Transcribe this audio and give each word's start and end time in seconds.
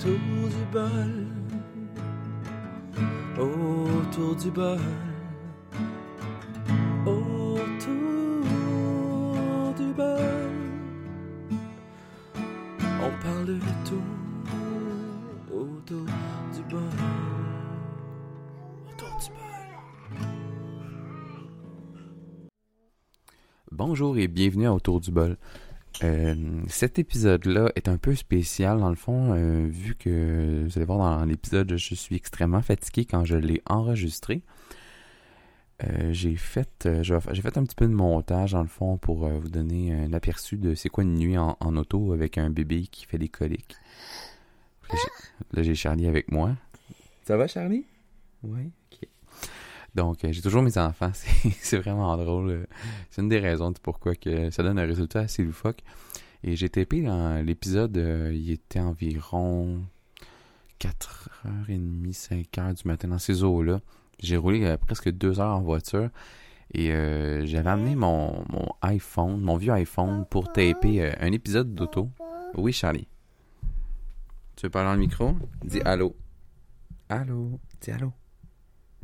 autour 0.00 0.48
du 0.48 0.64
bol, 0.72 1.12
autour 3.38 4.34
du 4.36 4.50
bol, 4.50 4.78
autour 7.06 7.64
du 9.76 9.92
bol. 9.92 10.50
On 13.02 13.10
parle 13.22 13.46
de 13.46 13.58
tout 13.84 14.08
autour 15.52 16.06
du 16.54 16.62
bol, 16.70 16.80
autour 18.88 19.18
du 19.18 19.28
bol. 19.28 19.40
Bonjour 23.70 24.16
et 24.18 24.28
bienvenue 24.28 24.66
à 24.66 24.72
Autour 24.74 25.00
du 25.00 25.10
bol. 25.10 25.36
Euh, 26.02 26.34
cet 26.68 26.98
épisode-là 26.98 27.72
est 27.76 27.88
un 27.88 27.98
peu 27.98 28.14
spécial 28.14 28.80
dans 28.80 28.88
le 28.88 28.96
fond, 28.96 29.34
euh, 29.34 29.66
vu 29.68 29.94
que 29.94 30.64
vous 30.64 30.78
allez 30.78 30.86
voir 30.86 30.98
dans 30.98 31.24
l'épisode, 31.24 31.76
je 31.76 31.94
suis 31.94 32.16
extrêmement 32.16 32.62
fatigué 32.62 33.04
quand 33.04 33.24
je 33.24 33.36
l'ai 33.36 33.62
enregistré. 33.66 34.42
Euh, 35.84 36.12
j'ai 36.12 36.36
fait, 36.36 36.88
j'ai 37.02 37.42
fait 37.42 37.56
un 37.56 37.64
petit 37.64 37.74
peu 37.74 37.86
de 37.86 37.92
montage 37.92 38.52
dans 38.52 38.62
le 38.62 38.68
fond 38.68 38.98
pour 38.98 39.28
vous 39.28 39.48
donner 39.48 39.94
un 39.94 40.12
aperçu 40.12 40.56
de 40.58 40.74
c'est 40.74 40.90
quoi 40.90 41.04
une 41.04 41.14
nuit 41.14 41.38
en, 41.38 41.56
en, 41.58 41.76
auto 41.76 42.12
avec 42.12 42.36
un 42.36 42.50
bébé 42.50 42.86
qui 42.86 43.06
fait 43.06 43.18
des 43.18 43.28
coliques. 43.28 43.76
Là, 45.52 45.62
j'ai 45.62 45.74
Charlie 45.74 46.06
avec 46.06 46.30
moi. 46.30 46.56
Ça 47.24 47.36
va, 47.36 47.46
Charlie? 47.46 47.84
Oui. 48.42 48.70
Donc, 49.94 50.24
euh, 50.24 50.32
j'ai 50.32 50.42
toujours 50.42 50.62
mes 50.62 50.78
enfants. 50.78 51.10
C'est 51.60 51.78
vraiment 51.78 52.16
drôle. 52.16 52.66
C'est 53.10 53.22
une 53.22 53.28
des 53.28 53.38
raisons 53.38 53.70
de 53.70 53.78
pourquoi 53.78 54.14
que 54.14 54.50
ça 54.50 54.62
donne 54.62 54.78
un 54.78 54.86
résultat 54.86 55.20
assez 55.20 55.42
loufoque. 55.42 55.82
Et 56.42 56.56
j'ai 56.56 56.68
tapé 56.68 57.02
dans 57.02 57.44
l'épisode, 57.44 57.96
euh, 57.98 58.32
il 58.34 58.50
était 58.50 58.80
environ 58.80 59.84
4h30, 60.80 62.12
5h 62.12 62.82
du 62.82 62.88
matin 62.88 63.08
dans 63.08 63.18
ces 63.18 63.42
eaux-là. 63.42 63.80
J'ai 64.20 64.36
roulé 64.36 64.64
euh, 64.64 64.76
presque 64.76 65.10
2 65.10 65.40
heures 65.40 65.56
en 65.56 65.60
voiture. 65.60 66.08
Et 66.72 66.92
j'avais 67.46 67.68
amené 67.68 67.96
mon, 67.96 68.44
mon, 68.48 68.68
iPhone, 68.82 69.40
mon 69.40 69.56
vieux 69.56 69.72
iPhone, 69.72 70.24
pour 70.30 70.52
taper 70.52 71.12
un 71.18 71.32
épisode 71.32 71.74
d'auto. 71.74 72.10
Oui, 72.54 72.72
Charlie. 72.72 73.08
Tu 74.54 74.66
veux 74.66 74.70
parler 74.70 74.86
dans 74.86 74.94
le 74.94 75.00
micro? 75.00 75.34
Dis 75.64 75.80
allô. 75.80 76.14
Allô? 77.08 77.58
Dis 77.80 77.90
allô. 77.90 78.12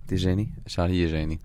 T'es 0.06 0.16
gêné? 0.16 0.50
Charlie 0.66 1.02
est 1.02 1.08
gêné. 1.08 1.38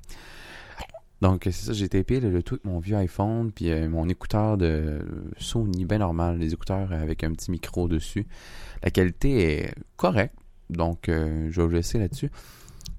Donc, 1.22 1.42
c'est 1.46 1.52
ça, 1.52 1.74
j'ai 1.74 1.88
tapé 1.88 2.20
le, 2.20 2.42
tout 2.42 2.56
avec 2.56 2.66
mon 2.66 2.80
vieux 2.80 2.96
iPhone, 2.98 3.52
puis 3.52 3.72
euh, 3.72 3.88
mon 3.88 4.10
écouteur 4.10 4.58
de 4.58 5.00
Sony, 5.38 5.86
bien 5.86 6.00
normal, 6.00 6.40
les 6.40 6.54
écouteurs 6.54 6.92
avec 6.92 7.24
un 7.24 7.32
petit 7.32 7.52
micro 7.52 7.88
dessus. 7.88 8.26
La 8.84 8.90
qualité 8.90 9.44
est 9.44 9.76
correcte, 9.98 10.36
donc 10.72 11.10
euh, 11.10 11.48
je 11.52 11.62
vais 11.62 11.68
vous 11.68 11.74
laisser 11.74 12.00
là-dessus. 12.00 12.32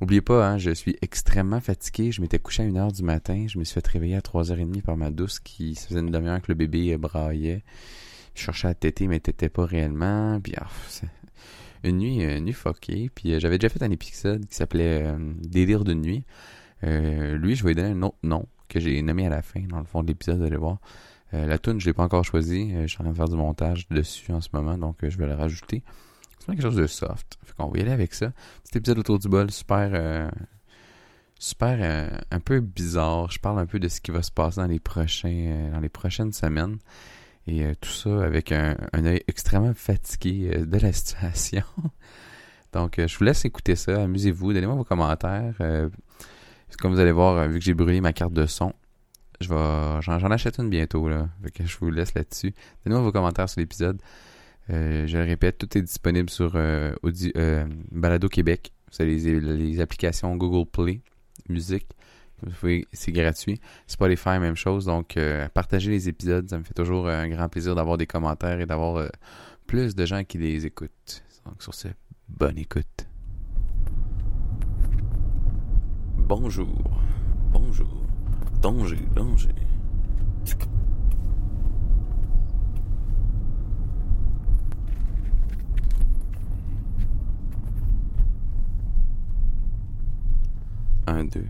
N'oubliez 0.00 0.20
pas, 0.20 0.48
hein, 0.48 0.58
je 0.58 0.70
suis 0.70 0.96
extrêmement 1.02 1.60
fatigué. 1.60 2.12
Je 2.12 2.20
m'étais 2.20 2.38
couché 2.38 2.62
à 2.62 2.66
1h 2.66 2.92
du 2.92 3.02
matin. 3.02 3.46
Je 3.48 3.58
me 3.58 3.64
suis 3.64 3.74
fait 3.74 3.86
réveiller 3.86 4.16
à 4.16 4.20
3h30 4.20 4.82
par 4.82 4.96
ma 4.96 5.10
douce 5.10 5.38
qui 5.40 5.74
se 5.74 5.88
faisait 5.88 6.00
une 6.00 6.10
demi-heure 6.10 6.42
que 6.42 6.50
le 6.50 6.54
bébé 6.54 6.96
braillait. 6.96 7.62
Je 8.34 8.42
cherchais 8.42 8.68
à 8.68 8.74
téter, 8.74 9.06
mais 9.06 9.20
tétais 9.20 9.48
pas 9.48 9.64
réellement. 9.64 10.40
Puis, 10.40 10.54
ah, 10.56 10.66
une 11.84 11.98
nuit, 11.98 12.22
une 12.22 12.44
nuit 12.44 12.52
fuckée. 12.52 13.10
Puis 13.14 13.32
euh, 13.32 13.40
j'avais 13.40 13.58
déjà 13.58 13.68
fait 13.68 13.82
un 13.82 13.90
épisode 13.90 14.46
qui 14.46 14.54
s'appelait 14.54 15.02
euh, 15.04 15.32
Délire 15.38 15.84
de 15.84 15.94
nuit. 15.94 16.24
Euh, 16.84 17.36
lui, 17.36 17.54
je 17.54 17.62
vais 17.62 17.70
lui 17.70 17.76
donner 17.76 17.90
un 17.90 18.02
autre 18.02 18.18
nom 18.22 18.46
que 18.68 18.80
j'ai 18.80 19.00
nommé 19.02 19.26
à 19.26 19.30
la 19.30 19.42
fin, 19.42 19.60
dans 19.60 19.78
le 19.78 19.84
fond 19.84 20.02
de 20.02 20.08
l'épisode, 20.08 20.38
vous 20.38 20.44
allez 20.44 20.56
voir. 20.56 20.78
la 21.32 21.58
tune, 21.58 21.78
je 21.78 21.86
l'ai 21.86 21.92
pas 21.92 22.04
encore 22.04 22.24
choisi. 22.24 22.72
je 22.72 22.86
suis 22.86 22.98
en 23.00 23.04
train 23.04 23.12
de 23.12 23.16
faire 23.16 23.28
du 23.28 23.36
montage 23.36 23.86
dessus 23.88 24.32
en 24.32 24.40
ce 24.40 24.48
moment, 24.52 24.78
donc 24.78 24.96
je 25.02 25.16
vais 25.18 25.26
le 25.26 25.34
rajouter. 25.34 25.82
C'est 26.38 26.46
quelque 26.46 26.62
chose 26.62 26.76
de 26.76 26.86
soft. 26.86 27.38
Fait 27.44 27.52
qu'on 27.54 27.68
va 27.68 27.78
y 27.78 27.82
aller 27.82 27.92
avec 27.92 28.14
ça. 28.14 28.32
Petit 28.64 28.78
épisode 28.78 28.98
autour 28.98 29.18
du 29.18 29.28
bol, 29.28 29.50
super 29.50 30.30
super 31.38 32.10
un 32.30 32.40
peu 32.40 32.60
bizarre. 32.60 33.30
Je 33.30 33.38
parle 33.38 33.58
un 33.58 33.66
peu 33.66 33.78
de 33.78 33.88
ce 33.88 34.00
qui 34.00 34.10
va 34.10 34.22
se 34.22 34.30
passer 34.30 34.60
dans 34.60 34.66
les 34.66 34.80
prochains 34.80 35.70
dans 35.70 35.80
les 35.80 35.90
prochaines 35.90 36.32
semaines. 36.32 36.78
Et 37.46 37.64
euh, 37.64 37.74
tout 37.80 37.90
ça 37.90 38.24
avec 38.24 38.52
un, 38.52 38.76
œil 38.94 39.22
extrêmement 39.26 39.74
fatigué 39.74 40.52
euh, 40.54 40.64
de 40.64 40.78
la 40.78 40.92
situation. 40.92 41.64
Donc, 42.72 42.98
euh, 42.98 43.08
je 43.08 43.18
vous 43.18 43.24
laisse 43.24 43.44
écouter 43.44 43.76
ça. 43.76 44.02
Amusez-vous. 44.02 44.52
Donnez-moi 44.52 44.76
vos 44.76 44.84
commentaires. 44.84 45.54
comme 46.78 46.92
vous 46.92 47.00
allez 47.00 47.12
voir, 47.12 47.48
vu 47.48 47.58
que 47.58 47.64
j'ai 47.64 47.74
brûlé 47.74 48.00
ma 48.00 48.12
carte 48.12 48.32
de 48.32 48.46
son, 48.46 48.72
je 49.40 49.48
vais 49.48 50.00
j'en, 50.02 50.30
achète 50.30 50.58
une 50.58 50.70
bientôt. 50.70 51.08
Je 51.10 51.76
vous 51.78 51.90
laisse 51.90 52.14
là-dessus. 52.14 52.54
Donnez-moi 52.84 53.04
vos 53.04 53.12
commentaires 53.12 53.48
sur 53.48 53.60
l'épisode. 53.60 54.00
je 54.68 55.16
le 55.16 55.24
répète, 55.24 55.58
tout 55.58 55.76
est 55.76 55.82
disponible 55.82 56.30
sur 56.30 56.52
Balado 57.90 58.28
Québec. 58.28 58.72
Vous 58.90 59.02
avez 59.02 59.18
les, 59.18 59.40
les 59.40 59.80
applications 59.80 60.34
Google 60.36 60.70
Play, 60.70 61.00
musique 61.48 61.88
c'est 62.92 63.12
gratuit. 63.12 63.60
Spotify, 63.86 64.38
même 64.38 64.56
chose. 64.56 64.86
Donc, 64.86 65.16
euh, 65.16 65.48
partagez 65.48 65.90
les 65.90 66.08
épisodes. 66.08 66.48
Ça 66.48 66.58
me 66.58 66.64
fait 66.64 66.74
toujours 66.74 67.08
un 67.08 67.28
grand 67.28 67.48
plaisir 67.48 67.74
d'avoir 67.74 67.98
des 67.98 68.06
commentaires 68.06 68.60
et 68.60 68.66
d'avoir 68.66 68.96
euh, 68.96 69.08
plus 69.66 69.94
de 69.94 70.06
gens 70.06 70.24
qui 70.24 70.38
les 70.38 70.66
écoutent. 70.66 71.22
Donc, 71.46 71.62
sur 71.62 71.74
ce, 71.74 71.88
bonne 72.28 72.58
écoute. 72.58 73.06
Bonjour. 76.16 76.90
Bonjour. 77.52 78.06
Danger, 78.60 78.98
danger. 79.14 79.54
Un, 91.06 91.24
deux. 91.24 91.46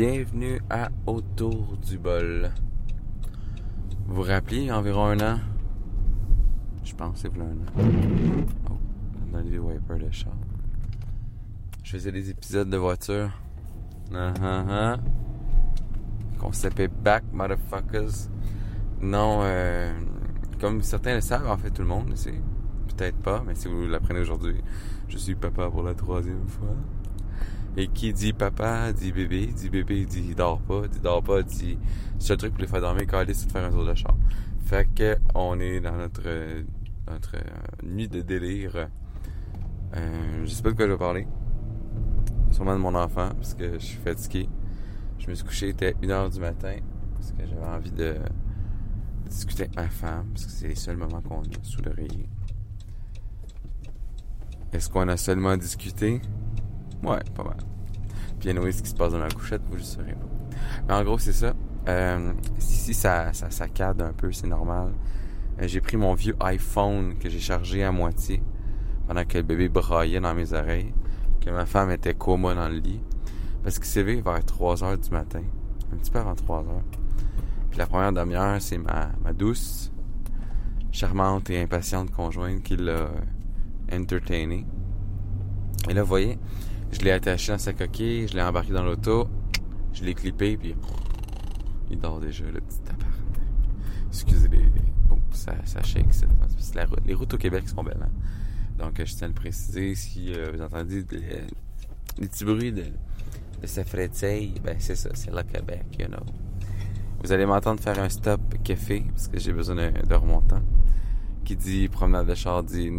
Bienvenue 0.00 0.60
à 0.70 0.90
Autour 1.06 1.76
du 1.84 1.98
bol. 1.98 2.52
Vous 4.06 4.14
vous 4.14 4.22
rappelez, 4.22 4.70
environ 4.70 5.06
un 5.06 5.18
an? 5.18 5.40
Je 6.84 6.94
pense 6.94 7.18
c'est 7.18 7.28
un 7.36 7.46
an. 7.46 8.44
Oh, 8.70 8.74
dans 9.32 9.40
les 9.40 9.58
wipers 9.58 9.98
de 9.98 10.08
char. 10.12 10.34
Je 11.82 11.90
faisais 11.90 12.12
des 12.12 12.30
épisodes 12.30 12.70
de 12.70 12.76
voiture. 12.76 13.32
Uh 14.12 14.14
-huh, 14.14 14.94
uh. 14.94 15.00
Qu'on 16.38 16.52
s'appelait 16.52 16.86
Back 16.86 17.24
Motherfuckers. 17.32 18.30
Non, 19.00 19.40
euh, 19.42 19.92
comme 20.60 20.80
certains 20.82 21.16
le 21.16 21.22
savent, 21.22 21.50
en 21.50 21.56
fait 21.56 21.72
tout 21.72 21.82
le 21.82 21.88
monde 21.88 22.12
le. 22.14 22.40
Peut-être 22.86 23.18
pas, 23.18 23.42
mais 23.44 23.56
si 23.56 23.66
vous 23.66 23.88
l'apprenez 23.88 24.20
aujourd'hui, 24.20 24.62
je 25.08 25.18
suis 25.18 25.34
papa 25.34 25.68
pour 25.68 25.82
la 25.82 25.94
troisième 25.94 26.46
fois. 26.46 26.76
Et 27.76 27.88
qui 27.88 28.12
dit 28.12 28.32
papa, 28.32 28.92
dit 28.92 29.12
bébé, 29.12 29.46
dit 29.46 29.68
bébé, 29.68 30.04
dit 30.04 30.34
dors 30.34 30.60
pas, 30.60 30.88
dit 30.88 31.00
dors 31.00 31.22
pas, 31.22 31.42
dit 31.42 31.78
seul 32.18 32.36
truc 32.36 32.52
pour 32.52 32.62
les 32.62 32.66
faire 32.66 32.80
dormir, 32.80 33.04
quand 33.08 33.22
c'est 33.26 33.46
de 33.46 33.52
faire 33.52 33.64
un 33.64 33.70
tour 33.70 33.84
de 33.84 33.94
char. 33.94 34.16
Fait 34.64 34.88
que 34.94 35.16
on 35.34 35.60
est 35.60 35.80
dans 35.80 35.96
notre, 35.96 36.22
notre 37.08 37.36
euh, 37.36 37.86
nuit 37.86 38.08
de 38.08 38.20
délire. 38.20 38.88
Euh, 39.96 40.44
je 40.44 40.50
sais 40.50 40.62
pas 40.62 40.70
de 40.70 40.74
quoi 40.74 40.86
je 40.86 40.92
vais 40.92 40.98
parler. 40.98 41.26
Sûrement 42.50 42.74
de 42.74 42.80
mon 42.80 42.94
enfant, 42.94 43.30
parce 43.34 43.54
que 43.54 43.74
je 43.74 43.84
suis 43.84 43.98
fatigué. 43.98 44.48
Je 45.18 45.28
me 45.28 45.34
suis 45.34 45.44
couché, 45.44 45.66
il 45.66 45.70
était 45.70 45.92
1h 46.02 46.32
du 46.32 46.40
matin, 46.40 46.76
parce 47.14 47.32
que 47.32 47.46
j'avais 47.46 47.66
envie 47.66 47.92
de, 47.92 48.16
discuter 49.28 49.64
avec 49.64 49.76
ma 49.76 49.88
femme, 49.88 50.26
parce 50.32 50.46
que 50.46 50.52
c'est 50.52 50.68
les 50.68 50.74
seuls 50.74 50.96
moments 50.96 51.20
qu'on 51.20 51.42
a 51.42 51.62
sous 51.62 51.82
l'oreiller. 51.82 52.28
Est-ce 54.72 54.90
qu'on 54.90 55.08
a 55.08 55.16
seulement 55.16 55.56
discuté? 55.56 56.20
Ouais, 57.02 57.18
pas 57.34 57.44
mal. 57.44 57.56
Puis 58.38 58.50
anyway, 58.50 58.72
ce 58.72 58.82
qui 58.82 58.90
se 58.90 58.94
passe 58.94 59.12
dans 59.12 59.18
la 59.18 59.30
couchette, 59.30 59.62
vous 59.68 59.76
le 59.76 59.82
saurez 59.82 60.12
pas. 60.12 60.56
Mais 60.86 60.94
en 60.94 61.04
gros, 61.04 61.18
c'est 61.18 61.32
ça. 61.32 61.54
Euh, 61.88 62.32
si 62.58 62.94
ça, 62.94 63.32
ça 63.32 63.50
saccade 63.50 64.02
un 64.02 64.12
peu, 64.12 64.30
c'est 64.32 64.46
normal. 64.46 64.92
Euh, 65.60 65.66
j'ai 65.66 65.80
pris 65.80 65.96
mon 65.96 66.14
vieux 66.14 66.36
iPhone 66.40 67.14
que 67.18 67.28
j'ai 67.28 67.40
chargé 67.40 67.82
à 67.82 67.90
moitié 67.90 68.42
pendant 69.06 69.24
que 69.24 69.38
le 69.38 69.42
bébé 69.42 69.68
braillait 69.68 70.20
dans 70.20 70.34
mes 70.34 70.52
oreilles, 70.52 70.92
que 71.40 71.50
ma 71.50 71.66
femme 71.66 71.90
était 71.90 72.14
coma 72.14 72.54
dans 72.54 72.68
le 72.68 72.78
lit. 72.78 73.00
Parce 73.62 73.78
qu'il 73.78 73.88
s'est 73.88 74.02
vers 74.02 74.44
3 74.44 74.84
heures 74.84 74.98
du 74.98 75.10
matin, 75.10 75.42
un 75.92 75.96
petit 75.96 76.10
peu 76.10 76.18
avant 76.18 76.34
3 76.34 76.58
heures. 76.58 76.84
Puis 77.70 77.78
la 77.78 77.86
première 77.86 78.12
demi-heure, 78.12 78.60
c'est 78.60 78.78
ma, 78.78 79.10
ma 79.24 79.32
douce, 79.32 79.90
charmante 80.92 81.50
et 81.50 81.60
impatiente 81.60 82.10
conjointe 82.10 82.62
qui 82.62 82.76
l'a 82.76 83.08
entertainé. 83.92 84.66
Et 85.88 85.94
là, 85.94 86.02
vous 86.02 86.08
voyez, 86.08 86.38
je 86.92 87.00
l'ai 87.00 87.10
attaché 87.10 87.52
dans 87.52 87.58
sa 87.58 87.72
coquille, 87.72 88.28
je 88.28 88.34
l'ai 88.34 88.42
embarqué 88.42 88.72
dans 88.72 88.82
l'auto, 88.82 89.28
je 89.92 90.04
l'ai 90.04 90.14
clippé, 90.14 90.56
puis 90.56 90.74
il 91.90 91.98
dort 91.98 92.20
déjà, 92.20 92.44
le 92.44 92.60
petit 92.60 92.80
appart. 92.90 93.12
Excusez 94.08 94.48
les... 94.48 94.64
Oh, 95.10 95.18
ça, 95.32 95.54
ça 95.64 95.82
shake, 95.82 96.12
c'est 96.12 96.74
la 96.74 96.84
route. 96.84 97.00
Les 97.06 97.14
routes 97.14 97.34
au 97.34 97.38
Québec 97.38 97.68
sont 97.68 97.82
belles, 97.82 98.02
hein? 98.02 98.10
Donc, 98.78 99.02
je 99.04 99.12
tiens 99.14 99.26
à 99.26 99.28
le 99.28 99.34
préciser, 99.34 99.94
si 99.94 100.32
euh, 100.32 100.52
vous 100.54 100.62
entendez 100.62 101.02
des, 101.02 101.42
petits 102.20 102.44
bruits 102.44 102.72
de, 102.72 102.84
de 103.60 103.66
sa 103.66 103.84
frétille, 103.84 104.54
ben 104.62 104.76
c'est 104.78 104.94
ça, 104.94 105.10
c'est 105.14 105.34
le 105.34 105.42
Québec, 105.42 105.84
you 105.98 106.06
know. 106.06 106.24
Vous 107.22 107.32
allez 107.32 107.46
m'entendre 107.46 107.80
faire 107.80 107.98
un 107.98 108.08
stop 108.08 108.40
café 108.62 109.04
parce 109.08 109.26
que 109.26 109.40
j'ai 109.40 109.52
besoin 109.52 109.74
de 109.74 110.14
remontant. 110.14 110.62
Qui 111.44 111.56
dit 111.56 111.88
promenade 111.88 112.28
de 112.28 112.34
char 112.34 112.62
dit 112.62 112.92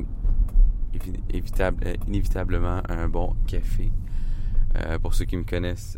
évitable- 1.29 1.83
euh, 1.85 1.95
inévitablement 2.07 2.81
un 2.89 3.07
bon 3.07 3.35
café. 3.47 3.91
Euh, 4.75 4.99
pour 4.99 5.13
ceux 5.13 5.25
qui 5.25 5.37
me 5.37 5.43
connaissent, 5.43 5.97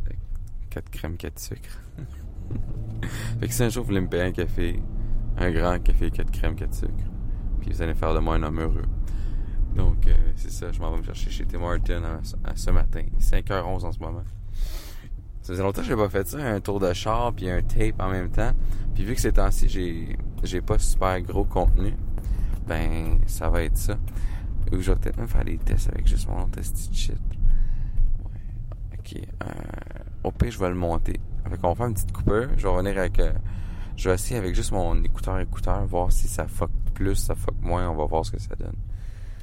4 0.69 0.89
crèmes, 0.89 1.17
4 1.17 1.39
sucres. 1.39 1.81
fait 3.39 3.47
que 3.47 3.53
si 3.53 3.63
un 3.63 3.69
jour 3.69 3.83
vous 3.83 3.89
voulez 3.89 4.01
me 4.01 4.07
payer 4.07 4.23
un 4.23 4.31
café, 4.31 4.79
un 5.38 5.51
grand 5.51 5.79
café, 5.79 6.09
4 6.11 6.31
crèmes, 6.31 6.55
4 6.55 6.73
sucres, 6.73 6.91
puis 7.59 7.71
vous 7.71 7.81
allez 7.81 7.93
faire 7.95 8.13
de 8.13 8.19
moi 8.19 8.35
un 8.35 8.43
homme 8.43 8.59
heureux. 8.59 8.85
Donc, 9.75 10.07
euh, 10.07 10.13
c'est 10.35 10.51
ça, 10.51 10.71
je 10.71 10.79
m'en 10.81 10.91
vais 10.91 10.97
me 10.97 11.03
chercher 11.03 11.29
chez 11.29 11.45
Tim 11.45 11.61
Hortons 11.61 12.03
à, 12.03 12.49
à 12.49 12.55
ce 12.55 12.71
matin. 12.71 13.03
5h11 13.19 13.85
en 13.85 13.91
ce 13.91 13.99
moment. 13.99 14.23
Ça 15.41 15.53
faisait 15.53 15.63
longtemps 15.63 15.81
que 15.81 15.87
j'ai 15.87 15.95
pas 15.95 16.09
fait 16.09 16.27
ça, 16.27 16.37
un 16.37 16.59
tour 16.59 16.79
de 16.79 16.91
char 16.94 17.33
puis 17.33 17.49
un 17.49 17.61
tape 17.61 17.99
en 17.99 18.09
même 18.09 18.29
temps. 18.29 18.51
Puis 18.94 19.05
vu 19.05 19.15
que 19.15 19.21
ces 19.21 19.31
temps-ci, 19.31 19.69
j'ai, 19.69 20.17
j'ai 20.44 20.61
pas 20.61 20.77
super 20.77 21.19
gros 21.21 21.45
contenu, 21.45 21.94
ben, 22.67 23.19
ça 23.27 23.49
va 23.49 23.63
être 23.63 23.77
ça. 23.77 23.97
Ou 24.71 24.79
je 24.79 24.91
vais 24.91 24.97
peut-être 25.00 25.18
même 25.18 25.27
faire 25.27 25.44
des 25.44 25.57
tests 25.57 25.89
avec 25.89 26.07
juste 26.07 26.27
mon 26.29 26.47
de 26.47 26.62
shit. 26.94 27.12
Ouais. 28.23 28.97
Ok. 28.97 29.15
Euh, 29.44 29.47
au 30.23 30.31
pire, 30.31 30.51
je 30.51 30.59
vais 30.59 30.69
le 30.69 30.75
monter. 30.75 31.19
Fait 31.50 31.57
qu'on 31.57 31.69
va 31.69 31.75
faire 31.75 31.88
une 31.88 31.94
petite 31.94 32.12
coupure. 32.13 32.50
Je 32.57 32.63
vais 32.63 32.69
revenir 32.69 32.97
avec. 32.97 33.19
euh, 33.19 33.33
je 33.97 34.09
vais 34.09 34.15
essayer 34.15 34.38
avec 34.38 34.56
juste 34.56 34.71
mon 34.71 35.03
écouteur 35.03 35.39
écouteur, 35.39 35.85
voir 35.85 36.12
si 36.12 36.27
ça 36.27 36.47
fuck 36.47 36.71
plus, 36.94 37.15
ça 37.15 37.35
fuck 37.35 37.56
moins. 37.62 37.89
On 37.89 37.95
va 37.95 38.06
voir 38.06 38.25
ce 38.25 38.31
que 38.31 38.39
ça 38.39 38.56
donne. 38.56 38.75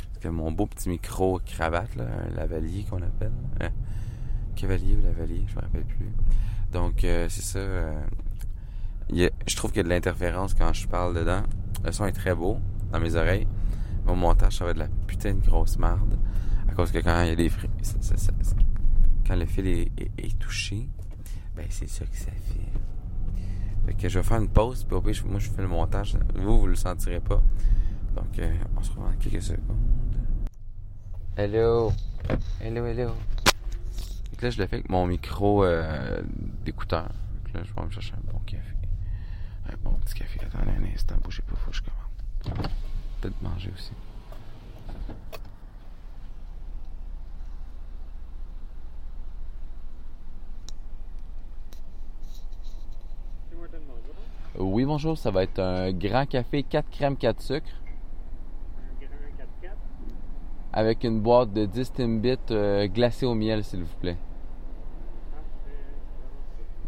Parce 0.08 0.18
que 0.20 0.28
mon 0.28 0.50
beau 0.50 0.66
petit 0.66 0.88
micro 0.88 1.38
cravate, 1.44 1.94
là, 1.96 2.04
un 2.04 2.34
lavalier 2.34 2.84
qu'on 2.88 3.02
appelle. 3.02 3.32
Hein? 3.60 3.70
Cavalier 4.56 4.96
ou 4.96 5.02
lavalier, 5.02 5.44
je 5.46 5.54
me 5.54 5.60
rappelle 5.60 5.84
plus. 5.84 6.10
Donc, 6.72 7.04
euh, 7.04 7.26
c'est 7.28 7.42
ça. 7.42 7.58
euh, 7.58 8.00
je 9.10 9.56
trouve 9.56 9.70
qu'il 9.70 9.78
y 9.78 9.80
a 9.80 9.84
de 9.84 9.88
l'interférence 9.90 10.54
quand 10.54 10.72
je 10.72 10.88
parle 10.88 11.14
dedans. 11.14 11.42
Le 11.84 11.92
son 11.92 12.06
est 12.06 12.12
très 12.12 12.34
beau 12.34 12.58
dans 12.90 12.98
mes 13.00 13.14
oreilles. 13.14 13.46
Mon 14.08 14.16
montage, 14.16 14.56
ça 14.56 14.64
va 14.64 14.70
être 14.70 14.76
de 14.78 14.82
la 14.82 14.88
putain 15.06 15.34
de 15.34 15.44
grosse 15.44 15.78
marde. 15.78 16.18
À 16.68 16.72
cause 16.74 16.90
que 16.90 16.98
quand 16.98 17.22
il 17.22 17.28
y 17.28 17.32
a 17.32 17.36
des 17.36 17.50
fri- 17.50 17.68
quand 19.26 19.36
le 19.36 19.44
fil 19.44 19.66
est, 19.66 20.38
touché, 20.38 20.88
ben 21.54 21.66
c'est 21.68 21.88
ça 21.88 22.06
que 22.06 22.16
ça 22.16 22.30
fait. 22.30 23.86
Fait 23.86 23.94
que 23.94 24.08
je 24.08 24.18
vais 24.18 24.24
faire 24.24 24.38
une 24.38 24.48
pause, 24.48 24.84
puis 24.84 24.96
au 24.96 25.02
pire, 25.02 25.14
moi 25.26 25.38
je 25.38 25.50
fais 25.50 25.60
le 25.60 25.68
montage. 25.68 26.16
Vous, 26.36 26.60
vous 26.60 26.66
le 26.66 26.74
sentirez 26.74 27.20
pas. 27.20 27.42
Donc, 28.16 28.38
euh, 28.38 28.50
on 28.78 28.82
se 28.82 28.90
revoit 28.92 29.10
dans 29.10 29.16
quelques 29.18 29.42
secondes. 29.42 29.76
Hello! 31.36 31.92
Hello, 32.60 32.86
hello! 32.86 33.14
Que 34.38 34.46
là, 34.46 34.50
je 34.50 34.58
le 34.58 34.66
fais 34.66 34.76
avec 34.76 34.88
mon 34.88 35.06
micro 35.06 35.64
euh, 35.64 36.22
d'écouteur. 36.64 37.10
Là, 37.52 37.60
je 37.62 37.74
vais 37.74 37.84
me 37.86 37.90
chercher 37.90 38.14
un 38.14 38.32
bon 38.32 38.38
café. 38.46 38.74
Un 39.70 39.76
bon 39.84 39.92
petit 39.98 40.14
café. 40.14 40.40
Attendez 40.46 40.70
un 40.70 40.94
instant, 40.94 41.16
bougez 41.22 41.42
pas, 41.42 41.56
faut 41.56 41.70
que 41.70 41.76
je 41.76 41.82
commande. 41.82 42.68
Peut-être 43.20 43.42
manger 43.42 43.70
aussi. 43.74 43.92
Oui, 54.58 54.84
bonjour, 54.84 55.16
ça 55.16 55.30
va 55.30 55.44
être 55.44 55.60
un 55.60 55.92
grand 55.92 56.26
café 56.26 56.62
4 56.62 56.90
crèmes 56.90 57.16
4 57.16 57.40
sucres 57.40 57.78
avec 60.72 61.04
une 61.04 61.20
boîte 61.20 61.52
de 61.52 61.66
10 61.66 61.92
Timbits 61.92 62.36
euh, 62.50 62.86
glacée 62.86 63.26
au 63.26 63.34
miel, 63.34 63.64
s'il 63.64 63.82
vous 63.82 63.96
plaît. 64.00 64.16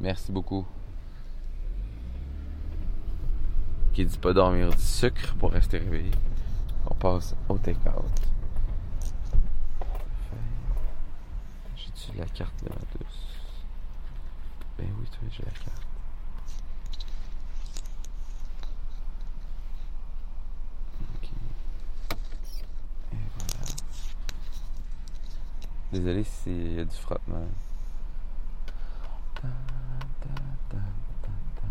Merci 0.01 0.31
beaucoup. 0.33 0.65
Qui 3.93 4.07
dit 4.07 4.19
pas 4.19 4.33
dormir 4.33 4.71
du 4.71 4.81
sucre 4.81 5.35
pour 5.35 5.53
rester 5.53 5.79
réveillé. 5.79 6.13
On 6.87 6.95
passe 6.95 7.35
au 7.49 7.59
take-out. 7.59 8.05
J'ai-tu 11.77 12.17
la 12.17 12.25
carte 12.27 12.65
de 12.65 12.69
ma 12.69 12.77
douce? 12.77 13.27
Ben 14.79 14.89
oui, 14.99 15.07
toi, 15.11 15.29
j'ai 15.31 15.45
la 15.45 15.51
carte. 15.51 15.87
Désolé 25.93 26.23
s'il 26.23 26.75
y 26.75 26.79
a 26.79 26.85
du 26.85 26.97
frottement. 26.97 27.49
Ta, 29.35 29.43
ta, 29.43 29.49
ta, 30.69 30.77
ta, 30.77 31.29
ta. 31.57 31.67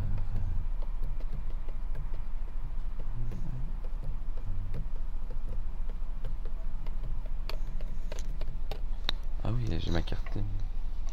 Ah 9.41 9.51
oui, 9.53 9.68
j'ai 9.79 9.91
ma 9.91 10.01
carte 10.01 10.37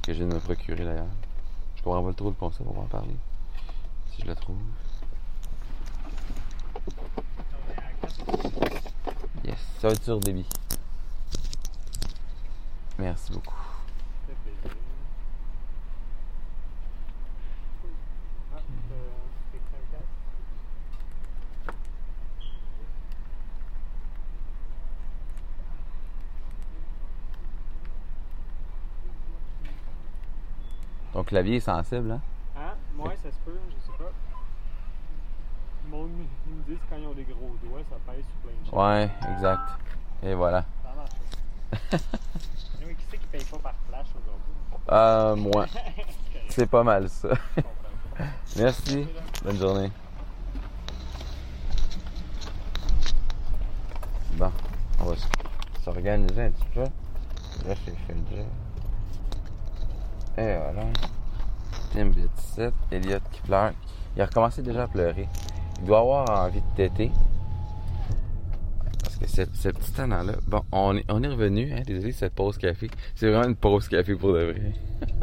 que 0.02 0.12
je 0.12 0.18
viens 0.18 0.28
de 0.28 0.34
me 0.34 0.40
procurer 0.40 0.84
d'ailleurs. 0.84 1.06
Je 1.76 1.82
comprends 1.82 2.02
pas 2.02 2.12
trop 2.12 2.28
le 2.28 2.34
concept, 2.34 2.68
on 2.68 2.72
va 2.72 2.80
en 2.80 2.86
parler. 2.86 3.14
Si 4.10 4.22
je 4.22 4.26
la 4.26 4.34
trouve. 4.34 4.56
Yes, 9.44 9.58
ça 9.80 9.88
va 9.88 9.94
être 9.94 10.02
sur 10.02 10.18
débit. 10.20 10.46
Merci 12.98 13.32
beaucoup. 13.32 13.65
Clavier 31.26 31.56
est 31.56 31.60
sensible, 31.60 32.12
hein? 32.12 32.20
Hein? 32.56 32.74
Ouais, 32.98 33.16
ça 33.22 33.30
se 33.30 33.36
peut, 33.44 33.58
je 33.68 33.74
sais 33.84 33.98
pas. 33.98 34.10
Le 35.84 35.90
monde 35.90 36.10
ils 36.46 36.54
me 36.54 36.62
disent 36.62 36.84
quand 36.88 36.96
ils 36.96 37.06
ont 37.06 37.12
des 37.12 37.24
gros 37.24 37.56
doigts, 37.62 37.82
ça 37.90 37.96
pèse 38.06 38.24
sur 38.24 38.36
plein 38.42 38.52
de 38.52 38.64
choses. 38.64 38.74
Ouais, 38.74 39.10
exact. 39.34 39.80
Et 40.22 40.34
voilà. 40.34 40.64
Ça 40.82 40.92
marche. 40.96 42.02
Nous, 42.80 42.88
qui 42.88 43.04
c'est 43.10 43.18
qui 43.18 43.26
paye 43.26 43.44
pas 43.44 43.58
par 43.58 43.74
flash 43.88 44.06
aujourd'hui? 44.16 44.52
Euh, 44.90 45.36
moi. 45.36 45.66
C'est 46.48 46.66
pas 46.70 46.84
mal 46.84 47.08
ça. 47.08 47.30
Merci. 48.56 49.06
Bonne 49.44 49.56
journée. 49.58 49.90
Bon, 54.34 54.52
on 55.00 55.04
va 55.04 55.14
s'organiser 55.82 56.42
un 56.42 56.50
petit 56.50 56.68
peu. 56.72 56.80
Là, 56.80 57.74
c'est 57.84 57.96
fait 58.06 58.14
déjà. 58.30 58.42
Et 60.38 60.58
voilà. 60.58 60.82
7, 61.94 62.74
Elliot 62.90 63.18
qui 63.32 63.40
pleure. 63.42 63.72
Il 64.16 64.22
a 64.22 64.26
recommencé 64.26 64.62
déjà 64.62 64.84
à 64.84 64.88
pleurer. 64.88 65.28
Il 65.80 65.86
doit 65.86 66.00
avoir 66.00 66.46
envie 66.46 66.60
de 66.60 66.76
téter. 66.76 67.10
Parce 69.02 69.16
que 69.16 69.26
ce, 69.26 69.68
petit 69.68 69.92
tannant-là. 69.92 70.34
Bon, 70.46 70.62
on 70.72 70.96
est, 70.96 71.28
revenu. 71.28 71.72
Hein, 71.72 71.82
désolé, 71.86 72.12
cette 72.12 72.34
pause 72.34 72.58
café. 72.58 72.90
C'est 73.14 73.28
vraiment 73.28 73.48
une 73.48 73.56
pause 73.56 73.88
café 73.88 74.14
pour 74.14 74.32
de 74.32 74.44
vrai. 74.44 74.72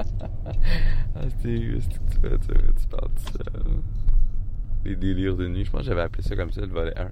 ah, 1.15 1.29
Steve, 1.39 1.75
qu'est-ce 1.75 1.89
que 1.89 2.37
tu 2.37 2.47
fais, 2.47 2.73
tu, 2.79 2.87
parles 2.87 3.09
ça? 3.17 3.43
là? 3.53 3.59
Les 4.85 4.95
délires 4.95 5.35
de 5.35 5.47
nuit. 5.47 5.65
Je 5.65 5.71
pense 5.71 5.81
que 5.81 5.87
j'avais 5.87 6.01
appelé 6.01 6.23
ça 6.23 6.35
comme 6.35 6.51
ça, 6.51 6.61
le 6.61 6.67
volet 6.67 6.97
1. 6.97 7.09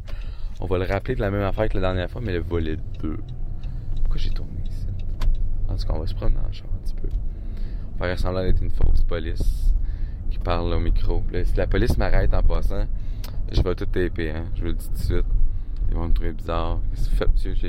On 0.59 0.65
va 0.67 0.77
le 0.77 0.85
rappeler 0.85 1.15
de 1.15 1.21
la 1.21 1.31
même 1.31 1.41
affaire 1.41 1.67
que 1.69 1.75
la 1.75 1.81
dernière 1.81 2.09
fois, 2.09 2.21
mais 2.21 2.33
le 2.33 2.41
volet 2.41 2.77
2. 3.01 3.17
Pourquoi 3.95 4.17
j'ai 4.17 4.29
tourné 4.29 4.53
ici? 4.69 4.85
En 5.67 5.75
tout 5.75 5.87
cas, 5.87 5.93
on 5.93 5.99
va 5.99 6.07
se 6.07 6.13
dans 6.13 6.27
le 6.27 6.51
char 6.51 6.67
un 6.73 6.85
petit 6.85 6.95
peu. 6.95 7.07
Faire 8.01 8.17
semblant 8.19 8.41
d'être 8.41 8.61
une 8.63 8.71
fausse 8.71 9.01
police 9.07 9.73
qui 10.31 10.39
parle 10.39 10.73
au 10.73 10.79
micro. 10.79 11.21
Si 11.43 11.55
la 11.55 11.67
police 11.67 11.97
m'arrête 11.97 12.33
en 12.33 12.41
passant, 12.41 12.85
je 13.51 13.61
vais 13.61 13.75
tout 13.75 13.85
taper, 13.85 14.31
hein. 14.31 14.45
Je 14.55 14.61
vous 14.61 14.67
le 14.67 14.73
dis 14.73 14.87
tout 14.87 14.93
de 14.93 14.97
suite. 14.97 15.25
Ils 15.89 15.95
vont 15.95 16.07
me 16.07 16.13
trouver 16.13 16.31
bizarre. 16.33 16.79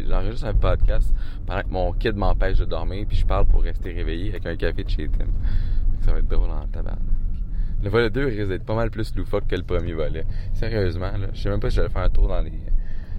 J'enregistre 0.09 0.47
un 0.47 0.55
podcast 0.55 1.13
pendant 1.45 1.63
que 1.63 1.69
mon 1.69 1.93
kid 1.93 2.17
m'empêche 2.17 2.59
de 2.59 2.65
dormir, 2.65 3.05
puis 3.07 3.17
je 3.19 3.27
parle 3.27 3.47
pour 3.47 3.63
rester 3.63 3.93
réveillé 3.93 4.31
avec 4.31 4.47
un 4.47 4.57
café 4.57 4.85
de 4.85 4.89
chez 4.89 5.09
Tim. 5.09 5.27
Ça 6.01 6.13
va 6.13 6.19
être 6.21 6.29
drôle 6.29 6.49
en 6.51 6.67
tabarnak. 6.69 7.03
Le 7.83 7.91
volet 7.91 8.11
2 8.11 8.25
risque 8.27 8.49
d'être 8.49 8.65
pas 8.65 8.77
mal 8.77 8.91
plus 8.91 9.15
loufoque 9.17 9.49
que 9.49 9.57
le 9.57 9.65
premier 9.65 9.93
volet. 9.93 10.25
Sérieusement, 10.55 11.11
là. 11.19 11.27
Je 11.35 11.43
sais 11.43 11.51
même 11.51 11.59
pas 11.61 11.69
si 11.69 11.77
je 11.77 11.83
vais 11.83 11.89
faire 11.89 12.03
un 12.05 12.11
tour 12.11 12.29
dans 12.29 12.41
les. 12.41 12.53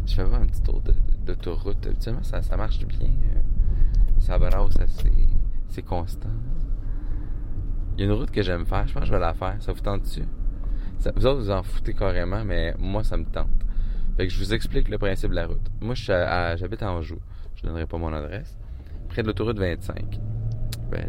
Je 0.08 0.16
fais 0.16 0.24
pas 0.24 0.38
un 0.38 0.46
petit 0.46 0.62
tour 0.62 0.82
de- 0.82 0.96
d'autoroute. 1.28 1.86
Habituellement, 1.86 2.24
ça, 2.24 2.42
ça 2.42 2.56
marche 2.58 2.80
bien. 2.86 3.08
euh, 3.08 3.42
Ça 4.20 4.40
brasse 4.40 4.80
assez. 4.80 5.12
C'est 5.68 5.82
constant. 5.84 6.30
Il 7.96 8.00
y 8.00 8.04
a 8.04 8.06
une 8.12 8.18
route 8.18 8.32
que 8.32 8.42
j'aime 8.42 8.66
faire. 8.66 8.88
Je 8.88 8.94
pense 8.94 9.02
que 9.02 9.08
je 9.08 9.14
vais 9.14 9.20
la 9.20 9.34
faire. 9.34 9.56
Ça 9.60 9.72
vous 9.72 9.82
tente 9.82 10.04
dessus? 10.04 10.26
Vous 11.16 11.26
autres, 11.26 11.42
vous 11.42 11.52
en 11.52 11.64
foutez 11.64 11.94
carrément, 11.94 12.44
mais 12.46 12.74
moi, 12.80 13.04
ça 13.04 13.18
me 13.18 13.26
tente. 13.26 13.50
Fait 14.16 14.28
que 14.28 14.34
je 14.34 14.40
vous 14.40 14.54
explique 14.54 14.90
le 14.90 14.98
principe 14.98 15.32
de 15.32 15.36
la 15.36 15.48
route. 15.48 15.72
Moi, 15.82 15.96
je 15.96 16.04
suis 16.04 16.14
j'habite 16.58 16.82
à 16.82 16.92
Anjou. 16.92 17.20
Je 17.56 17.64
donnerai 17.64 17.86
pas 17.86 17.98
mon 17.98 18.14
adresse. 18.14 18.58
Près 19.10 19.22
de 19.22 19.28
l'autoroute 19.28 19.60
25. 19.60 20.20
Ben, 20.92 21.06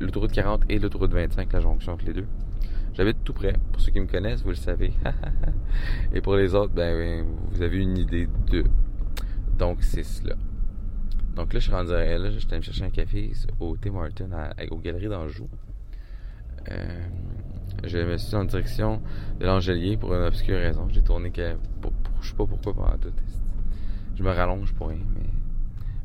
l'autoroute 0.00 0.32
40 0.32 0.64
et 0.68 0.78
l'autoroute 0.78 1.12
25, 1.12 1.52
la 1.52 1.60
jonction 1.60 1.92
entre 1.92 2.04
les 2.06 2.12
deux. 2.12 2.26
J'habite 2.94 3.24
tout 3.24 3.32
près. 3.32 3.54
Pour 3.72 3.80
ceux 3.80 3.90
qui 3.90 4.00
me 4.00 4.06
connaissent, 4.06 4.42
vous 4.42 4.50
le 4.50 4.54
savez. 4.54 4.92
Et 6.12 6.20
pour 6.20 6.36
les 6.36 6.54
autres, 6.54 6.74
ben, 6.74 7.24
vous 7.50 7.62
avez 7.62 7.78
une 7.78 7.96
idée 7.96 8.28
de. 8.50 8.64
Donc, 9.58 9.82
c'est 9.82 10.02
cela. 10.02 10.36
Donc 11.34 11.54
là, 11.54 11.60
je 11.60 11.64
suis 11.64 11.72
rendu 11.72 11.92
à 11.92 12.18
là, 12.18 12.30
j'étais 12.30 12.56
me 12.56 12.62
chercher 12.62 12.84
un 12.84 12.90
café 12.90 13.32
au 13.58 13.76
Tim 13.78 13.92
Martin, 13.92 14.28
à, 14.32 14.52
aux 14.70 14.76
Galeries 14.76 15.08
d'Anjou. 15.08 15.48
Euh, 16.70 17.00
je 17.84 17.98
me 17.98 18.16
suis 18.16 18.36
en 18.36 18.44
direction 18.44 19.00
de 19.40 19.46
l'Angelier 19.46 19.96
pour 19.96 20.14
une 20.14 20.22
obscure 20.22 20.58
raison. 20.58 20.88
J'ai 20.90 21.02
tourné 21.02 21.30
que. 21.30 21.56
Je 22.20 22.28
sais 22.28 22.34
pas 22.34 22.46
pourquoi 22.46 22.74
pendant 22.74 22.98
tout. 22.98 23.12
Je 24.14 24.22
me 24.22 24.30
rallonge 24.30 24.72
pour 24.74 24.88
rien, 24.88 25.00
mais. 25.14 25.26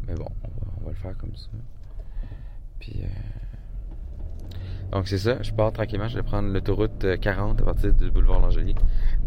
Mais 0.08 0.16
bon, 0.16 0.30
on 0.44 0.86
va, 0.86 0.90
le 0.90 0.96
faire 0.96 1.18
comme 1.18 1.36
ça. 1.36 1.50
Puis. 2.80 3.02
Euh, 3.04 3.08
donc 4.92 5.10
c'est 5.10 5.18
ça, 5.18 5.42
je 5.42 5.52
pars 5.52 5.74
tranquillement, 5.74 6.08
je 6.08 6.16
vais 6.16 6.24
prendre 6.24 6.48
l'autoroute 6.48 7.06
40 7.20 7.60
à 7.60 7.66
partir 7.66 7.94
du 7.94 8.10
boulevard 8.10 8.40
L'Angelier, 8.40 8.74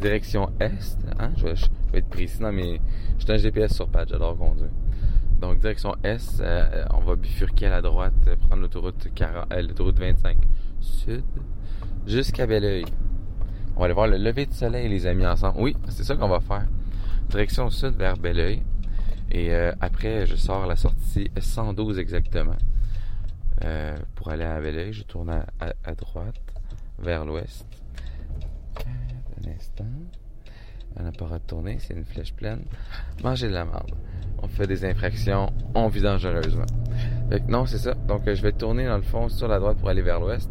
direction 0.00 0.50
est. 0.58 0.96
Hein? 1.18 1.32
Je, 1.37 1.44
vais, 1.44 1.54
être 1.92 2.08
précis 2.08 2.38
dans 2.38 2.50
mes. 2.50 2.80
J'ai 3.18 3.30
un 3.30 3.37
GPS 3.37 3.75
sur 3.75 3.87
pad, 3.88 4.08
j'adore 4.08 4.38
conduire. 4.38 4.70
Donc 5.38 5.58
direction 5.58 5.94
est, 6.02 6.40
euh, 6.40 6.84
on 6.94 7.00
va 7.00 7.14
bifurquer 7.14 7.66
à 7.66 7.70
la 7.70 7.82
droite, 7.82 8.14
prendre 8.40 8.62
l'autoroute 8.62 9.08
40, 9.14 9.52
euh, 9.52 9.62
l'autoroute 9.62 9.99
25 9.99 10.37
sud 10.80 11.25
jusqu'à 12.06 12.46
Belleuil. 12.46 12.84
On 13.76 13.80
va 13.80 13.84
aller 13.87 13.94
voir 13.94 14.08
le 14.08 14.16
lever 14.16 14.46
du 14.46 14.54
soleil, 14.54 14.88
les 14.88 15.06
amis, 15.06 15.26
ensemble. 15.26 15.56
Oui, 15.58 15.76
c'est 15.88 16.04
ça 16.04 16.16
qu'on 16.16 16.28
va 16.28 16.40
faire. 16.40 16.66
Direction 17.28 17.70
sud 17.70 17.94
vers 17.96 18.16
Belleuil. 18.16 18.62
Et 19.30 19.54
euh, 19.54 19.72
après, 19.80 20.26
je 20.26 20.37
sors 20.37 20.66
la 20.66 20.76
sortie 20.76 21.30
112 21.38 21.99
exactement. 21.99 22.56
Euh, 23.64 23.96
pour 24.14 24.30
aller 24.30 24.44
à 24.44 24.60
Belleuil, 24.60 24.92
je 24.92 25.02
tourne 25.02 25.30
à, 25.30 25.94
droite, 25.94 26.40
vers 26.99 27.25
l'ouest. 27.25 27.66
Un 28.76 29.50
instant. 29.50 29.84
On 30.96 31.02
n'a 31.04 31.12
pas 31.12 31.26
retourné, 31.26 31.78
c'est 31.78 31.94
une 31.94 32.04
flèche 32.04 32.34
pleine. 32.34 32.64
Manger 33.22 33.49
de 33.49 33.52
la 33.52 33.64
merde. 33.64 33.92
On 34.42 34.49
fait 34.49 34.66
des 34.66 34.84
infractions, 34.84 35.52
on 35.75 35.88
vit 35.88 36.00
dangereusement. 36.00 36.66
Non, 37.49 37.66
c'est 37.66 37.78
ça. 37.78 37.94
Donc, 37.94 38.26
euh, 38.26 38.34
je 38.34 38.42
vais 38.42 38.52
tourner 38.52 38.87
dans 38.87 38.96
le 38.96 39.02
fond 39.02 39.28
sur 39.28 39.46
la 39.49 39.58
droite 39.58 39.78
pour 39.78 39.88
aller 39.88 40.02
vers 40.02 40.20
l'ouest. 40.20 40.50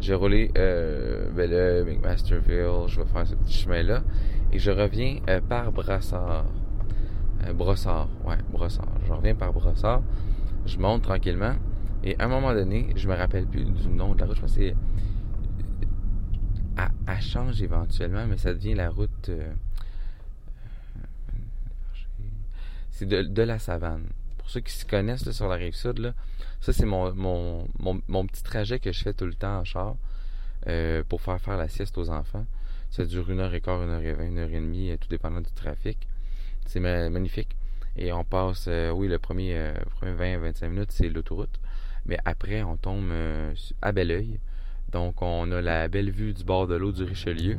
J'ai 0.00 0.14
roulé 0.14 0.50
euh, 0.56 1.30
Belleuil, 1.32 1.84
McMasterville, 1.84 2.86
je 2.86 3.00
vais 3.00 3.06
faire 3.06 3.26
ce 3.26 3.34
petit 3.34 3.54
chemin-là. 3.54 4.02
Et 4.52 4.58
je 4.58 4.70
reviens 4.70 5.18
euh, 5.28 5.40
par 5.40 5.72
Brassard. 5.72 6.44
Brossard, 7.54 8.08
ouais, 8.24 8.36
Brossard. 8.52 8.88
Je 9.06 9.12
reviens 9.12 9.34
par 9.34 9.52
Brossard. 9.52 10.02
Je 10.66 10.78
monte 10.78 11.02
tranquillement. 11.02 11.54
Et 12.02 12.16
à 12.18 12.24
un 12.24 12.28
moment 12.28 12.52
donné, 12.52 12.88
je 12.96 13.08
me 13.08 13.14
rappelle 13.14 13.46
plus 13.46 13.64
du 13.64 13.88
nom 13.88 14.14
de 14.14 14.20
la 14.20 14.26
route. 14.26 14.36
Je 14.36 14.40
pense 14.40 14.56
que 14.56 14.60
c'est. 14.60 14.76
Elle, 17.06 17.20
change 17.20 17.60
éventuellement, 17.60 18.26
mais 18.26 18.36
ça 18.36 18.54
devient 18.54 18.74
la 18.74 18.88
route. 18.88 19.28
Euh, 19.28 19.52
c'est 22.90 23.06
de, 23.06 23.42
la 23.42 23.58
savane. 23.58 24.04
Pour 24.50 24.54
ceux 24.54 24.60
qui 24.62 24.72
se 24.72 24.84
connaissent 24.84 25.30
sur 25.30 25.46
la 25.46 25.54
rive 25.54 25.76
sud, 25.76 26.12
ça 26.60 26.72
c'est 26.72 26.84
mon, 26.84 27.68
petit 28.26 28.42
trajet 28.42 28.80
que 28.80 28.90
je 28.90 29.00
fais 29.00 29.14
tout 29.14 29.26
le 29.26 29.34
temps 29.34 29.60
en 29.60 29.64
char 29.64 29.94
euh, 30.66 31.04
pour 31.08 31.20
faire 31.20 31.40
faire 31.40 31.56
la 31.56 31.68
sieste 31.68 31.96
aux 31.98 32.10
enfants. 32.10 32.44
Ça 32.90 33.04
dure 33.04 33.30
une 33.30 33.38
heure 33.38 33.54
et 33.54 33.60
quart, 33.60 33.80
une 33.80 33.90
heure 33.90 34.02
et 34.02 34.12
vingt, 34.12 34.26
une 34.26 34.38
heure 34.38 34.50
et 34.50 34.54
demie, 34.54 34.90
tout 35.00 35.06
dépendant 35.06 35.40
du 35.40 35.52
trafic. 35.52 35.98
C'est 36.66 36.80
magnifique. 36.80 37.56
Et 37.96 38.12
on 38.12 38.24
passe, 38.24 38.64
euh, 38.66 38.90
oui, 38.90 39.06
le 39.06 39.20
premier, 39.20 39.72
premier 40.00 40.36
20-25 40.36 40.68
minutes, 40.68 40.90
c'est 40.90 41.08
l'autoroute. 41.08 41.60
Mais 42.06 42.18
après, 42.24 42.64
on 42.64 42.76
tombe 42.76 43.08
euh, 43.12 43.54
à 43.80 43.92
Belleuil. 43.92 44.40
Donc, 44.90 45.22
on 45.22 45.52
a 45.52 45.62
la 45.62 45.86
belle 45.86 46.10
vue 46.10 46.32
du 46.32 46.42
bord 46.42 46.66
de 46.66 46.74
l'eau 46.74 46.90
du 46.90 47.04
Richelieu. 47.04 47.56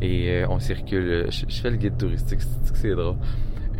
Et 0.00 0.32
euh, 0.32 0.48
on 0.48 0.58
circule. 0.58 1.30
Je, 1.30 1.46
fais 1.46 1.70
le 1.70 1.76
guide 1.76 1.96
touristique, 1.96 2.40
c'est 2.74 2.90
drôle. 2.96 3.18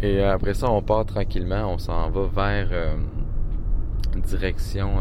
Et 0.03 0.19
euh, 0.21 0.33
après 0.33 0.55
ça, 0.55 0.71
on 0.71 0.83
part 0.83 1.05
tranquillement. 1.07 1.73
On 1.73 1.79
s'en 1.79 2.11
va 2.11 2.27
vers 2.27 2.97
direction. 4.17 4.97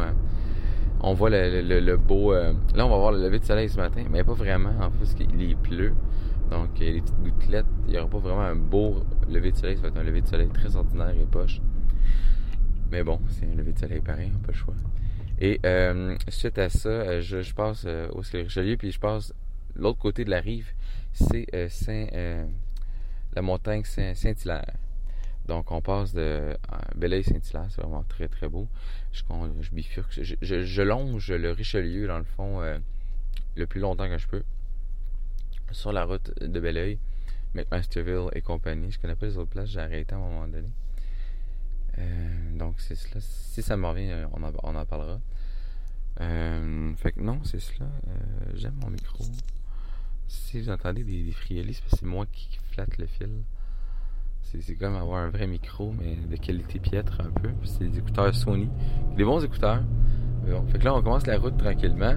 on 1.02 1.14
voit 1.14 1.30
le, 1.30 1.96
beau. 1.98 2.34
là, 2.34 2.54
on 2.86 2.90
va 2.90 2.98
voir 2.98 3.12
le 3.12 3.22
lever 3.22 3.40
de 3.40 3.46
soleil 3.46 3.70
ce 3.70 3.78
matin, 3.78 4.04
mais 4.10 4.24
pas 4.24 4.34
vraiment, 4.34 4.72
en 4.80 4.90
fait, 4.92 4.98
parce 5.00 5.14
qu'il 5.14 5.58
pleut. 5.58 5.94
Donc, 6.52 6.80
les 6.80 7.02
petites 7.02 7.20
gouttelettes, 7.22 7.66
il 7.88 7.92
n'y 7.92 7.98
aura 8.00 8.08
pas 8.08 8.20
vraiment 8.20 8.42
un 8.42 8.56
beau 8.56 9.02
lever 9.30 9.52
de 9.52 9.58
soleil. 9.58 9.76
Ça 9.76 9.82
va 9.84 9.88
être 9.90 9.98
un 9.98 10.04
lever 10.04 10.22
de 10.22 10.28
soleil 10.28 10.50
très 10.50 10.76
ordinaire 10.76 11.10
et 11.10 11.26
poche. 11.26 11.62
Mais 12.92 13.04
bon, 13.04 13.20
c'est 13.30 13.46
un 13.46 13.56
lever 13.56 13.74
de 13.74 13.80
soleil 13.80 14.00
pareil, 14.00 14.32
on 14.34 14.40
pas 14.40 14.52
le 14.52 14.58
choix. 14.58 14.76
Et 15.40 15.60
euh, 15.66 16.16
suite 16.30 16.58
à 16.58 16.70
ça, 16.70 16.90
euh, 16.90 17.22
je, 17.22 17.54
passe 17.54 17.84
euh, 17.86 18.10
au 18.12 18.22
Richelieu, 18.22 18.76
puis 18.78 18.92
je 18.92 19.00
passe 19.00 19.34
l'autre 19.76 20.00
côté 20.00 20.26
de 20.26 20.32
la 20.32 20.40
rive, 20.40 20.72
c'est 21.14 21.46
Saint, 21.70 22.08
la 23.36 23.42
montagne 23.42 23.84
Saint-Hilaire. 23.84 24.74
Donc 25.48 25.72
on 25.72 25.82
passe 25.82 26.14
de 26.14 26.58
Belleuil-Saint-Hilaire, 26.96 27.68
c'est 27.70 27.82
vraiment 27.82 28.04
très 28.04 28.28
très 28.28 28.50
beau. 28.50 28.68
Je, 29.14 29.24
bifurque, 29.72 30.20
je, 30.22 30.82
longe 30.82 31.32
le 31.32 31.52
Richelieu 31.52 32.08
dans 32.08 32.18
le 32.18 32.26
fond 32.26 32.62
le 33.56 33.66
plus 33.66 33.80
longtemps 33.80 34.08
que 34.08 34.18
je 34.18 34.28
peux 34.28 34.44
sur 35.72 35.92
la 35.92 36.06
route 36.06 36.32
de 36.42 36.60
Belleuil, 36.60 37.00
McMasterville 37.54 38.30
et 38.34 38.42
compagnie. 38.42 38.92
Je 38.92 39.00
connais 39.00 39.16
pas 39.16 39.26
les 39.26 39.38
autres 39.38 39.50
places, 39.50 39.70
j'ai 39.70 39.80
arrêté 39.80 40.14
à 40.14 40.18
un 40.18 40.22
moment 40.22 40.48
donné. 40.48 40.70
Euh, 42.00 42.58
donc, 42.58 42.80
c'est 42.80 42.96
cela. 42.96 43.20
Si 43.22 43.62
ça 43.62 43.76
me 43.76 43.88
revient, 43.88 44.14
on 44.34 44.44
en, 44.44 44.86
parlera. 44.86 45.20
Euh, 46.22 46.96
fait 46.96 47.12
que 47.12 47.22
non, 47.22 47.44
c'est 47.44 47.60
cela. 47.60 47.86
Euh, 47.86 48.52
j'aime 48.56 48.76
mon 48.82 48.90
micro. 48.90 49.24
Si 50.28 50.60
vous 50.60 50.70
entendez 50.70 51.04
des, 51.04 51.24
des 51.24 51.32
friolis, 51.32 51.82
c'est 51.88 52.04
moi 52.04 52.26
qui 52.32 52.60
flatte 52.72 52.98
le 52.98 53.08
fil. 53.08 53.44
C'est 54.52 54.76
comme 54.76 54.96
avoir 54.96 55.20
un 55.20 55.30
vrai 55.30 55.46
micro, 55.46 55.94
mais 56.00 56.16
de 56.16 56.36
qualité 56.38 56.80
piètre 56.80 57.22
un 57.22 57.32
peu. 57.32 57.50
C'est 57.64 57.90
des 57.90 58.00
écouteurs 58.00 58.34
Sony. 58.34 58.70
Des 59.16 59.24
bons 59.24 59.44
écouteurs. 59.44 59.84
Bon. 60.48 60.66
Fait 60.68 60.80
que 60.80 60.86
là, 60.86 60.96
on 60.96 61.02
commence 61.02 61.28
la 61.28 61.38
route 61.38 61.58
tranquillement. 61.58 62.16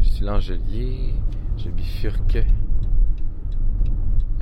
Je 0.00 0.08
suis 0.08 0.24
l'Angelier. 0.24 1.14
Je 1.56 1.70
bifurque 1.70 2.44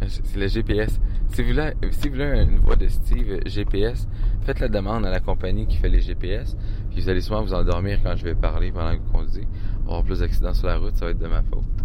c'est 0.08 0.36
le 0.36 0.48
GPS. 0.48 1.00
Si 1.28 1.42
vous, 1.42 1.48
voulez, 1.48 1.72
si 1.90 2.08
vous 2.08 2.14
voulez 2.14 2.42
une 2.42 2.58
voix 2.58 2.76
de 2.76 2.88
Steve 2.88 3.40
GPS, 3.46 4.06
faites 4.42 4.60
la 4.60 4.68
demande 4.68 5.04
à 5.06 5.10
la 5.10 5.20
compagnie 5.20 5.66
qui 5.66 5.76
fait 5.76 5.88
les 5.88 6.00
GPS. 6.00 6.56
Puis 6.90 7.00
vous 7.00 7.08
allez 7.08 7.20
souvent 7.20 7.42
vous 7.42 7.54
endormir 7.54 8.00
quand 8.02 8.16
je 8.16 8.24
vais 8.24 8.34
parler 8.34 8.70
pendant 8.72 8.96
que 8.96 9.02
vous 9.02 9.12
conduisez. 9.12 9.46
Avoir 9.84 10.02
plus 10.04 10.20
d'accidents 10.20 10.54
sur 10.54 10.66
la 10.66 10.78
route, 10.78 10.96
ça 10.96 11.06
va 11.06 11.10
être 11.12 11.18
de 11.18 11.26
ma 11.26 11.42
faute. 11.42 11.83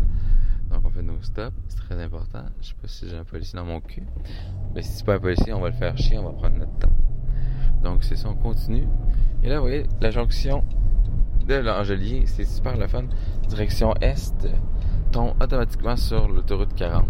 Donc 0.69 0.81
on 0.85 0.89
fait 0.89 1.01
nos 1.01 1.21
stops, 1.21 1.55
c'est 1.67 1.77
très 1.77 2.01
important. 2.01 2.43
Je 2.61 2.67
sais 2.67 2.75
pas 2.81 2.87
si 2.87 3.09
j'ai 3.09 3.17
un 3.17 3.23
policier 3.23 3.57
dans 3.57 3.65
mon 3.65 3.81
cul. 3.81 4.03
Mais 4.75 4.81
si 4.81 4.91
c'est 4.91 5.05
pas 5.05 5.15
un 5.15 5.19
policier, 5.19 5.53
on 5.53 5.61
va 5.61 5.69
le 5.69 5.75
faire 5.75 5.97
chier, 5.97 6.17
on 6.17 6.23
va 6.23 6.31
prendre 6.31 6.57
notre 6.57 6.77
temps. 6.77 6.93
Donc 7.83 8.03
c'est 8.03 8.15
ça, 8.15 8.29
on 8.29 8.35
continue. 8.35 8.87
Et 9.43 9.49
là, 9.49 9.55
vous 9.55 9.67
voyez, 9.67 9.85
la 10.01 10.11
jonction 10.11 10.63
de 11.47 11.55
l'Angelier, 11.55 12.23
c'est 12.25 12.45
super 12.45 12.77
le 12.77 12.87
fun. 12.87 13.05
Direction 13.47 13.93
Est, 14.01 14.47
tombe 15.11 15.33
automatiquement 15.41 15.95
sur 15.95 16.27
l'autoroute 16.27 16.73
40 16.75 17.05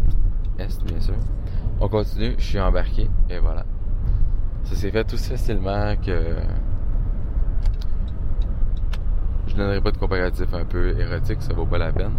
bien 0.85 0.99
sûr. 0.99 1.15
On 1.79 1.87
continue, 1.87 2.35
je 2.37 2.43
suis 2.43 2.59
embarqué, 2.59 3.09
et 3.29 3.39
voilà. 3.39 3.65
Ça 4.63 4.75
s'est 4.75 4.91
fait 4.91 5.05
tout 5.05 5.17
facilement 5.17 5.95
que 5.95 6.35
je 9.47 9.55
donnerai 9.55 9.81
pas 9.81 9.91
de 9.91 9.97
comparatif 9.97 10.53
un 10.53 10.65
peu 10.65 10.99
érotique, 10.99 11.41
ça 11.41 11.53
vaut 11.53 11.65
pas 11.65 11.77
la 11.77 11.91
peine. 11.91 12.13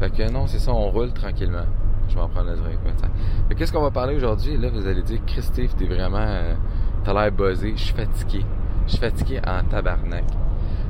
Fait 0.00 0.10
que 0.10 0.30
non, 0.30 0.46
c'est 0.46 0.58
ça, 0.58 0.72
on 0.72 0.90
roule 0.90 1.12
tranquillement. 1.12 1.66
Je 2.08 2.14
vais 2.14 2.20
en 2.20 2.28
prendre 2.28 2.50
le 2.50 2.56
drink 2.56 2.78
maintenant. 2.84 3.08
Fait 3.48 3.54
qu'est-ce 3.54 3.72
qu'on 3.72 3.82
va 3.82 3.90
parler 3.90 4.16
aujourd'hui? 4.16 4.56
Là, 4.56 4.70
vous 4.70 4.86
allez 4.86 5.02
dire, 5.02 5.20
Christophe, 5.26 5.76
t'es 5.76 5.86
vraiment. 5.86 6.18
Euh, 6.18 6.54
t'as 7.04 7.12
l'air 7.12 7.32
buzzé. 7.32 7.72
Je 7.76 7.82
suis 7.82 7.94
fatigué. 7.94 8.44
Je 8.86 8.92
suis 8.92 9.00
fatigué 9.00 9.40
en 9.46 9.64
tabarnak. 9.64 10.24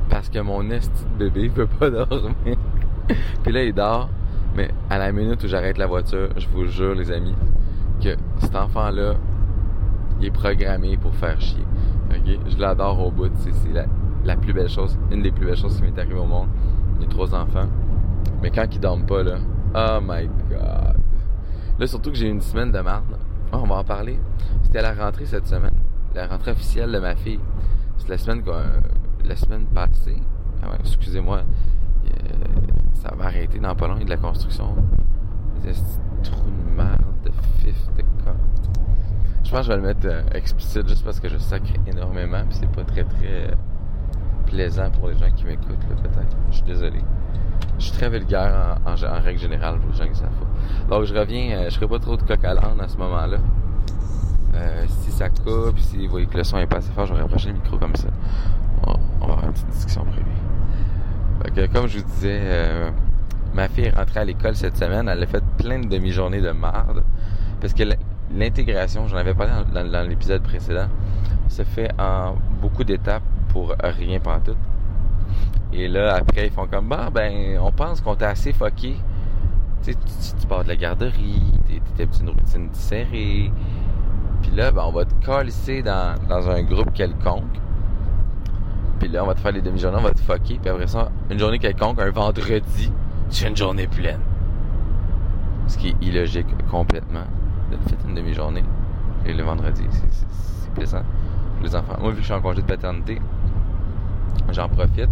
Parce 0.09 0.29
que 0.29 0.39
mon 0.39 0.69
esti 0.69 1.05
de 1.19 1.29
bébé 1.29 1.49
veut 1.49 1.67
pas 1.67 1.89
dormir. 2.05 2.57
Puis 3.43 3.51
là, 3.51 3.63
il 3.63 3.73
dort. 3.73 4.09
Mais 4.55 4.71
à 4.89 4.97
la 4.97 5.11
minute 5.11 5.43
où 5.43 5.47
j'arrête 5.47 5.77
la 5.77 5.87
voiture, 5.87 6.29
je 6.37 6.47
vous 6.49 6.65
jure, 6.65 6.95
les 6.95 7.11
amis, 7.11 7.35
que 8.01 8.15
cet 8.39 8.55
enfant-là, 8.55 9.13
il 10.19 10.27
est 10.27 10.31
programmé 10.31 10.97
pour 10.97 11.13
faire 11.15 11.39
chier. 11.39 11.63
Ok, 12.09 12.39
Je 12.47 12.57
l'adore 12.57 13.05
au 13.05 13.11
bout. 13.11 13.31
C'est 13.35 13.53
la, 14.25 14.35
plus 14.37 14.53
belle 14.53 14.69
chose, 14.69 14.97
une 15.11 15.21
des 15.21 15.31
plus 15.31 15.45
belles 15.45 15.57
choses 15.57 15.77
qui 15.77 15.83
m'est 15.83 15.97
arrivée 15.99 16.19
au 16.19 16.25
monde. 16.25 16.47
J'ai 16.99 17.07
trois 17.07 17.33
enfants. 17.35 17.67
Mais 18.41 18.51
quand 18.51 18.65
ils 18.73 18.79
dorment 18.79 19.05
pas, 19.05 19.23
là, 19.23 19.37
oh 19.75 19.99
my 20.01 20.29
god. 20.49 20.97
Là, 21.77 21.87
surtout 21.87 22.11
que 22.11 22.17
j'ai 22.17 22.27
une 22.27 22.41
semaine 22.41 22.71
de 22.71 22.79
merde. 22.79 23.17
on 23.51 23.63
va 23.63 23.75
en 23.75 23.83
parler. 23.83 24.19
C'était 24.63 24.81
la 24.81 24.93
rentrée 24.93 25.25
cette 25.25 25.47
semaine. 25.47 25.75
La 26.13 26.27
rentrée 26.27 26.51
officielle 26.51 26.91
de 26.91 26.99
ma 26.99 27.15
fille. 27.15 27.39
C'est 27.97 28.09
la 28.09 28.17
semaine, 28.17 28.43
la 29.25 29.35
semaine 29.35 29.65
passée. 29.67 30.21
Ah 30.63 30.67
excusez-moi. 30.79 31.43
Ça 32.93 33.13
va 33.15 33.25
arrêter 33.25 33.59
dans 33.59 33.75
pas 33.75 33.87
long, 33.87 33.95
il 33.95 33.99
y 33.99 34.01
a 34.01 34.05
de 34.05 34.09
la 34.09 34.17
construction. 34.17 34.75
Des 35.63 35.71
trous 36.23 36.49
de 36.49 36.75
merde, 36.75 37.01
de 37.23 37.31
fif, 37.57 37.87
de 37.95 38.01
carte. 38.23 38.37
Je 39.43 39.51
pense 39.51 39.61
que 39.61 39.65
je 39.65 39.69
vais 39.69 39.75
le 39.77 39.81
mettre 39.81 40.05
euh, 40.05 40.21
explicite 40.33 40.87
juste 40.87 41.03
parce 41.03 41.19
que 41.19 41.29
je 41.29 41.37
sacre 41.37 41.71
énormément 41.87 42.43
puis 42.47 42.57
c'est 42.59 42.71
pas 42.71 42.83
très 42.83 43.03
très 43.03 43.51
plaisant 44.45 44.91
pour 44.91 45.07
les 45.07 45.17
gens 45.17 45.31
qui 45.35 45.45
m'écoutent 45.45 45.79
peut-être. 45.87 46.37
Je 46.51 46.55
suis 46.55 46.65
désolé. 46.65 46.99
Je 47.79 47.85
suis 47.85 47.93
très 47.93 48.09
vulgaire 48.09 48.77
en, 48.85 49.21
règle 49.21 49.39
générale 49.39 49.79
pour 49.79 49.89
les 49.91 49.97
gens 49.97 50.07
qui 50.09 50.19
savent 50.19 50.27
pas. 50.29 50.95
Donc 50.95 51.05
je 51.05 51.13
reviens, 51.13 51.57
euh, 51.57 51.69
je 51.69 51.75
ferai 51.75 51.87
pas 51.87 51.99
trop 51.99 52.17
de 52.17 52.23
coq 52.23 52.43
à 52.43 52.53
l'âne 52.53 52.79
à 52.81 52.87
ce 52.89 52.97
moment-là. 52.97 53.37
Euh, 54.53 54.85
si 55.01 55.11
ça 55.11 55.29
coupe, 55.29 55.79
si 55.79 56.05
vous 56.05 56.11
voyez 56.11 56.25
que 56.27 56.37
le 56.37 56.43
son 56.43 56.57
est 56.57 56.67
pas 56.67 56.77
assez 56.77 56.91
fort, 56.91 57.05
je 57.05 57.13
vais 57.13 57.21
rapprocher 57.21 57.47
le 57.47 57.53
micro 57.53 57.77
comme 57.77 57.95
ça. 57.95 58.09
On, 58.85 58.93
va 59.25 59.33
avoir 59.33 59.45
une 59.45 59.53
petite 59.53 59.69
discussion 59.69 60.03
prévue. 60.03 60.25
Fait 61.41 61.51
que, 61.51 61.73
comme 61.73 61.87
je 61.87 61.99
vous 61.99 62.05
disais, 62.05 62.39
euh, 62.41 62.91
ma 63.53 63.69
fille 63.69 63.85
est 63.85 63.95
rentrée 63.95 64.19
à 64.19 64.25
l'école 64.25 64.57
cette 64.57 64.75
semaine. 64.75 65.07
Elle 65.07 65.23
a 65.23 65.27
fait 65.27 65.43
plein 65.57 65.79
de 65.79 65.87
demi-journées 65.87 66.41
de 66.41 66.51
marde. 66.51 67.03
Parce 67.61 67.73
que 67.73 67.83
l'intégration, 68.35 69.07
j'en 69.07 69.17
avais 69.17 69.33
parlé 69.33 69.53
dans, 69.73 69.89
dans- 69.89 70.07
l'épisode 70.07 70.43
précédent, 70.43 70.87
se 71.47 71.63
fait 71.63 71.91
en 71.97 72.35
beaucoup 72.61 72.83
d'étapes 72.83 73.23
pour 73.49 73.73
rien 73.81 74.19
tout. 74.43 74.55
Et 75.71 75.87
là, 75.87 76.15
après, 76.15 76.47
ils 76.47 76.51
font 76.51 76.67
comme, 76.67 76.87
bah, 76.89 77.09
ben, 77.13 77.59
on 77.61 77.71
pense 77.71 78.01
qu'on 78.01 78.15
t'a 78.15 78.29
assez 78.29 78.53
fucké. 78.53 78.95
Tu 79.83 79.93
sais, 79.93 80.33
tu, 80.39 80.47
pars 80.47 80.63
de 80.63 80.69
la 80.69 80.75
garderie, 80.75 81.53
t'es 81.95 82.07
une 82.19 82.29
routine 82.29 82.69
serrée. 82.73 83.51
Puis 84.41 84.51
là, 84.55 84.71
ben, 84.71 84.83
on 84.85 84.91
va 84.91 85.05
te 85.05 85.13
calisser 85.25 85.81
dans, 85.83 86.15
dans 86.27 86.49
un 86.49 86.63
groupe 86.63 86.91
quelconque. 86.93 87.59
Puis 88.99 89.07
là, 89.09 89.23
on 89.23 89.27
va 89.27 89.35
te 89.35 89.39
faire 89.39 89.51
les 89.51 89.61
demi-journées, 89.61 89.97
on 89.99 90.03
va 90.03 90.11
te 90.11 90.19
fucker. 90.19 90.59
Puis 90.59 90.69
après 90.69 90.87
ça, 90.87 91.09
une 91.29 91.39
journée 91.39 91.59
quelconque, 91.59 92.01
un 92.01 92.09
vendredi, 92.09 92.91
fais 93.29 93.47
une 93.47 93.55
journée 93.55 93.87
pleine. 93.87 94.19
Ce 95.67 95.77
qui 95.77 95.89
est 95.89 95.95
illogique 96.01 96.47
complètement. 96.69 97.25
De 97.71 97.77
faire 97.89 97.99
une 98.07 98.15
demi-journée. 98.15 98.63
Et 99.25 99.33
le 99.33 99.43
vendredi, 99.43 99.83
c'est- 99.91 100.07
c'est 100.09 100.25
c'est 100.63 100.71
plaisant 100.71 101.03
pour 101.55 101.63
les 101.65 101.75
enfants. 101.75 101.95
Moi, 102.01 102.09
vu 102.09 102.15
que 102.15 102.21
je 102.21 102.25
suis 102.25 102.33
en 102.33 102.41
congé 102.41 102.61
de 102.61 102.67
paternité, 102.67 103.21
j'en 104.51 104.67
profite. 104.67 105.09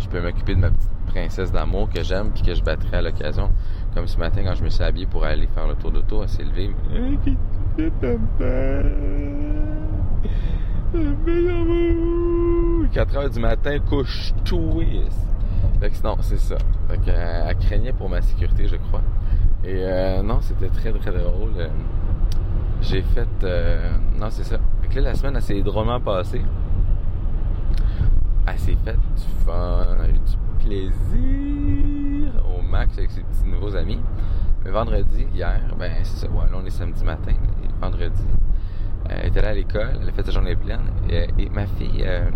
Je 0.00 0.08
peux 0.08 0.20
m'occuper 0.20 0.54
de 0.54 0.60
ma 0.60 0.70
petite 0.70 0.90
princesse 1.06 1.52
d'amour 1.52 1.88
que 1.90 2.02
j'aime 2.02 2.30
puis 2.30 2.42
que 2.42 2.54
je 2.54 2.62
battrai 2.62 2.96
à 2.98 3.02
l'occasion. 3.02 3.50
Comme 3.94 4.06
ce 4.06 4.18
matin, 4.18 4.42
quand 4.44 4.54
je 4.54 4.64
me 4.64 4.68
suis 4.68 4.82
habillé 4.82 5.06
pour 5.06 5.24
aller 5.24 5.46
faire 5.54 5.66
le 5.68 5.74
tour 5.74 5.90
d'auto, 5.92 6.22
elle 6.22 6.28
s'est 6.28 6.42
levée. 6.44 6.70
Hey, 6.94 7.18
qu'est-ce 7.24 7.36
que 7.76 7.82
tu 7.82 7.92
fais, 8.00 8.18
papa? 8.38 8.88
4 12.92 13.16
heures 13.16 13.30
du 13.30 13.40
matin, 13.40 13.78
couche 13.88 14.32
twist. 14.44 15.26
Fait 15.80 15.90
que 15.90 16.02
non, 16.06 16.16
c'est 16.20 16.38
ça. 16.38 16.56
Fait 16.88 16.98
que, 16.98 17.10
euh, 17.10 17.44
elle 17.48 17.56
craignait 17.56 17.92
pour 17.92 18.08
ma 18.08 18.20
sécurité, 18.20 18.66
je 18.66 18.76
crois. 18.76 19.02
Et 19.64 19.74
euh, 19.84 20.22
non, 20.22 20.40
c'était 20.40 20.68
très 20.68 20.92
très 20.92 21.10
drôle. 21.12 21.52
Euh, 21.58 21.68
J'ai 22.82 23.02
fait. 23.02 23.28
euh, 23.44 23.90
non, 24.18 24.26
c'est 24.30 24.44
ça. 24.44 24.58
Fait 24.82 24.88
que 24.88 24.94
là, 25.00 25.10
la 25.10 25.14
semaine, 25.14 25.34
elle 25.36 25.42
s'est 25.42 25.62
drôlement 25.62 26.00
passée. 26.00 26.42
Elle 28.46 28.58
s'est 28.58 28.76
fait 28.84 28.94
du 28.94 29.44
fun, 29.44 29.86
elle 29.94 30.00
a 30.00 30.08
eu 30.08 30.12
du 30.12 30.64
plaisir 30.64 32.32
au 32.46 32.62
max 32.62 32.96
avec 32.98 33.10
ses 33.10 33.22
petits 33.22 33.48
nouveaux 33.48 33.76
amis. 33.76 34.00
Mais 34.64 34.70
vendredi, 34.70 35.26
hier, 35.34 35.60
ben 35.78 35.92
c'est 36.02 36.26
là 36.26 36.48
on 36.54 36.64
est 36.64 36.70
samedi 36.70 37.04
matin, 37.04 37.32
vendredi. 37.80 38.22
euh, 39.08 39.16
Elle 39.22 39.28
était 39.28 39.42
là 39.42 39.48
à 39.48 39.54
l'école, 39.54 39.98
elle 40.00 40.08
a 40.08 40.12
fait 40.12 40.24
sa 40.26 40.32
journée 40.32 40.56
pleine. 40.56 40.82
Et, 41.08 41.48
ma 41.50 41.66
fille, 41.66 42.02
euh, 42.04 42.30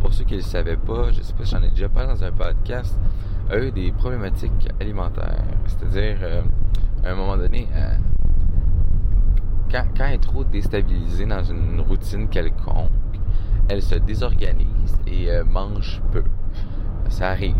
pour 0.00 0.12
ceux 0.14 0.24
qui 0.24 0.34
ne 0.34 0.38
le 0.38 0.44
savaient 0.44 0.76
pas, 0.76 1.10
je 1.12 1.20
sais 1.22 1.32
pas 1.34 1.44
si 1.44 1.50
j'en 1.50 1.62
ai 1.62 1.70
déjà 1.70 1.88
parlé 1.88 2.08
dans 2.08 2.24
un 2.24 2.32
podcast, 2.32 2.98
a 3.50 3.58
eu 3.58 3.70
des 3.70 3.92
problématiques 3.92 4.68
alimentaires. 4.80 5.44
C'est-à-dire, 5.66 6.18
euh, 6.22 6.42
à 7.04 7.10
un 7.10 7.14
moment 7.14 7.36
donné, 7.36 7.68
quand 9.70 9.84
elle 10.00 10.14
est 10.14 10.18
trop 10.22 10.44
déstabilisée 10.44 11.26
dans 11.26 11.42
une 11.44 11.80
routine 11.80 12.28
quelconque, 12.28 12.90
elle 13.68 13.82
se 13.82 13.96
désorganise 13.96 14.66
et 15.06 15.30
euh, 15.30 15.44
mange 15.44 16.00
peu. 16.12 16.24
Ça 17.08 17.30
arrive. 17.30 17.54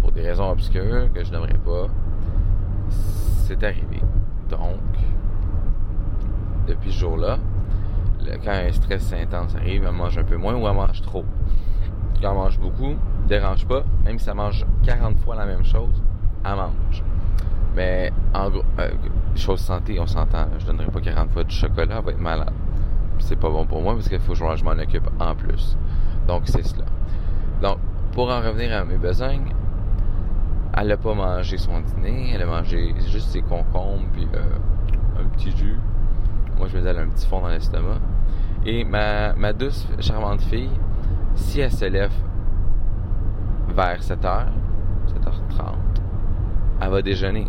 Pour 0.00 0.12
des 0.12 0.22
raisons 0.22 0.50
obscures 0.50 1.12
que 1.12 1.24
je 1.24 1.30
n'aimerais 1.32 1.58
pas, 1.64 1.86
c'est 2.88 3.62
arrivé. 3.62 4.00
Donc, 4.48 4.80
depuis 6.66 6.92
ce 6.92 6.98
jour-là, 7.00 7.38
quand 8.44 8.52
un 8.52 8.72
stress 8.72 9.12
intense 9.12 9.54
arrive, 9.54 9.84
elle 9.84 9.92
mange 9.92 10.18
un 10.18 10.24
peu 10.24 10.36
moins 10.36 10.54
ou 10.54 10.66
elle 10.66 10.74
mange 10.74 11.02
trop? 11.02 11.24
Quand 12.20 12.30
elle 12.30 12.36
mange 12.36 12.58
beaucoup, 12.58 12.94
dérange 13.26 13.66
pas, 13.66 13.84
même 14.04 14.18
si 14.18 14.24
ça 14.24 14.34
mange 14.34 14.66
40 14.84 15.18
fois 15.20 15.36
la 15.36 15.46
même 15.46 15.64
chose, 15.64 16.02
elle 16.44 16.56
mange. 16.56 17.02
Mais 17.74 18.12
en 18.34 18.50
gros, 18.50 18.64
euh, 18.80 18.90
chose 19.34 19.60
santé, 19.60 19.98
on 20.00 20.06
s'entend, 20.06 20.48
je 20.58 20.66
donnerai 20.66 20.86
pas 20.86 21.00
40 21.00 21.30
fois 21.30 21.44
du 21.44 21.54
chocolat, 21.54 21.98
elle 21.98 22.04
va 22.04 22.10
être 22.10 22.20
malade. 22.20 22.52
C'est 23.20 23.36
pas 23.36 23.50
bon 23.50 23.66
pour 23.66 23.82
moi 23.82 23.94
parce 23.94 24.08
qu'il 24.08 24.20
faut 24.20 24.32
que 24.32 24.56
je 24.56 24.64
m'en 24.64 24.72
occupe 24.72 25.08
en 25.20 25.34
plus. 25.34 25.76
Donc 26.26 26.42
c'est 26.44 26.62
cela. 26.62 26.84
Donc, 27.62 27.78
pour 28.12 28.30
en 28.30 28.40
revenir 28.40 28.76
à 28.76 28.84
mes 28.84 28.98
besognes, 28.98 29.52
elle 30.76 30.88
n'a 30.88 30.96
pas 30.96 31.14
mangé 31.14 31.56
son 31.58 31.80
dîner, 31.80 32.32
elle 32.34 32.42
a 32.42 32.46
mangé 32.46 32.94
juste 33.10 33.30
ses 33.30 33.42
concombres 33.42 34.06
puis 34.12 34.28
euh, 34.34 35.20
un 35.20 35.24
petit 35.36 35.50
jus. 35.56 35.78
Moi, 36.56 36.68
je 36.68 36.76
me 36.76 36.82
dis, 36.82 36.88
elle 36.88 36.98
a 36.98 37.02
un 37.02 37.08
petit 37.08 37.26
fond 37.26 37.40
dans 37.40 37.48
l'estomac. 37.48 37.98
Et 38.66 38.84
ma, 38.84 39.32
ma 39.34 39.52
douce, 39.52 39.86
charmante 40.00 40.40
fille, 40.42 40.70
si 41.34 41.60
elle 41.60 41.72
se 41.72 41.84
lève 41.84 42.12
vers 43.68 44.00
7h, 44.00 44.46
7h30, 45.06 45.74
elle 46.80 46.90
va 46.90 47.02
déjeuner. 47.02 47.48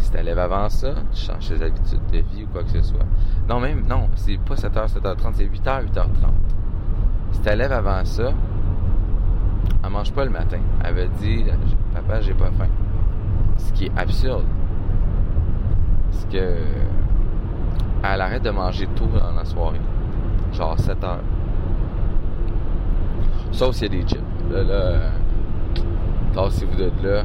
Si 0.00 0.10
tu 0.10 0.22
lèves 0.22 0.38
avant 0.38 0.68
ça, 0.68 0.94
tu 1.12 1.20
changes 1.20 1.48
tes 1.48 1.62
habitudes 1.62 2.00
de 2.12 2.18
vie 2.18 2.44
ou 2.44 2.46
quoi 2.52 2.64
que 2.64 2.70
ce 2.70 2.82
soit. 2.82 3.06
Non, 3.48 3.60
même, 3.60 3.86
non, 3.86 4.08
c'est 4.16 4.38
pas 4.38 4.54
7h, 4.54 4.92
7h30, 4.94 5.34
c'est 5.34 5.44
8h, 5.44 5.84
8h30. 5.86 6.06
Si 7.32 7.40
tu 7.40 7.56
lèves 7.56 7.72
avant 7.72 8.04
ça, 8.04 8.32
elle 9.84 9.90
mange 9.90 10.12
pas 10.12 10.24
le 10.24 10.30
matin. 10.30 10.58
Elle 10.84 10.94
va 10.94 11.06
dire, 11.06 11.54
papa, 11.94 12.20
j'ai 12.20 12.34
pas 12.34 12.50
faim. 12.50 12.68
Ce 13.58 13.72
qui 13.72 13.86
est 13.86 13.98
absurde. 13.98 14.44
Parce 16.10 16.24
que, 16.24 16.56
elle 18.02 18.20
arrête 18.20 18.42
de 18.42 18.50
manger 18.50 18.86
tôt 18.96 19.06
dans 19.06 19.32
la 19.32 19.44
soirée. 19.44 19.80
Genre 20.52 20.78
7 20.78 21.04
heures. 21.04 21.20
Sauf 23.52 23.74
s'il 23.74 23.92
y 23.92 23.98
a 23.98 24.02
des 24.02 24.08
chips. 24.08 24.20
Là, 24.50 24.62
là, 24.62 24.72
euh, 24.72 25.10
tassez-vous 26.34 26.76
de 26.76 26.90
là, 27.02 27.22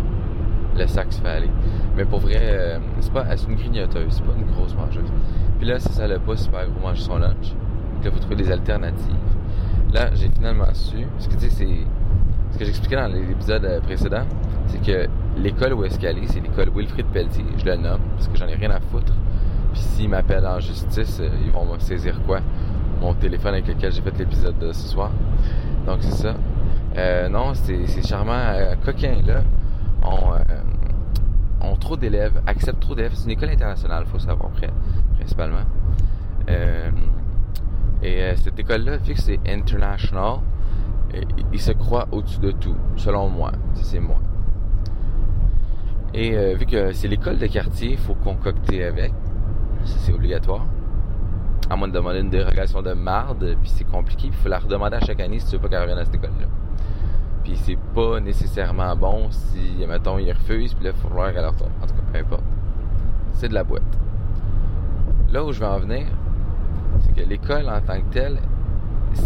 le 0.78 0.88
sac 0.88 1.12
se 1.14 1.22
fait 1.22 1.30
aller. 1.30 1.52
Mais 1.96 2.06
pour 2.06 2.20
vrai, 2.20 2.40
euh, 2.40 2.78
c'est 3.00 3.14
pas, 3.14 3.26
c'est 3.36 3.48
une 3.48 3.56
grignoteuse, 3.56 4.06
c'est 4.10 4.24
pas 4.24 4.34
une 4.38 4.52
grosse 4.52 4.76
mangeuse. 4.76 5.10
Puis 5.60 5.68
là, 5.68 5.80
si 5.80 5.90
ça 5.90 6.08
l'a 6.08 6.20
pas 6.20 6.36
super 6.36 6.68
gros 6.68 6.88
manger 6.88 7.02
son 7.02 7.18
lunch, 7.18 7.54
donc 7.96 8.06
là, 8.06 8.12
faut 8.12 8.20
trouver 8.20 8.36
des 8.36 8.52
alternatives. 8.52 9.16
Là, 9.94 10.10
j'ai 10.14 10.30
finalement 10.30 10.74
su, 10.74 11.06
parce 11.14 11.28
que 11.28 11.34
tu 11.34 11.40
sais, 11.42 11.50
c'est, 11.50 11.78
ce 12.52 12.58
que 12.58 12.66
j'expliquais 12.66 12.98
dans 12.98 13.08
l'épisode 13.08 13.64
euh, 13.64 13.80
précédent, 13.80 14.24
c'est 14.68 14.82
que 14.82 15.08
l'école 15.38 15.74
où 15.74 15.86
est-ce 15.86 15.98
qu'elle 16.00 16.18
est, 16.18 16.28
c'est 16.28 16.42
l'école 16.42 16.70
Wilfrid 16.76 17.06
Pelletier, 17.08 17.46
je 17.58 17.66
le 17.66 17.78
nomme, 17.78 18.02
parce 18.16 18.28
que 18.28 18.38
j'en 18.38 18.48
ai 18.48 18.56
rien 18.56 18.72
à 18.72 18.80
foutre. 18.80 19.14
Puis 19.72 19.82
s'ils 19.82 20.10
m'appellent 20.10 20.46
en 20.46 20.60
justice, 20.60 21.20
euh, 21.22 21.30
ils 21.46 21.52
vont 21.52 21.66
me 21.66 21.80
saisir 21.80 22.20
quoi? 22.26 22.40
Mon 23.00 23.14
téléphone 23.14 23.54
avec 23.54 23.68
lequel 23.68 23.92
j'ai 23.92 24.02
fait 24.02 24.18
l'épisode 24.18 24.58
de 24.58 24.72
ce 24.72 24.88
soir. 24.88 25.12
Donc 25.86 25.98
c'est 26.02 26.12
ça. 26.12 26.36
Euh, 26.98 27.28
non, 27.30 27.54
c'est 27.54 27.86
c'est 27.88 28.06
charmant. 28.06 28.34
Euh, 28.34 28.76
coquin, 28.84 29.16
là, 29.26 29.42
ont, 30.02 30.34
euh, 30.34 30.40
ont 31.72 31.76
trop 31.78 31.98
d'élèves, 31.98 32.42
acceptent 32.48 32.80
trop 32.80 32.96
d'élèves. 32.96 33.14
C'est 33.16 33.26
une 33.26 33.32
école 33.32 33.50
internationale, 33.50 34.06
faut 34.06 34.20
savoir, 34.20 34.52
pri- 34.52 34.70
principalement. 35.16 35.66
Euh, 36.50 36.90
et 38.04 38.22
euh, 38.22 38.36
cette 38.36 38.60
école-là, 38.60 38.98
vu 38.98 39.14
que 39.14 39.22
c'est 39.22 39.40
international, 39.48 40.40
euh, 41.14 41.22
il 41.52 41.60
se 41.60 41.72
croit 41.72 42.08
au-dessus 42.12 42.40
de 42.40 42.52
tout, 42.52 42.76
selon 42.96 43.30
moi. 43.30 43.52
C'est 43.74 44.00
moi. 44.00 44.18
Et 46.14 46.34
vu 46.56 46.66
que 46.66 46.94
c'est 46.94 47.10
l'école 47.10 47.38
de 47.38 47.48
quartier, 47.48 47.92
il 47.92 47.98
faut 47.98 48.14
concocter 48.14 48.86
avec. 48.86 49.12
C'est 49.84 50.14
obligatoire. 50.14 50.66
À 51.70 51.76
moins 51.76 51.90
de 51.90 51.94
demander 51.94 52.20
une 52.20 52.30
dérogation 52.30 52.82
de 52.82 52.94
marde, 52.94 53.58
puis 53.62 53.70
c'est 53.70 53.84
compliqué. 53.84 54.28
Il 54.28 54.34
faut 54.34 54.48
la 54.48 54.60
redemander 54.60 54.96
à 54.96 55.02
chaque 55.02 55.20
année 55.20 55.40
si 55.40 55.48
tu 55.48 55.52
veux 55.58 55.62
pas 55.62 55.68
qu'elle 55.68 55.82
revienne 55.82 55.98
à 55.98 56.06
cette 56.06 56.16
école-là. 56.16 56.48
Puis 57.46 57.56
c'est 57.58 57.78
pas 57.94 58.20
nécessairement 58.20 58.96
bon 58.96 59.30
si, 59.30 59.86
mettons, 59.88 60.18
ils 60.18 60.32
refusent, 60.32 60.74
puis 60.74 60.86
là, 60.86 60.92
il 60.96 61.00
faut 61.00 61.08
falloir 61.08 61.32
qu'elle 61.32 61.46
retourne. 61.46 61.72
En 61.80 61.86
tout 61.86 61.94
cas, 61.94 62.02
peu 62.12 62.20
importe. 62.20 62.44
C'est 63.34 63.50
de 63.50 63.54
la 63.54 63.64
boîte. 63.64 63.84
Là 65.32 65.46
où 65.46 65.52
je 65.52 65.60
vais 65.60 65.68
en 65.68 65.78
venir, 65.78 66.08
c'est 67.02 67.14
que 67.14 67.22
l'école 67.22 67.70
en 67.70 67.82
tant 67.82 68.02
que 68.02 68.12
telle, 68.12 68.40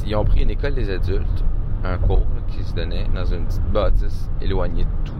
ils 0.05 0.15
ont 0.17 0.25
pris 0.25 0.43
une 0.43 0.49
école 0.49 0.75
des 0.75 0.89
adultes, 0.89 1.45
un 1.85 1.97
cours 1.97 2.25
qui 2.49 2.61
se 2.61 2.73
donnait 2.73 3.07
dans 3.15 3.23
une 3.23 3.45
petite 3.45 3.71
bâtisse 3.71 4.29
éloignée 4.41 4.83
de 4.83 5.05
tout. 5.05 5.13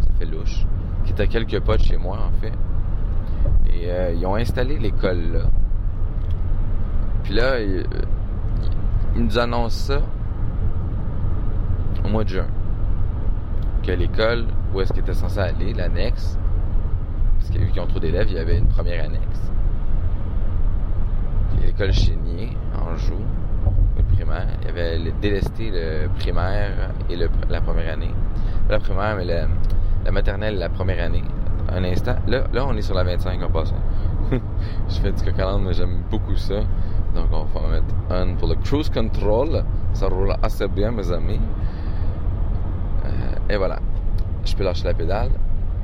Ça 0.00 0.10
fait 0.18 0.26
louche. 0.26 0.66
Qui 1.04 1.12
était 1.12 1.22
à 1.22 1.26
quelques 1.26 1.60
pas 1.60 1.78
de 1.78 1.82
chez 1.82 1.96
moi, 1.96 2.18
en 2.18 2.40
fait. 2.40 2.52
Et 3.72 3.90
euh, 3.90 4.12
ils 4.12 4.26
ont 4.26 4.34
installé 4.34 4.78
l'école 4.78 5.32
là. 5.32 5.40
Puis 7.22 7.32
là, 7.32 7.60
ils, 7.60 7.78
euh, 7.78 7.84
nous 9.16 9.38
annoncent 9.38 9.94
ça 9.94 10.02
mois 12.12 12.24
de 12.24 12.28
juin. 12.28 12.46
Que 13.82 13.92
l'école 13.92 14.44
où 14.72 14.80
est-ce 14.80 14.92
qu'il 14.92 15.02
était 15.02 15.14
censé 15.14 15.38
aller, 15.40 15.72
l'annexe, 15.74 16.38
parce 17.38 17.50
que 17.50 17.58
vu 17.58 17.70
qu'ils 17.72 17.82
ont 17.82 17.86
trop 17.86 17.98
d'élèves, 17.98 18.28
il 18.30 18.36
y 18.36 18.38
avait 18.38 18.58
une 18.58 18.68
première 18.68 19.04
annexe. 19.04 19.50
L'école 21.64 21.92
Chénier, 21.92 22.56
en 22.76 22.96
joue, 22.96 23.14
le 23.96 24.02
primaire, 24.14 24.46
il 24.62 24.66
y 24.68 24.70
avait 24.70 24.98
le- 24.98 25.12
délesté 25.20 25.70
le 25.70 26.08
primaire 26.18 26.90
et 27.08 27.16
le- 27.16 27.30
la 27.48 27.60
première 27.60 27.92
année. 27.92 28.14
la 28.70 28.78
primaire, 28.78 29.16
mais 29.16 29.24
la, 29.24 29.46
la 30.04 30.10
maternelle, 30.12 30.58
la 30.58 30.68
première 30.68 31.04
année. 31.04 31.24
Un 31.68 31.84
instant. 31.84 32.14
Là, 32.26 32.44
là, 32.52 32.64
on 32.66 32.74
est 32.76 32.82
sur 32.82 32.94
la 32.94 33.04
25 33.04 33.42
en 33.42 33.50
passant. 33.50 33.74
je 34.30 35.00
fais 35.00 35.12
du 35.12 35.22
coq 35.22 35.34
mais 35.60 35.72
j'aime 35.74 36.02
beaucoup 36.10 36.36
ça. 36.36 36.60
Donc, 37.14 37.26
on 37.32 37.44
va 37.58 37.68
mettre 37.68 37.94
un 38.10 38.34
pour 38.36 38.48
le 38.48 38.54
cruise 38.54 38.88
control. 38.88 39.64
Ça 39.92 40.08
roule 40.08 40.32
assez 40.42 40.68
bien, 40.68 40.90
mes 40.92 41.10
amis. 41.12 41.40
Euh, 43.04 43.08
et 43.54 43.56
voilà. 43.56 43.78
Je 44.44 44.54
peux 44.56 44.64
lâcher 44.64 44.84
la 44.84 44.94
pédale. 44.94 45.30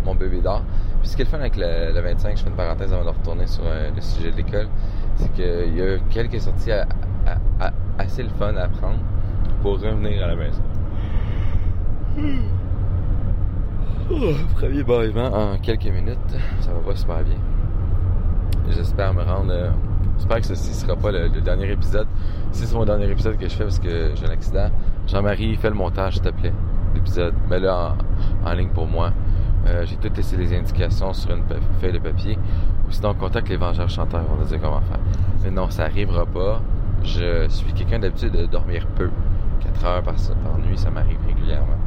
Mon 0.04 0.14
bébé 0.14 0.40
dort. 0.40 0.62
Puis 1.00 1.09
ce 1.11 1.16
qui 1.16 1.22
est 1.22 1.24
le 1.24 1.31
fun 1.31 1.38
avec 1.38 1.57
le, 1.57 1.92
le 1.92 2.00
25, 2.00 2.37
je 2.37 2.42
fais 2.42 2.48
une 2.50 2.57
parenthèse 2.57 2.92
avant 2.92 3.04
de 3.04 3.11
retourner 3.16 3.46
sur 3.46 3.62
euh, 3.66 3.90
le 3.94 4.00
sujet 4.00 4.31
de 4.31 4.37
l'école, 4.37 4.68
c'est 5.16 5.33
qu'il 5.33 5.76
y 5.76 5.83
a 5.83 5.98
quelques 6.11 6.40
sorties 6.40 6.70
assez 7.98 8.22
le 8.22 8.28
fun 8.31 8.57
à 8.57 8.68
prendre 8.68 8.98
pour 9.62 9.72
revenir 9.72 10.22
à 10.24 10.28
la 10.28 10.37
maison. 10.37 10.62
Oh, 14.11 14.33
premier 14.54 14.83
bâillement 14.83 15.26
en 15.33 15.59
quelques 15.59 15.85
minutes. 15.87 16.18
Ça 16.61 16.70
va 16.72 16.81
pas 16.81 16.96
super 16.96 17.22
bien. 17.24 17.37
J'espère 18.70 19.12
me 19.14 19.22
rendre. 19.22 19.52
euh, 19.52 19.70
J'espère 20.16 20.40
que 20.40 20.46
ceci 20.46 20.74
sera 20.74 20.96
pas 20.96 21.12
le, 21.12 21.28
le 21.28 21.40
dernier 21.40 21.70
épisode. 21.70 22.09
Si 22.50 22.66
c'est 22.66 22.74
mon 22.74 22.85
dernier 22.85 23.09
épisode 23.11 23.37
que 23.37 23.48
je 23.48 23.54
fais 23.54 23.64
parce 23.64 23.78
que 23.78 24.11
j'ai 24.16 24.26
un 24.26 24.31
accident, 24.31 24.70
Jean-Marie, 25.07 25.54
fais 25.57 25.68
le 25.68 25.76
montage, 25.76 26.14
s'il 26.14 26.22
te 26.22 26.31
plaît. 26.31 26.52
L'épisode. 26.98 27.34
Mets-le 27.48 27.70
en, 27.70 27.94
en 28.44 28.52
ligne 28.54 28.70
pour 28.70 28.88
moi. 28.88 29.12
Euh, 29.66 29.84
j'ai 29.87 29.96
tout 29.96 30.11
laissé 30.16 30.37
les 30.37 30.56
indications 30.56 31.12
sur 31.12 31.30
une 31.30 31.44
feuille 31.80 31.92
de 31.92 31.98
papier. 31.98 32.37
Ou 32.87 32.90
sinon, 32.90 33.14
contacte 33.14 33.48
les 33.48 33.56
Vengeurs 33.56 33.88
Chanteurs, 33.88 34.24
on 34.28 34.34
va 34.34 34.42
nous 34.42 34.48
dire 34.48 34.61
comment 34.61 34.80
faire. 34.80 34.98
Mais 35.44 35.50
non, 35.50 35.70
ça 35.70 35.84
arrivera 35.84 36.26
pas. 36.26 36.61
Je 37.04 37.46
suis 37.48 37.72
quelqu'un 37.72 38.00
d'habitude 38.00 38.32
de 38.32 38.46
dormir 38.46 38.84
peu. 38.96 39.11
4 39.61 39.84
heures 39.84 40.02
par, 40.02 40.14
nuit, 40.58 40.76
ça 40.76 40.90
m'arrive 40.90 41.18
régulièrement. 41.24 41.78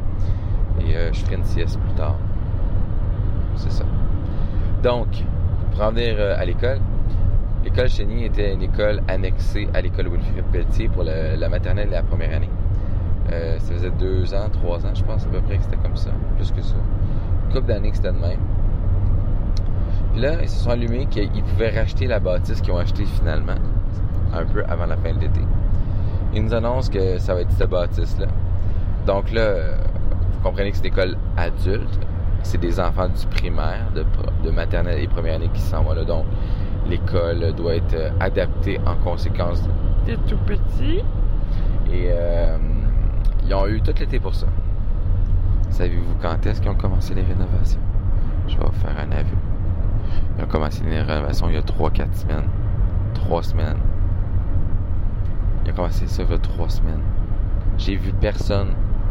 Et 0.80 0.96
euh, 0.96 1.12
je 1.12 1.20
ferai 1.20 1.36
une 1.36 1.44
sieste 1.44 1.78
plus 1.78 1.94
tard. 1.94 2.16
C'est 3.56 3.72
ça. 3.72 3.84
Donc, 4.82 5.08
pour 5.72 5.82
en 5.82 5.90
venir 5.90 6.14
euh, 6.18 6.34
à 6.38 6.44
l'école, 6.46 6.80
l'école 7.64 7.88
Chénier 7.90 8.26
était 8.26 8.54
une 8.54 8.62
école 8.62 9.02
annexée 9.08 9.68
à 9.74 9.82
l'école 9.82 10.08
Wilfrid 10.08 10.44
Pelletier 10.52 10.88
pour 10.88 11.02
la 11.02 11.48
maternelle 11.50 11.88
et 11.88 11.92
la 11.92 12.02
première 12.02 12.34
année. 12.34 12.48
Euh, 13.30 13.58
ça 13.58 13.74
faisait 13.74 13.90
deux 13.92 14.34
ans, 14.34 14.48
trois 14.52 14.84
ans, 14.84 14.94
je 14.94 15.04
pense 15.04 15.24
à 15.24 15.28
peu 15.28 15.40
près 15.40 15.56
que 15.58 15.64
c'était 15.64 15.76
comme 15.76 15.96
ça. 15.96 16.10
Plus 16.36 16.50
que 16.50 16.62
ça. 16.62 16.74
Une 17.46 17.54
couple 17.54 17.66
d'années 17.68 17.90
que 17.90 17.96
c'était 17.96 18.12
de 18.12 18.18
même. 18.18 18.40
Puis 20.12 20.20
là, 20.20 20.42
ils 20.42 20.48
se 20.48 20.64
sont 20.64 20.70
allumés 20.70 21.06
qu'ils 21.06 21.42
pouvaient 21.44 21.70
racheter 21.70 22.06
la 22.06 22.18
bâtisse 22.18 22.60
qu'ils 22.60 22.72
ont 22.72 22.78
acheté 22.78 23.04
finalement, 23.04 23.54
un 24.34 24.44
peu 24.44 24.62
avant 24.68 24.86
la 24.86 24.96
fin 24.96 25.14
de 25.14 25.20
l'été. 25.20 25.40
Ils 26.34 26.42
nous 26.44 26.54
annoncent 26.54 26.90
que 26.90 27.18
ça 27.18 27.34
va 27.34 27.42
être 27.42 27.52
cette 27.52 27.70
bâtisse-là. 27.70 28.26
Donc 29.06 29.32
là, 29.32 29.54
vous 30.32 30.40
comprenez 30.42 30.70
que 30.70 30.76
c'est 30.76 30.86
une 30.86 30.92
école 30.92 31.16
adulte. 31.36 31.98
C'est 32.42 32.58
des 32.58 32.80
enfants 32.80 33.08
du 33.08 33.26
primaire, 33.26 33.86
de, 33.94 34.04
de 34.44 34.50
maternelle 34.50 35.00
et 35.00 35.06
première 35.06 35.36
année 35.36 35.50
qui 35.54 35.60
s'en 35.60 35.84
vont 35.84 35.92
là. 35.92 36.04
Donc, 36.04 36.24
l'école 36.88 37.52
doit 37.54 37.76
être 37.76 38.12
adaptée 38.18 38.80
en 38.84 38.96
conséquence 38.96 39.62
des 40.04 40.16
tout 40.28 40.38
petits. 40.46 41.02
Et 41.92 42.08
euh, 42.10 42.56
ils 43.52 43.54
ont 43.54 43.66
eu 43.66 43.82
tout 43.82 43.92
l'été 44.00 44.18
pour 44.18 44.34
ça. 44.34 44.46
Savez-vous 45.68 46.14
quand 46.22 46.46
est-ce 46.46 46.62
qu'ils 46.62 46.70
ont 46.70 46.74
commencé 46.74 47.14
les 47.14 47.20
rénovations? 47.20 47.80
Je 48.48 48.56
vais 48.56 48.64
vous 48.64 48.72
faire 48.72 48.96
un 48.98 49.12
aveu. 49.12 49.36
Ils 50.38 50.44
ont 50.44 50.46
commencé 50.46 50.82
les 50.84 51.02
rénovations 51.02 51.50
il 51.50 51.56
y 51.56 51.58
a 51.58 51.60
3-4 51.60 52.14
semaines. 52.14 52.48
3 53.12 53.42
semaines. 53.42 53.76
Ils 55.66 55.70
ont 55.70 55.74
commencé 55.74 56.06
ça 56.06 56.22
il 56.22 56.30
y 56.30 56.34
a 56.34 56.38
3 56.38 56.68
semaines. 56.70 57.02
J'ai 57.76 57.96
vu 57.96 58.12
personne 58.14 58.68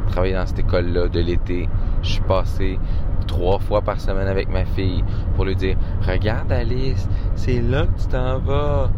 travailler 0.09 0.33
dans 0.33 0.47
cette 0.47 0.59
école-là 0.59 1.07
de 1.07 1.19
l'été. 1.19 1.69
Je 2.01 2.13
suis 2.13 2.21
passé 2.21 2.79
trois 3.27 3.59
fois 3.59 3.81
par 3.81 3.99
semaine 3.99 4.27
avec 4.27 4.49
ma 4.49 4.65
fille 4.65 5.03
pour 5.35 5.45
lui 5.45 5.55
dire 5.55 5.77
Regarde 6.01 6.51
Alice, 6.51 7.07
c'est 7.35 7.61
là 7.61 7.85
que 7.85 8.01
tu 8.01 8.07
t'en 8.07 8.39
vas. 8.39 8.89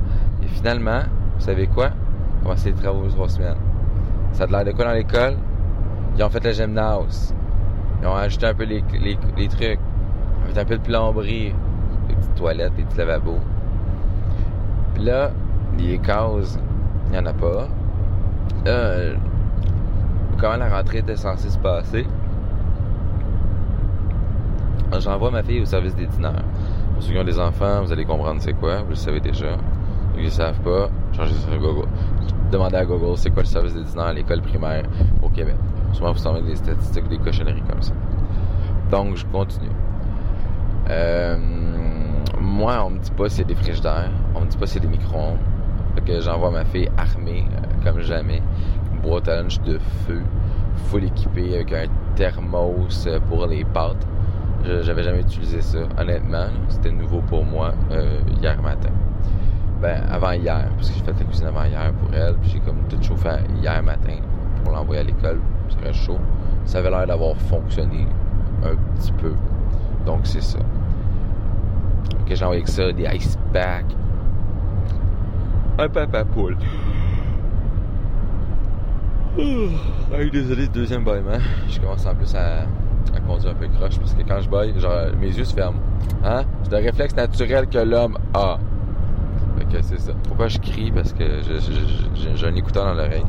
Et 0.42 0.48
finalement, 0.48 1.02
vous 1.36 1.42
savez 1.44 1.68
quoi? 1.68 1.90
Commencé 2.42 2.72
les 2.72 2.78
travaux 2.78 3.10
trois 3.10 3.28
semaines. 3.28 3.73
Ça 4.34 4.46
a 4.46 4.48
l'air 4.48 4.66
de 4.66 4.72
quoi 4.72 4.86
dans 4.86 4.92
l'école? 4.94 5.36
Ils 6.18 6.24
ont 6.24 6.30
fait 6.30 6.44
le 6.44 6.52
gymnase. 6.52 7.34
Ils 8.02 8.08
ont 8.08 8.16
ajouté 8.16 8.48
un 8.48 8.54
peu 8.54 8.64
les, 8.64 8.84
les, 9.38 9.48
trucs. 9.48 9.80
Ils 9.80 10.52
ont 10.52 10.54
fait 10.54 10.60
un 10.60 10.66
peu 10.66 10.78
de 10.78 10.84
plomberie. 10.84 11.54
Des 12.08 12.16
petites 12.16 12.36
toilettes, 12.36 12.76
des 12.76 12.84
petits 12.84 12.98
lavabos. 12.98 13.40
Puis 14.96 15.04
là, 15.04 15.32
les 15.78 15.98
cases, 16.00 16.60
il 17.08 17.12
n'y 17.12 17.18
en 17.18 17.26
a 17.26 17.34
pas. 17.34 17.68
Euh, 18.68 19.16
comment 20.40 20.58
la 20.58 20.70
rentrée 20.70 21.00
était 21.00 21.16
censée 21.16 21.50
se 21.50 21.58
passer? 21.58 22.06
J'envoie 25.00 25.32
ma 25.32 25.42
fille 25.42 25.62
au 25.62 25.66
service 25.66 25.96
des 25.96 26.06
dîneurs. 26.06 26.44
Pour 26.94 27.02
ceux 27.02 27.14
qui 27.14 27.20
ont 27.20 27.24
des 27.24 27.40
enfants, 27.40 27.82
vous 27.84 27.92
allez 27.92 28.06
comprendre 28.06 28.42
c'est 28.42 28.54
quoi, 28.54 28.82
vous 28.84 28.90
le 28.90 28.96
savez 28.96 29.20
déjà. 29.20 29.58
Qui 30.16 30.26
ne 30.26 30.30
savent 30.30 30.60
pas, 30.60 30.90
changez 31.16 31.34
sur 31.34 31.58
Google. 31.58 31.88
Demandez 32.54 32.76
à 32.76 32.86
Google 32.86 33.18
c'est 33.18 33.32
quoi 33.32 33.42
le 33.42 33.48
service 33.48 33.74
des 33.74 33.84
dîneurs 33.84 34.06
à 34.06 34.14
l'école 34.14 34.44
primaire 34.44 34.84
au 35.24 35.30
Québec? 35.30 35.56
Souvent, 35.92 36.12
vous 36.12 36.20
savez 36.20 36.44
des 36.44 36.56
statistiques, 36.56 37.08
des 37.08 37.18
cochonneries 37.18 37.64
comme 37.68 37.82
ça. 37.82 37.94
Donc, 38.92 39.16
je 39.16 39.26
continue. 39.26 39.72
Euh, 40.88 41.36
moi, 42.40 42.86
on 42.86 42.92
me 42.92 43.00
dit 43.00 43.10
pas 43.10 43.26
a 43.26 43.44
des 43.44 43.56
frigidaires, 43.56 44.12
on 44.36 44.42
me 44.42 44.46
dit 44.46 44.56
pas 44.56 44.72
a 44.72 44.80
des 44.80 44.88
micro-ondes. 44.88 45.40
Que 46.06 46.22
j'envoie 46.22 46.52
ma 46.52 46.64
fille 46.64 46.92
armée, 46.96 47.48
euh, 47.56 47.84
comme 47.84 48.02
jamais, 48.02 48.44
une 48.94 49.00
boîte 49.00 49.28
à 49.30 49.42
lunch 49.42 49.60
de 49.62 49.80
feu, 50.06 50.22
full 50.92 51.06
équipée 51.06 51.56
avec 51.56 51.74
un 51.74 51.88
thermos 52.16 53.08
euh, 53.08 53.20
pour 53.30 53.48
les 53.48 53.64
pâtes. 53.64 54.08
J'avais 54.64 55.02
jamais 55.02 55.22
utilisé 55.22 55.60
ça, 55.60 55.80
honnêtement. 55.98 56.46
C'était 56.70 56.92
nouveau 56.92 57.22
pour 57.22 57.44
moi 57.44 57.74
hier 58.40 58.62
matin. 58.62 58.92
Ben, 59.84 60.02
avant 60.10 60.32
hier, 60.32 60.70
parce 60.78 60.92
que 60.92 60.96
j'ai 60.96 61.04
fait 61.04 61.12
la 61.12 61.26
cuisine 61.26 61.48
avant 61.48 61.66
hier 61.66 61.92
pour 62.00 62.16
elle, 62.16 62.36
puis 62.36 62.52
j'ai 62.52 62.60
comme 62.62 62.88
tout 62.88 62.96
chauffé 63.04 63.32
hier 63.62 63.84
matin 63.84 64.16
pour 64.64 64.74
l'envoyer 64.74 65.02
à 65.02 65.04
l'école. 65.04 65.42
Ça 65.68 65.76
reste 65.84 66.00
chaud. 66.06 66.20
Ça 66.64 66.78
avait 66.78 66.90
l'air 66.90 67.06
d'avoir 67.06 67.36
fonctionné 67.36 68.08
un 68.64 68.76
petit 68.96 69.12
peu. 69.12 69.34
Donc, 70.06 70.22
c'est 70.24 70.42
ça. 70.42 70.60
Que 72.26 72.34
j'ai 72.34 72.46
envoyé 72.46 72.62
avec 72.62 72.70
ça, 72.70 72.94
des 72.94 73.04
ice 73.14 73.38
packs. 73.52 73.94
Un 75.78 75.90
papa 75.90 76.24
poule. 76.24 76.56
Hey, 79.38 80.32
désolé, 80.32 80.68
deuxième 80.68 81.04
bâillement. 81.04 81.40
Je 81.68 81.78
commence 81.82 82.06
en 82.06 82.16
plus 82.16 82.34
à, 82.36 82.68
conduire 83.28 83.52
un 83.52 83.56
peu 83.56 83.68
croche 83.68 84.00
parce 84.00 84.14
que 84.14 84.22
quand 84.22 84.40
je 84.40 84.50
baille, 84.50 84.80
genre, 84.80 85.08
mes 85.20 85.28
yeux 85.28 85.44
se 85.44 85.54
ferment. 85.54 85.80
Hein? 86.24 86.44
C'est 86.64 86.74
un 86.74 86.80
réflexe 86.80 87.18
naturel 87.18 87.68
que 87.68 87.80
l'homme 87.80 88.18
a. 88.34 88.60
Fait 89.58 89.66
que 89.66 89.82
c'est 89.84 90.00
ça. 90.00 90.14
Pourquoi 90.28 90.48
je 90.48 90.58
crie? 90.60 90.92
Parce 90.92 91.14
que 91.14 91.24
j'ai 91.44 92.48
un 92.48 92.56
écouteur 92.56 92.86
dans 92.86 92.94
l'oreille. 92.94 93.26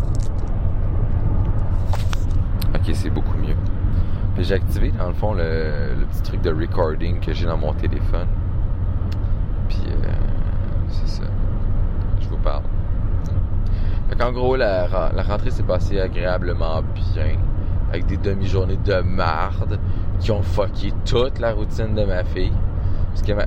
Ok, 2.75 2.91
c'est 2.93 3.11
beaucoup 3.11 3.37
mieux. 3.39 3.57
Puis 4.35 4.45
j'ai 4.45 4.55
activé, 4.55 4.91
dans 4.91 5.09
le 5.09 5.15
fond, 5.15 5.33
le, 5.35 5.95
le 5.99 6.07
petit 6.07 6.23
truc 6.23 6.41
de 6.43 6.51
recording 6.53 7.21
que 7.21 7.33
j'ai 7.33 7.47
dans 7.47 7.57
mon 7.59 7.73
téléphone. 7.73 8.27
Puis, 9.69 9.83
euh, 9.89 10.09
c'est 10.89 11.09
ça. 11.09 11.23
Je 12.21 12.29
vous 12.29 12.39
parle. 12.39 12.63
Fait 14.09 14.17
qu'en 14.17 14.33
gros, 14.33 14.57
la, 14.57 14.87
ren- 14.87 15.11
la 15.15 15.23
rentrée 15.23 15.51
s'est 15.51 15.63
passée 15.63 16.01
agréablement 16.01 16.83
bien. 17.15 17.37
Avec 17.91 18.07
des 18.07 18.17
demi-journées 18.17 18.79
de 18.85 19.01
marde 19.03 19.79
qui 20.19 20.33
ont 20.33 20.43
fucké 20.43 20.93
toute 21.05 21.39
la 21.39 21.53
routine 21.53 21.95
de 21.95 22.05
ma 22.05 22.25
fille. 22.25 22.53
Parce 23.11 23.23
que 23.23 23.33
ma- 23.35 23.47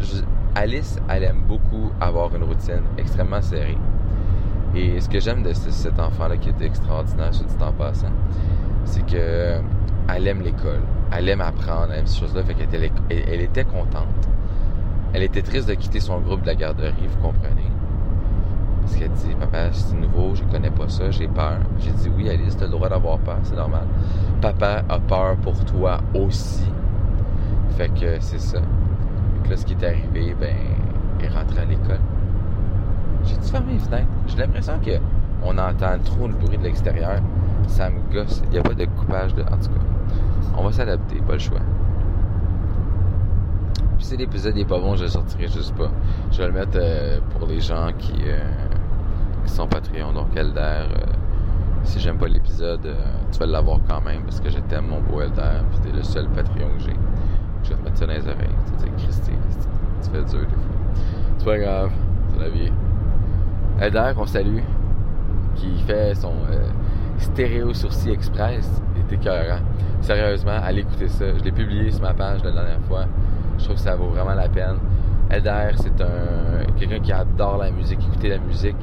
je- 0.00 0.22
Alice, 0.54 0.98
elle 1.08 1.24
aime 1.24 1.42
beaucoup 1.46 1.92
avoir 2.00 2.34
une 2.34 2.44
routine 2.44 2.82
extrêmement 2.98 3.40
serrée. 3.42 3.78
Et 4.74 5.00
ce 5.00 5.08
que 5.08 5.20
j'aime 5.20 5.42
de 5.42 5.52
ce- 5.52 5.70
cet 5.70 5.98
enfant-là 5.98 6.36
qui 6.36 6.48
est 6.48 6.62
extraordinaire, 6.62 7.32
je 7.32 7.38
dit 7.44 7.62
en 7.62 7.72
passant, 7.72 8.08
c'est 8.84 9.04
que 9.06 9.56
elle 10.08 10.26
aime 10.26 10.42
l'école. 10.42 10.80
Elle 11.12 11.28
aime 11.28 11.40
apprendre, 11.40 11.88
elle 11.92 12.00
aime 12.00 12.06
ces 12.06 12.20
choses-là. 12.20 12.42
Fait 12.44 12.54
qu'elle 12.54 12.84
était, 12.84 12.92
elle 13.10 13.40
était 13.40 13.64
contente. 13.64 14.28
Elle 15.12 15.22
était 15.24 15.42
triste 15.42 15.68
de 15.68 15.74
quitter 15.74 16.00
son 16.00 16.20
groupe 16.20 16.42
de 16.42 16.46
la 16.46 16.54
garderie, 16.54 16.94
vous 17.08 17.18
comprenez? 17.20 17.66
Parce 18.80 18.96
qu'elle 18.96 19.10
dit, 19.10 19.34
papa, 19.38 19.72
c'est 19.72 19.94
nouveau, 19.96 20.34
je 20.34 20.42
connais 20.44 20.70
pas 20.70 20.88
ça, 20.88 21.10
j'ai 21.10 21.28
peur. 21.28 21.58
J'ai 21.78 21.90
dit, 21.90 22.10
oui, 22.16 22.28
Alice, 22.30 22.56
t'as 22.56 22.66
le 22.66 22.70
droit 22.72 22.88
d'avoir 22.88 23.18
peur, 23.18 23.38
c'est 23.42 23.56
normal. 23.56 23.86
Papa 24.40 24.84
a 24.88 24.98
peur 25.00 25.36
pour 25.36 25.64
toi 25.64 25.98
aussi. 26.14 26.64
Fait 27.76 27.88
que 27.88 28.18
c'est 28.20 28.40
ça. 28.40 28.60
Que 29.44 29.50
là, 29.50 29.56
ce 29.56 29.64
qui 29.64 29.72
est 29.74 29.84
arrivé, 29.84 30.34
ben, 30.38 30.54
elle 31.18 31.26
est 31.26 31.28
rentrée 31.28 31.60
à 31.60 31.64
l'école. 31.64 32.00
J'ai-tu 33.24 33.50
fermé 33.50 33.74
les 33.74 33.78
fenêtres? 33.78 34.06
J'ai 34.26 34.36
l'impression 34.38 34.78
que 34.84 34.92
on 35.42 35.56
entend 35.58 35.98
trop 36.04 36.26
le 36.28 36.34
bruit 36.34 36.58
de 36.58 36.64
l'extérieur. 36.64 37.20
Ça 37.66 37.90
me 37.90 38.00
gosse. 38.12 38.42
Il 38.46 38.50
n'y 38.50 38.58
a 38.58 38.62
pas 38.62 38.74
de 38.74 38.84
coupage 38.84 39.34
de. 39.34 39.42
En 39.42 39.56
tout 39.56 39.70
cas, 39.70 39.80
on 40.56 40.64
va 40.64 40.72
s'adapter, 40.72 41.16
pas 41.26 41.34
le 41.34 41.38
choix. 41.38 41.60
Puis 43.96 44.06
si 44.06 44.16
l'épisode 44.16 44.54
n'est 44.54 44.64
pas 44.64 44.78
bon, 44.78 44.96
je 44.96 45.04
le 45.04 45.08
sortirai 45.08 45.48
juste 45.48 45.74
pas. 45.76 45.90
Je 46.30 46.38
vais 46.38 46.46
le 46.48 46.52
mettre 46.54 46.76
euh, 46.76 47.20
pour 47.30 47.46
les 47.46 47.60
gens 47.60 47.88
qui, 47.98 48.14
euh, 48.24 48.38
qui 49.44 49.52
sont 49.52 49.66
Patreon, 49.66 50.12
donc 50.12 50.28
Elder, 50.34 50.58
euh, 50.60 51.06
Si 51.84 52.00
j'aime 52.00 52.16
pas 52.16 52.28
l'épisode, 52.28 52.94
tu 53.32 53.38
vas 53.38 53.46
l'avoir 53.46 53.78
quand 53.88 54.00
même 54.02 54.22
parce 54.22 54.40
que 54.40 54.50
je 54.50 54.58
t'aime, 54.58 54.86
mon 54.86 55.00
beau 55.00 55.20
Elder, 55.20 55.62
puis 55.70 55.80
t'es 55.80 55.96
le 55.96 56.02
seul 56.02 56.28
Patreon 56.28 56.68
que 56.78 56.84
j'ai. 56.84 56.96
Je 57.62 57.70
vais 57.70 57.76
te 57.76 57.84
mettre 57.84 57.96
ça 57.98 58.06
dans 58.06 58.12
les 58.12 58.28
oreilles. 58.28 58.56
Tu 58.66 58.84
sais, 58.84 58.90
Christy, 58.98 59.32
tu 60.02 60.10
fais 60.10 60.24
dur 60.24 60.40
des 60.40 60.46
fois. 60.46 61.04
C'est 61.38 61.44
pas 61.44 61.58
grave, 61.58 61.90
c'est 62.32 62.40
la 62.40 62.48
vie. 62.48 62.72
Elder, 63.80 64.12
qu'on 64.14 64.26
salue, 64.26 64.60
qui 65.54 65.78
fait 65.86 66.14
son 66.14 66.34
euh, 66.50 66.68
stéréo 67.18 67.72
sourcil 67.72 68.12
express, 68.12 68.82
est 68.96 69.12
écœurant. 69.14 69.60
Sérieusement, 70.00 70.58
allez 70.62 70.80
écouter 70.80 71.08
ça. 71.08 71.24
Je 71.38 71.44
l'ai 71.44 71.52
publié 71.52 71.90
sur 71.90 72.02
ma 72.02 72.14
page 72.14 72.42
la 72.44 72.52
dernière 72.52 72.80
fois. 72.88 73.04
Je 73.58 73.64
trouve 73.64 73.76
que 73.76 73.82
ça 73.82 73.96
vaut 73.96 74.08
vraiment 74.08 74.34
la 74.34 74.48
peine. 74.48 74.76
Elder, 75.30 75.70
c'est 75.76 76.00
un 76.00 76.50
quelqu'un 76.80 77.00
qui 77.00 77.12
adore 77.12 77.58
la 77.58 77.70
musique, 77.70 78.00
écouter 78.00 78.30
la 78.30 78.38
musique. 78.38 78.76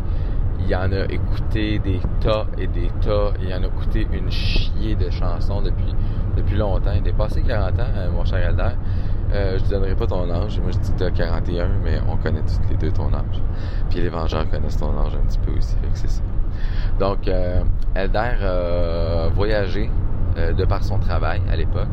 Il 0.60 0.76
en 0.76 0.92
a 0.92 1.06
écouté 1.06 1.80
des 1.80 2.00
tas 2.22 2.46
et 2.58 2.68
des 2.68 2.90
tas. 3.02 3.34
Il 3.42 3.54
en 3.54 3.64
a 3.64 3.68
écouté 3.68 4.08
une 4.12 4.32
chier 4.32 4.96
de 4.96 5.10
chansons 5.10 5.62
depuis, 5.62 5.94
depuis 6.38 6.56
longtemps. 6.58 6.92
Il 6.96 7.08
est 7.08 7.14
passé 7.14 7.42
40 7.42 7.80
ans, 7.80 7.84
euh, 7.96 8.10
mon 8.12 8.24
cher 8.26 8.40
Elder. 8.50 8.70
Euh, 9.34 9.58
je 9.58 9.64
te 9.66 9.70
donnerai 9.72 9.96
pas 9.96 10.08
ton 10.08 10.30
âge. 10.32 10.60
Moi, 10.62 10.72
je 10.72 10.78
dis 10.80 10.92
que 10.94 10.98
t'as 11.00 11.12
41, 11.12 11.68
mais 11.84 12.00
on 12.08 12.16
connaît 12.18 12.40
toutes 12.42 12.70
les 12.70 12.78
deux 12.78 12.92
ton 12.92 13.08
âge. 13.14 13.42
Puis 13.90 14.00
les 14.00 14.10
Vengeurs 14.10 14.50
connaissent 14.50 14.78
ton 14.78 14.98
âge 14.98 15.16
un 15.16 15.26
petit 15.28 15.40
peu 15.40 15.52
aussi. 15.58 15.76
C'est 15.94 16.10
ça. 16.10 16.22
Donc, 17.00 17.28
euh, 17.28 17.62
Elder 17.96 18.20
a 18.44 19.28
voyagé 19.30 19.90
de 20.38 20.66
par 20.66 20.84
son 20.84 21.00
travail 21.00 21.42
à 21.52 21.56
l'époque 21.56 21.88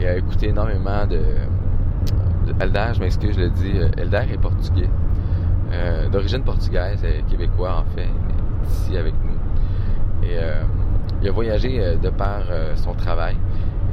et 0.00 0.06
a 0.06 0.16
écouté 0.16 0.48
énormément 0.50 1.06
de... 1.06 1.16
de- 1.16 2.62
Elder, 2.62 2.88
je 2.92 3.00
m'excuse, 3.00 3.34
je 3.36 3.40
le 3.40 3.50
dis, 3.50 3.72
Elder 3.96 4.22
est 4.32 4.36
portugais. 4.38 4.88
D'origine 6.12 6.42
portugaise, 6.42 7.04
québécois 7.28 7.78
en 7.78 7.96
fait, 7.96 8.06
il 8.06 8.66
est 8.66 8.70
ici 8.70 8.96
avec 8.98 9.14
nous. 9.24 10.28
Et 10.28 10.36
il 11.22 11.28
a 11.28 11.32
voyagé 11.32 11.96
de 11.96 12.10
par 12.10 12.42
son 12.76 12.92
travail 12.92 13.36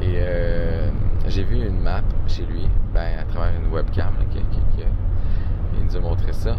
et 0.02 0.16
euh, 0.18 0.90
j'ai 1.28 1.44
vu 1.44 1.66
une 1.66 1.80
map 1.80 2.02
chez 2.28 2.44
lui, 2.46 2.68
ben, 2.94 3.20
à 3.20 3.24
travers 3.24 3.52
une 3.64 3.72
webcam 3.72 4.14
qui, 4.32 4.40
il 5.78 5.86
nous 5.86 5.96
a 5.96 6.00
montré 6.00 6.34
ça. 6.34 6.56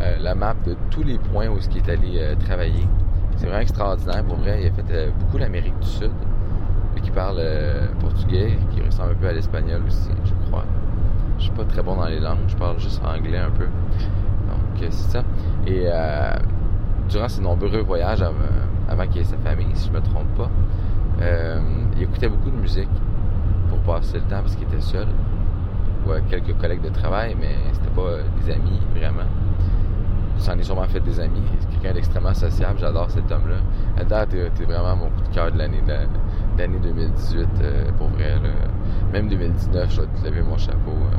Euh, 0.00 0.16
la 0.20 0.34
map 0.34 0.54
de 0.66 0.76
tous 0.90 1.02
les 1.02 1.18
points 1.18 1.48
où 1.48 1.58
il 1.58 1.76
est 1.78 1.88
allé 1.88 2.18
euh, 2.18 2.34
travailler. 2.36 2.86
C'est 3.36 3.46
vraiment 3.46 3.60
extraordinaire. 3.60 4.24
Pour 4.24 4.36
vrai, 4.36 4.62
il 4.62 4.68
a 4.68 4.72
fait 4.72 4.90
euh, 4.92 5.10
beaucoup 5.20 5.38
l'Amérique 5.38 5.78
du 5.78 5.86
Sud, 5.86 6.10
qui 7.02 7.10
parle 7.10 7.40
portugais, 8.00 8.58
qui 8.70 8.80
ressemble 8.82 9.12
un 9.12 9.14
peu 9.14 9.28
à 9.28 9.32
l'espagnol 9.32 9.82
aussi, 9.86 10.10
je 10.24 10.32
crois. 10.48 10.64
Je 11.38 11.44
suis 11.44 11.52
pas 11.52 11.64
très 11.64 11.82
bon 11.82 11.96
dans 11.96 12.06
les 12.06 12.18
langues, 12.20 12.38
je 12.48 12.56
parle 12.56 12.78
juste 12.80 13.02
anglais 13.04 13.38
un 13.38 13.50
peu. 13.50 13.64
Donc, 13.66 14.88
c'est 14.90 14.92
ça. 15.10 15.22
Et 15.66 15.86
durant 17.08 17.28
ses 17.28 17.42
nombreux 17.42 17.80
voyages 17.82 18.22
av- 18.22 18.34
avant 18.88 19.06
qu'il 19.06 19.20
ait 19.20 19.24
sa 19.24 19.36
famille, 19.38 19.68
si 19.74 19.88
je 19.88 19.92
me 19.92 20.00
trompe 20.00 20.28
pas, 20.36 20.50
euh, 21.20 21.58
il 21.96 22.02
écoutait 22.02 22.28
beaucoup 22.28 22.50
de 22.50 22.56
musique 22.56 22.88
pour 23.68 23.78
passer 23.80 24.14
le 24.18 24.22
temps 24.24 24.40
parce 24.42 24.54
qu'il 24.56 24.66
était 24.68 24.80
seul. 24.80 25.06
Ouais, 26.06 26.22
quelques 26.30 26.56
collègues 26.58 26.82
de 26.82 26.90
travail, 26.90 27.36
mais 27.38 27.56
c'était 27.72 27.88
pas 27.88 28.02
euh, 28.02 28.22
des 28.44 28.52
amis 28.52 28.80
vraiment. 28.94 29.28
J'en 30.44 30.56
ai 30.58 30.62
sûrement 30.62 30.86
fait 30.86 31.00
des 31.00 31.18
amis. 31.18 31.42
C'est 31.58 31.70
quelqu'un 31.70 31.94
d'extrêmement 31.94 32.34
sociable. 32.34 32.78
J'adore 32.78 33.10
cet 33.10 33.30
homme-là. 33.32 33.56
Elder, 34.00 34.50
t'es, 34.54 34.64
vraiment 34.64 34.94
mon 34.96 35.06
coup 35.06 35.22
de 35.28 35.34
cœur 35.34 35.50
de 35.50 35.58
l'année, 35.58 35.80
de 35.82 35.88
la- 35.88 36.04
de 36.04 36.58
l'année 36.58 36.78
2018, 36.82 37.48
euh, 37.62 37.90
pour 37.98 38.08
vrai. 38.08 38.34
Là. 38.42 38.50
Même 39.12 39.28
2019, 39.28 39.90
je 39.90 39.96
dois 39.96 40.06
te 40.06 40.24
lever 40.28 40.42
mon 40.42 40.58
chapeau. 40.58 40.90
euh. 40.92 41.16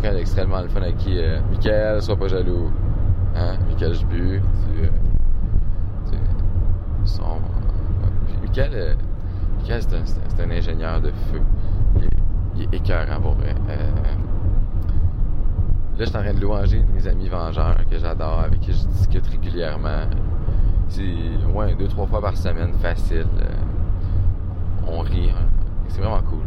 Quelqu'un 0.00 0.16
d'extrêmement 0.16 0.62
le 0.62 0.68
fun 0.68 0.80
avec 0.82 0.96
qui... 0.96 1.18
Michael, 1.50 2.02
sois 2.02 2.16
pas 2.16 2.28
jaloux. 2.28 2.70
Hein? 3.36 3.56
Michael 3.68 3.94
Jbu, 3.94 4.40
tu... 4.74 4.88
tu 6.10 6.18
son... 7.04 7.22
Michael, 8.56 8.72
euh, 8.74 8.94
c'est, 9.80 10.42
un, 10.42 10.50
ingénieur 10.50 11.00
de 11.02 11.10
feu. 11.30 11.42
Il 12.54 12.62
est, 12.62 12.64
est 12.64 12.76
écœurant, 12.76 13.20
pour 13.20 13.34
vrai. 13.34 13.54
Euh, 13.68 13.90
Là, 15.98 16.04
je 16.04 16.10
suis 16.10 16.16
en 16.16 16.22
train 16.22 16.34
de 16.34 16.40
louanger 16.40 16.82
mes 16.94 17.06
amis 17.06 17.28
vengeurs 17.28 17.76
que 17.90 17.98
j'adore, 17.98 18.40
avec 18.40 18.60
qui 18.60 18.72
je 18.72 18.86
discute 18.86 19.26
régulièrement. 19.26 20.04
C'est, 20.88 21.02
ouais, 21.54 21.74
deux, 21.74 21.88
trois 21.88 22.06
fois 22.06 22.20
par 22.22 22.36
semaine, 22.36 22.72
facile. 22.80 23.26
Euh, 23.40 24.86
on 24.86 25.00
rit. 25.00 25.30
hein. 25.30 25.46
C'est 25.88 26.00
vraiment 26.00 26.20
cool. 26.22 26.40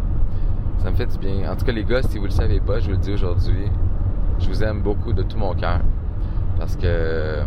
Ça 0.79 0.89
me 0.91 0.95
fait 0.95 1.07
du 1.07 1.17
bien. 1.19 1.51
En 1.51 1.55
tout 1.55 1.65
cas, 1.65 1.71
les 1.71 1.83
gars, 1.83 2.01
si 2.03 2.17
vous 2.17 2.25
le 2.25 2.31
savez 2.31 2.59
pas, 2.59 2.79
je 2.79 2.85
vous 2.85 2.91
le 2.91 2.97
dis 2.97 3.11
aujourd'hui, 3.11 3.69
je 4.39 4.47
vous 4.47 4.63
aime 4.63 4.81
beaucoup 4.81 5.13
de 5.13 5.21
tout 5.23 5.37
mon 5.37 5.53
cœur. 5.53 5.81
Parce 6.57 6.75
que 6.75 7.43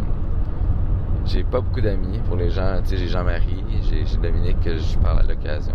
j'ai 1.24 1.44
pas 1.44 1.60
beaucoup 1.60 1.80
d'amis 1.80 2.18
pour 2.26 2.36
les 2.36 2.50
gens. 2.50 2.80
Tu 2.82 2.90
sais, 2.90 2.96
j'ai 2.96 3.08
Jean-Marie, 3.08 3.64
j'ai, 3.82 4.04
Dominique 4.18 4.60
que 4.60 4.76
je 4.76 4.98
parle 4.98 5.20
à 5.20 5.22
l'occasion. 5.22 5.74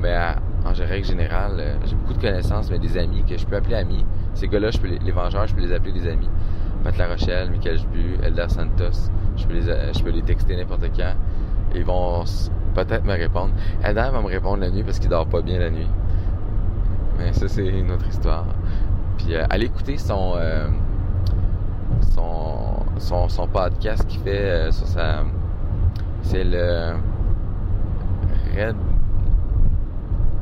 Mais 0.00 0.14
en 0.64 0.72
règle 0.72 1.06
générale, 1.06 1.56
euh, 1.58 1.74
j'ai 1.84 1.96
beaucoup 1.96 2.14
de 2.14 2.20
connaissances, 2.20 2.70
mais 2.70 2.78
des 2.78 2.96
amis 2.98 3.24
que 3.24 3.36
je 3.36 3.46
peux 3.46 3.56
appeler 3.56 3.74
amis. 3.74 4.04
Ces 4.34 4.46
gars-là, 4.48 4.70
je 4.70 4.78
peux 4.78 4.88
les, 4.88 5.10
vengeurs, 5.10 5.46
je 5.46 5.54
peux 5.54 5.60
les 5.60 5.72
appeler 5.72 5.92
des 5.92 6.06
amis. 6.06 6.28
Pat 6.84 6.96
La 6.96 7.08
Rochelle, 7.08 7.50
Michael 7.50 7.78
Jbu, 7.78 8.18
Elder 8.22 8.48
Santos, 8.48 9.10
je 9.36 9.46
peux 9.46 9.54
les, 9.54 9.68
euh, 9.68 9.92
je 9.92 10.02
peux 10.02 10.10
les 10.10 10.22
texter 10.22 10.56
n'importe 10.56 10.84
quand. 10.96 11.14
Ils 11.74 11.84
vont 11.84 12.22
peut-être 12.74 13.04
me 13.04 13.14
répondre. 13.14 13.52
Elder 13.82 14.08
va 14.12 14.20
me 14.20 14.26
répondre 14.28 14.58
la 14.58 14.70
nuit 14.70 14.84
parce 14.84 14.98
qu'il 14.98 15.10
dort 15.10 15.26
pas 15.26 15.42
bien 15.42 15.58
la 15.58 15.70
nuit. 15.70 15.88
Mais 17.18 17.32
ça, 17.32 17.48
c'est 17.48 17.66
une 17.66 17.90
autre 17.90 18.06
histoire. 18.06 18.46
Puis 19.18 19.34
euh, 19.34 19.44
allez 19.50 19.66
écouter 19.66 19.98
son, 19.98 20.34
euh, 20.36 20.68
son, 22.12 22.86
son, 23.00 23.28
podcast 23.48 24.06
qu'il 24.06 24.20
fait 24.20 24.44
euh, 24.44 24.72
sur 24.72 24.86
sa... 24.86 25.24
C'est 26.22 26.44
le... 26.44 26.94
Red... 28.56 28.76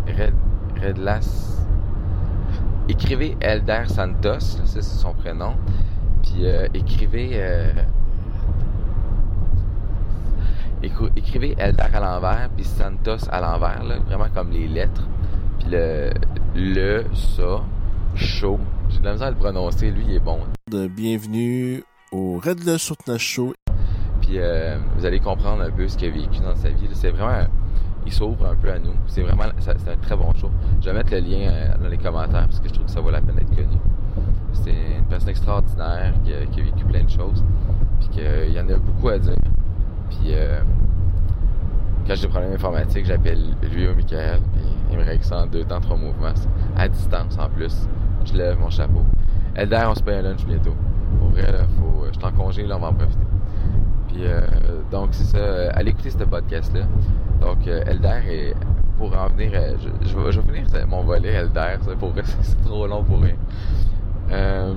Red... 0.06 0.34
Redlas... 0.82 1.52
Écrivez 2.88 3.36
Elder 3.40 3.82
Santos, 3.88 4.60
c'est 4.64 4.82
son 4.82 5.12
prénom. 5.12 5.54
Puis 6.22 6.46
euh, 6.46 6.68
écrivez... 6.72 7.30
euh, 7.34 7.72
écrivez 11.16 11.56
Elder 11.58 11.82
à 11.92 12.00
l'envers, 12.00 12.48
puis 12.54 12.64
Santos 12.64 13.28
à 13.30 13.40
l'envers, 13.40 13.82
vraiment 14.06 14.28
comme 14.32 14.50
les 14.50 14.68
lettres. 14.68 15.06
Puis 15.58 15.68
le... 15.70 16.10
Le, 16.54 17.04
ça, 17.12 17.60
chaud. 18.14 18.58
J'ai 18.88 19.00
de 19.00 19.04
la 19.04 19.12
misère 19.12 19.26
à 19.26 19.30
le 19.30 19.36
prononcer, 19.36 19.90
lui 19.90 20.04
il 20.08 20.14
est 20.14 20.20
bon. 20.20 20.38
bienvenue 20.70 21.84
au 22.12 22.38
Red 22.38 22.64
Le 22.64 22.78
Surtenant 22.78 23.18
Show. 23.18 23.54
Puis 24.20 24.38
euh, 24.38 24.78
vous 24.96 25.04
allez 25.04 25.20
comprendre 25.20 25.62
un 25.62 25.70
peu 25.70 25.88
ce 25.88 25.96
qu'il 25.96 26.08
a 26.08 26.10
vécu 26.12 26.40
dans 26.40 26.54
sa 26.54 26.70
vie. 26.70 26.88
C'est 26.92 27.10
vraiment. 27.10 27.46
Il 28.04 28.12
s'ouvre 28.12 28.46
un 28.46 28.54
peu 28.54 28.70
à 28.70 28.78
nous. 28.78 28.94
C'est 29.06 29.22
vraiment. 29.22 29.44
C'est 29.58 29.70
un 29.70 29.96
très 29.96 30.16
bon 30.16 30.32
show. 30.34 30.50
Je 30.80 30.86
vais 30.86 30.96
mettre 30.96 31.12
le 31.12 31.20
lien 31.20 31.50
euh, 31.50 31.78
dans 31.82 31.88
les 31.88 31.98
commentaires 31.98 32.46
parce 32.46 32.60
que 32.60 32.68
je 32.68 32.74
trouve 32.74 32.86
que 32.86 32.92
ça 32.92 33.00
vaut 33.00 33.10
la 33.10 33.20
peine 33.20 33.36
d'être 33.36 33.54
connu. 33.54 33.76
C'est 34.52 34.70
une 34.70 35.04
personne 35.08 35.30
extraordinaire 35.30 36.14
qui 36.24 36.32
a, 36.32 36.62
vécu 36.62 36.84
plein 36.84 37.04
de 37.04 37.10
choses. 37.10 37.44
Puis 38.00 38.08
qu'il 38.08 38.52
y 38.52 38.60
en 38.60 38.68
a 38.68 38.76
beaucoup 38.78 39.08
à 39.08 39.18
dire. 39.18 39.36
Puis 40.10 40.32
euh, 40.32 40.60
quand 42.06 42.14
j'ai 42.14 42.22
des 42.22 42.28
problèmes 42.28 42.52
informatiques, 42.52 43.06
j'appelle 43.06 43.56
lui 43.62 43.88
ou 43.88 43.94
Michael. 43.94 44.40
Puis 44.54 44.62
il 44.92 44.98
me 44.98 45.04
règle 45.04 45.24
en 45.32 45.46
deux 45.46 45.64
temps, 45.64 45.80
trois 45.80 45.96
mouvements. 45.96 46.34
À 46.76 46.88
distance 46.88 47.36
en 47.38 47.48
plus. 47.48 47.88
Je 48.24 48.34
lève 48.34 48.58
mon 48.58 48.70
chapeau. 48.70 49.02
Elder, 49.54 49.84
on 49.88 49.94
se 49.94 50.02
paye 50.02 50.16
un 50.16 50.22
lunch 50.22 50.44
bientôt. 50.44 50.74
Pour 51.18 51.28
vrai, 51.28 51.52
là, 51.52 51.64
faut, 51.78 52.06
je 52.06 52.18
suis 52.18 52.24
en 52.24 52.76
on 52.76 52.78
va 52.80 52.88
en 52.88 52.92
profiter. 52.94 53.26
Puis, 54.08 54.24
euh, 54.24 54.40
donc, 54.90 55.08
c'est 55.12 55.24
ça. 55.24 55.38
euh, 55.38 55.70
allez 55.74 55.90
écouter 55.90 56.10
ce 56.10 56.18
podcast-là. 56.24 56.82
Donc, 57.40 57.66
euh, 57.66 57.82
Elder, 57.86 58.20
est, 58.28 58.54
pour 58.98 59.16
en 59.16 59.28
venir, 59.28 59.50
euh, 59.54 59.74
je, 60.02 60.16
vais, 60.16 60.32
je 60.32 60.40
finir 60.40 60.64
euh, 60.74 60.86
mon 60.86 61.02
volet 61.02 61.32
Elder. 61.32 61.76
Ça, 61.82 61.94
pour 61.98 62.12
c'est 62.42 62.62
trop 62.62 62.86
long 62.86 63.04
pour 63.04 63.20
rien. 63.20 63.36
Euh, 64.30 64.74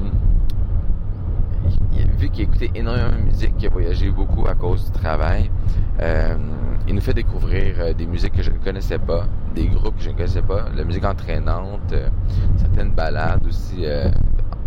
vu 2.19 2.29
qu'il 2.29 2.41
a 2.41 2.43
écouté 2.43 2.71
énormément 2.75 3.11
de 3.11 3.23
musique, 3.23 3.55
qu'il 3.57 3.67
a 3.67 3.71
voyagé 3.71 4.09
beaucoup 4.09 4.45
à 4.47 4.53
cause 4.55 4.85
du 4.85 4.91
travail, 4.91 5.49
euh, 6.01 6.35
il 6.87 6.95
nous 6.95 7.01
fait 7.01 7.13
découvrir 7.13 7.75
euh, 7.79 7.93
des 7.93 8.05
musiques 8.05 8.33
que 8.33 8.43
je 8.43 8.51
ne 8.51 8.57
connaissais 8.57 8.99
pas, 8.99 9.25
des 9.55 9.67
groupes 9.67 9.95
que 9.97 10.03
je 10.03 10.09
ne 10.09 10.15
connaissais 10.15 10.41
pas, 10.41 10.65
la 10.75 10.83
musique 10.83 11.05
entraînante, 11.05 11.93
euh, 11.93 12.09
certaines 12.57 12.91
balades 12.91 13.45
aussi 13.47 13.85
euh, 13.85 14.09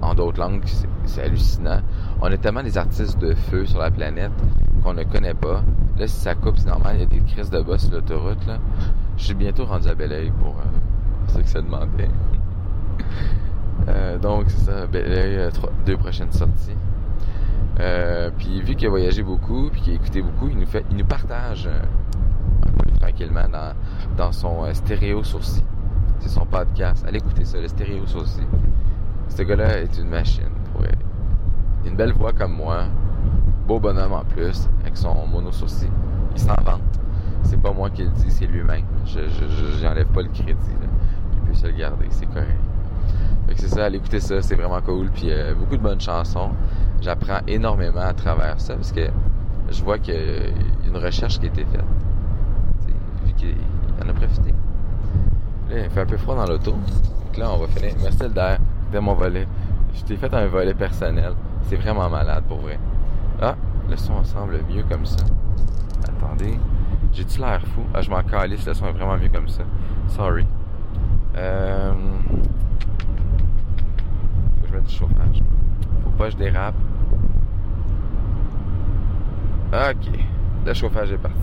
en 0.03 0.15
d'autres 0.15 0.41
langues, 0.41 0.62
c'est- 1.07 1.23
hallucinant. 1.23 1.81
On 2.21 2.27
a 2.27 2.37
tellement 2.37 2.62
des 2.62 2.77
artistes 2.77 3.19
de 3.19 3.35
feu 3.35 3.65
sur 3.67 3.79
la 3.81 3.91
planète 3.91 4.33
qu'on 4.83 4.95
ne 4.95 5.05
connaît 5.05 5.35
pas. 5.35 5.62
Là, 5.99 6.07
si 6.07 6.21
ça 6.21 6.35
coupe, 6.35 6.59
c'est 6.59 6.69
normal, 6.69 6.97
il 6.97 7.01
y 7.01 7.03
a 7.05 7.07
des 7.07 7.21
crises 7.21 7.51
de 7.51 7.61
bas 7.61 7.79
sur 7.79 7.93
l'autoroute. 7.93 8.38
Je 9.17 9.25
suis 9.25 9.35
bientôt 9.35 9.65
rendu 9.65 9.88
à 9.88 9.95
Belleuil 9.95 10.31
pour 10.41 10.51
euh, 10.59 11.29
ceux 11.29 11.43
que 11.43 11.49
ça 11.49 11.62
demandait. 11.62 12.09
Euh, 13.88 14.17
donc, 14.17 14.45
c'est 14.49 14.67
ça, 14.71 14.87
Belleuil, 14.87 15.37
euh, 15.38 15.51
deux 15.85 15.97
prochaines 15.97 16.31
sorties. 16.31 16.77
Euh, 17.81 18.31
puis 18.38 18.62
vu 18.62 18.77
qu'il 18.77 18.87
a 18.87 18.91
voyagé 18.91 19.25
beaucoup, 19.25 19.71
puis 19.73 19.81
qu'il 19.81 19.93
a 19.95 19.97
écouté 19.97 20.23
beaucoup, 20.23 20.49
il 20.49 20.57
nous 20.59 20.67
fait, 20.67 20.85
il 20.91 20.97
nous 20.99 21.05
partage 21.05 21.69
tranquillement 23.01 23.49
dans, 23.51 23.73
dans 24.17 24.31
son 24.31 24.73
stéréo 24.73 25.25
sourcil. 25.25 25.65
C'est 26.21 26.29
son 26.29 26.47
podcast. 26.47 27.05
Allez 27.09 27.19
écouter 27.19 27.45
ça, 27.45 27.59
le 27.61 27.67
stéréo 27.67 28.07
sourcil. 28.07 28.45
Ce 29.35 29.42
gars-là 29.42 29.79
est 29.79 29.99
une 29.99 30.09
machine. 30.09 30.51
Pour 30.73 30.83
une 31.87 31.97
belle 31.97 32.12
voix 32.12 32.33
comme 32.33 32.53
moi. 32.53 32.85
Beau 33.66 33.81
bonhomme 33.81 34.12
en 34.12 34.25
plus, 34.25 34.68
avec 34.83 34.97
son 34.97 35.27
mono 35.27 35.51
sourcil. 35.51 35.88
Il 36.35 36.40
s'en 36.40 36.55
vante. 36.64 36.83
C'est 37.45 37.61
pas 37.61 37.73
moi 37.73 37.88
qui 37.88 38.03
le 38.03 38.11
dis, 38.11 38.31
c'est 38.31 38.47
lui-même. 38.47 38.85
Je, 39.07 39.21
j'enlève 39.81 40.07
pas 40.09 40.23
le 40.23 40.29
crédit. 40.29 40.57
Il 41.33 41.40
peut 41.49 41.55
se 41.55 41.66
le 41.66 41.73
garder, 41.73 42.07
c'est 42.11 42.27
correct. 42.27 42.61
Fait 43.49 43.55
que 43.55 43.61
c'est 43.61 43.68
ça, 43.68 43.87
allez 43.87 43.97
écouter 43.99 44.21
ça, 44.21 44.42
c'est 44.42 44.55
vraiment 44.55 44.81
cool. 44.83 45.09
Puis 45.11 45.31
euh, 45.31 45.55
beaucoup 45.55 45.77
de 45.77 45.83
bonnes 45.83 46.01
chansons. 46.01 46.51
J'apprends 47.01 47.40
énormément 47.47 48.01
à 48.01 48.12
travers 48.12 48.61
ça 48.61 48.75
parce 48.75 48.92
que 48.92 49.09
je 49.71 49.83
vois 49.83 49.99
qu'il 49.99 50.14
y 50.14 50.18
a 50.18 50.88
une 50.88 50.97
recherche 50.97 51.38
qui 51.40 51.47
a 51.47 51.49
été 51.49 51.64
faite. 51.64 51.85
T'sais, 52.81 52.92
vu 53.25 53.33
qu'il 53.33 53.57
en 54.05 54.09
a 54.11 54.12
profité. 54.12 54.53
Là, 55.71 55.85
il 55.85 55.90
fait 55.90 56.01
un 56.01 56.07
peu 56.07 56.18
froid 56.18 56.37
dans 56.37 56.47
l'auto. 56.47 56.73
Donc 56.73 57.37
là, 57.38 57.51
on 57.51 57.59
va 57.59 57.66
finir. 57.68 57.95
Merci 58.03 58.29
d'air 58.29 58.59
mon 58.98 59.14
volet. 59.14 59.46
Je 59.94 60.02
t'ai 60.05 60.16
fait 60.16 60.33
un 60.35 60.46
volet 60.46 60.74
personnel. 60.74 61.35
C'est 61.62 61.76
vraiment 61.76 62.09
malade 62.09 62.44
pour 62.48 62.59
vrai. 62.59 62.78
Ah, 63.40 63.57
le 63.88 63.96
son 63.96 64.22
semble 64.24 64.61
mieux 64.68 64.85
comme 64.88 65.05
ça. 65.05 65.24
Attendez. 66.09 66.59
J'ai-tu 67.12 67.40
l'air 67.40 67.61
fou? 67.66 67.83
Ah, 67.92 68.00
je 68.00 68.11
m'en 68.11 68.22
calisse, 68.22 68.66
le 68.66 68.74
son 68.74 68.87
est 68.87 68.92
vraiment 68.92 69.16
mieux 69.16 69.28
comme 69.28 69.48
ça. 69.48 69.62
Sorry. 70.09 70.46
Euh... 71.37 71.92
Faut 74.57 74.62
que 74.62 74.68
je 74.68 74.72
mette 74.74 74.85
du 74.85 74.94
chauffage. 74.94 75.42
Faut 76.05 76.11
pas 76.11 76.24
que 76.26 76.31
je 76.33 76.37
dérape. 76.37 76.74
Ok. 79.72 80.11
Le 80.64 80.74
chauffage 80.74 81.12
est 81.12 81.18
parti. 81.18 81.38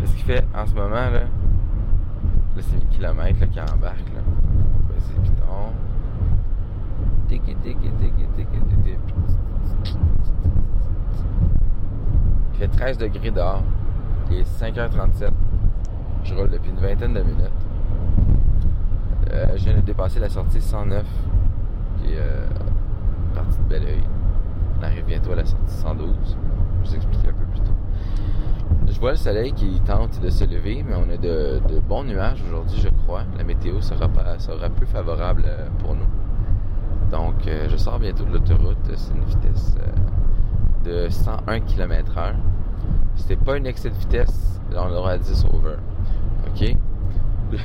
Qu'est-ce 0.00 0.14
qu'il 0.14 0.24
fait 0.24 0.46
en 0.54 0.66
ce 0.66 0.74
moment, 0.74 0.94
là? 0.94 1.10
Là, 1.10 1.28
c'est 2.56 2.76
les 2.76 2.86
kilomètres 2.86 3.40
là, 3.40 3.46
qui 3.46 3.60
embarquent, 3.60 4.14
là. 4.14 4.22
Vas-y, 4.88 5.20
piton. 5.22 5.72
Tiki, 7.30 7.54
tiki, 7.62 7.90
tiki, 8.00 8.26
tiki. 8.34 8.58
Il 12.52 12.58
fait 12.58 12.66
13 12.66 12.98
degrés 12.98 13.30
dehors. 13.30 13.62
Il 14.32 14.38
est 14.38 14.60
5h37. 14.60 15.30
Je 16.24 16.34
roule 16.34 16.50
depuis 16.50 16.70
une 16.70 16.80
vingtaine 16.80 17.14
de 17.14 17.20
minutes. 17.20 17.52
Euh, 19.30 19.46
je 19.54 19.62
viens 19.62 19.76
de 19.76 19.80
dépasser 19.82 20.18
la 20.18 20.28
sortie 20.28 20.60
109, 20.60 21.04
qui 21.98 22.14
est 22.14 22.16
euh, 22.18 22.46
partie 23.32 23.58
de 23.58 23.68
Belleuil. 23.68 24.02
On 24.80 24.82
arrive 24.82 25.04
bientôt 25.04 25.30
à 25.30 25.36
la 25.36 25.44
sortie 25.44 25.72
112. 25.72 26.36
Je 26.82 26.88
vous 26.88 26.96
expliquerai 26.96 27.28
un 27.28 27.34
peu 27.34 27.44
plus 27.52 27.60
tôt. 27.60 27.74
Je 28.88 28.98
vois 28.98 29.12
le 29.12 29.16
soleil 29.16 29.52
qui 29.52 29.80
tente 29.82 30.20
de 30.20 30.30
se 30.30 30.42
lever, 30.42 30.84
mais 30.84 30.96
on 30.96 31.08
a 31.08 31.16
de, 31.16 31.60
bons 31.88 32.02
nuages 32.02 32.42
aujourd'hui, 32.44 32.80
je 32.80 32.88
crois. 33.04 33.22
La 33.38 33.44
météo 33.44 33.80
sera, 33.80 34.08
sera 34.40 34.68
peu 34.68 34.84
favorable 34.84 35.44
euh, 35.46 35.68
pour 35.78 35.94
nous. 35.94 36.09
Donc, 37.10 37.46
euh, 37.46 37.68
je 37.68 37.76
sors 37.76 37.98
bientôt 37.98 38.24
de 38.24 38.32
l'autoroute. 38.32 38.78
C'est 38.94 39.14
une 39.14 39.24
vitesse 39.24 39.76
euh, 39.78 41.06
de 41.06 41.08
101 41.08 41.60
km/h. 41.60 42.34
C'était 43.16 43.36
pas 43.36 43.56
une 43.56 43.66
excès 43.66 43.90
de 43.90 43.94
vitesse, 43.94 44.60
là 44.72 44.84
on 44.88 44.92
aura 44.92 45.18
10 45.18 45.44
over. 45.52 45.76
OK? 46.46 46.76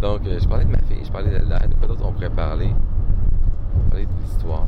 Donc, 0.00 0.26
euh, 0.26 0.38
je 0.40 0.48
parlais 0.48 0.64
de 0.64 0.70
ma 0.70 0.78
fille, 0.78 1.04
je 1.04 1.10
parlais 1.10 1.30
de 1.30 1.44
l'air, 1.44 1.68
de 1.68 1.74
quoi 1.74 1.88
d'autre 1.88 2.02
on 2.06 2.12
pourrait 2.12 2.30
parler? 2.30 2.72
Parler 3.90 4.06
de 4.06 4.12
l'histoire, 4.22 4.64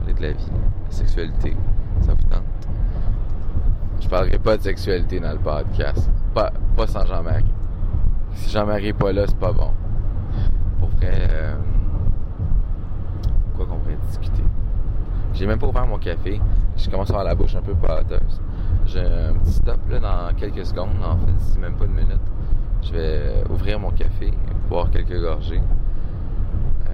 parler 0.00 0.14
de 0.14 0.22
la 0.22 0.32
vie, 0.32 0.50
la 0.86 0.90
sexualité. 0.90 1.56
Ça 2.02 2.12
vous 2.12 2.28
tente? 2.28 2.42
Je 4.00 4.08
parlerai 4.08 4.38
pas 4.38 4.56
de 4.56 4.62
sexualité 4.62 5.20
dans 5.20 5.32
le 5.32 5.38
podcast. 5.38 6.10
Pas, 6.34 6.52
sans 6.86 7.06
Jean-Marie. 7.06 7.44
Si 8.34 8.50
Jean-Marie 8.50 8.88
est 8.88 8.92
pas 8.92 9.12
là, 9.12 9.24
c'est 9.26 9.38
pas 9.38 9.52
bon. 9.52 9.70
Pour 10.78 10.88
vrai, 10.90 11.28
euh, 11.30 11.56
quoi 13.56 13.66
qu'on 13.66 13.78
pourrait 13.78 13.97
discuter? 14.08 14.42
J'ai 15.34 15.46
même 15.46 15.58
pas 15.58 15.66
ouvert 15.68 15.86
mon 15.86 15.98
café. 15.98 16.40
Je 16.76 16.90
commence 16.90 17.10
à 17.10 17.12
avoir 17.14 17.24
la 17.24 17.34
bouche 17.34 17.54
un 17.54 17.62
peu 17.62 17.74
pâteuse. 17.74 18.40
J'ai 18.86 19.00
un 19.00 19.34
petit 19.34 19.52
stop 19.52 19.78
là 19.90 19.98
dans 20.00 20.34
quelques 20.34 20.64
secondes, 20.66 20.88
en 21.04 21.16
fait, 21.18 21.32
d'ici 21.32 21.58
même 21.58 21.74
pas 21.74 21.84
une 21.84 21.92
minute. 21.94 22.20
Je 22.82 22.92
vais 22.92 23.44
ouvrir 23.50 23.78
mon 23.78 23.90
café, 23.90 24.32
boire 24.68 24.90
quelques 24.90 25.20
gorgées. 25.20 25.60
Euh, 26.88 26.92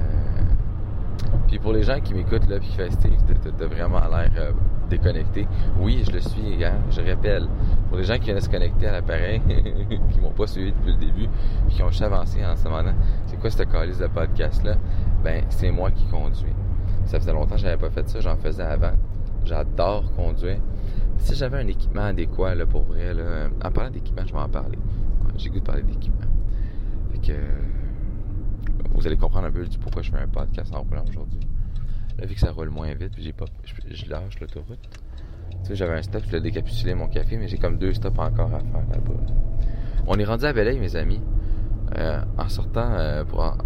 Puis 1.47 1.59
pour 1.59 1.73
les 1.73 1.83
gens 1.83 2.01
qui 2.01 2.15
m'écoutent 2.15 2.49
là, 2.49 2.59
puis 2.59 2.69
qui 2.69 2.77
font 2.77 2.91
Steve, 2.91 3.13
t'as- 3.59 3.67
vraiment 3.67 4.01
l'air 4.01 4.31
euh, 4.39 4.51
déconnecté. 4.91 5.47
Oui, 5.79 6.03
je 6.07 6.13
le 6.13 6.21
suis, 6.21 6.65
hein, 6.65 6.75
je 6.91 7.01
rappelle. 7.01 7.47
Pour 7.89 7.99
les 7.99 8.05
gens 8.05 8.15
qui 8.15 8.25
viennent 8.27 8.41
se 8.41 8.49
connecter 8.49 8.89
à 8.89 8.93
l'appareil, 8.93 9.41
qui 10.11 10.21
m'ont 10.21 10.31
pas 10.31 10.47
suivi 10.47 10.73
depuis 10.73 10.93
le 10.93 10.99
début, 10.99 11.29
puis 11.67 11.77
qui 11.77 11.83
ont 11.83 11.89
juste 11.91 12.03
avancé 12.03 12.45
en 12.45 12.57
se 12.57 12.65
demandant 12.65 12.93
c'est 13.27 13.39
quoi 13.39 13.51
cette 13.51 13.71
calice 13.71 13.99
de 13.99 14.07
podcast 14.09 14.65
là, 14.65 14.75
ben 15.23 15.45
c'est 15.51 15.71
moi 15.71 15.91
qui 15.91 16.05
conduis. 16.07 16.53
Ça 17.07 17.21
faisait 17.21 17.33
longtemps 17.33 17.55
que 17.57 17.61
j'avais 17.61 17.77
pas 17.77 17.91
fait 17.91 18.09
ça, 18.09 18.21
j'en 18.21 18.37
faisais 18.37 18.63
avant. 18.63 18.93
J'adore 19.45 20.11
conduire. 20.15 20.59
Si 21.19 21.35
j'avais 21.35 21.59
un 21.59 21.67
équipement 21.67 22.03
adéquat 22.05 22.55
là, 22.55 22.67
pour 22.67 22.83
vrai, 22.83 23.13
là, 23.15 23.49
en 23.63 23.71
parlant 23.71 23.91
d'équipement, 23.91 24.25
je 24.27 24.33
vais 24.33 24.41
en 24.41 24.49
parler. 24.49 24.79
J'ai 25.37 25.51
goût 25.51 25.61
de 25.61 25.65
parler 25.65 25.83
d'équipement. 25.83 26.27
Fait 27.13 27.19
que 27.19 27.33
euh, 27.33 27.61
vous 28.95 29.07
allez 29.07 29.17
comprendre 29.17 29.47
un 29.47 29.51
peu 29.53 29.65
du 29.67 29.79
pourquoi 29.79 30.03
je 30.03 30.11
fais 30.11 30.19
un 30.19 30.29
podcast 30.29 30.75
en 30.75 30.83
roulant 30.83 31.05
aujourd'hui. 31.09 31.41
Là, 32.19 32.27
vu 32.27 32.35
que 32.35 32.41
ça 32.41 32.53
roule 32.53 32.71
moins 32.71 32.93
vite, 32.95 33.13
puis 33.13 33.23
j'ai 33.23 33.33
pas, 33.33 33.45
je, 33.65 33.95
je 33.95 34.09
lâche 34.11 34.39
l'autoroute. 34.41 34.79
Tu 35.63 35.69
sais, 35.69 35.77
j'avais 35.77 35.95
un 35.99 36.03
stop, 36.03 36.23
je 36.23 36.29
voulais 36.29 36.41
décapsuler 36.41 36.95
mon 36.95 37.09
café, 37.09 37.37
mais 37.37 37.49
j'ai 37.49 37.59
comme 37.59 37.79
deux 37.79 37.93
stops 37.95 38.19
encore 38.19 38.55
à 38.55 38.61
faire 38.61 38.87
là-bas. 38.93 39.21
On 40.07 40.19
est 40.19 40.25
rendu 40.25 40.45
à 40.45 40.53
Belleuil, 40.53 40.79
mes 40.79 40.97
amis. 40.97 41.21
Euh, 41.97 42.21
en 42.39 42.49
sortant 42.49 42.91
euh, 42.93 43.25
pour... 43.25 43.41
en- 43.41 43.57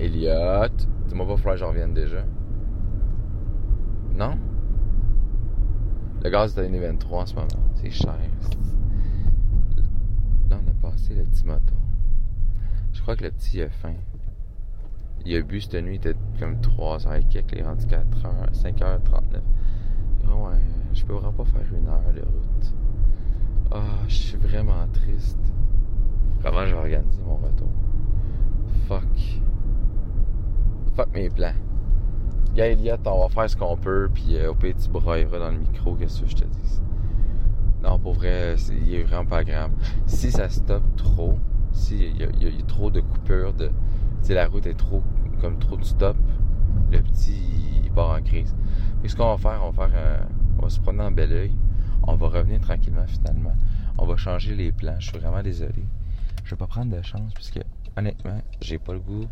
Elliot, 0.00 0.68
dis-moi 1.06 1.26
pas, 1.26 1.34
il 1.36 1.42
que 1.42 1.56
j'en 1.56 1.68
revienne 1.68 1.94
déjà. 1.94 2.24
Non? 4.16 4.38
Le 6.24 6.30
gaz 6.30 6.56
est 6.56 6.60
à 6.60 6.64
1,23 6.64 7.06
en 7.12 7.26
ce 7.26 7.34
moment. 7.34 7.48
C'est 7.74 7.90
cher. 7.90 8.16
Là, 10.48 10.58
on 10.64 10.70
a 10.70 10.90
passé 10.90 11.14
le 11.14 11.24
petit 11.24 11.44
moton. 11.44 11.74
Je 12.94 13.02
crois 13.02 13.14
que 13.14 13.24
le 13.24 13.30
petit 13.30 13.60
a 13.60 13.68
faim. 13.68 13.94
Il 15.26 15.36
a 15.36 15.42
bu 15.42 15.60
cette 15.60 15.74
nuit, 15.84 15.96
il 15.96 16.08
était 16.08 16.16
comme 16.38 16.60
3 16.60 16.98
h 16.98 17.20
et 17.20 17.24
quelques, 17.24 17.52
il 17.52 17.58
est 17.58 17.62
rendu 17.62 17.86
4 17.86 18.06
h, 18.06 18.54
5 18.54 18.78
h 18.78 19.02
39. 19.02 19.42
Et 20.22 20.26
ouais, 20.26 20.60
je 20.94 21.04
peux 21.04 21.12
vraiment 21.12 21.32
pas 21.32 21.44
faire 21.44 21.74
une 21.76 21.88
heure 21.88 22.12
de 22.14 22.20
route. 22.20 22.74
Ah, 23.70 23.82
je 24.08 24.14
suis 24.14 24.38
vraiment 24.38 24.86
triste. 24.92 25.38
Comment 26.42 26.64
je 26.64 26.74
vais 26.74 26.80
organiser 26.80 27.22
mon 27.22 27.36
retour? 27.36 27.68
Fuck. 28.88 29.42
Fuck 30.94 31.12
mes 31.12 31.28
plans. 31.28 31.65
Gars, 32.56 32.68
Elliot, 32.68 32.96
on 33.04 33.20
va 33.20 33.28
faire 33.28 33.50
ce 33.50 33.56
qu'on 33.56 33.76
peut, 33.76 34.08
puis 34.12 34.36
euh, 34.36 34.50
au 34.50 34.54
pire, 34.54 34.74
tu 34.82 34.88
brailleras 34.88 35.38
dans 35.38 35.50
le 35.50 35.58
micro, 35.58 35.94
qu'est-ce 35.94 36.22
que 36.22 36.26
je 36.30 36.36
te 36.36 36.44
dis? 36.44 36.80
Non, 37.82 37.98
pour 37.98 38.14
vrai, 38.14 38.56
il 38.70 38.94
est 38.94 39.02
vraiment 39.02 39.26
pas 39.26 39.38
agréable. 39.38 39.74
Si 40.06 40.32
ça 40.32 40.48
stoppe 40.48 40.96
trop, 40.96 41.38
si 41.72 41.98
il 41.98 42.16
y, 42.16 42.44
y 42.44 42.48
a- 42.48 42.62
trop 42.66 42.90
de 42.90 43.00
coupures, 43.00 43.52
de, 43.52 43.70
si 44.22 44.32
la 44.32 44.46
route 44.48 44.64
est 44.66 44.74
trop, 44.74 45.02
comme 45.40 45.58
trop 45.58 45.76
de 45.76 45.84
stop, 45.84 46.16
le 46.90 47.00
petit, 47.02 47.82
il 47.84 47.90
part 47.92 48.10
en 48.16 48.22
crise. 48.22 48.56
Et 49.04 49.08
ce 49.08 49.16
qu'on 49.16 49.28
va 49.28 49.36
faire, 49.36 49.60
on 49.62 49.70
va 49.70 49.88
faire, 49.88 49.98
un- 50.22 50.26
on 50.58 50.62
va 50.62 50.70
se 50.70 50.80
promener 50.80 51.04
en 51.04 51.10
bel 51.12 51.32
oeil. 51.32 51.52
On 52.04 52.16
va 52.16 52.28
revenir 52.28 52.60
tranquillement, 52.60 53.06
finalement. 53.06 53.54
On 53.98 54.06
va 54.06 54.16
changer 54.16 54.54
les 54.54 54.72
plans. 54.72 54.96
Je 54.98 55.08
suis 55.10 55.18
vraiment 55.18 55.42
désolé. 55.42 55.84
Je 56.44 56.50
vais 56.50 56.56
pas 56.56 56.66
prendre 56.66 56.96
de 56.96 57.02
chance, 57.02 57.34
puisque, 57.34 57.60
honnêtement, 57.98 58.40
j'ai 58.62 58.78
pas 58.78 58.94
le 58.94 59.00
goût 59.00 59.26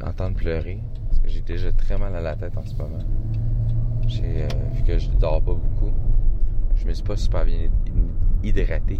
d'entendre 0.00 0.36
pleurer. 0.36 0.80
J'ai 1.24 1.40
déjà 1.42 1.72
très 1.72 1.98
mal 1.98 2.14
à 2.14 2.20
la 2.20 2.36
tête 2.36 2.56
en 2.56 2.64
ce 2.64 2.74
moment. 2.74 2.98
Euh, 4.22 4.48
vu 4.72 4.82
que 4.84 4.98
je 4.98 5.10
dors 5.10 5.42
pas 5.42 5.52
beaucoup, 5.54 5.92
je 6.76 6.86
me 6.86 6.92
suis 6.94 7.04
pas 7.04 7.16
super 7.16 7.44
bien 7.44 7.68
hydraté 8.42 8.98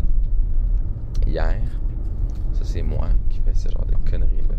hier. 1.27 1.61
Ça, 2.53 2.65
c'est 2.65 2.83
moi 2.83 3.09
qui 3.31 3.41
fais 3.41 3.55
ce 3.55 3.69
genre 3.71 3.87
de 3.87 3.95
conneries-là. 4.11 4.55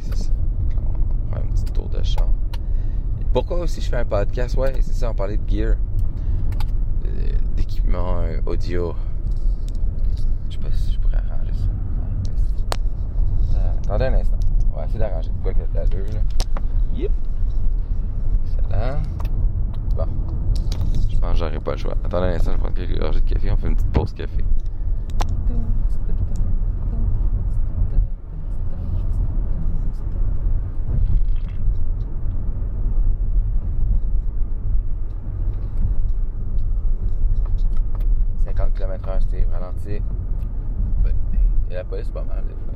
C'est 0.00 0.16
ça. 0.16 0.30
On 0.76 1.30
va 1.30 1.36
faire 1.36 1.44
un 1.48 1.52
petit 1.52 1.64
tour 1.72 1.88
de 1.88 2.02
char. 2.02 2.28
Pourquoi 3.32 3.60
aussi 3.60 3.80
je 3.80 3.88
fais 3.88 3.96
un 3.98 4.04
podcast? 4.04 4.56
Ouais, 4.56 4.74
c'est 4.82 4.92
ça, 4.92 5.10
on 5.10 5.14
parlait 5.14 5.36
de 5.38 5.48
gear. 5.48 5.76
Euh, 7.06 7.32
D'équipement 7.56 8.18
euh, 8.20 8.40
audio. 8.46 8.94
Je 10.48 10.54
sais 10.56 10.60
pas 10.60 10.72
si 10.72 10.94
je 10.94 10.98
pourrais 10.98 11.16
arranger 11.16 11.52
ça. 13.52 13.60
Attendez 13.84 14.04
un 14.06 14.14
instant. 14.14 14.39
On 14.80 14.84
va 14.84 14.88
essayer 14.88 15.00
d'arranger 15.00 15.28
de 15.28 15.34
quoi 15.42 15.52
que 15.52 15.60
t'as 15.74 15.84
deux, 15.88 16.04
là. 16.04 16.20
Yep. 16.94 17.12
Excellent. 18.46 19.02
Bon. 19.94 20.06
Je 21.10 21.18
pense 21.18 21.32
que 21.32 21.36
j'aurai 21.36 21.60
pas 21.60 21.72
le 21.72 21.76
choix. 21.76 21.94
Attendez 22.02 22.28
un 22.28 22.36
instant, 22.36 22.52
je 22.52 22.56
vais 22.56 22.62
prendre 22.62 22.76
quelques 22.76 22.98
gorgées 22.98 23.20
de 23.20 23.28
café. 23.28 23.50
On 23.50 23.58
fait 23.58 23.68
une 23.68 23.76
petite 23.76 23.92
pause 23.92 24.14
café. 24.14 24.42
«50 38.46 38.72
km/h, 38.72 39.20
c'était 39.20 39.46
ralenti. 39.52 40.00
Bonne 41.02 41.16
idée. 41.28 41.38
Et 41.70 41.74
la 41.74 41.84
police, 41.84 42.08
pas 42.08 42.24
mal, 42.24 42.44
des 42.44 42.54
fois. 42.54 42.72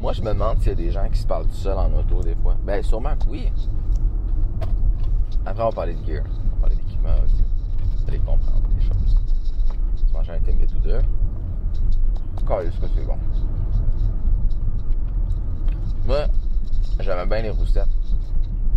Moi, 0.00 0.12
je 0.12 0.22
me 0.22 0.28
demande 0.28 0.58
s'il 0.60 0.68
y 0.68 0.70
a 0.70 0.74
des 0.76 0.92
gens 0.92 1.08
qui 1.08 1.18
se 1.18 1.26
parlent 1.26 1.46
tout 1.46 1.54
seuls 1.54 1.76
en 1.76 1.92
auto 1.92 2.22
des 2.22 2.36
fois. 2.36 2.54
Ben, 2.62 2.82
sûrement 2.84 3.16
que 3.16 3.28
oui. 3.28 3.50
Après, 5.44 5.62
on 5.62 5.70
va 5.70 5.74
parler 5.74 5.94
de 5.94 6.06
gear. 6.06 6.24
On 6.24 6.54
va 6.54 6.60
parler 6.60 6.76
d'équipement 6.76 7.14
aussi. 7.24 7.42
Vous 7.96 8.08
allez 8.08 8.18
comprendre 8.20 8.68
des 8.68 8.80
choses. 8.80 9.16
Se 9.96 10.12
manger 10.12 10.32
un 10.32 10.38
Timbit 10.38 10.72
ou 10.76 10.78
deux. 10.78 11.00
Calisse 12.46 12.78
que 12.78 12.86
c'est 12.94 13.04
bon. 13.04 13.18
Moi, 16.06 16.26
j'aimais 17.00 17.26
bien 17.26 17.42
les 17.42 17.50
roussettes. 17.50 17.88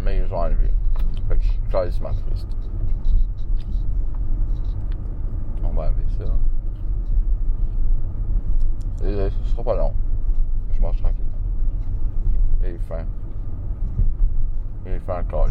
Mais 0.02 0.18
ils 0.18 0.34
ont 0.34 0.40
enlevé. 0.40 0.74
Fait 1.28 1.38
que 1.38 1.44
je 1.44 1.50
suis 1.50 1.62
triste. 1.70 2.02
On 5.64 5.70
va 5.70 5.84
enlever 5.84 6.06
ça. 6.18 6.26
Et, 9.04 9.08
euh, 9.08 9.30
ce 9.30 9.52
sera 9.52 9.64
pas 9.64 9.76
long. 9.76 9.94
Je 10.82 10.88
mange 10.88 10.98
tranquillement. 10.98 11.30
Il 12.62 12.66
est 12.70 12.78
fin. 12.80 13.06
Est 14.88 15.00
fin 15.00 15.22
encore. 15.22 15.48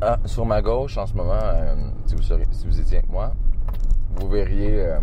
Ah, 0.00 0.18
sur 0.24 0.44
ma 0.44 0.60
gauche, 0.60 0.98
en 0.98 1.06
ce 1.06 1.14
moment, 1.14 1.34
euh, 1.34 1.76
si, 2.04 2.16
vous 2.16 2.22
si 2.22 2.66
vous 2.66 2.80
étiez 2.80 2.98
avec 2.98 3.08
moi, 3.08 3.32
vous 4.16 4.28
verriez 4.28 4.86
euh, 4.86 4.98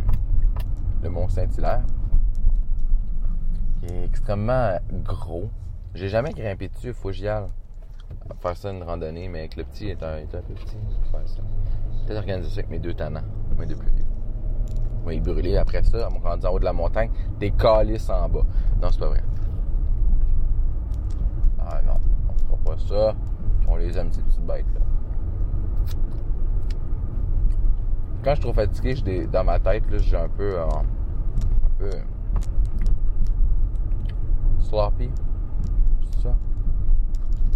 le 1.01 1.09
Mont 1.09 1.29
Saint-Hilaire, 1.29 1.83
qui 3.79 3.93
est 3.93 4.03
extrêmement 4.03 4.77
gros. 5.05 5.49
J'ai 5.95 6.09
jamais 6.09 6.33
grimpé 6.33 6.67
dessus, 6.67 6.91
faut. 6.93 7.13
Faire 7.13 8.57
ça 8.57 8.71
une 8.71 8.83
randonnée, 8.83 9.29
mais 9.29 9.39
avec 9.39 9.55
le 9.55 9.63
petit, 9.63 9.85
il 9.85 9.89
est 9.91 10.03
un, 10.03 10.17
est 10.17 10.35
un 10.35 10.41
peu 10.41 10.53
petit. 10.55 10.75
Peut-être 12.05 12.17
organiser 12.17 12.49
ça 12.49 12.59
avec 12.59 12.69
mes 12.69 12.79
deux 12.79 12.93
tannants, 12.93 13.23
mes 13.57 13.65
deux 13.65 13.77
plus. 13.77 14.08
Moi, 15.03 15.13
il 15.13 15.21
brûler 15.21 15.57
après 15.57 15.83
ça, 15.83 16.09
me 16.09 16.19
rendre 16.21 16.47
en 16.49 16.53
haut 16.53 16.59
de 16.59 16.65
la 16.65 16.73
montagne, 16.73 17.09
des 17.39 17.51
calices 17.51 18.09
en 18.09 18.27
bas. 18.29 18.41
Non, 18.81 18.89
c'est 18.91 18.99
pas 18.99 19.07
vrai. 19.07 19.23
Ah 21.59 21.81
non, 21.85 21.99
on 22.29 22.57
fera 22.57 22.75
pas 22.75 22.77
ça. 22.81 23.15
On 23.67 23.75
les 23.77 23.97
aime, 23.97 24.11
ces 24.11 24.21
petites 24.21 24.45
bêtes-là. 24.45 24.81
Quand 28.23 28.31
je 28.31 28.35
suis 28.35 28.41
trop 28.41 28.53
fatigué, 28.53 28.95
j'ai 28.95 29.27
dans 29.27 29.43
ma 29.45 29.59
tête, 29.59 29.89
là, 29.89 29.97
j'ai 29.97 30.17
un 30.17 30.27
peu. 30.29 30.59
euh, 30.59 30.65
un 30.65 31.69
peu. 31.77 31.89
sloppy. 34.59 35.09
C'est 36.11 36.23
ça? 36.23 36.35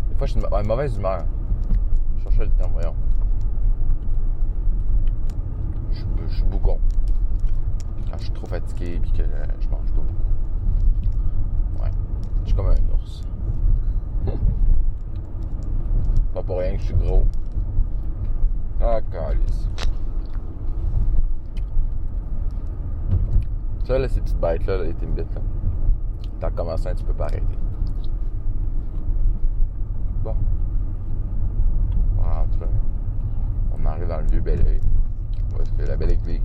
Des 0.10 0.16
fois, 0.16 0.26
je 0.26 0.32
suis 0.32 0.42
de 0.42 0.48
ma- 0.48 0.58
ouais, 0.58 0.64
mauvaise 0.64 0.98
humeur. 0.98 1.26
Je 2.18 2.24
cherchais 2.24 2.46
le 2.46 2.52
terme, 2.52 2.72
voyons. 2.72 2.96
Je 5.92 5.98
suis- 5.98 6.08
je 6.28 6.34
suis 6.36 6.44
bougon. 6.46 6.80
Quand 8.10 8.18
je 8.18 8.24
suis 8.24 8.34
trop 8.34 8.48
fatigué 8.84 8.96
et 8.96 9.18
que 9.18 9.22
euh, 9.22 9.46
je 9.60 9.70
mange 9.70 9.92
pas 9.92 10.02
beaucoup. 10.02 11.84
Ouais. 11.84 11.92
Je 12.42 12.48
suis 12.48 12.56
comme 12.56 12.68
un 12.68 12.94
ours. 12.94 13.24
Pas 16.34 16.44
pour 16.44 16.58
rien 16.60 16.74
que 16.74 16.80
je 16.80 16.86
suis 16.86 16.96
gros. 16.96 17.26
Ah, 18.82 19.00
calice. 19.12 19.70
Ça, 23.86 24.00
là, 24.00 24.08
ces 24.08 24.22
petites 24.22 24.40
bêtes-là, 24.40 24.78
là, 24.78 24.84
les 24.86 24.94
Timbits, 24.94 25.22
là. 25.22 25.42
T'as 26.40 26.52
commencé 26.52 26.88
un, 26.88 26.96
tu 26.96 27.04
peux 27.04 27.14
pas 27.14 27.26
arrêter. 27.26 27.58
Bon. 30.24 30.36
On 32.18 32.22
rentre. 32.22 32.68
On 33.78 33.86
arrive 33.86 34.08
dans 34.08 34.20
le 34.20 34.26
vieux 34.26 34.42
bel 34.42 34.60
oeil. 34.68 34.82
Où 35.54 35.62
est-ce 35.62 35.74
que 35.74 35.88
la 35.88 35.98
belle 35.98 36.12
église? 36.12 36.42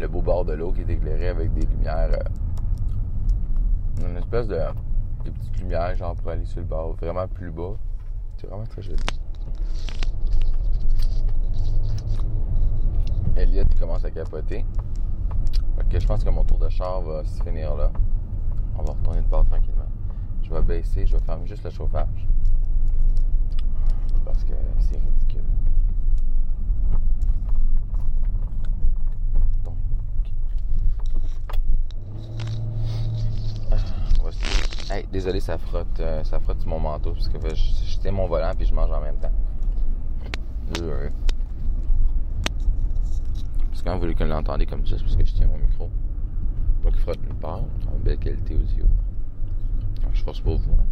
Le 0.00 0.08
beau 0.08 0.22
bord 0.22 0.44
de 0.44 0.54
l'eau 0.54 0.72
qui 0.72 0.80
est 0.80 0.88
éclairé 0.90 1.28
avec 1.28 1.52
des 1.52 1.66
lumières. 1.66 2.10
euh, 2.12 4.06
une 4.08 4.16
espèce 4.16 4.48
de, 4.48 4.56
de 5.24 5.30
petites 5.30 5.58
lumières, 5.60 5.94
genre 5.94 6.14
pour 6.16 6.30
aller 6.30 6.44
sur 6.46 6.60
le 6.60 6.66
bord, 6.66 6.94
vraiment 6.94 7.28
plus 7.28 7.50
bas. 7.50 7.74
C'est 8.38 8.46
vraiment 8.46 8.64
très 8.64 8.80
joli. 8.82 8.96
Elliot 13.36 13.64
commence 13.78 14.04
à 14.04 14.10
capoter. 14.10 14.64
Fait 15.76 15.88
que 15.88 16.00
je 16.00 16.06
pense 16.06 16.24
que 16.24 16.30
mon 16.30 16.44
tour 16.44 16.58
de 16.58 16.68
char 16.70 17.00
va 17.02 17.22
se 17.24 17.42
finir 17.42 17.74
là. 17.76 17.90
On 18.78 18.82
va 18.82 18.92
retourner 18.92 19.20
de 19.20 19.26
bord 19.26 19.44
tranquillement. 19.44 19.84
Je 20.42 20.50
vais 20.52 20.62
baisser, 20.62 21.06
je 21.06 21.16
vais 21.16 21.22
fermer 21.24 21.46
juste 21.46 21.64
le 21.64 21.70
chauffage. 21.70 22.26
Parce 24.24 24.44
que 24.44 24.52
c'est 24.80 24.96
ridicule. 24.96 25.44
Donc. 29.64 29.74
Ah, 33.70 33.76
on 34.20 34.24
va 34.24 34.32
se- 34.32 34.79
Hey, 34.92 35.06
désolé, 35.12 35.38
ça 35.38 35.56
frotte, 35.56 36.00
euh, 36.00 36.24
ça 36.24 36.40
frotte 36.40 36.66
mon 36.66 36.80
manteau 36.80 37.12
parce 37.12 37.28
que 37.28 37.38
je, 37.54 37.98
tiens 38.00 38.10
mon 38.10 38.26
volant 38.26 38.50
puis 38.56 38.66
je 38.66 38.74
mange 38.74 38.90
en 38.90 39.00
même 39.00 39.18
temps. 39.18 39.30
Parce 43.70 43.94
vous 43.94 44.00
voulez 44.00 44.16
que 44.16 44.24
l'entendez 44.24 44.66
comme 44.66 44.84
ça, 44.84 44.96
c'est 44.98 45.04
parce 45.04 45.14
que 45.14 45.24
je 45.24 45.32
tiens 45.32 45.46
mon 45.46 45.58
micro. 45.58 45.88
Pas 46.82 46.90
qu'il 46.90 46.98
frotte 46.98 47.22
nulle 47.22 47.36
part. 47.36 47.60
Une 47.94 48.02
belle 48.02 48.18
qualité 48.18 48.56
audio. 48.56 48.84
Alors, 50.00 50.12
je 50.12 50.24
force 50.24 50.40
pas 50.40 50.56
vous. 50.56 50.72
Hein. 50.72 50.84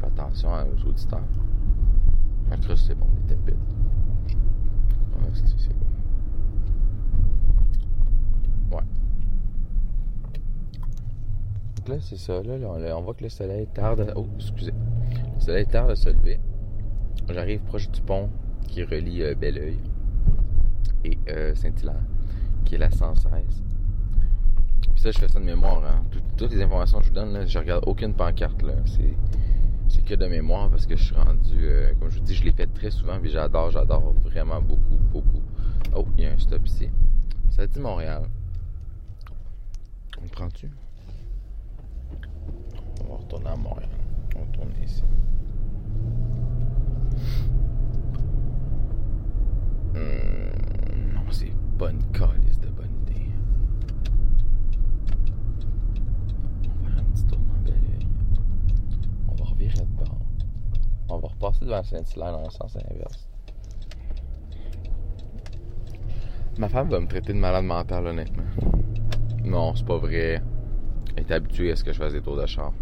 Faites 0.00 0.04
attention 0.18 0.50
aux 0.50 0.88
auditeurs. 0.88 1.22
Un 2.50 2.56
crust, 2.58 2.86
c'est 2.86 2.94
bon, 2.94 3.06
des 3.28 3.34
têtes 3.34 3.56
Ouais, 3.56 5.30
c'est 5.32 5.48
c'est 5.58 5.74
bon. 8.70 8.76
Ouais. 8.76 8.84
Donc 11.86 11.96
là, 11.96 12.00
c'est 12.00 12.16
ça. 12.16 12.42
Là, 12.42 12.54
on, 12.96 13.00
voit 13.02 13.14
que 13.14 13.24
le 13.24 13.28
soleil 13.30 13.66
tarde. 13.74 14.00
à- 14.00 14.12
Oh, 14.16 14.28
excusez. 14.36 14.72
Le 15.34 15.40
soleil 15.40 15.66
tarde 15.66 15.90
à 15.90 15.96
se 15.96 16.08
lever. 16.10 16.38
J'arrive 17.28 17.60
proche 17.62 17.90
du 17.90 18.00
pont 18.00 18.28
qui 18.68 18.84
relie 18.84 19.22
euh, 19.22 19.34
Belleuil 19.34 19.78
et 21.04 21.18
euh, 21.28 21.54
Saint-Hilaire, 21.54 22.02
qui 22.64 22.76
est 22.76 22.78
la 22.78 22.90
116. 22.90 23.30
Puis 24.92 25.00
ça, 25.00 25.10
je 25.10 25.18
fais 25.18 25.28
ça 25.28 25.40
de 25.40 25.44
mémoire. 25.44 25.82
Hein. 25.84 26.04
Tout- 26.10 26.20
toutes 26.36 26.52
les 26.52 26.62
informations 26.62 26.98
que 26.98 27.04
je 27.04 27.08
vous 27.08 27.14
donne, 27.14 27.32
là, 27.32 27.46
je 27.46 27.58
regarde 27.58 27.84
aucune 27.88 28.14
pancarte. 28.14 28.62
Là. 28.62 28.74
C'est, 28.86 29.16
c'est 29.88 30.04
que 30.04 30.14
de 30.14 30.26
mémoire 30.26 30.70
parce 30.70 30.86
que 30.86 30.94
je 30.96 31.02
suis 31.02 31.14
rendu, 31.16 31.56
euh, 31.62 31.92
comme 31.98 32.10
je 32.10 32.18
vous 32.18 32.24
dis, 32.24 32.34
je 32.34 32.44
l'ai 32.44 32.52
fait 32.52 32.66
très 32.68 32.90
souvent. 32.92 33.18
Puis 33.20 33.30
j'adore, 33.30 33.70
j'adore 33.70 34.12
vraiment 34.22 34.60
beaucoup, 34.62 34.98
beaucoup. 35.12 35.42
Oh, 35.96 36.06
il 36.16 36.24
y 36.24 36.26
a 36.26 36.32
un 36.32 36.38
stop 36.38 36.64
ici. 36.66 36.88
Ça 37.50 37.66
dit 37.66 37.80
Montréal. 37.80 38.22
On 40.22 40.28
prend-tu? 40.28 40.70
On 43.00 43.08
va 43.08 43.16
retourner 43.16 43.48
à 43.48 43.56
Montréal. 43.56 43.88
On 44.34 44.38
va 44.38 44.44
retourner 44.46 44.84
ici. 44.84 45.02
Hmm, 49.94 51.14
non, 51.14 51.20
c'est 51.30 51.46
une 51.46 52.02
calice 52.12 52.60
de 52.60 52.68
bonne 52.68 52.94
idée. 53.02 53.26
On 56.64 56.84
va 56.84 56.90
faire 56.90 56.98
un 56.98 57.04
petit 57.12 57.24
tour 57.26 57.38
dans 57.38 57.62
Belleuil. 57.64 58.06
On 59.28 59.34
va 59.34 59.44
revirer 59.44 59.80
de 59.80 60.04
bord. 60.04 60.18
On 61.08 61.18
va 61.18 61.28
repasser 61.28 61.64
devant 61.64 61.82
Saint-Hilaire 61.82 62.32
dans 62.32 62.44
le 62.44 62.50
sens 62.50 62.76
inverse. 62.76 63.28
Ma 66.58 66.68
femme 66.68 66.88
va 66.88 67.00
me 67.00 67.06
traiter 67.06 67.32
de 67.32 67.38
malade 67.38 67.64
mental, 67.64 68.06
honnêtement. 68.06 68.44
Non, 69.44 69.74
c'est 69.74 69.86
pas 69.86 69.96
vrai. 69.98 70.42
Elle 71.16 71.24
est 71.24 71.32
habituée 71.32 71.72
à 71.72 71.76
ce 71.76 71.84
que 71.84 71.92
je 71.92 71.98
fasse 71.98 72.12
des 72.12 72.20
tours 72.22 72.36
de 72.36 72.46
char. 72.46 72.72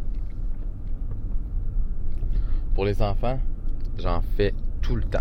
Pour 2.81 2.87
les 2.87 3.03
enfants, 3.03 3.39
j'en 3.99 4.23
fais 4.23 4.55
tout 4.81 4.97
le 4.97 5.03
temps. 5.03 5.21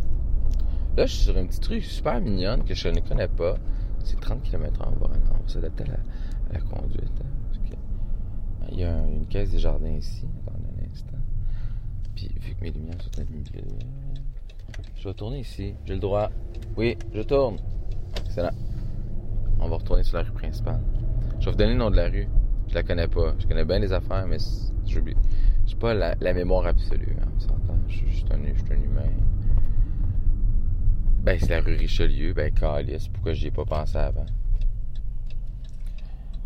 Là, 0.95 1.05
je 1.05 1.11
suis 1.13 1.25
sur 1.25 1.37
une 1.37 1.47
petite 1.47 1.65
rue 1.65 1.81
super 1.81 2.21
mignonne 2.21 2.63
que 2.63 2.73
je 2.73 2.87
ne 2.87 3.01
connais 3.01 3.27
pas. 3.27 3.57
C'est 4.01 4.17
30 4.17 4.43
km 4.43 4.87
en 4.87 4.91
bas. 4.91 5.09
On 5.31 5.43
va 5.43 5.45
s'adapter 5.45 5.83
à 5.83 6.53
la, 6.53 6.59
conduite. 6.61 7.11
hein, 7.21 7.75
ah, 8.61 8.65
il 8.71 8.79
y 8.79 8.85
a 8.85 8.95
un- 8.95 9.09
une 9.09 9.25
caisse 9.25 9.51
des 9.51 9.59
jardins 9.59 9.89
ici. 9.89 10.25
Attendez 10.47 10.69
un 10.69 10.89
instant. 10.89 11.17
Puis, 12.15 12.29
vu 12.39 12.55
que 12.55 12.63
mes 12.63 12.71
lumières 12.71 13.01
sont 13.01 13.19
allumées, 13.19 13.43
je 14.95 15.09
vais 15.09 15.13
tourner 15.13 15.39
ici. 15.39 15.73
J'ai 15.83 15.95
le 15.95 15.99
droit. 15.99 16.29
Oui, 16.77 16.97
je 17.13 17.21
tourne. 17.23 17.57
Excellent. 18.25 18.55
On 19.59 19.67
va 19.67 19.75
retourner 19.75 20.03
sur 20.03 20.15
la 20.15 20.23
rue 20.23 20.31
principale. 20.31 20.79
Je 21.41 21.45
vais 21.47 21.51
vous 21.51 21.57
donner 21.57 21.73
le 21.73 21.79
nom 21.79 21.91
de 21.91 21.97
la 21.97 22.07
rue. 22.07 22.29
Je 22.69 22.73
la 22.75 22.83
connais 22.83 23.09
pas. 23.09 23.33
Je 23.37 23.45
connais 23.47 23.65
bien 23.65 23.79
les 23.79 23.91
affaires, 23.91 24.25
mais 24.27 24.37
j'oublie. 24.85 25.17
J'ai 25.69 25.75
pas 25.75 25.93
la, 25.93 26.33
mémoire 26.33 26.65
absolue. 26.65 27.15
hein, 27.21 27.27
on 27.35 27.39
s'entend. 27.39 27.77
Je 27.87 27.97
suis 27.97 28.09
juste 28.09 28.31
un, 28.31 28.39
humain. 28.73 29.11
Ben, 31.21 31.37
c'est 31.39 31.49
la 31.49 31.61
rue 31.61 31.75
Richelieu. 31.75 32.33
Ben, 32.33 32.51
calice. 32.51 33.07
Pourquoi 33.07 33.33
j'y 33.33 33.47
ai 33.47 33.51
pas 33.51 33.65
pensé 33.65 33.97
avant? 33.97 34.25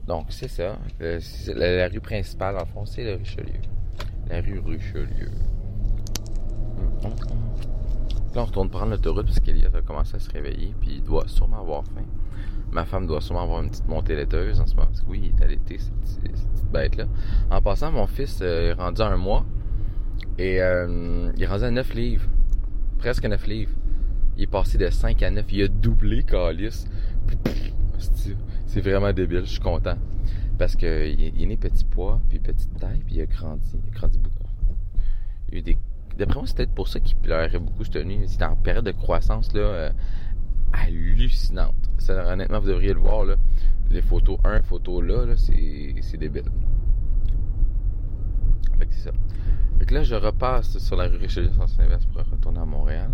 Donc, 0.07 0.25
c'est 0.31 0.49
ça. 0.49 0.77
C'est 1.21 1.53
la, 1.53 1.87
rue 1.87 2.01
principale, 2.01 2.57
en 2.57 2.65
fond, 2.65 2.85
c'est 2.85 3.05
le 3.05 3.13
Richelieu. 3.13 3.61
La 4.27 4.41
rue 4.41 4.59
Richelieu. 4.59 5.31
Là, 8.35 8.41
on 8.41 8.45
retourne 8.45 8.69
prendre 8.69 8.91
l'autoroute 8.91 9.27
parce 9.27 9.39
qu'Eliott 9.39 9.73
a 9.73 9.81
commencé 9.81 10.17
à 10.17 10.19
se 10.19 10.29
réveiller, 10.31 10.73
puis 10.81 10.95
il 10.95 11.03
doit 11.03 11.29
sûrement 11.29 11.61
avoir 11.61 11.85
faim. 11.85 12.03
Ma 12.73 12.85
femme 12.85 13.05
doit 13.07 13.21
sûrement 13.21 13.43
avoir 13.43 13.61
une 13.61 13.69
petite 13.69 13.87
montée 13.87 14.15
laiteuse 14.15 14.59
en 14.59 14.65
ce 14.65 14.73
moment, 14.75 14.87
parce 14.87 15.01
que 15.01 15.09
oui, 15.09 15.21
il 15.33 15.39
est 15.39 15.43
allaité, 15.45 15.77
cette, 15.77 15.93
petite- 16.21 16.47
bête-là. 16.71 17.05
En 17.51 17.61
passant, 17.61 17.91
mon 17.91 18.07
fils 18.07 18.39
euh, 18.41 18.71
est 18.71 18.73
rendu 18.73 19.01
un 19.01 19.15
mois, 19.15 19.45
et 20.39 20.59
euh, 20.61 21.31
il 21.37 21.43
est 21.43 21.45
rendu 21.45 21.63
à 21.65 21.71
9 21.71 21.93
livres. 21.93 22.25
Presque 22.97 23.25
9 23.25 23.45
livres. 23.47 23.71
Il 24.37 24.43
est 24.43 24.47
passé 24.47 24.79
de 24.79 24.89
5 24.89 25.21
à 25.21 25.29
9, 25.29 25.45
il 25.51 25.63
a 25.63 25.67
doublé, 25.67 26.23
Calis. 26.23 26.85
C'est- 27.99 28.81
vraiment 28.81 29.13
débile, 29.13 29.41
je 29.45 29.51
suis 29.51 29.59
content. 29.59 29.97
Parce 30.57 30.75
que 30.75 31.07
il 31.07 31.21
est, 31.23 31.41
est 31.41 31.45
né 31.45 31.57
petit 31.57 31.85
poids, 31.85 32.19
puis 32.29 32.39
petite 32.39 32.75
taille, 32.79 33.01
puis 33.05 33.15
il 33.15 33.21
a 33.21 33.25
grandi. 33.27 33.69
Il 33.75 33.95
a 33.95 33.99
grandi 33.99 34.17
beaucoup. 34.17 34.39
D'après 36.17 36.35
moi, 36.39 36.47
c'est 36.47 36.57
peut-être 36.57 36.73
pour 36.73 36.87
ça 36.87 36.99
qu'il 36.99 37.15
pleurait 37.17 37.59
beaucoup 37.59 37.83
cette 37.83 38.03
nuit. 38.05 38.17
Il 38.23 38.33
était 38.33 38.43
en 38.43 38.55
période 38.55 38.85
de 38.85 38.91
croissance 38.91 39.53
là, 39.53 39.59
euh, 39.61 39.89
hallucinante. 40.73 41.82
Honnêtement, 42.09 42.59
vous 42.59 42.67
devriez 42.67 42.93
le 42.93 42.99
voir. 42.99 43.25
Les 43.89 44.01
photos 44.01 44.37
1, 44.43 44.63
photo 44.63 45.01
là, 45.01 45.35
c'est, 45.35 46.17
débile. 46.17 46.43
Fait 48.79 48.85
que 48.85 48.93
c'est 48.93 49.09
ça. 49.09 49.11
Fait 49.77 49.85
que 49.85 49.93
là, 49.93 50.03
je 50.03 50.15
repasse 50.15 50.77
sur 50.79 50.95
la 50.95 51.07
rue 51.07 51.17
Richelieu 51.17 51.51
sens 51.51 51.77
inverse 51.79 52.05
pour 52.05 52.21
retourner 52.23 52.59
à 52.59 52.65
Montréal. 52.65 53.09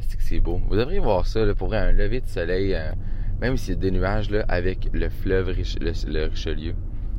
C'est 0.00 0.16
que 0.16 0.22
c'est 0.22 0.40
beau? 0.40 0.60
Vous 0.68 0.76
devriez 0.76 0.98
voir 0.98 1.26
ça, 1.26 1.40
pour 1.54 1.74
un 1.74 1.92
lever 1.92 2.20
de 2.20 2.26
soleil, 2.26 2.74
euh, 2.74 2.92
même 3.40 3.56
s'il 3.56 3.74
y 3.74 3.76
a 3.76 3.80
des 3.80 3.90
nuages, 3.90 4.30
là, 4.30 4.44
avec 4.48 4.88
le 4.92 5.08
fleuve 5.08 5.48
le 5.48 6.24
Richelieu. 6.28 6.74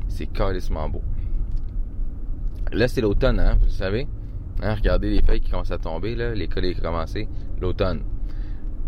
C'est 0.07 0.25
carrément 0.27 0.89
beau. 0.89 1.01
Là, 2.71 2.87
c'est 2.87 3.01
l'automne, 3.01 3.39
hein, 3.39 3.55
vous 3.59 3.65
le 3.65 3.71
savez. 3.71 4.07
Hein, 4.61 4.75
regardez 4.75 5.09
les 5.09 5.21
feuilles 5.21 5.41
qui 5.41 5.51
commencent 5.51 5.71
à 5.71 5.77
tomber, 5.77 6.15
là. 6.15 6.33
L'école 6.33 6.65
est 6.65 6.79
commencée. 6.79 7.27
L'automne. 7.59 8.01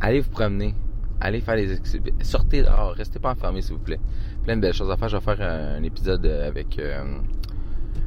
Allez 0.01 0.19
vous 0.19 0.29
promener. 0.29 0.75
Allez 1.23 1.41
faire 1.41 1.55
des 1.55 1.71
exhibitions. 1.71 2.19
Sortez 2.21 2.61
dehors. 2.61 2.93
Restez 2.93 3.17
pas 3.17 3.31
enfermés, 3.31 3.61
s'il 3.61 3.73
vous 3.75 3.79
plaît. 3.79 3.99
Plein 4.43 4.57
de 4.57 4.61
belles 4.61 4.73
choses 4.73 4.91
à 4.91 4.97
faire. 4.97 5.09
Je 5.09 5.17
vais 5.17 5.23
faire 5.23 5.41
un, 5.41 5.81
épisode 5.81 6.25
euh, 6.25 6.47
avec... 6.47 6.77
euh, 6.77 7.01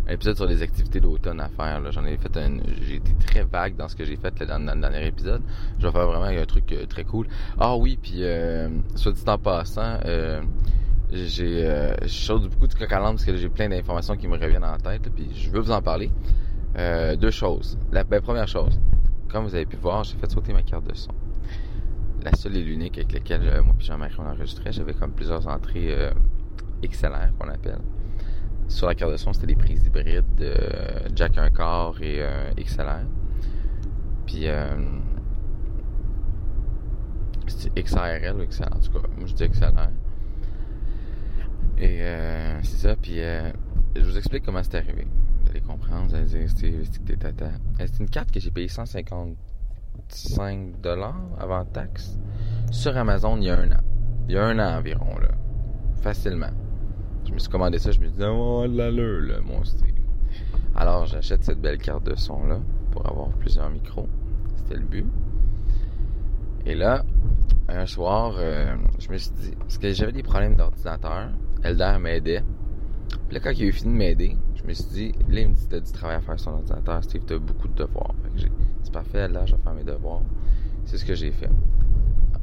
un 0.08 0.12
épisode 0.12 0.36
sur 0.36 0.46
les 0.46 0.62
activités 0.62 1.00
d'automne 1.00 1.40
à 1.40 1.48
faire. 1.48 1.90
J'en 1.90 2.04
ai 2.04 2.16
fait 2.16 2.36
un... 2.36 2.58
J'ai 2.82 2.96
été 2.96 3.12
très 3.26 3.42
vague 3.42 3.76
dans 3.76 3.88
ce 3.88 3.96
que 3.96 4.04
j'ai 4.04 4.16
fait 4.16 4.44
dans, 4.44 4.58
le 4.58 4.80
dernier 4.80 5.06
épisode. 5.06 5.42
Je 5.78 5.86
vais 5.86 5.92
faire 5.92 6.06
vraiment 6.06 6.24
un 6.24 6.44
truc 6.44 6.70
euh, 6.72 6.86
très 6.86 7.04
cool. 7.04 7.26
Ah 7.58 7.76
oui, 7.76 7.98
puis 8.00 8.22
euh, 8.22 8.68
soit 8.94 9.12
dit 9.12 9.22
en 9.26 9.38
passant... 9.38 9.98
euh, 10.04 10.42
j'ai 11.12 11.64
euh, 11.64 11.94
je 12.02 12.08
saute 12.08 12.48
beaucoup 12.50 12.66
du 12.66 12.74
coq 12.74 12.88
parce 12.88 13.24
que 13.24 13.36
j'ai 13.36 13.48
plein 13.48 13.68
d'informations 13.68 14.16
qui 14.16 14.26
me 14.26 14.36
reviennent 14.36 14.64
en 14.64 14.76
tête 14.76 15.08
puis 15.14 15.30
je 15.36 15.50
veux 15.50 15.60
vous 15.60 15.70
en 15.70 15.80
parler 15.80 16.10
deux 17.20 17.30
choses 17.30 17.78
la 17.92 18.02
ben, 18.02 18.20
première 18.20 18.48
chose 18.48 18.80
comme 19.28 19.44
vous 19.44 19.54
avez 19.54 19.66
pu 19.66 19.76
voir 19.76 20.02
j'ai 20.02 20.16
fait 20.16 20.28
sauter 20.28 20.52
ma 20.52 20.64
carte 20.64 20.84
de 20.84 20.96
son 20.96 21.12
la 22.26 22.32
seule 22.32 22.56
et 22.56 22.64
l'unique 22.64 22.98
avec 22.98 23.12
laquelle 23.12 23.48
euh, 23.48 23.62
moi 23.62 23.74
et 23.78 23.84
Jean-Marc 23.84 24.14
on 24.18 24.26
enregistrait. 24.26 24.72
J'avais 24.72 24.94
comme 24.94 25.12
plusieurs 25.12 25.46
entrées 25.46 25.94
euh, 25.94 26.10
XLR 26.82 27.32
qu'on 27.38 27.48
appelle. 27.48 27.78
Sur 28.68 28.88
la 28.88 28.96
carte 28.96 29.12
de 29.12 29.16
son, 29.16 29.32
c'était 29.32 29.46
des 29.46 29.54
prises 29.54 29.86
hybrides 29.86 30.24
de 30.36 30.46
euh, 30.46 31.08
jack 31.14 31.38
1 31.38 31.50
quart 31.50 31.94
et 32.02 32.20
XLR. 32.58 33.04
Puis 34.26 34.46
c'était 37.46 37.80
XRL 37.80 38.34
ou 38.34 38.44
XLR, 38.44 38.74
en 38.74 38.80
tout 38.80 38.90
cas, 38.90 39.06
moi 39.16 39.26
je 39.26 39.34
dis 39.34 39.48
XLR. 39.48 39.90
Et 41.78 42.00
c'est 42.64 42.88
ça, 42.88 42.96
puis 42.96 43.18
je 43.18 44.02
vous 44.02 44.18
explique 44.18 44.44
comment 44.44 44.64
c'est 44.64 44.74
arrivé. 44.74 45.06
Vous 45.42 45.50
allez 45.50 45.60
comprendre, 45.60 46.08
vous 46.08 46.14
allez 46.16 46.26
dire. 46.26 46.48
C'est 46.48 48.00
une 48.00 48.10
carte 48.10 48.32
que 48.32 48.40
j'ai 48.40 48.50
payée 48.50 48.66
150 48.66 49.36
25 50.08 50.74
avant 51.38 51.64
taxe 51.64 52.18
sur 52.70 52.96
Amazon 52.96 53.36
il 53.38 53.44
y 53.44 53.50
a 53.50 53.58
un 53.58 53.70
an. 53.70 53.80
Il 54.28 54.34
y 54.34 54.38
a 54.38 54.44
un 54.44 54.58
an 54.58 54.78
environ, 54.78 55.18
là. 55.18 55.28
Facilement. 56.02 56.50
Je 57.26 57.32
me 57.32 57.38
suis 57.38 57.48
commandé 57.48 57.78
ça, 57.78 57.90
je 57.90 58.00
me 58.00 58.06
suis 58.06 58.16
dit, 58.16 58.24
oh, 58.24 58.66
l'allure, 58.68 59.20
là, 59.20 59.40
mon 59.40 59.64
style. 59.64 59.94
Alors, 60.74 61.06
j'achète 61.06 61.42
cette 61.44 61.60
belle 61.60 61.78
carte 61.78 62.04
de 62.04 62.14
son-là 62.14 62.60
pour 62.92 63.06
avoir 63.08 63.28
plusieurs 63.30 63.70
micros. 63.70 64.08
C'était 64.56 64.76
le 64.76 64.86
but. 64.86 65.06
Et 66.66 66.74
là, 66.74 67.04
un 67.68 67.86
soir, 67.86 68.34
euh, 68.38 68.76
je 68.98 69.10
me 69.10 69.18
suis 69.18 69.30
dit, 69.40 69.54
parce 69.58 69.78
que 69.78 69.92
j'avais 69.92 70.12
des 70.12 70.22
problèmes 70.22 70.56
d'ordinateur, 70.56 71.30
Eldar 71.62 71.98
m'aidait. 71.98 72.42
Puis 73.28 73.34
là, 73.34 73.40
quand 73.40 73.50
il 73.50 73.62
a 73.62 73.66
eu 73.66 73.72
fini 73.72 73.92
de 73.92 73.98
m'aider, 73.98 74.36
je 74.56 74.64
me 74.64 74.72
suis 74.72 74.84
dit, 74.86 75.12
là, 75.28 75.40
il 75.40 75.48
me 75.50 75.54
dit, 75.54 75.66
t'as 75.68 75.80
du 75.80 75.92
travail 75.92 76.16
à 76.16 76.20
faire 76.20 76.38
sur 76.38 76.50
ton 76.50 76.58
ordinateur, 76.58 77.02
Steve, 77.04 77.22
t'as 77.26 77.38
beaucoup 77.38 77.68
de 77.68 77.74
devoirs. 77.74 78.14
Dit, 78.34 78.48
parfait, 78.92 79.18
Elder, 79.18 79.42
je 79.46 79.54
vais 79.54 79.62
faire 79.62 79.74
mes 79.74 79.84
devoirs. 79.84 80.22
C'est 80.84 80.98
ce 80.98 81.04
que 81.04 81.14
j'ai 81.14 81.32
fait. 81.32 81.50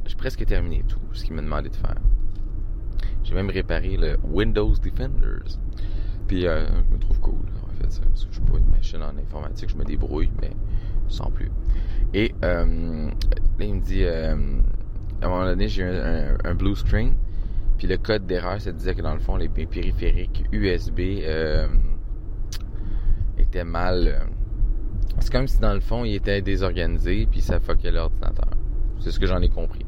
J'ai 0.06 0.16
presque 0.16 0.44
terminé 0.44 0.84
tout 0.86 0.98
ce 1.12 1.24
qu'il 1.24 1.34
m'a 1.34 1.42
demandé 1.42 1.70
de 1.70 1.76
faire. 1.76 1.96
J'ai 3.22 3.34
même 3.34 3.48
réparé 3.50 3.96
le 3.96 4.16
Windows 4.30 4.72
Defenders. 4.82 5.58
Puis, 6.28 6.46
euh, 6.46 6.66
je 6.88 6.94
me 6.94 6.98
trouve 7.00 7.18
cool 7.20 7.38
d'avoir 7.52 7.72
fait 7.80 7.90
ça. 7.90 8.02
Parce 8.06 8.24
que 8.26 8.30
je 8.32 8.36
suis 8.40 8.44
pas 8.50 8.58
une 8.58 8.68
machine 8.70 9.02
en 9.02 9.16
informatique, 9.16 9.70
je 9.70 9.76
me 9.76 9.84
débrouille, 9.84 10.30
mais 10.42 10.50
sans 11.08 11.30
plus. 11.30 11.50
Et 12.12 12.34
euh, 12.44 13.06
là, 13.58 13.64
il 13.64 13.74
me 13.74 13.80
dit, 13.80 14.04
euh, 14.04 14.34
à 15.22 15.26
un 15.26 15.28
moment 15.28 15.44
donné, 15.46 15.68
j'ai 15.68 15.84
un, 15.84 16.34
un- 16.34 16.36
un 16.44 16.54
blue 16.54 16.76
screen. 16.76 17.14
Puis 17.78 17.88
le 17.88 17.96
code 17.96 18.26
d'erreur, 18.26 18.60
ça 18.60 18.72
disait 18.72 18.94
que 18.94 19.02
dans 19.02 19.14
le 19.14 19.20
fond, 19.20 19.36
les 19.36 19.48
périphériques 19.48 20.44
USB 20.52 21.00
euh, 21.22 21.66
mal. 23.62 24.08
euh, 24.08 24.24
c'est 25.20 25.30
comme 25.30 25.46
si 25.46 25.60
dans 25.60 25.74
le 25.74 25.80
fond, 25.80 26.04
ils 26.04 26.16
étaient 26.16 26.42
désorganisés, 26.42 27.28
puis 27.30 27.40
ça 27.40 27.60
fuckait 27.60 27.92
l'ordinateur. 27.92 28.50
C'est 28.98 29.12
ce 29.12 29.20
que 29.20 29.26
j'en 29.26 29.40
ai 29.40 29.48
compris. 29.48 29.86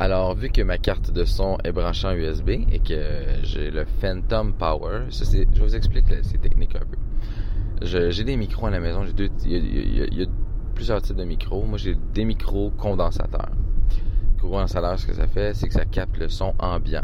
Alors, 0.00 0.34
vu 0.34 0.48
que 0.48 0.62
ma 0.62 0.78
carte 0.78 1.12
de 1.12 1.24
son 1.24 1.58
est 1.62 1.72
branchée 1.72 2.06
en 2.08 2.14
USB 2.14 2.48
et 2.72 2.80
que 2.80 3.02
j'ai 3.42 3.70
le 3.70 3.84
Phantom 3.84 4.54
Power, 4.54 5.02
je 5.10 5.60
vous 5.62 5.76
explique 5.76 6.06
ces 6.22 6.38
techniques 6.38 6.74
un 6.74 6.80
peu. 6.80 6.96
J'ai 8.10 8.24
des 8.24 8.36
micros 8.36 8.66
à 8.66 8.70
la 8.70 8.80
maison, 8.80 9.04
j'ai 9.04 9.12
deux, 9.12 9.28
il 9.44 9.52
y 9.52 10.00
a, 10.02 10.06
il 10.06 10.20
il 10.20 10.28
plusieurs 10.74 11.02
types 11.02 11.16
de 11.16 11.24
micros. 11.24 11.66
Moi, 11.66 11.76
j'ai 11.76 11.94
des 12.14 12.24
micros 12.24 12.70
condensateurs. 12.70 13.50
Condensateur, 14.40 14.98
ce 14.98 15.06
que 15.06 15.12
ça 15.12 15.26
fait, 15.26 15.52
c'est 15.52 15.68
que 15.68 15.74
ça 15.74 15.84
capte 15.84 16.16
le 16.16 16.30
son 16.30 16.54
ambiant. 16.58 17.02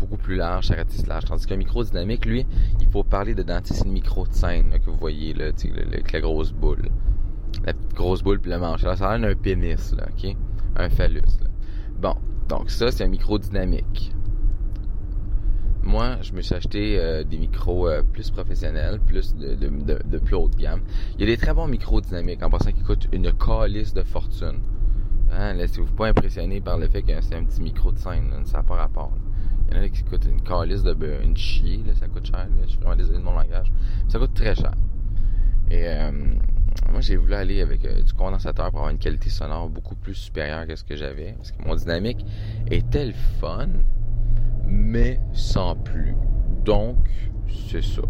Beaucoup 0.00 0.16
plus 0.16 0.36
large, 0.36 0.66
ça 0.66 0.76
ratisse 0.76 1.06
large. 1.06 1.26
Tandis 1.26 1.46
qu'un 1.46 1.56
micro 1.56 1.84
dynamique, 1.84 2.24
lui, 2.24 2.46
il 2.80 2.88
faut 2.88 3.04
parler 3.04 3.34
dedans. 3.34 3.60
C'est 3.62 3.84
le 3.84 3.92
micro 3.92 4.26
de 4.26 4.32
scène 4.32 4.72
que 4.84 4.90
vous 4.90 4.96
voyez, 4.96 5.34
là, 5.34 5.50
avec 5.86 6.12
la 6.12 6.20
grosse 6.20 6.52
boule. 6.52 6.88
La 7.64 7.74
grosse 7.94 8.22
boule 8.22 8.40
puis 8.40 8.50
le 8.50 8.58
manche. 8.58 8.82
Là, 8.82 8.96
ça 8.96 9.10
a 9.10 9.18
l'air 9.18 9.28
d'un 9.28 9.40
pénis, 9.40 9.94
là, 9.94 10.06
OK? 10.10 10.34
Un 10.76 10.88
phallus. 10.88 11.20
Bon, 12.00 12.14
donc 12.48 12.70
ça, 12.70 12.90
c'est 12.90 13.04
un 13.04 13.08
micro 13.08 13.38
dynamique. 13.38 14.12
Moi, 15.82 16.16
je 16.22 16.32
me 16.32 16.42
suis 16.42 16.54
acheté 16.54 16.98
euh, 16.98 17.24
des 17.24 17.38
micros 17.38 17.88
euh, 17.88 18.02
plus 18.02 18.30
professionnels, 18.30 19.00
plus 19.00 19.34
de, 19.34 19.54
de, 19.54 19.68
de, 19.68 19.98
de 20.04 20.18
plus 20.18 20.34
haute 20.36 20.56
gamme. 20.56 20.80
Il 21.14 21.20
y 21.20 21.24
a 21.24 21.26
des 21.26 21.36
très 21.36 21.52
bons 21.52 21.66
micros 21.66 22.00
dynamiques, 22.00 22.42
en 22.42 22.50
passant 22.50 22.72
qui 22.72 22.82
coûtent 22.82 23.08
une 23.12 23.32
calice 23.32 23.92
de 23.92 24.02
fortune. 24.02 24.60
Hein, 25.32 25.54
laissez-vous 25.54 25.92
pas 25.92 26.08
impressionner 26.08 26.60
par 26.60 26.78
le 26.78 26.88
fait 26.88 27.02
que 27.02 27.12
c'est 27.20 27.34
un 27.34 27.44
petit 27.44 27.62
micro 27.62 27.92
de 27.92 27.98
scène, 27.98 28.30
ça 28.44 28.58
n'a 28.58 28.62
pas 28.62 28.76
rapport. 28.76 29.12
Il 29.70 29.76
y 29.76 29.80
en 29.80 29.82
a 29.84 29.88
qui 29.88 30.02
coûtent 30.02 30.24
une 30.24 30.42
calice 30.42 30.82
de 30.82 30.92
be- 30.94 31.22
une 31.22 31.36
chier, 31.36 31.82
là, 31.86 31.94
ça 31.94 32.08
coûte 32.08 32.26
cher, 32.26 32.46
je 32.62 32.68
suis 32.68 32.78
vraiment 32.78 32.96
désolé 32.96 33.18
de 33.18 33.22
mon 33.24 33.32
langage. 33.32 33.70
Ça 34.08 34.18
coûte 34.18 34.34
très 34.34 34.54
cher. 34.54 34.72
Et 35.70 35.86
euh, 35.86 36.10
moi, 36.90 37.00
j'ai 37.00 37.16
voulu 37.16 37.34
aller 37.34 37.60
avec 37.62 37.84
euh, 37.84 38.02
du 38.02 38.12
condensateur 38.12 38.70
pour 38.70 38.80
avoir 38.80 38.90
une 38.90 38.98
qualité 38.98 39.30
sonore 39.30 39.68
beaucoup 39.68 39.94
plus 39.94 40.14
supérieure 40.14 40.66
que 40.66 40.74
ce 40.74 40.82
que 40.82 40.96
j'avais. 40.96 41.34
Parce 41.34 41.52
que 41.52 41.62
mon 41.64 41.76
dynamique 41.76 42.24
était 42.70 43.06
le 43.06 43.12
fun, 43.40 43.68
mais 44.66 45.20
sans 45.32 45.76
plus. 45.76 46.16
Donc, 46.64 46.96
c'est 47.70 47.82
ça. 47.84 48.02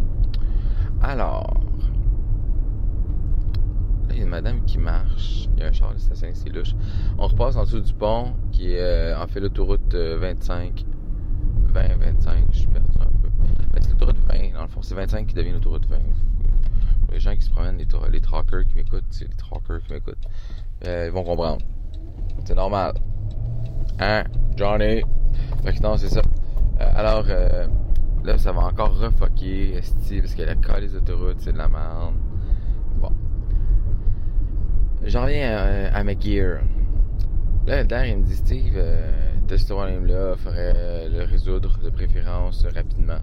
Alors, 1.03 1.61
là, 4.09 4.15
il 4.15 4.17
y 4.17 4.21
a 4.21 4.25
une 4.25 4.31
madame 4.31 4.65
qui 4.65 4.79
marche. 4.79 5.49
Il 5.57 5.61
y 5.61 5.63
a 5.65 5.69
un 5.69 5.73
char 5.73 5.93
de 5.95 5.99
c'est 5.99 6.49
louche. 6.55 6.75
On 7.19 7.27
repasse 7.27 7.57
en 7.57 7.65
dessous 7.65 7.81
du 7.81 7.93
pont, 7.93 8.33
qui 8.53 8.73
est 8.73 8.81
euh, 8.81 9.23
en 9.23 9.27
fait 9.27 9.41
l'autoroute 9.41 9.95
euh, 9.95 10.19
25. 10.19 10.87
20, 11.73 11.97
25, 11.99 12.47
je 12.53 12.59
suis 12.59 12.67
perdu 12.69 12.89
un 13.01 13.05
peu. 13.05 13.29
Ben, 13.73 13.83
c'est 13.83 13.91
l'autoroute 13.91 14.19
20, 14.29 14.55
dans 14.55 14.63
le 14.63 14.69
fond, 14.69 14.83
c'est 14.83 14.95
25 14.95 15.27
qui 15.27 15.35
devient 15.35 15.53
l'autoroute 15.53 15.87
20. 15.87 15.97
Pour 15.97 17.15
les 17.15 17.21
gens 17.21 17.35
qui 17.35 17.43
se 17.43 17.51
promènent, 17.51 17.77
les, 17.77 17.85
les 17.85 18.21
qui 18.21 18.75
m'écoutent, 18.77 19.05
c'est 19.11 19.29
les 19.29 19.35
trackers 19.35 19.83
qui 19.83 19.93
m'écoutent, 19.93 20.29
euh, 20.87 21.07
ils 21.07 21.13
vont 21.13 21.25
comprendre. 21.25 21.63
C'est 22.45 22.55
normal. 22.55 22.95
Hein, 23.99 24.25
Johnny? 24.57 25.03
Fait 25.65 25.75
que 25.75 25.83
non, 25.83 25.97
c'est 25.97 26.09
ça. 26.09 26.23
Euh, 26.81 26.91
alors, 26.95 27.25
euh, 27.29 27.67
là, 28.25 28.39
ça 28.39 28.53
va 28.53 28.63
encore 28.63 28.99
refucker, 28.99 29.77
esti, 29.77 30.21
parce 30.21 30.35
que 30.35 30.43
la 30.43 30.55
colle 30.55 30.81
des 30.81 30.97
autoroutes, 30.97 31.41
c'est 31.41 31.53
de 31.53 31.59
la 31.59 31.69
merde. 31.69 32.15
Bon. 33.01 33.13
J'en 35.05 35.25
reviens 35.25 35.57
à, 35.57 35.99
à 35.99 36.05
ma 36.05 36.19
gear. 36.19 36.61
Là, 37.67 37.81
Elder, 37.81 38.03
il 38.09 38.19
me 38.19 38.23
dit, 38.25 38.37
Steve, 38.37 38.79
t'as 39.51 39.59
ce 39.59 39.73
problème-là, 39.73 40.37
faudrait 40.37 40.73
euh, 40.77 41.09
le 41.09 41.25
résoudre 41.25 41.77
de 41.83 41.91
préférence 41.91 42.65
rapidement. 42.73 43.19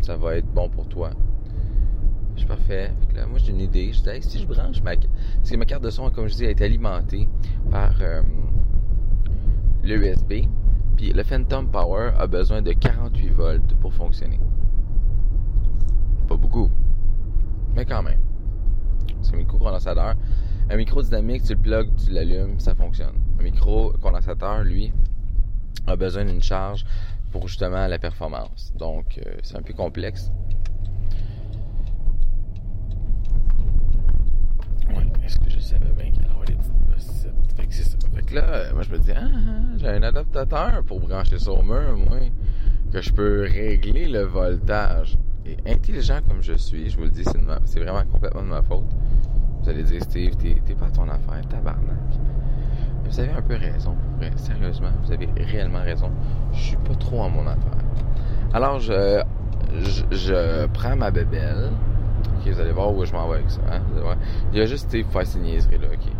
Ça 0.00 0.16
va 0.16 0.36
être 0.36 0.46
bon 0.46 0.70
pour 0.70 0.88
toi. 0.88 1.10
Je 2.34 2.38
suis 2.38 2.48
parfait. 2.48 2.90
Là, 3.14 3.26
moi, 3.26 3.38
j'ai 3.38 3.50
une 3.50 3.60
idée. 3.60 3.92
Je 3.92 4.00
dis, 4.00 4.22
si 4.22 4.38
je 4.38 4.46
branche 4.46 4.82
ma... 4.82 4.92
Parce 4.96 5.50
que 5.50 5.56
ma 5.58 5.66
carte 5.66 5.82
de 5.82 5.90
son, 5.90 6.10
comme 6.10 6.26
je 6.26 6.36
dis, 6.36 6.44
est 6.46 6.62
alimentée 6.62 7.28
par 7.70 7.92
euh, 8.00 8.22
le 9.82 9.96
USB. 9.96 10.46
Puis 10.96 11.12
le 11.12 11.22
Phantom 11.22 11.70
Power 11.70 12.12
a 12.18 12.26
besoin 12.26 12.62
de 12.62 12.72
48 12.72 13.28
volts 13.28 13.74
pour 13.78 13.92
fonctionner. 13.92 14.40
Pas 16.28 16.36
beaucoup. 16.36 16.70
Mais 17.76 17.84
quand 17.84 18.02
même. 18.02 18.20
C'est 19.20 19.34
un 19.34 19.36
micro-condensateur. 19.36 20.14
Un 20.70 20.76
micro 20.78 21.02
dynamique, 21.02 21.42
tu 21.42 21.52
le 21.52 21.60
plugues, 21.60 21.94
tu 22.02 22.10
l'allumes, 22.10 22.58
ça 22.58 22.74
fonctionne. 22.74 23.16
Un 23.38 23.42
micro-condensateur, 23.42 24.64
lui, 24.64 24.94
a 25.88 25.96
besoin 25.96 26.24
d'une 26.24 26.42
charge 26.42 26.84
pour 27.30 27.48
justement 27.48 27.86
la 27.86 27.98
performance. 27.98 28.72
Donc, 28.76 29.18
euh, 29.18 29.32
c'est 29.42 29.56
un 29.56 29.62
peu 29.62 29.74
complexe. 29.74 30.30
Oui, 34.90 35.04
est-ce 35.24 35.38
que 35.38 35.50
je 35.50 35.58
savais 35.58 35.92
bien 35.96 36.10
petites 36.44 36.72
bossettes? 36.90 37.32
Fait 37.56 37.66
que 37.66 37.74
ça. 37.74 37.98
Fait 38.14 38.22
que 38.22 38.34
là, 38.34 38.44
euh, 38.44 38.74
moi, 38.74 38.82
je 38.82 38.90
me 38.90 38.98
dis, 38.98 39.12
ah, 39.12 39.20
ah, 39.24 39.76
j'ai 39.76 39.88
un 39.88 40.02
adaptateur 40.02 40.82
pour 40.84 41.00
brancher 41.00 41.38
ça 41.38 41.52
au 41.52 41.62
mur, 41.62 41.96
moi, 41.96 42.18
que 42.92 43.00
je 43.00 43.12
peux 43.12 43.42
régler 43.42 44.08
le 44.08 44.22
voltage. 44.22 45.18
Et 45.44 45.56
intelligent 45.66 46.20
comme 46.26 46.42
je 46.42 46.54
suis, 46.54 46.90
je 46.90 46.96
vous 46.96 47.04
le 47.04 47.10
dis, 47.10 47.24
c'est 47.64 47.80
vraiment 47.80 48.04
complètement 48.04 48.42
de 48.42 48.48
ma 48.48 48.62
faute. 48.62 48.88
Vous 49.62 49.68
allez 49.68 49.82
dire, 49.82 50.02
Steve, 50.02 50.36
t'es, 50.36 50.60
t'es 50.64 50.74
pas 50.74 50.86
à 50.86 50.90
ton 50.90 51.08
affaire, 51.08 51.46
tabarnak. 51.48 51.98
Vous 53.08 53.20
avez 53.20 53.32
un 53.32 53.42
peu 53.42 53.56
raison. 53.56 53.94
Sérieusement, 54.36 54.90
vous 55.04 55.12
avez 55.12 55.28
réellement 55.36 55.82
raison. 55.82 56.10
Je 56.52 56.60
suis 56.60 56.76
pas 56.76 56.94
trop 56.94 57.20
en 57.20 57.30
mon 57.30 57.46
affaire. 57.46 57.78
Alors, 58.52 58.78
je, 58.80 60.66
prends 60.66 60.96
ma 60.96 61.10
bébelle. 61.10 61.70
Ok, 62.36 62.52
vous 62.52 62.60
allez 62.60 62.72
voir 62.72 62.92
où 62.94 63.04
je 63.04 63.12
m'en 63.12 63.28
vais 63.28 63.36
avec 63.36 63.50
ça. 63.50 63.60
Hein? 63.70 63.80
Il 64.52 64.58
y 64.58 64.62
a 64.62 64.66
juste 64.66 64.88
Steve 64.88 65.06
faire 65.06 65.26
ces 65.26 65.38
niaiseries 65.38 65.78
là, 65.78 65.88
ok. 65.92 66.12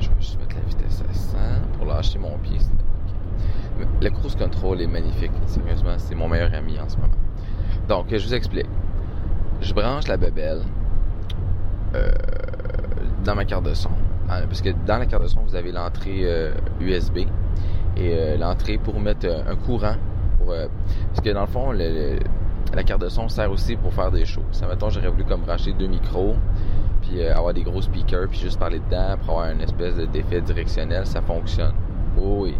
Je 0.00 0.08
vais 0.08 0.14
juste 0.20 0.38
mettre 0.38 0.56
la 0.56 0.62
vitesse 0.62 1.02
à 1.08 1.12
100 1.12 1.38
pour 1.76 1.86
lâcher 1.86 2.18
mon 2.18 2.36
pied. 2.38 2.58
Le 4.00 4.10
cruise 4.10 4.34
control 4.36 4.82
est 4.82 4.86
magnifique. 4.86 5.32
Sérieusement, 5.46 5.94
c'est 5.98 6.14
mon 6.14 6.28
meilleur 6.28 6.52
ami 6.54 6.78
en 6.78 6.88
ce 6.88 6.96
moment. 6.96 7.12
Donc, 7.88 8.06
je 8.10 8.24
vous 8.24 8.34
explique. 8.34 8.68
Je 9.60 9.72
branche 9.72 10.06
la 10.06 10.16
bébelle 10.16 10.62
euh, 11.94 12.12
dans 13.24 13.34
ma 13.34 13.44
carte 13.44 13.64
de 13.64 13.74
son. 13.74 13.90
Hein, 14.30 14.42
Parce 14.46 14.60
que 14.62 14.70
dans 14.86 14.98
la 14.98 15.06
carte 15.06 15.22
de 15.22 15.28
son, 15.28 15.40
vous 15.42 15.54
avez 15.56 15.72
l'entrée 15.72 16.20
euh, 16.24 16.52
USB 16.80 17.18
et 17.18 17.26
euh, 18.14 18.36
l'entrée 18.36 18.78
pour 18.78 19.00
mettre 19.00 19.26
euh, 19.26 19.40
un 19.50 19.56
courant. 19.56 19.94
Euh, 20.48 20.66
parce 21.08 21.20
que 21.26 21.30
dans 21.32 21.42
le 21.42 21.46
fond, 21.46 21.72
la 21.72 22.82
carte 22.84 23.00
de 23.02 23.08
son 23.08 23.28
sert 23.28 23.50
aussi 23.50 23.76
pour 23.76 23.92
faire 23.92 24.10
des 24.10 24.24
shows. 24.24 24.42
Ça, 24.52 24.66
mettons, 24.66 24.88
j'aurais 24.90 25.08
voulu 25.08 25.24
comme 25.24 25.42
brancher 25.42 25.72
deux 25.72 25.86
micros, 25.88 26.36
puis 27.02 27.22
euh, 27.22 27.34
avoir 27.36 27.52
des 27.54 27.62
gros 27.62 27.82
speakers, 27.82 28.28
puis 28.28 28.38
juste 28.38 28.58
parler 28.58 28.78
dedans 28.80 29.16
pour 29.24 29.38
avoir 29.40 29.50
une 29.52 29.60
espèce 29.60 29.96
de- 29.96 30.06
d'effet 30.06 30.40
directionnel, 30.40 31.06
ça 31.06 31.20
fonctionne. 31.22 31.72
Oh 32.20 32.38
oui. 32.44 32.54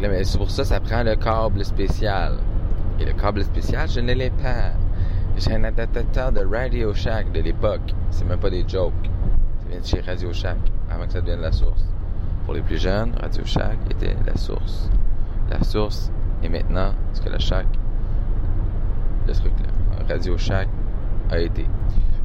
Mais 0.00 0.24
c'est 0.24 0.36
pour 0.38 0.50
ça, 0.50 0.64
ça 0.64 0.80
prend 0.80 1.02
le 1.02 1.14
câble 1.16 1.64
spécial. 1.64 2.34
Et 3.00 3.04
le 3.06 3.12
câble 3.12 3.42
spécial, 3.44 3.88
je 3.88 4.00
ne 4.00 4.12
l'ai 4.12 4.30
pas. 4.30 4.72
J'ai 5.36 5.52
un 5.54 5.64
adaptateur 5.64 6.30
de 6.32 6.44
Radio 6.44 6.92
Shack 6.94 7.32
de 7.32 7.40
l'époque. 7.40 7.94
C'est 8.10 8.24
même 8.26 8.38
pas 8.38 8.50
des 8.50 8.64
jokes. 8.68 8.92
Chez 9.82 10.00
Radio 10.00 10.32
Shack, 10.32 10.56
avant 10.90 11.06
que 11.06 11.12
ça 11.12 11.20
devienne 11.20 11.40
la 11.40 11.52
source. 11.52 11.84
Pour 12.44 12.54
les 12.54 12.62
plus 12.62 12.80
jeunes, 12.80 13.12
Radio 13.20 13.44
Shack 13.44 13.76
était 13.90 14.16
la 14.26 14.36
source. 14.36 14.88
La 15.50 15.62
source 15.62 16.10
est 16.42 16.48
maintenant 16.48 16.92
ce 17.12 17.20
que 17.20 17.28
la 17.28 17.38
Shack, 17.38 17.66
le 19.26 19.32
truc 19.32 19.52
là. 19.60 20.04
Radio 20.08 20.38
Shack 20.38 20.68
a 21.30 21.38
été. 21.38 21.66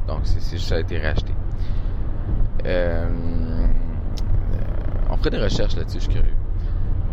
Donc, 0.06 0.20
c'est, 0.24 0.58
ça 0.58 0.76
a 0.76 0.80
été 0.80 0.98
racheté. 0.98 1.32
Euh, 2.66 3.06
on 5.10 5.16
ferait 5.16 5.30
des 5.30 5.42
recherches 5.42 5.76
là-dessus, 5.76 5.98
je 5.98 6.04
suis 6.04 6.12
curieux. 6.12 6.34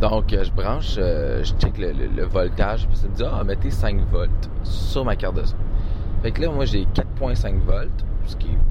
Donc, 0.01 0.31
euh, 0.33 0.43
je 0.43 0.51
branche, 0.51 0.95
euh, 0.97 1.43
je 1.43 1.53
check 1.55 1.77
le, 1.77 2.23
voltage, 2.25 2.88
puis 2.88 2.97
ça 2.97 3.07
me 3.07 3.15
dit, 3.15 3.23
ah, 3.25 3.43
mettez 3.43 3.71
5 3.71 3.99
volts 4.11 4.49
sur 4.63 5.03
ma 5.03 5.15
carte 5.15 5.35
de 5.35 5.43
son. 5.43 5.55
Fait 6.21 6.31
que 6.31 6.41
là, 6.41 6.51
moi, 6.51 6.65
j'ai 6.65 6.85
4.5 6.85 7.59
volts, 7.61 8.05
ce 8.25 8.35
qui 8.35 8.47
est 8.47 8.66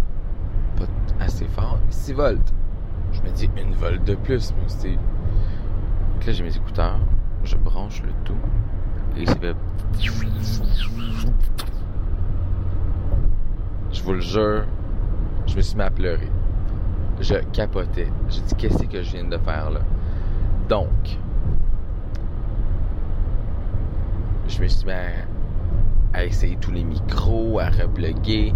assez 1.21 1.47
fort. 1.47 1.79
6 1.91 2.13
volts. 2.13 2.53
Je 3.13 3.21
me 3.23 3.31
dis, 3.31 3.49
une 3.57 3.75
volt 3.75 4.05
de 4.05 4.15
plus, 4.15 4.53
mais 4.57 4.65
c'est... 4.69 4.99
Que 6.21 6.27
là, 6.27 6.33
j'ai 6.33 6.43
mes 6.43 6.57
écouteurs, 6.57 6.99
je 7.45 7.57
branche 7.57 8.03
le 8.03 8.13
tout, 8.25 8.35
et 9.17 9.27
ça 9.27 9.37
fait... 9.37 9.55
Je 13.93 14.03
vous 14.03 14.13
le 14.13 14.21
jure, 14.21 14.65
je 15.47 15.57
me 15.57 15.61
suis 15.61 15.77
mis 15.77 15.83
à 15.83 15.91
pleurer. 15.91 16.31
Je 17.21 17.35
capotais. 17.53 18.09
J'ai 18.29 18.41
dit, 18.43 18.55
qu'est-ce 18.57 18.83
que 18.85 19.03
je 19.03 19.13
viens 19.13 19.25
de 19.25 19.39
faire 19.39 19.71
là? 19.71 19.81
Donc, 20.69 21.19
je 24.49 24.61
me 24.61 24.69
suis 24.69 24.85
mis 24.87 24.93
à, 24.93 25.25
à 26.13 26.25
essayer 26.25 26.57
tous 26.57 26.73
les 26.73 26.85
micros, 26.85 27.59
à 27.59 27.71
repluguer. 27.71 28.55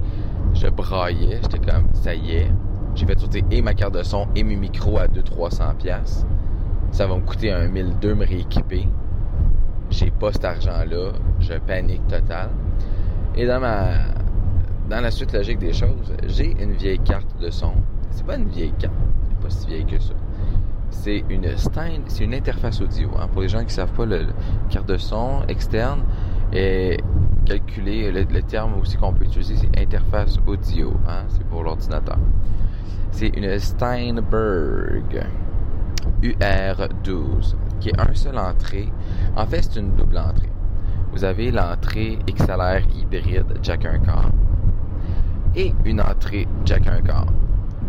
Je 0.60 0.66
braillais, 0.68 1.40
j'étais 1.40 1.58
comme, 1.58 1.86
ça 1.94 2.14
y 2.14 2.32
est. 2.32 2.50
J'ai 2.94 3.06
fait 3.06 3.18
sauter 3.18 3.42
et 3.50 3.62
ma 3.62 3.72
carte 3.72 3.94
de 3.94 4.02
son 4.02 4.26
et 4.36 4.44
mes 4.44 4.56
micros 4.56 4.98
à 4.98 5.06
200-300 5.06 5.76
pièces. 5.76 6.26
Ça 6.90 7.06
va 7.06 7.16
me 7.16 7.22
coûter 7.22 7.50
un 7.50 7.66
1002 7.68 8.14
me 8.14 8.26
rééquiper. 8.26 8.86
J'ai 9.88 10.10
pas 10.10 10.32
cet 10.32 10.44
argent-là. 10.44 11.12
Je 11.38 11.54
panique 11.54 12.06
total. 12.08 12.50
Et 13.36 13.46
dans 13.46 13.58
ma, 13.58 13.92
dans 14.90 15.00
la 15.00 15.10
suite 15.10 15.32
logique 15.32 15.60
des 15.60 15.72
choses, 15.72 16.12
j'ai 16.26 16.54
une 16.62 16.72
vieille 16.72 16.98
carte 16.98 17.40
de 17.40 17.48
son. 17.48 17.72
C'est 18.10 18.26
pas 18.26 18.36
une 18.36 18.48
vieille 18.48 18.74
carte. 18.78 18.92
C'est 19.30 19.40
pas 19.42 19.50
si 19.50 19.66
vieille 19.66 19.86
que 19.86 19.98
ça 19.98 20.12
c'est 20.90 21.24
une 21.30 21.46
c'est 21.56 22.24
une 22.24 22.34
interface 22.34 22.80
audio. 22.80 23.08
hein. 23.18 23.28
Pour 23.32 23.42
les 23.42 23.48
gens 23.48 23.64
qui 23.64 23.72
savent 23.72 23.92
pas, 23.92 24.04
le 24.04 24.26
carte 24.68 24.88
de 24.88 24.96
son 24.98 25.44
externe 25.48 26.02
calculé. 27.44 28.10
Le, 28.12 28.42
terme 28.42 28.78
aussi 28.80 28.96
qu'on 28.96 29.12
peut 29.12 29.24
utiliser, 29.24 29.56
c'est 29.56 29.80
interface 29.80 30.38
audio. 30.46 30.92
hein. 31.08 31.24
C'est 31.28 31.44
pour 31.44 31.62
l'ordinateur. 31.62 32.18
C'est 33.12 33.28
une 33.28 33.58
Steinberg 33.58 35.26
UR12 36.22 37.56
qui 37.80 37.88
est 37.90 38.00
un 38.00 38.14
seul 38.14 38.38
entrée. 38.38 38.88
En 39.36 39.46
fait, 39.46 39.62
c'est 39.62 39.80
une 39.80 39.94
double 39.94 40.18
entrée. 40.18 40.50
Vous 41.12 41.24
avez 41.24 41.50
l'entrée 41.50 42.18
XLR 42.26 42.82
hybride 42.96 43.58
jack 43.62 43.84
1 43.84 43.98
quart 44.00 44.30
et 45.56 45.74
une 45.84 46.00
entrée 46.00 46.46
jack 46.64 46.86
1 46.86 47.02
quart. 47.02 47.26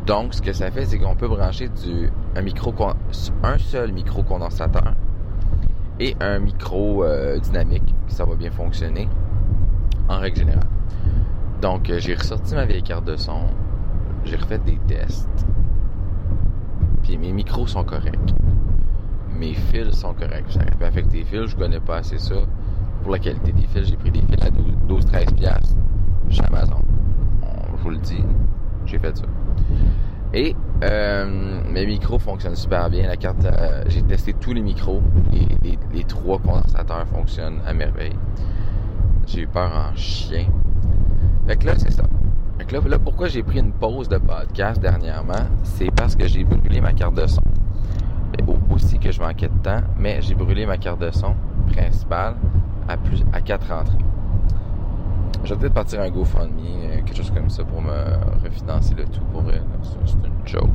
Donc, 0.05 0.33
ce 0.33 0.41
que 0.41 0.51
ça 0.51 0.71
fait, 0.71 0.85
c'est 0.85 0.97
qu'on 0.97 1.15
peut 1.15 1.27
brancher 1.27 1.69
du, 1.69 2.09
un, 2.35 3.57
seul 3.59 3.91
micro 3.91 4.23
condensateur 4.23 4.95
et 5.99 6.15
un 6.19 6.39
micro 6.39 7.03
euh, 7.03 7.37
dynamique. 7.37 7.93
Ça 8.07 8.25
va 8.25 8.35
bien 8.35 8.49
fonctionner 8.49 9.07
en 10.11 10.19
règle 10.19 10.37
générale. 10.37 10.67
Donc, 11.61 11.89
euh, 11.89 11.99
j'ai 11.99 12.15
ressorti 12.15 12.55
ma 12.55 12.65
vieille 12.65 12.83
carte 12.83 13.05
de 13.05 13.15
son. 13.15 13.41
J'ai 14.25 14.35
refait 14.35 14.59
des 14.59 14.77
tests. 14.87 15.45
Puis 17.03 17.17
mes 17.17 17.31
micros 17.31 17.67
sont 17.67 17.83
corrects. 17.83 18.33
Mes 19.37 19.53
fils 19.53 19.91
sont 19.91 20.13
corrects. 20.13 20.45
J'arrive 20.49 20.77
pas 20.77 20.87
avec 20.87 21.07
des 21.07 21.23
fils, 21.23 21.47
je 21.47 21.55
connais 21.55 21.79
pas 21.79 21.97
assez 21.97 22.17
ça. 22.17 22.35
Pour 23.03 23.11
la 23.13 23.19
qualité 23.19 23.51
des 23.51 23.65
fils, 23.67 23.87
j'ai 23.89 23.95
pris 23.97 24.11
des 24.11 24.21
fils 24.21 24.43
à 24.45 24.49
12-13$ 24.87 25.33
piastres 25.35 25.75
chez 26.29 26.43
Amazon. 26.45 26.81
On- 27.41 27.77
Je 27.77 27.83
vous 27.83 27.89
le 27.89 27.97
dis, 27.97 28.23
j'ai 28.85 28.99
fait 28.99 29.17
ça. 29.17 29.25
Et 30.33 30.55
euh, 30.83 31.61
mes 31.71 31.85
micros 31.85 32.19
fonctionnent 32.19 32.55
super 32.55 32.89
bien. 32.89 33.07
La 33.07 33.17
carte, 33.17 33.43
euh, 33.45 33.83
j'ai 33.87 34.03
testé 34.03 34.33
tous 34.33 34.53
les 34.53 34.61
micros. 34.61 35.01
Les 35.93 36.03
trois 36.05 36.39
condensateurs 36.39 37.05
fonctionnent 37.07 37.59
à 37.65 37.73
merveille. 37.73 38.15
J'ai 39.33 39.43
eu 39.43 39.47
peur 39.47 39.71
en 39.73 39.95
chien. 39.95 40.45
Fait 41.47 41.55
que 41.55 41.65
là, 41.65 41.73
c'est 41.77 41.91
ça. 41.91 42.03
Fait 42.57 42.65
que 42.65 42.75
là, 42.75 42.81
là, 42.85 42.99
pourquoi 42.99 43.29
j'ai 43.29 43.43
pris 43.43 43.59
une 43.59 43.71
pause 43.71 44.09
de 44.09 44.17
podcast 44.17 44.81
dernièrement, 44.81 45.47
c'est 45.63 45.89
parce 45.89 46.17
que 46.17 46.27
j'ai 46.27 46.43
brûlé 46.43 46.81
ma 46.81 46.91
carte 46.91 47.15
de 47.15 47.25
son. 47.27 47.41
Aussi 48.69 48.99
que 48.99 49.09
je 49.09 49.21
manquais 49.21 49.47
de 49.47 49.57
temps, 49.59 49.81
mais 49.97 50.21
j'ai 50.21 50.35
brûlé 50.35 50.65
ma 50.65 50.77
carte 50.77 50.99
de 50.99 51.11
son 51.11 51.33
principale 51.71 52.35
à 52.89 52.97
plus 52.97 53.23
à 53.31 53.39
quatre 53.39 53.71
entrées. 53.71 54.03
Je 55.45 55.53
vais 55.53 55.59
peut-être 55.61 55.73
partir 55.75 56.01
un 56.01 56.09
GoFundMe, 56.09 56.59
euh, 56.59 56.95
quelque 57.05 57.15
chose 57.15 57.31
comme 57.31 57.49
ça 57.49 57.63
pour 57.63 57.81
me 57.81 57.91
refinancer 58.43 58.95
le 58.95 59.05
tout 59.05 59.23
pour 59.31 59.43
elle. 59.49 59.63
C'est 60.05 60.13
une 60.27 60.45
joke. 60.45 60.69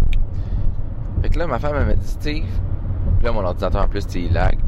Fait 1.20 1.28
que 1.28 1.38
là, 1.38 1.46
ma 1.46 1.58
femme 1.58 1.74
elle 1.78 1.86
m'a 1.86 1.94
dit 1.94 2.06
Steve, 2.06 2.44
puis 3.18 3.24
là 3.24 3.32
mon 3.32 3.44
ordinateur 3.44 3.82
en 3.82 3.88
plus, 3.88 4.06
il 4.14 4.32
lag. 4.32 4.58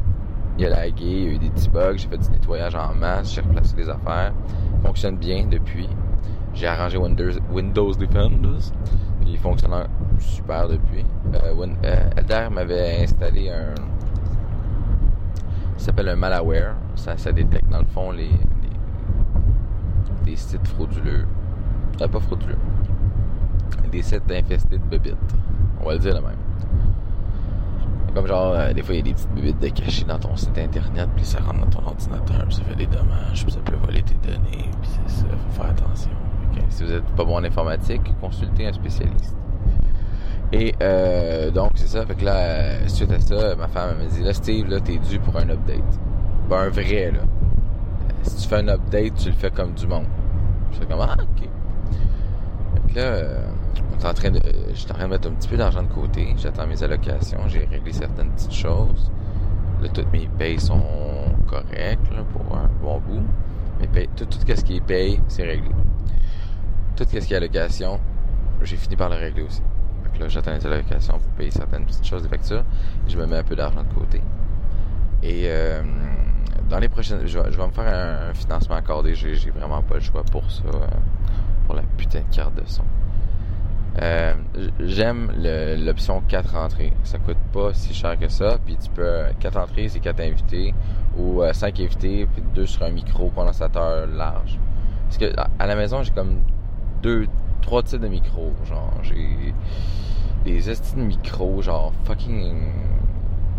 Il 0.59 0.65
a 0.65 0.69
lagué, 0.71 1.05
il 1.05 1.23
y 1.23 1.27
a 1.29 1.31
eu 1.31 1.37
des 1.37 1.49
petits 1.51 1.69
bugs, 1.69 1.95
j'ai 1.95 2.09
fait 2.09 2.17
du 2.17 2.29
nettoyage 2.31 2.75
en 2.75 2.93
masse, 2.93 3.33
j'ai 3.33 3.39
replacé 3.39 3.77
les 3.77 3.87
affaires. 3.87 4.33
Fonctionne 4.83 5.15
bien 5.15 5.47
depuis. 5.49 5.87
J'ai 6.53 6.67
arrangé 6.67 6.97
Windows, 6.97 7.31
Windows 7.49 7.93
Defenders, 7.93 8.73
puis 9.21 9.29
il 9.29 9.37
fonctionne 9.37 9.87
super 10.19 10.67
depuis. 10.67 11.05
Euh, 11.33 11.65
euh, 11.85 12.49
m'avait 12.49 13.03
installé 13.03 13.49
un. 13.49 13.73
Ça 15.77 15.85
s'appelle 15.85 16.09
un 16.09 16.17
malware. 16.17 16.75
Ça, 16.95 17.15
détecte 17.31 17.69
dans 17.69 17.79
le 17.79 17.85
fond 17.85 18.11
les, 18.11 18.31
des 20.25 20.35
sites 20.35 20.67
frauduleux. 20.67 21.25
Euh, 22.01 22.07
pas 22.09 22.19
frauduleux. 22.19 22.57
Des 23.93 24.01
sites 24.01 24.29
infestés 24.29 24.77
de 24.77 24.83
bébites. 24.83 25.15
On 25.79 25.85
va 25.85 25.93
le 25.93 25.99
dire 25.99 26.15
le 26.15 26.21
même. 26.21 26.48
Comme 28.19 28.27
genre, 28.27 28.53
euh, 28.53 28.73
des 28.73 28.83
fois, 28.83 28.95
il 28.95 28.97
y 28.97 28.99
a 28.99 29.03
des 29.03 29.13
petites 29.13 29.31
bébites 29.33 29.59
de 29.61 29.69
cachées 29.69 30.03
dans 30.03 30.19
ton 30.19 30.35
site 30.35 30.57
internet, 30.57 31.07
puis 31.15 31.23
ça 31.23 31.39
rentre 31.39 31.61
dans 31.61 31.79
ton 31.79 31.87
ordinateur, 31.87 32.45
puis 32.47 32.55
ça 32.55 32.63
fait 32.63 32.75
des 32.75 32.85
dommages, 32.85 33.45
puis 33.45 33.49
ça 33.53 33.59
peut 33.63 33.77
voler 33.77 34.01
tes 34.01 34.15
données, 34.15 34.69
puis 34.81 34.89
c'est 35.07 35.21
ça, 35.21 35.25
faut 35.29 35.61
faire 35.61 35.71
attention. 35.71 36.11
Si 36.67 36.83
vous 36.83 36.91
êtes 36.91 37.05
pas 37.15 37.23
bon 37.23 37.37
en 37.37 37.43
informatique, 37.45 38.01
consultez 38.19 38.67
un 38.67 38.73
spécialiste. 38.73 39.37
Et 40.51 40.75
euh, 40.83 41.49
donc, 41.49 41.71
c'est 41.75 41.87
ça. 41.87 42.05
Fait 42.05 42.15
que 42.15 42.25
là, 42.25 42.35
euh, 42.35 42.87
suite 42.87 43.09
à 43.13 43.21
ça, 43.21 43.55
ma 43.55 43.69
femme 43.69 43.99
me 43.99 44.09
dit 44.09 44.21
Là, 44.21 44.33
Steve, 44.33 44.67
là, 44.67 44.81
t'es 44.81 44.97
dû 44.97 45.17
pour 45.19 45.37
un 45.37 45.49
update. 45.49 45.79
Ben, 46.49 46.57
un 46.57 46.69
vrai, 46.69 47.11
là. 47.13 47.19
Euh, 47.19 48.13
Si 48.23 48.35
tu 48.43 48.49
fais 48.49 48.57
un 48.57 48.67
update, 48.67 49.13
tu 49.15 49.29
le 49.29 49.35
fais 49.35 49.51
comme 49.51 49.71
du 49.71 49.87
monde. 49.87 50.07
Je 50.73 50.79
fais 50.79 50.85
comme 50.85 50.99
Ah, 50.99 51.15
ok. 51.17 51.47
Fait 52.73 52.93
que 52.93 52.99
là, 52.99 53.23
en 54.05 54.13
train 54.13 54.31
de. 54.31 54.39
En 54.39 54.93
train 54.93 55.03
de 55.03 55.09
mettre 55.09 55.27
un 55.27 55.31
petit 55.31 55.47
peu 55.47 55.57
d'argent 55.57 55.83
de 55.83 55.87
côté. 55.87 56.33
J'attends 56.37 56.67
mes 56.67 56.81
allocations. 56.83 57.47
J'ai 57.47 57.65
réglé 57.65 57.91
certaines 57.93 58.31
petites 58.31 58.53
choses. 58.53 59.11
Là, 59.81 59.89
toutes 59.89 60.11
mes 60.11 60.27
payes 60.37 60.59
sont 60.59 60.81
correctes, 61.47 62.09
pour 62.33 62.57
un 62.57 62.69
bon 62.81 62.99
bout. 62.99 63.23
Payes, 63.93 64.09
tout, 64.15 64.27
ce 64.31 64.63
qui 64.63 64.77
est 64.77 64.81
paye, 64.81 65.21
c'est 65.27 65.43
réglé. 65.43 65.69
Tout 66.95 67.05
ce 67.05 67.17
qui 67.17 67.33
est 67.33 67.37
allocation, 67.37 67.99
j'ai 68.61 68.75
fini 68.75 68.95
par 68.95 69.09
le 69.09 69.15
régler 69.15 69.43
aussi. 69.43 69.61
Que 70.13 70.19
là, 70.19 70.27
j'attends 70.27 70.53
les 70.53 70.65
allocations 70.65 71.17
pour 71.19 71.31
payer 71.33 71.51
certaines 71.51 71.85
petites 71.85 72.05
choses, 72.05 72.23
des 72.23 72.29
factures. 72.29 72.63
Je 73.07 73.17
me 73.17 73.25
mets 73.25 73.37
un 73.37 73.43
peu 73.43 73.55
d'argent 73.55 73.83
de 73.83 73.93
côté. 73.93 74.21
Et 75.23 75.43
euh, 75.45 75.81
dans 76.69 76.79
les 76.79 76.89
prochaines... 76.89 77.25
Je 77.25 77.39
vais, 77.39 77.67
me 77.67 77.71
faire 77.71 78.27
un, 78.29 78.33
financement 78.33 78.75
accordé. 78.75 79.15
J'ai, 79.15 79.35
j'ai 79.35 79.51
vraiment 79.51 79.81
pas 79.81 79.95
le 79.95 80.01
choix 80.01 80.23
pour 80.23 80.49
ça. 80.51 80.63
euh, 80.65 80.87
pour 81.69 81.75
la 81.75 81.83
putain 81.97 82.21
de 82.21 82.35
carte 82.35 82.55
de 82.55 82.63
son. 82.65 82.83
Euh, 84.01 84.33
j'aime 84.79 85.31
l'option 85.83 86.21
4 86.27 86.55
entrées. 86.55 86.93
Ça 87.03 87.17
coûte 87.19 87.37
pas 87.51 87.73
si 87.73 87.93
cher 87.93 88.17
que 88.17 88.27
ça. 88.29 88.57
Puis 88.65 88.77
tu 88.77 88.89
peux... 88.89 89.23
4 89.39 89.57
entrées, 89.57 89.89
c'est 89.89 89.99
4 89.99 90.19
invités. 90.21 90.73
Ou 91.17 91.41
5 91.51 91.79
invités, 91.79 92.27
puis 92.31 92.43
2 92.55 92.65
sur 92.65 92.83
un 92.83 92.91
micro 92.91 93.29
condensateur 93.29 94.07
large. 94.07 94.59
Parce 95.05 95.17
que 95.17 95.33
à 95.57 95.67
la 95.67 95.75
maison, 95.75 96.03
j'ai 96.03 96.11
comme 96.11 96.37
deux, 97.01 97.25
trois 97.61 97.83
types 97.83 98.01
de 98.01 98.07
micros. 98.07 98.53
Genre, 98.65 98.93
j'ai 99.01 99.53
des 100.45 100.69
estis 100.69 100.95
de 100.95 101.01
micros, 101.01 101.61
genre 101.61 101.91
fucking 102.05 102.71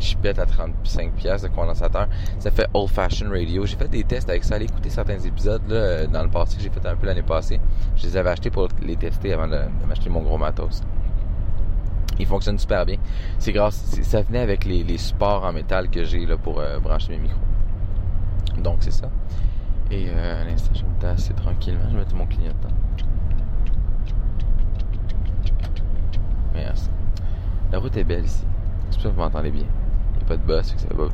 chipette 0.01 0.39
à 0.39 0.47
35 0.47 1.13
pièces 1.13 1.43
de 1.43 1.49
condensateur. 1.49 2.09
Ça 2.39 2.51
fait 2.51 2.69
old 2.75 2.89
fashioned 2.89 3.33
radio. 3.33 3.67
J'ai 3.67 3.77
fait 3.77 3.89
des 3.89 4.05
tests 4.05 4.29
avec 4.29 4.45
ça. 4.45 4.57
Allez 4.57 4.65
écouter 4.65 4.91
certains 4.91 5.19
épisodes 5.19 5.63
là, 5.69 5.77
euh, 5.77 6.07
dans 6.07 6.23
le 6.23 6.31
passé 6.31 6.57
j'ai 6.61 6.71
fait 6.71 6.85
un 6.87 6.97
peu 6.97 7.07
l'année 7.07 7.23
passée. 7.23 7.61
Je 7.97 8.07
les 8.07 8.17
avais 8.17 8.31
achetés 8.31 8.51
pour 8.51 8.69
les 8.83 8.97
tester 8.97 9.33
avant 9.33 9.49
de, 9.49 9.61
m'acheter 9.87 10.11
mon 10.11 10.23
gros 10.23 10.39
matos. 10.39 10.83
Ils 12.19 12.27
fonctionnent 12.27 12.59
super 12.59 12.85
bien. 12.85 12.97
C'est 13.39 13.53
grâce, 13.53 13.77
ça 14.03 14.23
venait 14.23 14.41
avec 14.41 14.65
les, 14.65 14.99
supports 14.99 15.45
en 15.45 15.53
métal 15.53 15.89
que 15.89 16.05
j'ai 16.05 16.27
là 16.27 16.37
pour 16.37 16.61
euh, 16.61 16.79
brancher 16.79 17.13
mes 17.13 17.19
micros. 17.19 17.41
Donc 18.59 18.79
c'est 18.81 18.91
ça. 18.91 19.09
Et 19.91 20.07
euh, 20.09 20.43
à 20.43 20.45
l'instant, 20.45 20.73
je 20.75 20.85
me 20.85 21.01
tasser 21.01 21.35
tranquillement. 21.35 21.85
Je 21.91 21.97
mettre 21.97 22.15
mon 22.15 22.27
clignotant. 22.27 22.69
Merci. 26.55 26.91
La 27.73 27.79
route 27.79 27.97
est 27.97 28.05
belle 28.05 28.25
ici. 28.25 28.45
Ça 28.91 28.99
que 29.03 29.09
vous 29.09 29.21
m'entendez 29.21 29.51
bien. 29.51 29.67
Pas 30.31 30.37
de 30.37 30.43
boss, 30.47 30.73
que 30.73 30.81
ça 30.81 30.87
va. 30.95 31.05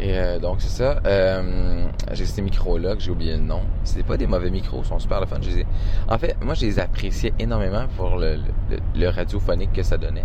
Et 0.00 0.16
euh, 0.18 0.38
donc 0.38 0.60
c'est 0.60 0.68
ça. 0.82 1.00
Euh, 1.04 1.86
j'ai 2.12 2.26
ces 2.26 2.42
micros-là 2.42 2.94
que 2.94 3.00
j'ai 3.00 3.10
oublié 3.10 3.32
le 3.36 3.42
nom. 3.42 3.62
C'est 3.82 4.04
pas 4.04 4.16
des 4.16 4.26
mauvais 4.28 4.50
micros, 4.50 4.82
ils 4.82 4.86
sont 4.86 4.98
super 5.00 5.18
le 5.20 5.26
fun. 5.26 5.38
Ai- 5.40 5.66
En 6.08 6.16
fait, 6.16 6.36
moi 6.44 6.54
je 6.54 6.62
les 6.66 6.78
appréciais 6.78 7.32
énormément 7.40 7.86
pour 7.96 8.16
le, 8.18 8.36
le, 8.70 8.78
le 8.94 9.08
radiophonique 9.08 9.72
que 9.72 9.82
ça 9.82 9.96
donnait. 9.98 10.24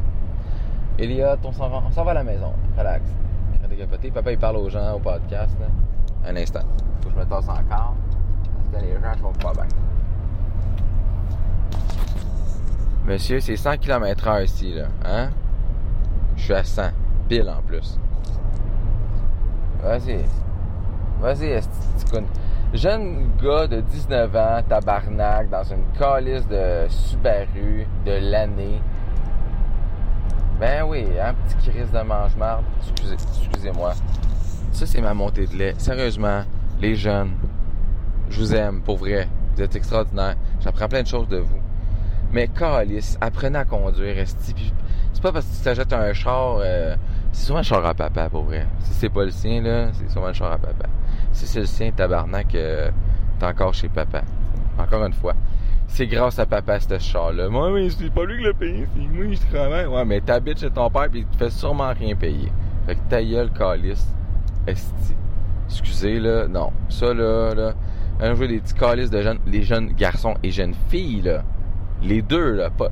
Elliot, 0.99 1.25
on 1.43 1.51
s'en 1.51 1.67
va, 1.69 1.81
on 1.87 1.91
s'en 1.91 2.03
va 2.03 2.11
à 2.11 2.15
la 2.15 2.23
maison. 2.23 2.53
Relax. 2.77 3.01
Papa 4.13 4.31
il 4.31 4.37
parle 4.37 4.57
aux 4.57 4.69
gens 4.69 4.93
au 4.95 4.99
podcast. 4.99 5.55
Là. 5.59 6.29
Un 6.29 6.35
instant. 6.35 6.61
Faut 7.01 7.09
que 7.09 7.15
je 7.15 7.19
me 7.21 7.25
tasse 7.25 7.47
encore. 7.49 7.95
Parce 8.71 8.83
que 8.83 8.85
les 8.87 8.93
gens 8.93 9.13
sont 9.21 9.33
pas 9.39 9.53
bien. 9.53 9.67
Monsieur, 13.05 13.39
c'est 13.39 13.55
100 13.55 13.77
km 13.77 14.27
heure 14.27 14.41
ici, 14.41 14.73
là. 14.73 14.85
Hein? 15.05 15.29
Je 16.39 16.45
suis 16.45 16.53
à 16.53 16.63
100. 16.63 16.83
Pile 17.27 17.49
en 17.49 17.61
plus. 17.61 17.99
Vas-y. 19.83 20.23
Vas-y, 21.21 21.47
esti, 21.47 21.69
Jeune 22.73 23.31
gars 23.41 23.67
de 23.67 23.81
19 23.81 24.35
ans, 24.35 24.61
tabarnak, 24.67 25.49
dans 25.49 25.63
une 25.63 25.83
calice 25.97 26.47
de 26.47 26.87
Subaru 26.87 27.85
de 28.05 28.31
l'année. 28.31 28.81
Ben 30.59 30.83
oui, 30.87 31.05
hein, 31.21 31.35
petit 31.47 31.69
crise 31.69 31.91
de 31.91 32.01
mange-marde. 32.01 32.63
Excusez, 32.79 33.15
excusez-moi. 33.15 33.93
Ça, 34.71 34.85
c'est 34.85 35.01
ma 35.01 35.13
montée 35.13 35.45
de 35.45 35.55
lait. 35.55 35.73
Sérieusement, 35.77 36.43
les 36.79 36.95
jeunes, 36.95 37.31
je 38.29 38.39
vous 38.39 38.55
aime, 38.55 38.81
pour 38.81 38.97
vrai. 38.97 39.27
Vous 39.55 39.63
êtes 39.63 39.75
extraordinaires. 39.75 40.35
J'apprends 40.61 40.87
plein 40.87 41.01
de 41.01 41.07
choses 41.07 41.27
de 41.27 41.37
vous. 41.37 41.59
Mais 42.31 42.47
calice, 42.47 43.17
apprenez 43.19 43.59
à 43.59 43.65
conduire, 43.65 44.19
esti. 44.19 44.73
C'est 45.19 45.23
pas 45.23 45.33
parce 45.33 45.47
que 45.47 45.57
tu 45.57 45.63
t'achètes 45.63 45.91
un 45.91 46.13
char... 46.13 46.59
euh, 46.61 46.95
c'est 47.33 47.47
souvent 47.47 47.59
un 47.59 47.63
char 47.63 47.85
à 47.85 47.93
papa, 47.93 48.29
pour 48.29 48.43
vrai. 48.43 48.65
Si 48.79 48.93
c'est 48.93 49.09
pas 49.09 49.25
le 49.25 49.31
sien, 49.31 49.61
là, 49.61 49.89
c'est 49.91 50.09
souvent 50.09 50.27
un 50.27 50.31
char 50.31 50.49
à 50.49 50.57
papa. 50.57 50.85
Si 51.33 51.45
c'est 51.45 51.59
le 51.59 51.65
sien, 51.65 51.91
tabarnak, 51.91 52.55
euh, 52.55 52.89
t'es 53.37 53.45
encore 53.45 53.73
chez 53.73 53.89
papa. 53.89 54.21
Encore 54.77 55.03
une 55.03 55.11
fois. 55.11 55.33
C'est 55.87 56.07
grâce 56.07 56.39
à 56.39 56.45
papa, 56.45 56.79
ce 56.79 56.97
char-là. 56.97 57.49
Moi, 57.49 57.69
oui, 57.73 57.91
c'est 57.91 58.09
pas 58.09 58.23
lui 58.23 58.37
qui 58.37 58.43
l'a 58.45 58.53
payé, 58.53 58.87
c'est 58.95 59.13
moi, 59.13 59.25
je 59.29 59.53
travaille. 59.53 59.87
Ouais, 59.87 60.05
mais 60.05 60.21
t'habites 60.21 60.61
chez 60.61 60.69
ton 60.69 60.89
père 60.89 61.09
pis 61.09 61.19
il 61.19 61.25
te 61.25 61.35
fait 61.35 61.49
sûrement 61.49 61.91
rien 61.91 62.15
payer. 62.15 62.49
Fait 62.85 62.95
que 62.95 63.01
ta 63.09 63.21
gueule, 63.21 63.51
calice. 63.51 64.07
Esti. 64.67 65.15
Excusez, 65.67 66.21
là. 66.21 66.47
Non. 66.47 66.71
Ça, 66.87 67.13
là, 67.13 67.53
là. 67.53 67.73
Un 68.21 68.35
jour, 68.35 68.47
des 68.47 68.59
petits 68.61 68.73
calices 68.73 69.09
de 69.09 69.21
jeunes, 69.21 69.39
les 69.45 69.63
jeunes 69.63 69.91
garçons 69.91 70.35
et 70.43 70.49
jeunes 70.49 70.75
filles, 70.87 71.23
là. 71.23 71.43
Les 72.03 72.21
deux, 72.21 72.53
là. 72.53 72.69
Pas, 72.69 72.87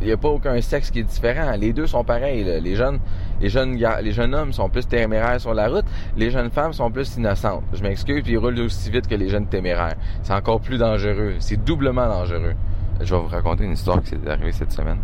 il 0.00 0.06
n'y 0.06 0.12
a 0.12 0.16
pas 0.16 0.28
aucun 0.28 0.60
sexe 0.60 0.90
qui 0.90 1.00
est 1.00 1.04
différent. 1.04 1.52
Les 1.58 1.72
deux 1.72 1.86
sont 1.86 2.04
pareils. 2.04 2.44
Les 2.44 2.74
jeunes, 2.74 3.00
les 3.40 3.48
jeunes, 3.48 3.76
les 4.02 4.12
jeunes 4.12 4.34
hommes 4.34 4.52
sont 4.52 4.68
plus 4.68 4.86
téméraires 4.86 5.40
sur 5.40 5.54
la 5.54 5.68
route. 5.68 5.84
Les 6.16 6.30
jeunes 6.30 6.50
femmes 6.50 6.72
sont 6.72 6.90
plus 6.90 7.16
innocentes. 7.16 7.62
Je 7.72 7.82
m'excuse, 7.82 8.22
puis 8.22 8.32
ils 8.32 8.38
roulent 8.38 8.58
aussi 8.60 8.90
vite 8.90 9.06
que 9.06 9.14
les 9.14 9.28
jeunes 9.28 9.46
téméraires. 9.46 9.96
C'est 10.22 10.34
encore 10.34 10.60
plus 10.60 10.78
dangereux. 10.78 11.34
C'est 11.38 11.62
doublement 11.62 12.06
dangereux. 12.08 12.54
Je 13.00 13.14
vais 13.14 13.20
vous 13.20 13.28
raconter 13.28 13.64
une 13.64 13.72
histoire 13.72 14.02
qui 14.02 14.10
s'est 14.10 14.28
arrivée 14.28 14.52
cette 14.52 14.72
semaine. 14.72 14.98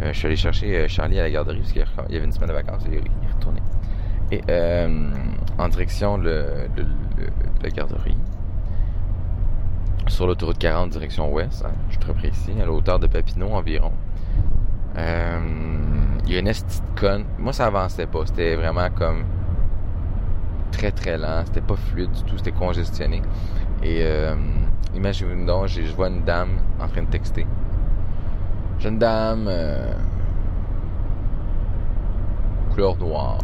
Euh, 0.00 0.12
je 0.12 0.18
suis 0.18 0.26
allé 0.26 0.36
chercher 0.36 0.76
euh, 0.76 0.88
Charlie 0.88 1.18
à 1.18 1.22
la 1.22 1.30
garderie 1.30 1.58
parce 1.58 1.72
qu'il 1.72 1.84
y 2.10 2.16
avait 2.16 2.24
une 2.24 2.32
semaine 2.32 2.48
de 2.48 2.54
vacances. 2.54 2.84
Est 2.86 2.90
il 2.90 2.96
est 2.96 3.34
retourné. 3.34 3.60
Et 4.30 4.40
euh, 4.48 5.10
en 5.58 5.68
direction 5.68 6.16
de 6.18 6.46
la 7.62 7.68
garderie, 7.68 8.16
sur 10.08 10.26
l'autoroute 10.26 10.58
40 10.58 10.90
direction 10.90 11.32
ouest, 11.32 11.64
hein, 11.64 11.72
je 11.88 11.92
suis 11.92 12.00
très 12.00 12.14
précis, 12.14 12.52
à 12.60 12.64
la 12.64 12.72
hauteur 12.72 12.98
de 12.98 13.06
Papineau 13.06 13.50
environ. 13.50 13.92
Euh, 14.96 15.40
il 16.26 16.32
y 16.32 16.36
a 16.36 16.40
une 16.40 16.48
esti 16.48 16.80
de 16.80 17.00
conne. 17.00 17.24
Moi, 17.38 17.52
ça 17.52 17.66
avançait 17.66 18.06
pas. 18.06 18.26
C'était 18.26 18.56
vraiment 18.56 18.90
comme 18.90 19.24
très 20.70 20.90
très 20.92 21.18
lent. 21.18 21.42
C'était 21.46 21.60
pas 21.60 21.76
fluide 21.76 22.10
du 22.12 22.22
tout. 22.24 22.36
C'était 22.38 22.52
congestionné. 22.52 23.22
Et 23.82 24.00
euh, 24.02 24.34
imaginez 24.94 25.44
donc, 25.44 25.68
je 25.68 25.82
vois 25.94 26.08
une 26.08 26.24
dame 26.24 26.58
en 26.80 26.88
train 26.88 27.02
de 27.02 27.08
texter. 27.10 27.46
Jeune 28.78 28.98
dame, 28.98 29.46
euh, 29.48 29.94
couleur 32.70 32.96
noire. 32.96 33.38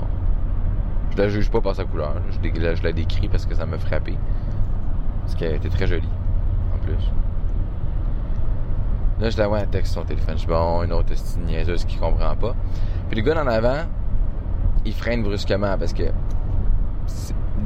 Je 1.10 1.16
la 1.18 1.28
juge 1.28 1.50
pas 1.50 1.60
par 1.60 1.74
sa 1.74 1.84
couleur. 1.84 2.14
Je, 2.30 2.38
dé- 2.38 2.52
je 2.76 2.82
la 2.82 2.92
décris 2.92 3.28
parce 3.28 3.46
que 3.46 3.54
ça 3.54 3.66
m'a 3.66 3.78
frappé. 3.78 4.18
Parce 5.22 5.34
qu'elle 5.36 5.54
était 5.54 5.68
très 5.70 5.86
jolie, 5.86 6.08
en 6.74 6.78
plus. 6.78 7.12
Là, 9.20 9.30
je 9.30 9.38
la 9.38 9.48
vois 9.48 9.58
un 9.58 9.66
texte 9.66 9.92
sur 9.92 10.02
son 10.02 10.06
téléphone. 10.06 10.34
Je 10.34 10.40
suis 10.40 10.48
bon, 10.48 10.82
une 10.84 10.92
autre 10.92 11.06
petite 11.06 11.38
niaiseuse 11.44 11.84
qui 11.84 11.96
comprend 11.96 12.36
pas. 12.36 12.54
Puis 13.08 13.20
le 13.20 13.26
gars 13.26 13.42
en 13.42 13.46
avant, 13.46 13.82
il 14.84 14.92
freine 14.92 15.22
brusquement 15.22 15.76
parce 15.78 15.92
que 15.92 16.04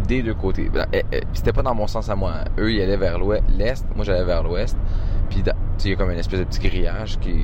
des 0.07 0.23
deux 0.23 0.35
côtés. 0.35 0.69
Ben, 0.69 0.87
eh, 0.93 1.05
eh, 1.13 1.23
C'était 1.33 1.53
pas 1.53 1.63
dans 1.63 1.75
mon 1.75 1.87
sens 1.87 2.09
à 2.09 2.17
moi. 2.17 2.33
hein. 2.41 2.45
Eux, 2.59 2.73
ils 2.73 2.83
allaient 2.83 2.97
vers 2.97 3.19
l'est. 3.19 3.85
Moi, 3.95 4.05
j'allais 4.05 4.25
vers 4.25 4.43
l'ouest. 4.43 4.77
Puis, 5.29 5.43
il 5.85 5.91
y 5.91 5.93
a 5.93 5.97
comme 5.97 6.11
une 6.11 6.19
espèce 6.19 6.41
de 6.41 6.45
petit 6.45 6.61
grillage 6.61 7.19
qui, 7.19 7.35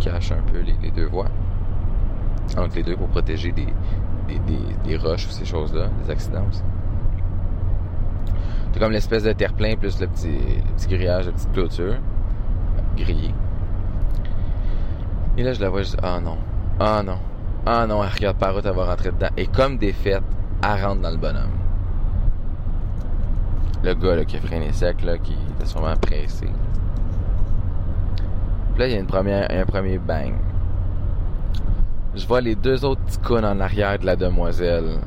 cache 0.00 0.32
un 0.32 0.42
peu 0.52 0.60
les, 0.60 0.90
deux 0.90 1.06
voies. 1.06 1.28
Entre 2.56 2.76
les 2.76 2.82
deux 2.82 2.96
pour 2.96 3.08
protéger 3.08 3.52
des, 3.52 3.66
des, 4.84 4.96
roches 4.96 5.26
ou 5.26 5.30
ces 5.30 5.44
choses-là, 5.44 5.88
des 6.04 6.10
accidents 6.10 6.44
aussi. 6.48 6.62
C'est 8.72 8.80
comme 8.80 8.92
l'espèce 8.92 9.22
de 9.22 9.32
terre-plein 9.32 9.76
plus 9.76 9.98
le 10.00 10.06
petit, 10.06 10.28
le 10.28 10.74
petit 10.74 10.88
grillage, 10.88 11.26
la 11.26 11.32
petite 11.32 11.52
clôture 11.52 11.94
grillée. 12.96 13.34
Et 15.38 15.42
là, 15.42 15.52
je 15.52 15.60
la 15.60 15.68
vois, 15.68 15.82
je 15.82 15.90
dis, 15.90 15.96
ah 16.02 16.18
non, 16.18 16.38
ah 16.80 17.02
non, 17.02 17.18
ah 17.66 17.86
non, 17.86 18.02
elle 18.02 18.10
regarde 18.10 18.38
par 18.38 18.54
route, 18.54 18.64
elle 18.64 18.74
va 18.74 18.86
rentrer 18.86 19.10
dedans. 19.10 19.28
Et 19.36 19.46
comme 19.46 19.78
fêtes, 19.78 20.22
elle 20.62 20.84
rentre 20.84 21.02
dans 21.02 21.10
le 21.10 21.16
bonhomme. 21.16 21.50
le 23.82 23.94
gars 23.94 24.16
là, 24.16 24.24
qui 24.24 24.36
a 24.36 24.40
freiné 24.40 24.72
sec, 24.72 25.02
là, 25.02 25.18
qui 25.18 25.36
était 25.54 25.66
sûrement 25.66 25.94
pressé. 25.96 26.48
Puis 28.72 28.78
là, 28.78 28.86
il 28.86 28.92
y 28.92 28.96
a 28.96 28.98
une 29.00 29.06
première, 29.06 29.46
un 29.50 29.64
premier 29.64 29.98
bang. 29.98 30.32
Je 32.14 32.26
vois 32.26 32.40
les 32.40 32.54
deux 32.54 32.84
autres 32.84 33.02
petits 33.02 33.18
en 33.32 33.60
arrière 33.60 33.98
de 33.98 34.06
la 34.06 34.16
demoiselle. 34.16 35.00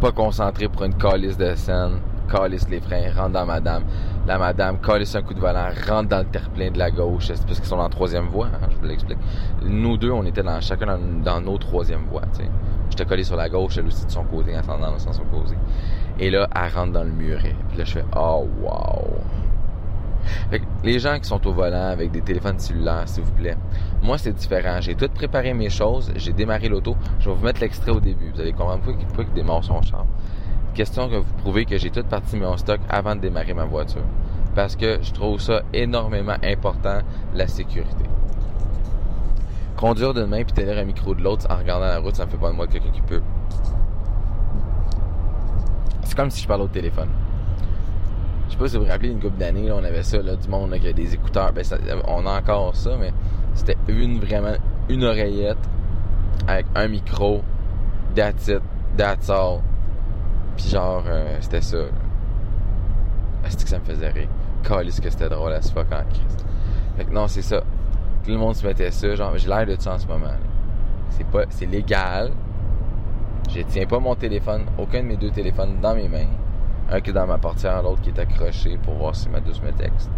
Pas 0.00 0.10
concentrés 0.10 0.68
pour 0.68 0.82
une 0.82 0.94
calice 0.94 1.36
de 1.36 1.54
scène. 1.54 2.00
Calice 2.28 2.68
les 2.68 2.80
freins, 2.80 3.12
rentre 3.14 3.30
dans 3.30 3.46
madame. 3.46 3.84
La 4.26 4.38
madame 4.38 4.78
calice 4.78 5.14
un 5.16 5.22
coup 5.22 5.34
de 5.34 5.40
volant, 5.40 5.68
rentre 5.86 6.08
dans 6.08 6.20
le 6.20 6.24
terre-plein 6.24 6.70
de 6.70 6.78
la 6.78 6.90
gauche. 6.90 7.26
C'est 7.26 7.46
parce 7.46 7.58
qu'ils 7.60 7.68
sont 7.68 7.78
en 7.78 7.90
troisième 7.90 8.28
voie, 8.28 8.46
hein, 8.46 8.68
je 8.70 8.76
vous 8.76 8.86
l'explique. 8.86 9.18
Nous 9.62 9.98
deux, 9.98 10.10
on 10.10 10.24
était 10.24 10.42
dans, 10.42 10.60
chacun 10.62 10.98
dans, 11.22 11.40
nos 11.42 11.58
troisième 11.58 12.06
voies, 12.06 12.22
tu 12.34 12.44
sais. 12.44 13.04
Collé 13.04 13.24
sur 13.24 13.36
la 13.36 13.48
gauche, 13.48 13.76
elle 13.76 13.86
aussi 13.86 14.06
de 14.06 14.10
son 14.10 14.24
côté, 14.24 14.56
en 14.56 14.78
dans 14.78 14.92
le 14.92 14.98
sens 14.98 15.18
opposé. 15.18 15.56
Et 16.18 16.30
là, 16.30 16.48
elle 16.54 16.72
rentre 16.72 16.92
dans 16.92 17.02
le 17.02 17.10
muret. 17.10 17.56
Puis 17.68 17.78
là, 17.78 17.84
je 17.84 17.92
fais, 17.92 18.04
oh, 18.16 18.46
wow. 18.62 19.18
Les 20.82 20.98
gens 20.98 21.18
qui 21.18 21.28
sont 21.28 21.46
au 21.46 21.52
volant 21.52 21.88
avec 21.88 22.10
des 22.10 22.22
téléphones 22.22 22.58
cellulaires, 22.58 23.06
s'il 23.06 23.24
vous 23.24 23.32
plaît, 23.32 23.56
moi 24.02 24.16
c'est 24.16 24.32
différent. 24.32 24.80
J'ai 24.80 24.94
tout 24.94 25.08
préparé 25.12 25.52
mes 25.52 25.68
choses, 25.68 26.12
j'ai 26.16 26.32
démarré 26.32 26.68
l'auto. 26.68 26.96
Je 27.18 27.28
vais 27.28 27.36
vous 27.36 27.44
mettre 27.44 27.60
l'extrait 27.60 27.90
au 27.90 28.00
début. 28.00 28.30
Vous 28.34 28.40
allez 28.40 28.52
comprendre 28.52 28.82
pourquoi 28.82 29.24
il 29.24 29.32
démarre 29.34 29.64
son 29.64 29.82
char. 29.82 30.06
Question 30.74 31.08
que 31.08 31.14
vous 31.14 31.32
prouvez 31.34 31.66
que 31.66 31.78
j'ai 31.78 31.90
tout 31.90 32.02
parti 32.02 32.36
mon 32.36 32.56
stock 32.56 32.80
avant 32.90 33.14
de 33.14 33.20
démarrer 33.20 33.54
ma 33.54 33.64
voiture. 33.64 34.02
Parce 34.56 34.74
que 34.74 34.98
je 35.02 35.12
trouve 35.12 35.40
ça 35.40 35.62
énormément 35.72 36.36
important, 36.42 36.98
la 37.32 37.46
sécurité. 37.46 38.04
Conduire 39.76 40.14
d'une 40.14 40.26
main 40.26 40.42
puis 40.42 40.52
tenir 40.52 40.76
un 40.76 40.84
micro 40.84 41.14
de 41.14 41.22
l'autre 41.22 41.46
en 41.48 41.56
regardant 41.56 41.86
la 41.86 41.98
route, 42.00 42.16
ça 42.16 42.26
me 42.26 42.30
fait 42.30 42.36
pas 42.36 42.50
de 42.50 42.56
moi 42.56 42.66
quelqu'un 42.66 42.90
qui 42.90 43.02
peut. 43.02 43.22
C'est 46.02 46.16
comme 46.16 46.30
si 46.30 46.42
je 46.42 46.48
parlais 46.48 46.64
au 46.64 46.68
téléphone. 46.68 47.08
Je 48.48 48.52
sais 48.52 48.58
pas 48.58 48.68
si 48.68 48.76
vous 48.76 48.84
vous 48.84 48.90
rappelez, 48.90 49.10
une 49.10 49.20
couple 49.20 49.38
d'années, 49.38 49.70
on 49.70 49.84
avait 49.84 50.02
ça, 50.02 50.20
là, 50.22 50.34
du 50.34 50.48
monde 50.48 50.70
là, 50.70 50.78
qui 50.80 50.88
a 50.88 50.92
des 50.92 51.14
écouteurs. 51.14 51.52
Ben, 51.52 51.64
on 52.08 52.26
a 52.26 52.38
encore 52.38 52.74
ça, 52.74 52.96
mais 52.98 53.12
c'était 53.54 53.78
une 53.86 54.18
vraiment 54.18 54.54
une 54.88 55.04
oreillette 55.04 55.58
avec 56.48 56.66
un 56.74 56.88
micro, 56.88 57.42
that's 58.16 58.48
it. 58.48 58.60
Puis 60.56 60.68
genre, 60.68 61.04
euh, 61.06 61.36
c'était 61.40 61.60
ça. 61.60 61.78
Est-ce 63.44 63.56
que 63.62 63.68
ça 63.68 63.78
me 63.78 63.84
faisait 63.84 64.08
rire? 64.08 64.28
Calisse 64.62 65.00
que 65.00 65.10
c'était 65.10 65.28
drôle 65.28 65.52
à 65.52 65.60
ce 65.60 65.72
fuck 65.72 65.86
en 65.92 66.04
Christ. 66.08 66.44
Fait 66.96 67.04
que 67.04 67.12
non, 67.12 67.28
c'est 67.28 67.42
ça. 67.42 67.60
Tout 68.24 68.30
le 68.30 68.38
monde 68.38 68.54
se 68.54 68.66
mettait 68.66 68.90
ça. 68.90 69.14
Genre, 69.14 69.36
j'ai 69.36 69.48
l'air 69.48 69.66
de 69.66 69.76
ça 69.78 69.94
en 69.94 69.98
ce 69.98 70.06
moment. 70.06 70.32
C'est 71.10 71.26
pas, 71.26 71.44
c'est 71.50 71.66
légal. 71.66 72.32
Je 73.50 73.60
tiens 73.60 73.86
pas 73.86 73.98
mon 73.98 74.14
téléphone, 74.14 74.64
aucun 74.78 75.02
de 75.02 75.08
mes 75.08 75.16
deux 75.16 75.30
téléphones 75.30 75.80
dans 75.80 75.94
mes 75.94 76.08
mains. 76.08 76.26
Un 76.90 77.00
qui 77.00 77.10
est 77.10 77.12
dans 77.12 77.26
ma 77.26 77.38
portière, 77.38 77.82
l'autre 77.82 78.00
qui 78.00 78.10
est 78.10 78.18
accroché 78.18 78.78
pour 78.78 78.94
voir 78.94 79.14
si 79.14 79.28
ma 79.28 79.40
douce 79.40 79.60
me 79.62 79.70
texte. 79.72 80.10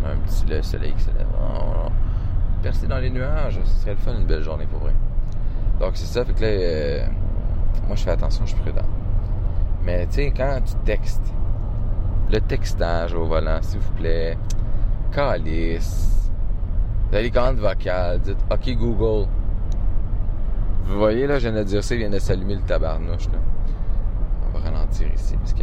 On 0.00 0.06
a 0.06 0.12
un 0.12 0.16
petit 0.16 0.44
le 0.46 0.62
soleil 0.62 0.92
qui 0.94 1.04
se 1.04 1.10
lève. 1.10 1.26
Percé 2.62 2.88
dans 2.88 2.98
les 2.98 3.10
nuages, 3.10 3.60
ce 3.64 3.80
serait 3.80 3.92
le 3.92 3.98
fun 3.98 4.12
une 4.18 4.26
belle 4.26 4.42
journée 4.42 4.66
pour 4.66 4.80
vrai. 4.80 4.92
Donc 5.78 5.92
c'est 5.94 6.06
ça, 6.06 6.24
fait 6.24 6.32
que 6.32 6.40
là, 6.40 6.48
euh, 6.48 7.06
moi 7.86 7.94
je 7.94 8.02
fais 8.02 8.10
attention, 8.10 8.44
je 8.44 8.50
suis 8.50 8.60
prudent. 8.60 8.82
Mais 9.84 10.06
tu 10.06 10.14
sais, 10.14 10.32
quand 10.36 10.60
tu 10.64 10.74
textes, 10.84 11.32
le 12.30 12.40
textage 12.40 13.14
au 13.14 13.24
volant, 13.24 13.58
s'il 13.62 13.80
vous 13.80 13.92
plaît, 13.92 14.36
calice. 15.12 16.30
Vous 17.10 17.16
les 17.16 17.30
commandes 17.30 17.56
vocales, 17.56 18.20
dites 18.20 18.38
OK 18.50 18.76
Google. 18.76 19.28
Vous 20.84 20.98
voyez 20.98 21.26
là, 21.26 21.38
je 21.38 21.48
viens 21.48 21.58
de 21.58 21.64
dire 21.64 21.82
ça, 21.82 21.94
il 21.94 21.98
vient 21.98 22.10
de 22.10 22.18
s'allumer 22.18 22.54
le 22.56 22.62
tabarnouche 22.62 23.26
là. 23.26 23.38
On 24.46 24.58
va 24.58 24.64
ralentir 24.64 25.08
ici 25.14 25.36
parce 25.36 25.54
que. 25.54 25.62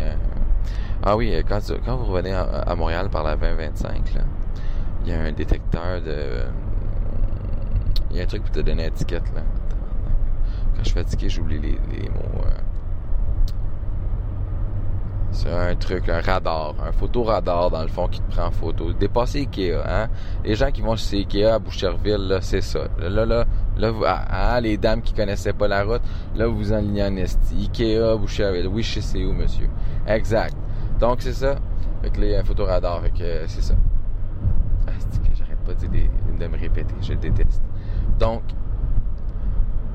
Ah 1.03 1.15
oui, 1.15 1.35
quand, 1.47 1.59
vous 1.59 2.05
revenez 2.05 2.33
à, 2.33 2.73
Montréal 2.75 3.09
par 3.09 3.23
la 3.23 3.35
2025, 3.35 4.13
là, 4.15 4.21
il 5.03 5.11
y 5.11 5.13
a 5.13 5.19
un 5.19 5.31
détecteur 5.31 6.01
de. 6.01 6.45
Il 8.09 8.17
y 8.17 8.19
a 8.19 8.23
un 8.23 8.27
truc 8.27 8.43
pour 8.43 8.51
te 8.51 8.59
donner 8.61 8.83
une 8.83 8.89
étiquette 8.89 9.31
là. 9.35 9.41
Quand 10.75 10.83
je 10.83 10.89
suis 10.89 10.93
fatigué, 10.93 11.29
j'oublie 11.29 11.59
les, 11.59 11.79
les 11.91 12.09
mots. 12.09 12.43
euh. 12.45 12.74
C'est 15.31 15.51
un 15.51 15.75
truc, 15.75 16.07
un 16.09 16.21
radar, 16.21 16.75
un 16.81 16.91
photoradar 16.91 17.69
dans 17.69 17.81
le 17.81 17.87
fond 17.89 18.07
qui 18.07 18.21
te 18.21 18.31
prend 18.31 18.47
en 18.47 18.51
photo. 18.51 18.93
Dépasser 18.93 19.39
Ikea, 19.39 19.73
hein? 19.85 20.07
Les 20.43 20.55
gens 20.55 20.71
qui 20.71 20.81
vont 20.81 20.95
chez 20.95 21.17
Ikea 21.17 21.55
à 21.55 21.59
Boucherville, 21.59 22.37
c'est 22.41 22.61
ça. 22.61 22.87
Là, 22.99 23.25
là, 23.25 23.45
là, 23.77 23.91
ah, 24.05 24.25
ah, 24.29 24.61
les 24.61 24.77
dames 24.77 25.01
qui 25.01 25.13
connaissaient 25.13 25.53
pas 25.53 25.67
la 25.67 25.83
route, 25.83 26.01
là, 26.35 26.47
vous 26.47 26.71
en 26.71 26.79
lignez 26.79 27.03
en 27.03 27.15
esti. 27.17 27.55
Ikea, 27.55 28.17
Boucherville. 28.17 28.67
Oui, 28.67 28.83
je 28.83 28.99
sais 29.01 29.23
où, 29.25 29.33
monsieur. 29.33 29.69
Exact. 30.07 30.55
Donc, 30.99 31.21
c'est 31.21 31.33
ça. 31.33 31.55
Fait 32.01 32.09
que 32.09 32.21
là, 32.21 32.39
un 32.39 33.21
euh, 33.21 33.43
c'est 33.47 33.63
ça. 33.63 33.73
Ah, 34.87 34.91
que 34.91 35.35
j'arrête 35.35 35.57
pas 35.65 35.73
de, 35.73 36.47
me 36.47 36.57
répéter, 36.57 36.93
je 37.01 37.13
déteste. 37.13 37.61
Donc, 38.19 38.43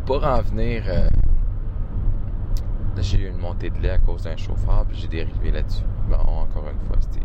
pour 0.07 0.25
en 0.27 0.43
venir, 0.43 0.83
euh, 0.89 1.09
j'ai 2.99 3.19
eu 3.21 3.29
une 3.29 3.39
montée 3.39 3.71
de 3.71 3.79
lait 3.79 3.91
à 3.91 3.99
cause 3.99 4.23
d'un 4.25 4.37
chauffeur, 4.37 4.85
puis 4.89 4.99
j'ai 4.99 5.09
dérivé 5.09 5.51
là-dessus. 5.51 5.85
Bon, 6.09 6.17
encore 6.17 6.65
une 6.71 6.81
fois, 6.87 6.97
Steve. 7.01 7.23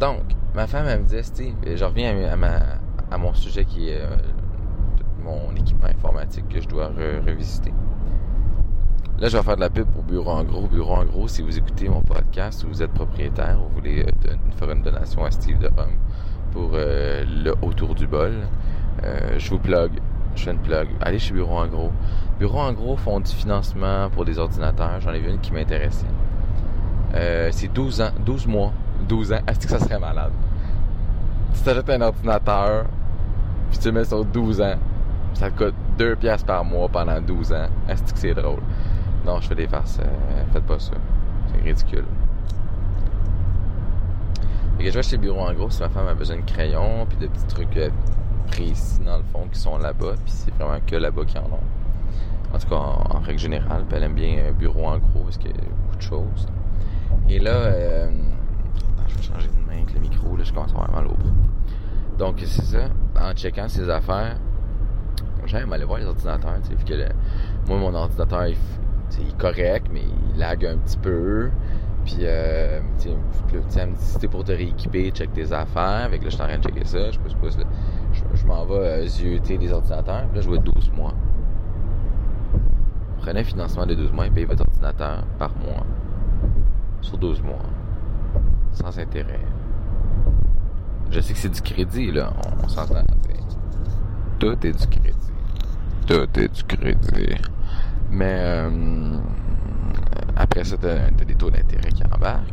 Donc, 0.00 0.22
ma 0.54 0.66
femme, 0.66 0.86
elle 0.88 1.00
me 1.00 1.04
disait, 1.04 1.22
Steve, 1.22 1.54
je 1.64 1.84
reviens 1.84 2.14
à, 2.30 2.36
ma, 2.36 2.58
à 3.10 3.18
mon 3.18 3.34
sujet 3.34 3.64
qui 3.64 3.90
est 3.90 4.00
euh, 4.00 4.16
mon 5.22 5.54
équipement 5.54 5.88
informatique 5.88 6.48
que 6.48 6.60
je 6.60 6.68
dois 6.68 6.88
re- 6.88 7.24
revisiter. 7.24 7.72
Là, 9.18 9.28
je 9.28 9.36
vais 9.36 9.42
faire 9.42 9.56
de 9.56 9.60
la 9.60 9.70
pub 9.70 9.86
pour 9.86 10.02
Bureau 10.02 10.30
en 10.32 10.42
gros. 10.42 10.66
Bureau 10.66 10.94
en 10.94 11.04
gros, 11.04 11.28
si 11.28 11.42
vous 11.42 11.56
écoutez 11.56 11.88
mon 11.88 12.00
podcast, 12.00 12.60
si 12.60 12.66
vous 12.66 12.82
êtes 12.82 12.92
propriétaire, 12.92 13.58
vous 13.58 13.68
voulez 13.74 14.04
euh, 14.04 14.34
faire 14.56 14.70
une 14.72 14.82
donation 14.82 15.24
à 15.24 15.30
Steve 15.30 15.58
de 15.58 15.68
Rome 15.68 15.96
pour 16.50 16.70
euh, 16.74 17.24
le 17.44 17.54
autour 17.62 17.94
du 17.94 18.06
bol, 18.06 18.32
je 19.38 19.50
vous 19.50 19.58
plug. 19.58 19.92
Je 20.34 20.44
fais 20.44 20.50
une 20.52 20.58
plug. 20.58 20.88
Allez 21.00 21.18
chez 21.18 21.32
Bureau 21.34 21.58
en 21.58 21.66
gros. 21.66 21.90
Bureau 22.38 22.60
en 22.60 22.72
gros 22.72 22.96
font 22.96 23.20
du 23.20 23.30
financement 23.30 24.08
pour 24.10 24.24
des 24.24 24.38
ordinateurs. 24.38 25.00
J'en 25.00 25.12
ai 25.12 25.20
vu 25.20 25.30
une 25.30 25.38
qui 25.40 25.52
m'intéressait. 25.52 26.06
Euh, 27.14 27.48
c'est 27.52 27.68
12 27.68 28.00
ans, 28.00 28.10
12 28.24 28.46
mois, 28.46 28.72
12 29.08 29.32
ans. 29.34 29.40
Est-ce 29.46 29.60
que 29.66 29.68
ça 29.68 29.78
serait 29.78 29.98
malade? 29.98 30.32
Tu 31.54 31.60
t'achètes 31.60 31.90
un 31.90 32.00
ordinateur, 32.00 32.86
puis 33.70 33.78
tu 33.78 33.88
le 33.88 33.92
mets 33.92 34.04
sur 34.04 34.24
12 34.24 34.60
ans. 34.62 34.76
Ça 35.34 35.50
te 35.50 35.64
coûte 35.64 35.74
2 35.98 36.16
piastres 36.16 36.46
par 36.46 36.64
mois 36.64 36.88
pendant 36.88 37.20
12 37.20 37.52
ans. 37.52 37.66
Est-ce 37.88 38.12
que 38.12 38.18
c'est 38.18 38.34
drôle? 38.34 38.60
Non, 39.26 39.40
je 39.40 39.48
fais 39.48 39.54
des 39.54 39.66
farces. 39.68 39.98
euh, 40.00 40.44
faites 40.52 40.64
pas 40.64 40.78
ça. 40.78 40.92
C'est 41.54 41.62
ridicule. 41.62 42.04
Fait 44.78 44.84
que 44.84 44.90
je 44.90 44.94
vais 44.96 45.02
chez 45.02 45.18
Bureau 45.18 45.40
en 45.42 45.52
gros 45.52 45.70
si 45.70 45.80
ma 45.80 45.88
femme 45.90 46.08
a 46.08 46.14
besoin 46.14 46.36
de 46.36 46.42
crayons 46.42 47.06
puis 47.08 47.18
de 47.18 47.26
petits 47.26 47.46
trucs 47.46 47.76
euh, 47.76 47.90
précis 48.46 49.00
dans 49.04 49.18
le 49.18 49.24
fond 49.24 49.46
qui 49.50 49.58
sont 49.58 49.78
là-bas. 49.78 50.14
Puis 50.24 50.32
c'est 50.32 50.54
vraiment 50.54 50.80
que 50.86 50.96
là-bas 50.96 51.24
qu'ils 51.24 51.38
en 51.38 51.44
ont. 51.44 52.54
En 52.54 52.58
tout 52.58 52.68
cas, 52.68 52.76
en, 52.76 53.20
règle 53.20 53.38
générale, 53.38 53.84
elle 53.92 54.02
aime 54.02 54.14
bien 54.14 54.36
euh, 54.38 54.52
Bureau 54.52 54.86
en 54.86 54.98
gros 54.98 55.24
parce 55.24 55.38
qu'il 55.38 55.50
y 55.50 55.54
a 55.54 55.56
beaucoup 55.56 55.96
de 55.96 56.02
choses. 56.02 56.46
Et 57.28 57.38
là, 57.38 57.50
euh, 57.50 58.08
attends, 58.08 59.08
je 59.08 59.16
vais 59.16 59.22
changer 59.22 59.48
de 59.48 59.66
main 59.66 59.82
avec 59.82 59.94
le 59.94 60.00
micro. 60.00 60.36
Là, 60.36 60.44
je 60.44 60.52
commence 60.52 60.70
à 60.72 60.74
avoir 60.74 60.90
mal 60.90 61.06
au. 61.06 61.16
Donc 62.18 62.36
c'est 62.40 62.62
ça. 62.62 62.88
En 63.18 63.32
checkant 63.32 63.68
ses 63.68 63.88
affaires, 63.88 64.36
j'aime 65.46 65.72
aller 65.72 65.84
voir 65.84 65.98
les 65.98 66.06
ordinateurs. 66.06 66.58
Vu 66.68 66.84
que 66.84 67.08
moi, 67.66 67.78
mon 67.78 67.94
ordinateur, 67.94 68.46
il, 68.46 68.56
il 69.18 69.28
est 69.28 69.38
correct, 69.38 69.86
mais 69.90 70.02
il 70.02 70.38
lag 70.38 70.64
un 70.66 70.76
petit 70.76 70.98
peu. 70.98 71.50
Puis, 72.04 72.18
euh, 72.20 72.80
tu 73.00 73.10
me 73.10 73.94
dit, 73.94 74.04
si 74.04 74.18
t'es 74.18 74.28
pour 74.28 74.44
te 74.44 74.52
rééquiper, 74.52 75.10
check 75.10 75.32
tes 75.32 75.52
affaires. 75.52 76.08
Fait 76.10 76.18
que 76.18 76.24
là, 76.24 76.30
je 76.30 76.34
suis 76.34 76.42
en 76.42 76.48
train 76.48 76.58
de 76.58 76.62
checker 76.62 76.84
ça. 76.84 77.10
Je 77.10 77.18
pousse, 77.18 77.34
pousse, 77.34 77.58
là. 77.58 77.64
Je, 78.34 78.46
m'en 78.46 78.64
vais 78.64 78.74
euh, 78.74 79.06
zioter 79.06 79.58
les 79.58 79.72
ordinateurs. 79.72 80.24
Puis 80.28 80.36
là, 80.36 80.40
je 80.40 80.48
vois 80.48 80.58
12 80.58 80.92
mois. 80.96 81.14
Prenez 83.18 83.40
un 83.40 83.44
financement 83.44 83.86
de 83.86 83.94
12 83.94 84.12
mois 84.12 84.26
et 84.26 84.30
payez 84.30 84.46
votre 84.46 84.62
ordinateur 84.62 85.24
par 85.38 85.50
mois. 85.56 85.84
Sur 87.00 87.18
12 87.18 87.42
mois. 87.42 87.62
Sans 88.72 88.98
intérêt. 88.98 89.40
Je 91.10 91.20
sais 91.20 91.34
que 91.34 91.38
c'est 91.38 91.50
du 91.50 91.60
crédit, 91.60 92.10
là. 92.10 92.32
On, 92.62 92.68
s'entend. 92.68 93.04
Tout 94.38 94.66
est 94.66 94.72
du 94.72 94.86
crédit. 94.86 95.32
Tout 96.06 96.40
est 96.40 96.48
du 96.48 96.64
crédit. 96.64 97.36
Mais 98.10 98.38
euh, 98.40 99.18
après 100.36 100.64
ça, 100.64 100.76
t'as 100.76 101.06
as 101.06 101.10
des 101.10 101.34
taux 101.34 101.50
d'intérêt 101.50 101.90
qui 101.90 102.02
embarquent. 102.04 102.52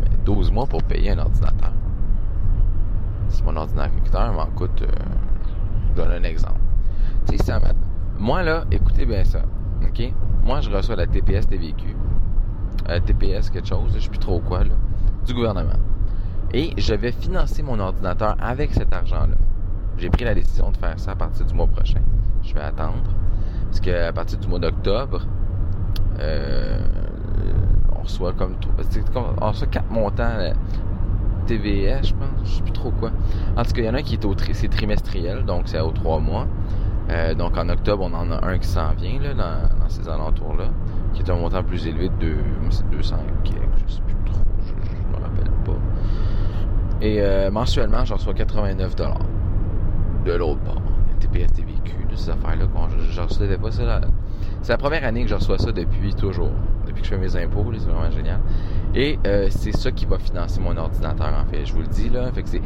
Mais 0.00 0.16
12 0.24 0.50
mois 0.50 0.66
pour 0.66 0.82
payer 0.82 1.10
un 1.10 1.18
ordinateur. 1.18 1.72
Si 3.32 3.42
mon 3.44 3.56
ordinateur 3.56 4.32
m'en 4.32 4.46
coûte, 4.46 4.82
euh, 4.82 4.86
je 5.90 6.02
donne 6.02 6.12
un 6.12 6.22
exemple. 6.22 6.60
Tu 7.26 7.36
sais, 7.38 7.44
ça 7.44 7.58
m'a- 7.60 7.72
Moi, 8.18 8.42
là, 8.42 8.64
écoutez 8.70 9.04
bien 9.06 9.24
ça. 9.24 9.40
OK? 9.82 10.12
Moi, 10.44 10.60
je 10.60 10.70
reçois 10.70 10.96
la 10.96 11.06
TPS 11.06 11.46
TVQ. 11.48 11.96
Euh, 12.88 13.00
TPS 13.00 13.50
quelque 13.50 13.66
chose, 13.68 13.92
je 13.94 14.00
sais 14.00 14.08
plus 14.08 14.18
trop 14.18 14.40
quoi, 14.40 14.64
là. 14.64 14.74
Du 15.26 15.34
gouvernement. 15.34 15.78
Et 16.52 16.72
je 16.76 16.94
vais 16.94 17.12
financer 17.12 17.62
mon 17.62 17.78
ordinateur 17.80 18.36
avec 18.40 18.72
cet 18.74 18.92
argent-là. 18.92 19.36
J'ai 19.96 20.10
pris 20.10 20.24
la 20.24 20.34
décision 20.34 20.70
de 20.70 20.76
faire 20.76 20.98
ça 20.98 21.12
à 21.12 21.16
partir 21.16 21.46
du 21.46 21.54
mois 21.54 21.66
prochain. 21.66 22.00
Je 22.42 22.52
vais 22.54 22.60
attendre. 22.60 23.02
Parce 23.66 23.80
qu'à 23.80 24.12
partir 24.12 24.38
du 24.38 24.48
mois 24.48 24.58
d'octobre, 24.58 25.22
euh, 26.20 26.80
on 27.96 28.02
reçoit 28.02 28.32
comme, 28.34 28.56
on 29.40 29.48
reçoit 29.48 29.66
quatre 29.68 29.90
montants 29.90 30.52
TVS, 31.46 32.08
je 32.08 32.14
pense, 32.14 32.28
je 32.44 32.50
sais 32.50 32.62
plus 32.62 32.72
trop 32.72 32.90
quoi. 32.90 33.10
En 33.56 33.62
tout 33.64 33.72
cas, 33.72 33.82
il 33.82 33.84
y 33.84 33.88
en 33.88 33.94
a 33.94 33.98
un 33.98 34.02
qui 34.02 34.14
est 34.14 34.24
au 34.24 34.34
tri- 34.34 34.54
c'est 34.54 34.68
trimestriel, 34.68 35.44
donc 35.44 35.62
c'est 35.66 35.80
aux 35.80 35.90
trois 35.90 36.18
mois. 36.20 36.46
Euh, 37.10 37.34
donc 37.34 37.56
en 37.56 37.68
octobre, 37.68 38.08
on 38.10 38.14
en 38.14 38.30
a 38.30 38.46
un 38.46 38.58
qui 38.58 38.68
s'en 38.68 38.92
vient 38.94 39.18
là, 39.20 39.34
dans, 39.34 39.88
ces 39.88 40.08
alentours-là, 40.08 40.66
qui 41.14 41.22
est 41.22 41.30
un 41.30 41.36
montant 41.36 41.62
plus 41.62 41.86
élevé 41.86 42.08
de 42.08 42.14
deux- 42.14 42.44
c'est 42.70 42.88
200 42.90 43.16
quelques, 43.44 43.58
je 43.86 43.94
sais 43.94 44.00
plus 44.06 44.14
trop, 44.24 44.40
je, 44.64 44.72
je 44.72 45.16
me 45.18 45.22
rappelle 45.22 45.50
pas. 45.64 45.78
Et 47.02 47.20
euh, 47.20 47.50
mensuellement, 47.50 48.04
je 48.04 48.14
reçois 48.14 48.32
89 48.32 48.94
de 48.94 50.32
l'autre 50.32 50.60
bord. 50.60 50.80
TPS, 51.20 51.52
TVQ, 51.52 52.06
de 52.10 52.16
ces 52.16 52.30
affaires-là, 52.30 52.66
je, 52.98 53.12
je 53.12 53.20
recevais 53.20 53.58
pas 53.58 53.70
ça. 53.70 54.00
C'est 54.62 54.72
la 54.72 54.78
première 54.78 55.04
année 55.04 55.22
que 55.22 55.28
je 55.28 55.34
reçois 55.34 55.58
ça 55.58 55.72
depuis 55.72 56.14
toujours. 56.14 56.50
Depuis 56.86 57.02
que 57.02 57.08
je 57.08 57.14
fais 57.14 57.18
mes 57.18 57.36
impôts, 57.36 57.64
c'est 57.74 57.88
vraiment 57.88 58.10
génial. 58.10 58.40
Et 58.94 59.18
euh, 59.26 59.46
c'est 59.50 59.72
ça 59.76 59.90
qui 59.90 60.04
va 60.06 60.18
financer 60.18 60.60
mon 60.60 60.76
ordinateur, 60.76 61.32
en 61.34 61.50
fait. 61.50 61.64
Je 61.64 61.72
vous 61.72 61.80
le 61.80 61.86
dis, 61.86 62.08
là. 62.10 62.30
Fait 62.32 62.42
que 62.42 62.48
c'est... 62.48 62.62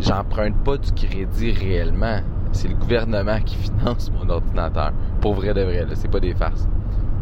J'emprunte 0.00 0.56
pas 0.64 0.76
du 0.76 0.92
crédit 0.92 1.52
réellement. 1.52 2.20
C'est 2.52 2.68
le 2.68 2.74
gouvernement 2.74 3.40
qui 3.40 3.56
finance 3.56 4.10
mon 4.12 4.28
ordinateur. 4.28 4.92
Pour 5.20 5.34
vrai 5.34 5.54
de 5.54 5.62
vrai, 5.62 5.80
là. 5.86 5.94
C'est 5.94 6.10
pas 6.10 6.20
des 6.20 6.34
farces. 6.34 6.68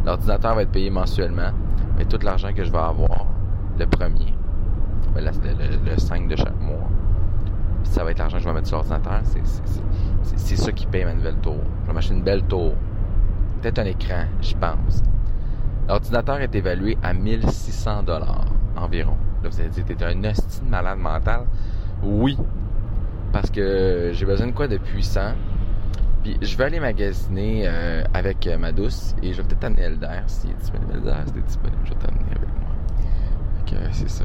L'ordinateur 0.05 0.55
va 0.57 0.63
être 0.63 0.73
payé 0.73 0.91
mensuellement, 0.91 1.51
mais 1.97 2.05
tout 2.07 2.19
l'argent 2.23 2.53
que 2.55 2.65
je 2.65 2.73
vais 2.73 2.79
avoir, 2.79 3.27
le 3.79 3.87
premier, 3.87 4.35
le, 5.15 5.21
le- 5.21 5.91
le 5.91 5.99
5 5.99 6.27
de 6.27 6.37
chaque 6.37 6.59
mois, 6.59 6.89
ça 7.85 8.03
va 8.03 8.11
être 8.13 8.19
l'argent 8.19 8.39
que 8.39 8.43
je 8.45 8.49
vais 8.49 8.55
mettre 8.55 8.67
sur 8.69 8.79
l'ordinateur. 8.79 9.21
C'est, 9.25 9.41
c'est, 9.45 9.81
c'est, 10.37 10.57
ça 10.57 10.73
qui 10.73 10.87
paye 10.87 11.05
ma 11.05 11.13
nouvelle 11.15 11.37
tour. 11.37 11.59
Je 11.83 11.89
vais 11.89 11.93
m'acheter 11.93 12.15
une 12.15 12.23
belle 12.23 12.43
tour. 12.45 12.73
Peut-être 13.61 13.79
un 13.81 13.85
écran, 13.85 14.25
j'y 14.41 14.55
pense. 14.55 15.03
L'ordinateur 15.91 16.41
est 16.41 16.55
évalué 16.55 16.97
à 17.03 17.13
1600 17.13 18.05
dollars 18.05 18.45
environ. 18.77 19.17
Là, 19.43 19.49
vous 19.49 19.59
allez 19.59 19.71
dire, 19.71 19.85
t'es 19.85 20.05
un 20.05 20.23
hostie 20.23 20.61
de 20.61 20.71
malade 20.71 20.99
mental. 20.99 21.47
Oui. 22.05 22.39
Parce 23.33 23.51
que 23.51 24.13
j'ai 24.15 24.25
besoin 24.25 24.47
de 24.47 24.53
quoi 24.53 24.69
de 24.69 24.77
puissant. 24.77 25.33
Puis 26.23 26.39
je 26.41 26.57
vais 26.57 26.63
aller 26.63 26.79
magasiner 26.79 27.65
euh, 27.67 28.05
avec 28.15 28.47
euh, 28.47 28.57
ma 28.57 28.71
douce 28.71 29.17
et 29.21 29.33
je 29.33 29.43
vais 29.43 29.49
peut-être 29.49 29.65
amener 29.65 29.83
Elder 29.83 30.07
s'il 30.29 30.51
est 30.51 30.55
disponible. 30.55 30.93
Elder, 30.95 31.15
si 31.27 31.33
t'es 31.33 31.41
disponible, 31.41 31.81
je 31.83 31.91
vais 31.91 31.97
t'amener 31.97 32.31
avec 32.37 32.49
moi. 32.61 32.71
Que, 33.67 33.75
euh, 33.75 33.89
c'est 33.91 34.11
ça. 34.11 34.25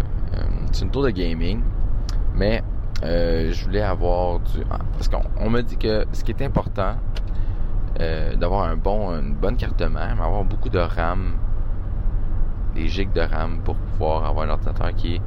C'est 0.72 0.86
une 0.86 0.92
tour 0.92 1.02
de 1.02 1.10
gaming, 1.10 1.62
mais 2.36 2.62
je 3.02 3.66
voulais 3.66 3.82
avoir 3.82 4.40
du... 4.40 4.60
ah, 4.70 4.78
Parce 4.94 5.08
qu'on 5.08 5.24
on 5.40 5.50
me 5.50 5.62
dit 5.62 5.78
que 5.78 6.06
ce 6.12 6.24
qui 6.24 6.30
est 6.30 6.44
important, 6.44 6.96
d'avoir 7.98 8.66
un 8.66 8.76
bon, 8.76 9.18
une 9.20 9.34
bonne 9.34 9.58
carte 9.58 9.82
mère, 9.82 10.14
mais 10.16 10.24
avoir 10.24 10.44
beaucoup 10.44 10.70
de 10.70 10.78
RAM, 10.78 11.38
des 12.76 12.88
gigs 12.88 13.12
de 13.14 13.22
RAM 13.22 13.60
pour 13.64 13.76
pouvoir 13.76 14.26
avoir 14.26 14.46
un 14.48 14.52
ordinateur 14.52 14.94
qui 14.96 15.16
est 15.16 15.22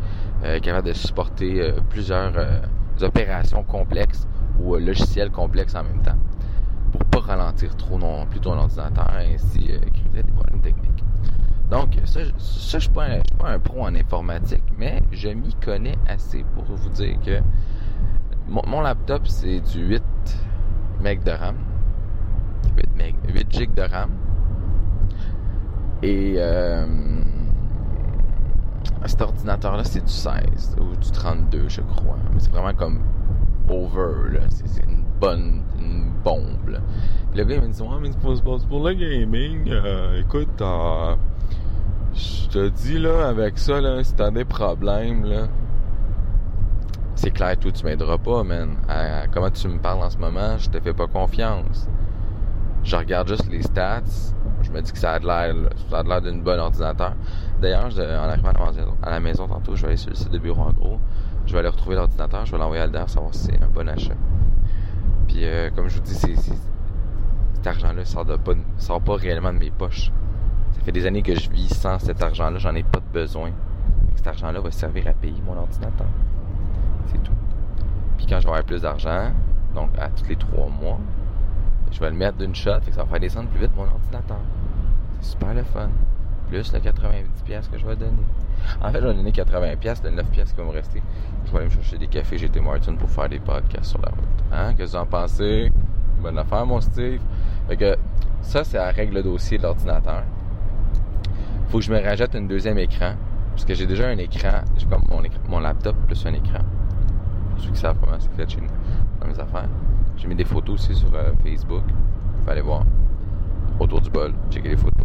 euh, 0.44 0.60
capable 0.60 0.86
de 0.88 0.92
supporter 0.92 1.60
euh, 1.60 1.80
plusieurs 1.90 2.32
euh, 2.36 2.60
opérations 3.02 3.62
complexes 3.64 4.28
ou 4.60 4.76
logiciels 4.76 5.30
complexes 5.30 5.74
en 5.74 5.82
même 5.82 6.02
temps. 6.02 6.18
Pour 6.92 7.04
pas 7.06 7.20
ralentir 7.34 7.76
trop 7.76 7.98
non 7.98 8.26
plus 8.26 8.40
ton 8.40 8.56
ordinateur 8.56 9.08
et 9.18 9.34
ainsi 9.34 9.60
créer 9.66 10.22
des 10.22 10.30
problèmes 10.30 10.60
techniques. 10.60 11.04
Donc 11.70 11.98
ça, 12.04 12.20
je- 12.24 12.78
suis 12.78 12.88
pas, 12.90 13.04
un- 13.04 13.14
suis 13.26 13.36
pas 13.38 13.48
un 13.50 13.58
pro 13.58 13.82
en 13.82 13.94
informatique, 13.94 14.62
mais 14.78 15.02
je 15.12 15.28
m'y 15.28 15.54
connais 15.54 15.96
assez 16.08 16.44
pour 16.54 16.64
vous 16.64 16.88
dire 16.90 17.18
que 17.24 17.40
mon, 18.48 18.62
mon 18.66 18.80
laptop 18.80 19.26
c'est 19.28 19.60
du 19.60 19.80
8 19.86 20.02
MB 21.00 21.24
de 21.24 21.30
RAM, 21.30 21.56
8, 22.76 22.96
meg, 22.96 23.14
8 23.34 23.46
GB 23.52 23.74
de 23.74 23.82
RAM. 23.82 24.10
Et 26.02 26.36
cet 29.06 29.22
ordinateur 29.22 29.76
là 29.76 29.84
c'est 29.84 30.04
du 30.04 30.12
16 30.12 30.76
ou 30.80 30.96
du 30.96 31.10
32 31.10 31.68
je 31.68 31.80
crois, 31.82 32.16
c'est 32.38 32.50
vraiment 32.50 32.74
comme 32.74 33.00
over 33.68 34.32
là, 34.32 34.40
c'est 34.50 34.84
une 34.84 35.02
bonne 35.20 35.62
une 35.78 36.10
bombe 36.24 36.68
là. 36.68 36.78
Le 37.34 37.44
gars 37.44 37.54
il 37.56 37.60
m'a 37.60 37.66
dit 37.68 37.82
ouais 37.82 37.88
mais 38.00 38.10
c'est 38.12 38.42
pour, 38.42 38.60
pour- 38.68 38.86
le 38.88 38.94
gaming, 38.94 39.68
euh, 39.70 40.20
écoute 40.20 40.60
euh, 40.62 41.14
je 42.14 42.48
te 42.48 42.68
dis 42.70 42.98
là 42.98 43.28
avec 43.28 43.58
ça 43.58 43.80
là 43.80 44.02
si 44.02 44.14
t'as 44.14 44.30
des 44.30 44.44
problèmes 44.44 45.24
là 45.24 45.46
c'est 47.14 47.30
clair 47.30 47.56
toi 47.58 47.70
tu 47.72 47.84
m'aideras 47.84 48.18
pas 48.18 48.42
man. 48.44 48.76
Comment 49.32 49.50
tu 49.50 49.68
me 49.68 49.78
parles 49.78 50.02
en 50.02 50.10
ce 50.10 50.18
moment 50.18 50.56
je 50.56 50.70
te 50.70 50.80
fais 50.80 50.94
pas 50.94 51.06
confiance. 51.08 51.88
Je 52.84 52.94
regarde 52.96 53.28
juste 53.28 53.50
les 53.50 53.62
stats. 53.62 54.02
Je 54.62 54.70
me 54.70 54.80
dis 54.80 54.92
que 54.92 54.98
ça 54.98 55.12
a 55.14 55.18
l'air 55.18 55.54
ça 55.90 55.98
a 55.98 56.02
l'air 56.04 56.22
d'une 56.22 56.42
bonne 56.42 56.60
ordinateur 56.60 57.14
d'ailleurs 57.60 57.86
en 57.86 58.28
arrivant 58.28 58.52
à 59.02 59.10
la, 59.10 59.20
maison, 59.20 59.48
tantôt 59.48 59.74
je 59.74 59.82
vais 59.82 59.88
aller 59.88 59.96
sur 59.96 60.10
le 60.10 60.16
site 60.16 60.30
de 60.30 60.38
bureau 60.38 60.62
en 60.62 60.72
gros. 60.72 60.98
Je 61.46 61.52
vais 61.52 61.60
aller 61.60 61.68
retrouver 61.68 61.96
l'ordinateur 61.96 62.44
je 62.44 62.52
vais 62.52 62.58
l'envoyer 62.58 62.82
à 62.82 62.84
Alder 62.84 63.04
savoir 63.06 63.34
si 63.34 63.46
c'est 63.46 63.62
un 63.62 63.68
bon 63.68 63.88
achat. 63.88 64.14
Puis 65.26 65.44
euh, 65.44 65.70
comme 65.74 65.88
je 65.88 65.96
vous 65.96 66.02
dis 66.02 66.14
cet 66.14 67.66
argent 67.66 67.92
là 67.92 68.04
sort, 68.04 68.26
pas, 68.26 68.52
sort 68.78 69.00
pas 69.00 69.16
réellement 69.16 69.52
de 69.52 69.58
mes 69.58 69.70
poches. 69.70 70.12
Ça 70.72 70.80
fait 70.82 70.92
des 70.92 71.06
années 71.06 71.22
que 71.22 71.34
je 71.34 71.50
vis 71.50 71.68
sans 71.68 71.98
cet 71.98 72.22
argent 72.22 72.50
là 72.50 72.58
j'en 72.58 72.74
ai 72.74 72.82
pas 72.82 73.00
de 73.00 73.12
besoin. 73.12 73.50
Cet 74.14 74.26
argent 74.26 74.50
là 74.50 74.60
va 74.60 74.70
servir 74.70 75.06
à 75.08 75.12
payer 75.12 75.40
mon 75.46 75.56
ordinateur. 75.56 76.08
C'est 77.06 77.22
tout. 77.22 77.32
Puis 78.16 78.26
quand 78.26 78.40
je 78.40 78.44
vais 78.44 78.50
avoir 78.50 78.64
plus 78.64 78.82
d'argent 78.82 79.30
donc 79.74 79.90
à 79.98 80.08
tous 80.08 80.28
les 80.28 80.36
trois 80.36 80.68
mois 80.68 80.98
je 81.90 82.00
vais 82.00 82.10
le 82.10 82.16
mettre 82.16 82.38
d'une 82.38 82.54
shot, 82.54 82.80
fait 82.82 82.90
que 82.90 82.96
ça 82.96 83.02
va 83.02 83.08
faire 83.08 83.20
descendre 83.20 83.48
plus 83.48 83.60
vite 83.60 83.74
mon 83.76 83.84
ordinateur. 83.84 84.38
C'est 85.20 85.30
super 85.32 85.54
le 85.54 85.62
fun. 85.62 85.88
Plus 86.48 86.72
le 86.72 86.78
90$ 86.78 87.24
piastres 87.44 87.70
que 87.70 87.78
je 87.78 87.86
vais 87.86 87.96
donner. 87.96 88.12
En 88.80 88.90
fait, 88.90 89.00
je 89.00 89.06
vais 89.06 89.14
donner 89.14 89.30
80$, 89.30 89.76
piastres, 89.76 90.08
le 90.08 90.22
9$ 90.22 90.24
piastres 90.26 90.54
qui 90.54 90.60
va 90.60 90.66
me 90.66 90.72
rester. 90.72 91.02
Je 91.46 91.52
vais 91.52 91.58
aller 91.58 91.66
me 91.66 91.70
chercher 91.70 91.98
des 91.98 92.06
cafés 92.06 92.38
GT 92.38 92.60
Martin 92.60 92.94
pour 92.94 93.10
faire 93.10 93.28
des 93.28 93.38
podcasts 93.38 93.90
sur 93.90 94.00
la 94.00 94.08
route. 94.08 94.18
Hein? 94.52 94.74
Qu'est-ce 94.74 94.92
que 94.92 94.98
vous 94.98 95.02
en 95.02 95.06
pensez? 95.06 95.72
Bonne 96.22 96.38
affaire, 96.38 96.66
mon 96.66 96.80
Steve. 96.80 97.20
Fait 97.68 97.76
que 97.76 97.96
ça, 98.42 98.64
c'est 98.64 98.78
la 98.78 98.90
règle 98.90 99.22
dossier 99.22 99.58
de 99.58 99.62
l'ordinateur. 99.64 100.22
Faut 101.68 101.78
que 101.78 101.84
je 101.84 101.92
me 101.92 102.00
rajoute 102.00 102.34
un 102.34 102.42
deuxième 102.42 102.78
écran. 102.78 103.12
Parce 103.50 103.64
que 103.64 103.74
j'ai 103.74 103.86
déjà 103.86 104.08
un 104.08 104.18
écran. 104.18 104.62
J'ai 104.76 104.86
comme 104.86 105.02
mon, 105.10 105.22
mon 105.48 105.60
laptop 105.60 105.96
plus 106.06 106.24
un 106.26 106.32
écran. 106.32 106.60
Pour 107.50 107.60
ceux 107.60 107.70
qui 107.70 107.78
savent 107.78 107.96
comment 108.00 108.16
c'est 108.18 108.32
fait 108.34 108.48
chez 108.48 108.60
nous, 108.60 108.68
dans 109.20 109.26
mes 109.26 109.38
affaires. 109.38 109.68
J'ai 110.16 110.28
mis 110.28 110.34
des 110.34 110.44
photos 110.44 110.74
aussi 110.76 110.94
sur 110.94 111.14
euh, 111.14 111.32
Facebook. 111.42 111.82
Vous 111.86 112.38
pouvez 112.40 112.52
aller 112.52 112.60
voir. 112.60 112.84
Autour 113.78 114.00
du 114.00 114.10
bol, 114.10 114.32
checker 114.50 114.70
les 114.70 114.76
photos. 114.76 115.04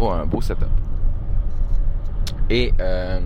Un 0.00 0.26
beau 0.26 0.40
setup. 0.40 0.68
Et 2.50 2.72
euh, 2.80 3.20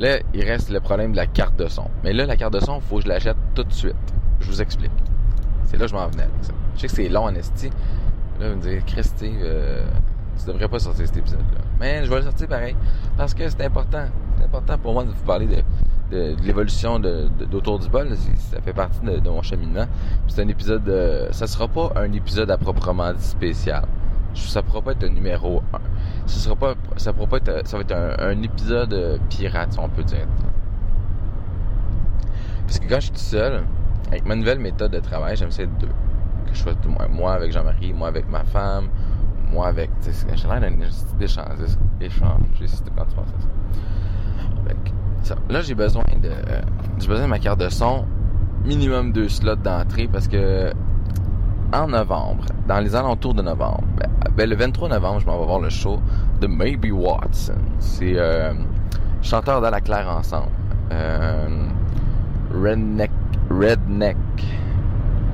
là, 0.00 0.18
il 0.34 0.42
reste 0.42 0.70
le 0.70 0.80
problème 0.80 1.12
de 1.12 1.16
la 1.16 1.26
carte 1.26 1.56
de 1.56 1.68
son. 1.68 1.84
Mais 2.02 2.12
là, 2.12 2.26
la 2.26 2.36
carte 2.36 2.54
de 2.54 2.60
son, 2.60 2.76
il 2.76 2.82
faut 2.82 2.96
que 2.96 3.02
je 3.02 3.08
l'achète 3.08 3.36
tout 3.54 3.64
de 3.64 3.72
suite. 3.72 3.94
Je 4.40 4.46
vous 4.46 4.62
explique. 4.62 4.90
C'est 5.64 5.76
là 5.76 5.84
que 5.84 5.90
je 5.90 5.94
m'en 5.94 6.08
venais 6.08 6.22
avec 6.22 6.34
ça. 6.42 6.52
Je 6.74 6.80
sais 6.80 6.86
que 6.86 6.92
c'est 6.94 7.08
long 7.08 7.24
en 7.24 7.34
esti. 7.34 7.70
Là, 8.40 8.50
vous 8.50 8.56
me 8.56 8.62
direz, 8.62 8.82
Christy, 8.86 9.32
euh, 9.42 9.84
tu 10.38 10.46
devrais 10.46 10.68
pas 10.68 10.78
sortir 10.78 11.06
cet 11.06 11.16
épisode-là. 11.16 11.60
Mais 11.78 12.04
je 12.04 12.10
vais 12.10 12.16
le 12.16 12.22
sortir 12.22 12.48
pareil. 12.48 12.74
Parce 13.16 13.34
que 13.34 13.48
c'est 13.48 13.64
important. 13.64 14.06
C'est 14.38 14.44
important 14.44 14.78
pour 14.78 14.94
moi 14.94 15.04
de 15.04 15.10
vous 15.10 15.24
parler 15.24 15.46
de, 15.46 16.36
l'évolution 16.42 16.98
d'Autour 16.98 17.80
du 17.80 17.88
bol. 17.88 18.08
Ça 18.50 18.60
fait 18.62 18.72
partie 18.72 19.00
de, 19.00 19.28
mon 19.28 19.42
cheminement. 19.42 19.86
C'est 20.28 20.42
un 20.42 20.48
épisode... 20.48 20.82
de- 20.84 21.28
ça 21.32 21.46
sera 21.46 21.68
pas 21.68 21.92
un 21.96 22.10
épisode 22.12 22.50
à 22.50 22.56
proprement 22.56 23.12
dit 23.12 23.22
spécial. 23.22 23.84
Ça 24.46 24.62
pourra 24.62 24.82
pas 24.82 24.92
être 24.92 25.04
un 25.04 25.08
numéro 25.10 25.62
1. 25.72 25.78
Ce 26.26 26.38
sera 26.38 26.54
pas... 26.56 26.74
Ça 26.96 27.12
pourra 27.12 27.26
pas 27.28 27.36
être... 27.38 27.66
Ça 27.66 27.76
va 27.76 27.82
être 27.82 27.92
un, 28.20 28.42
épisode 28.42 28.92
euh, 28.92 29.18
pirate, 29.28 29.72
si 29.72 29.78
on 29.78 29.88
peut 29.88 30.04
dire. 30.04 30.26
Parce 32.66 32.78
que 32.78 32.88
quand 32.88 32.96
je 32.96 33.00
suis 33.06 33.12
tout 33.12 33.18
seul, 33.18 33.64
avec 34.08 34.26
ma 34.26 34.34
nouvelle 34.36 34.58
méthode 34.58 34.92
de 34.92 35.00
travail, 35.00 35.36
j'aime 35.36 35.50
ça 35.50 35.62
être 35.62 35.76
deux. 35.78 35.86
Que 35.86 36.52
je 36.54 36.58
sois 36.58 36.74
tout- 36.74 36.88
moi, 36.90 37.08
moi 37.08 37.32
avec 37.34 37.52
Jean-Marie, 37.52 37.92
moi 37.92 38.08
avec 38.08 38.28
ma 38.30 38.44
femme, 38.44 38.88
moi 39.50 39.68
avec. 39.68 39.90
J'ai 40.02 40.48
l'air 40.48 40.60
d'un 40.60 40.72
échange. 41.20 41.46
Échange. 42.00 42.40
Quand 42.96 43.04
tu 43.06 43.14
penses 43.14 43.28
à 43.28 43.40
ça. 43.40 43.48
Que, 44.84 44.90
ça. 45.26 45.34
Là, 45.48 45.62
j'ai 45.62 45.74
besoin 45.74 46.04
de. 46.22 46.28
euh, 46.28 46.60
J'ai 46.98 47.08
besoin 47.08 47.24
de 47.24 47.30
ma 47.30 47.38
carte 47.38 47.60
de 47.60 47.68
son. 47.68 48.04
Minimum 48.64 49.12
deux 49.12 49.28
slots 49.28 49.56
d'entrée 49.56 50.08
parce 50.08 50.28
que. 50.28 50.72
En 51.70 51.86
novembre, 51.88 52.46
dans 52.66 52.80
les 52.80 52.94
alentours 52.94 53.34
de 53.34 53.42
novembre, 53.42 53.84
ben, 54.34 54.48
le 54.48 54.56
23 54.56 54.88
novembre, 54.88 55.20
je 55.20 55.26
m'en 55.26 55.38
vais 55.38 55.44
voir 55.44 55.60
le 55.60 55.68
show 55.68 56.00
de 56.40 56.46
Maybe 56.46 56.90
Watson. 56.90 57.58
C'est 57.78 58.14
euh, 58.16 58.54
chanteur 59.20 59.60
dans 59.60 59.68
la 59.68 59.82
claire 59.82 60.08
ensemble. 60.08 60.48
Euh, 60.92 61.66
Redneck. 62.54 63.10
Redneck. 63.50 64.16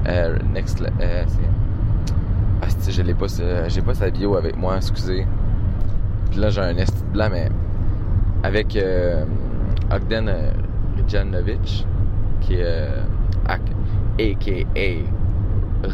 Euh, 0.09 0.37
next, 0.53 0.82
euh. 0.82 1.24
Ah, 2.62 2.66
je 2.89 3.03
l'ai 3.03 3.14
pas, 3.14 3.26
j'ai 3.68 3.82
pas 3.82 3.95
sa 3.95 4.11
bio 4.11 4.37
avec 4.37 4.57
moi, 4.57 4.76
excusez. 4.78 5.26
Puis 6.32 6.41
là, 6.41 6.51
j'ai 6.51 6.62
un 6.62 6.76
esti 6.76 7.05
blanc, 7.12 7.28
mais 7.30 7.49
avec 8.43 8.76
Ogden 9.93 10.32
Rijanovic, 10.97 11.87
qui 12.41 12.55
est 12.55 12.89
a.k.a. 13.47 15.24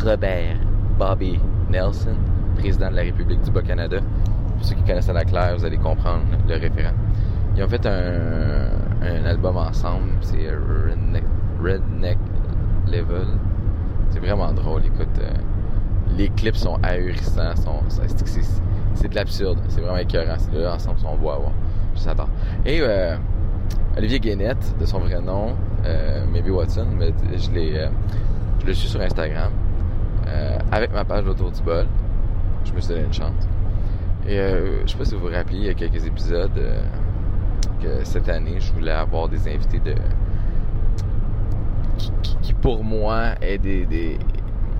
Robert 0.04 0.56
Bobby 0.98 1.38
Nelson, 1.70 2.14
président 2.56 2.90
de 2.90 2.96
la 2.96 3.02
République 3.02 3.40
du 3.42 3.50
Bas-Canada, 3.50 3.98
Pour 4.56 4.64
ceux 4.66 4.74
qui 4.74 4.82
connaissent 4.82 5.08
à 5.08 5.12
la 5.14 5.24
claire, 5.24 5.56
vous 5.56 5.64
allez 5.64 5.78
comprendre 5.78 6.24
le 6.48 6.54
référent. 6.54 6.92
Ils 7.56 7.62
ont 7.64 7.68
fait 7.68 7.86
un, 7.86 9.24
album 9.24 9.56
ensemble, 9.56 10.10
c'est 10.20 10.48
Redneck, 11.62 12.18
Level. 12.86 13.26
C'est 14.10 14.20
vraiment 14.20 14.52
drôle, 14.52 14.84
écoute. 14.84 15.08
euh, 15.20 15.30
les 16.16 16.28
clips 16.30 16.56
sont 16.56 16.76
ahurissants, 16.82 17.54
c'est, 17.88 18.26
c'est- 18.26 18.62
c'est 18.94 19.08
de 19.08 19.14
l'absurde, 19.14 19.58
c'est 19.68 19.80
vraiment 19.80 19.96
écœurant. 19.98 20.36
Ces 20.38 20.50
deux 20.50 20.66
ensemble 20.66 20.98
sont 20.98 21.16
beaux 21.16 21.30
à 21.30 21.36
voir. 21.36 21.52
J'adore. 21.94 22.28
Et 22.66 22.80
euh, 22.82 23.16
Olivier 23.96 24.18
Guénette, 24.20 24.74
de 24.78 24.84
son 24.84 24.98
vrai 24.98 25.20
nom, 25.20 25.54
euh, 25.86 26.24
Maybe 26.32 26.50
Watson, 26.50 26.86
mais 26.98 27.12
je 27.32 28.66
le 28.66 28.74
suis 28.74 28.88
sur 28.88 29.00
Instagram 29.00 29.52
euh, 30.30 30.58
avec 30.72 30.92
ma 30.92 31.04
page 31.04 31.26
autour 31.26 31.50
du 31.50 31.60
bol. 31.62 31.86
Je 32.64 32.72
me 32.72 32.80
suis 32.80 32.94
donné 32.94 33.06
une 33.06 33.12
chance. 33.12 33.48
Et 34.26 34.38
euh, 34.38 34.82
je 34.86 34.92
sais 34.92 34.98
pas 34.98 35.04
si 35.04 35.14
vous 35.14 35.20
vous 35.20 35.34
rappelez, 35.34 35.56
il 35.56 35.64
y 35.64 35.68
a 35.68 35.74
quelques 35.74 36.04
épisodes 36.06 36.50
euh, 36.56 36.82
que 37.82 38.04
cette 38.04 38.28
année, 38.28 38.56
je 38.60 38.72
voulais 38.72 38.92
avoir 38.92 39.28
des 39.28 39.48
invités 39.48 39.80
de 39.80 39.94
qui, 42.42 42.52
pour 42.54 42.84
moi 42.84 43.34
est 43.40 43.58
des, 43.58 44.18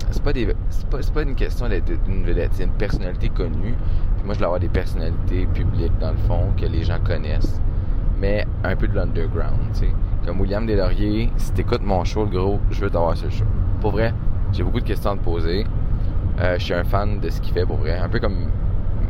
c'est 0.09 0.23
pas 0.23 0.33
des 0.33 0.53
c'est 0.69 0.87
pas, 0.87 0.99
pas 1.13 1.21
une 1.23 1.35
question 1.35 1.69
d'être 1.69 1.91
une 2.07 2.23
vedette, 2.23 2.51
c'est 2.53 2.63
une 2.63 2.71
personnalité 2.71 3.29
connue. 3.29 3.75
Puis 4.17 4.25
moi 4.25 4.33
je 4.33 4.39
voulais 4.39 4.45
avoir 4.45 4.59
des 4.59 4.69
personnalités 4.69 5.45
publiques 5.47 5.97
dans 5.99 6.11
le 6.11 6.17
fond 6.17 6.47
que 6.59 6.65
les 6.65 6.83
gens 6.83 6.99
connaissent, 7.03 7.59
mais 8.19 8.45
un 8.63 8.75
peu 8.75 8.87
de 8.87 8.95
l'underground, 8.95 9.59
tu 9.73 9.81
sais. 9.81 9.91
Comme 10.25 10.39
William 10.39 10.65
Deslauriers, 10.67 11.31
si 11.37 11.51
t'écoutes 11.53 11.81
mon 11.81 12.03
show, 12.03 12.25
le 12.25 12.29
gros, 12.29 12.59
je 12.69 12.81
veux 12.81 12.89
t'avoir 12.89 13.15
le 13.23 13.29
show. 13.29 13.45
Pour 13.79 13.91
vrai, 13.91 14.13
j'ai 14.51 14.63
beaucoup 14.63 14.79
de 14.79 14.85
questions 14.85 15.11
à 15.11 15.15
te 15.15 15.23
poser. 15.23 15.65
Euh, 16.39 16.55
je 16.57 16.63
suis 16.63 16.73
un 16.73 16.83
fan 16.83 17.19
de 17.19 17.29
ce 17.29 17.41
qu'il 17.41 17.53
fait 17.53 17.65
pour 17.65 17.77
vrai. 17.77 17.97
Un 17.97 18.09
peu 18.09 18.19
comme 18.19 18.51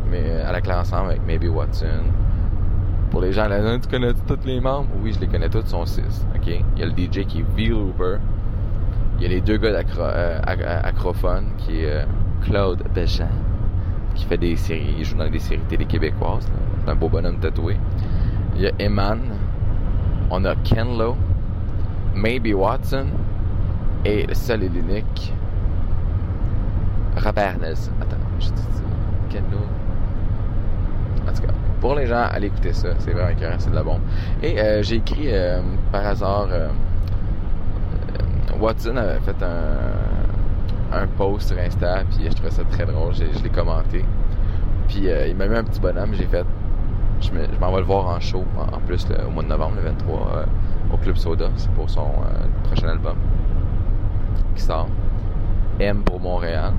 mais, 0.09 0.41
à 0.41 0.51
la 0.51 0.61
classe 0.61 0.91
ensemble 0.91 1.11
avec 1.11 1.25
Maybe 1.25 1.49
Watson. 1.49 2.03
Pour 3.09 3.21
les 3.21 3.33
gens 3.33 3.47
là, 3.47 3.77
tu 3.79 3.89
connais 3.89 4.13
tous 4.13 4.45
les 4.45 4.59
membres? 4.59 4.87
Oui, 5.01 5.13
je 5.13 5.19
les 5.19 5.27
connais 5.27 5.49
tous, 5.49 5.59
ils 5.59 5.67
sont 5.67 5.85
six. 5.85 6.25
Il 6.45 6.79
y 6.79 6.83
a 6.83 6.85
le 6.85 6.91
DJ 6.91 7.25
qui 7.25 7.39
est 7.39 7.45
V-Looper. 7.55 8.17
Il 9.17 9.23
y 9.23 9.25
a 9.25 9.29
les 9.29 9.41
deux 9.41 9.57
gars 9.57 9.71
d'acro 9.71 10.01
euh, 10.01 10.39
euh, 10.47 11.41
qui 11.57 11.81
est 11.81 11.91
euh, 11.91 12.03
Claude 12.41 12.83
Béchamp 12.93 13.27
qui 14.15 14.25
fait 14.25 14.37
des 14.37 14.55
séries, 14.55 14.95
il 14.97 15.05
joue 15.05 15.17
dans 15.17 15.29
des 15.29 15.39
séries 15.39 15.61
télé 15.69 15.85
québécoises. 15.85 16.49
C'est 16.83 16.91
un 16.91 16.95
beau 16.95 17.09
bonhomme 17.09 17.39
tatoué. 17.39 17.77
Il 18.55 18.61
y 18.61 18.67
a 18.67 18.71
Eman. 18.79 19.19
On 20.29 20.43
a 20.45 20.55
Ken 20.55 20.97
Lo. 20.97 21.15
Maybe 22.15 22.53
Watson. 22.53 23.07
Et 24.05 24.25
le 24.25 24.33
seul 24.33 24.63
et 24.63 24.69
l'unique. 24.69 25.33
Robert 27.23 27.57
Nelson. 27.59 27.91
Attends, 28.01 28.17
je 28.39 28.47
te 28.49 28.53
dis. 28.53 28.83
Ken 29.29 29.43
Lo. 29.51 29.57
En 31.29 31.33
tout 31.33 31.41
cas, 31.43 31.53
pour 31.79 31.95
les 31.95 32.07
gens, 32.07 32.25
allez 32.31 32.47
écouter 32.47 32.73
ça. 32.73 32.89
C'est 32.99 33.11
vraiment 33.11 33.29
écœurant, 33.29 33.55
c'est 33.59 33.69
de 33.69 33.75
la 33.75 33.83
bombe. 33.83 34.01
Et 34.41 34.59
euh, 34.59 34.81
j'ai 34.81 34.95
écrit 34.97 35.27
euh, 35.31 35.61
par 35.91 36.05
hasard. 36.05 36.47
euh, 36.51 36.69
Watson 38.59 38.95
avait 38.97 39.19
fait 39.21 39.35
un, 39.43 40.97
un 40.97 41.07
post 41.07 41.49
sur 41.49 41.57
Insta, 41.59 42.03
puis 42.11 42.25
je 42.29 42.33
trouvais 42.35 42.51
ça 42.51 42.63
très 42.65 42.85
drôle. 42.85 43.13
Je 43.13 43.43
l'ai 43.43 43.49
commenté. 43.49 44.05
Puis 44.87 45.07
il 45.27 45.35
m'a 45.35 45.47
mis 45.47 45.55
un 45.57 45.63
petit 45.63 45.79
bonhomme. 45.79 46.13
J'ai 46.13 46.25
fait. 46.25 46.45
Je 47.21 47.31
me- 47.31 47.45
je 47.53 47.59
m'en 47.59 47.71
vais 47.71 47.79
le 47.79 47.85
voir 47.85 48.07
en 48.07 48.19
show, 48.19 48.43
en, 48.57 48.79
plus, 48.79 49.05
au 49.27 49.29
mois 49.29 49.43
de 49.43 49.47
novembre, 49.47 49.75
le 49.75 49.83
23, 49.83 50.31
euh, 50.37 50.45
au 50.93 50.97
Club 50.97 51.15
Soda. 51.17 51.49
C'est 51.55 51.69
pour 51.71 51.87
son 51.89 52.07
prochain 52.63 52.87
album 52.89 53.15
qui 54.55 54.61
sort. 54.61 54.87
M 55.79 56.01
pour 56.03 56.19
Montréal. 56.19 56.73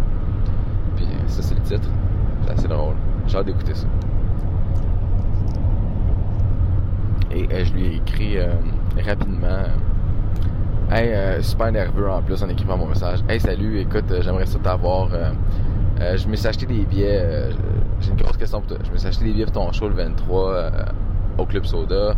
Puis 0.96 1.06
ça, 1.26 1.42
c'est 1.42 1.54
le 1.54 1.62
titre. 1.62 1.88
C'est 2.44 2.52
assez 2.52 2.68
drôle. 2.68 2.94
J'ai 3.26 3.38
hâte 3.38 3.46
d'écouter 3.46 3.74
ça. 3.74 3.86
Et 7.30 7.48
euh, 7.50 7.64
je 7.64 7.72
lui 7.72 7.86
ai 7.86 7.96
écrit 7.96 8.38
euh, 8.38 8.52
rapidement. 9.04 9.64
Hey, 10.90 11.12
euh, 11.12 11.40
super 11.40 11.72
nerveux 11.72 12.10
en 12.10 12.20
plus 12.22 12.42
en 12.42 12.48
écrivant 12.48 12.76
mon 12.76 12.86
message. 12.86 13.20
Hey, 13.28 13.40
salut, 13.40 13.80
écoute, 13.80 14.12
j'aimerais 14.20 14.46
ça 14.46 14.58
t'avoir. 14.58 15.08
je 15.98 16.28
me 16.28 16.36
suis 16.36 16.46
acheté 16.46 16.66
des 16.66 16.84
billets. 16.84 17.50
J'ai 18.02 18.10
une 18.10 18.16
grosse 18.16 18.36
question 18.36 18.60
pour 18.60 18.68
toi. 18.68 18.78
Je 18.84 18.90
me 18.90 18.96
suis 18.96 19.08
acheté 19.08 19.24
des 19.24 19.32
billets 19.32 19.44
pour 19.44 19.54
ton 19.54 19.72
show 19.72 19.88
le 19.88 19.94
23 19.94 20.52
euh, 20.52 20.70
au 21.38 21.46
Club 21.46 21.64
Soda. 21.64 22.14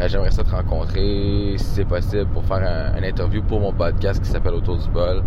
Euh, 0.00 0.08
j'aimerais 0.08 0.30
ça 0.32 0.42
te 0.42 0.50
rencontrer, 0.50 1.54
si 1.56 1.64
c'est 1.64 1.84
possible, 1.84 2.26
pour 2.26 2.44
faire 2.44 2.56
un, 2.56 2.98
un 2.98 3.02
interview 3.04 3.42
pour 3.42 3.60
mon 3.60 3.72
podcast 3.72 4.22
qui 4.22 4.28
s'appelle 4.28 4.54
Autour 4.54 4.78
du 4.78 4.88
bol. 4.88 5.22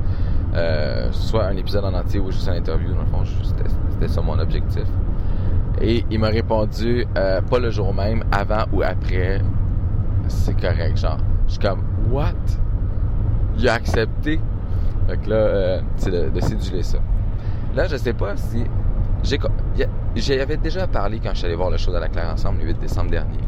Euh, 0.55 1.09
soit 1.11 1.45
un 1.45 1.55
épisode 1.55 1.85
en 1.85 1.93
entier 1.93 2.19
ou 2.19 2.31
juste 2.31 2.47
une 2.47 2.55
interview, 2.55 2.93
dans 2.93 3.01
le 3.01 3.07
fond. 3.07 3.23
C'était 3.43 4.07
ça 4.07 4.21
mon 4.21 4.37
objectif. 4.39 4.83
Et 5.81 6.03
il 6.09 6.19
m'a 6.19 6.27
répondu, 6.29 7.05
euh, 7.17 7.41
pas 7.41 7.59
le 7.59 7.69
jour 7.69 7.93
même, 7.93 8.23
avant 8.31 8.65
ou 8.73 8.81
après. 8.81 9.41
C'est 10.27 10.59
correct, 10.59 10.97
genre. 10.97 11.19
Je 11.47 11.53
suis 11.53 11.61
comme, 11.61 11.81
what? 12.11 12.33
Il 13.57 13.69
a 13.69 13.73
accepté. 13.75 14.39
Fait 15.07 15.17
que 15.17 15.29
là, 15.29 15.79
c'est 15.95 16.11
de, 16.11 16.29
de 16.29 16.39
céduler 16.41 16.83
ça. 16.83 16.97
Là, 17.73 17.87
je 17.87 17.95
sais 17.95 18.13
pas 18.13 18.35
si. 18.35 18.65
J'avais 20.15 20.57
déjà 20.57 20.87
parlé 20.87 21.19
quand 21.19 21.29
je 21.31 21.37
suis 21.37 21.45
allé 21.45 21.55
voir 21.55 21.69
le 21.69 21.77
show 21.77 21.91
de 21.91 21.97
la 21.97 22.07
Claire 22.09 22.29
ensemble 22.33 22.59
le 22.59 22.67
8 22.67 22.79
décembre 22.79 23.11
dernier 23.11 23.39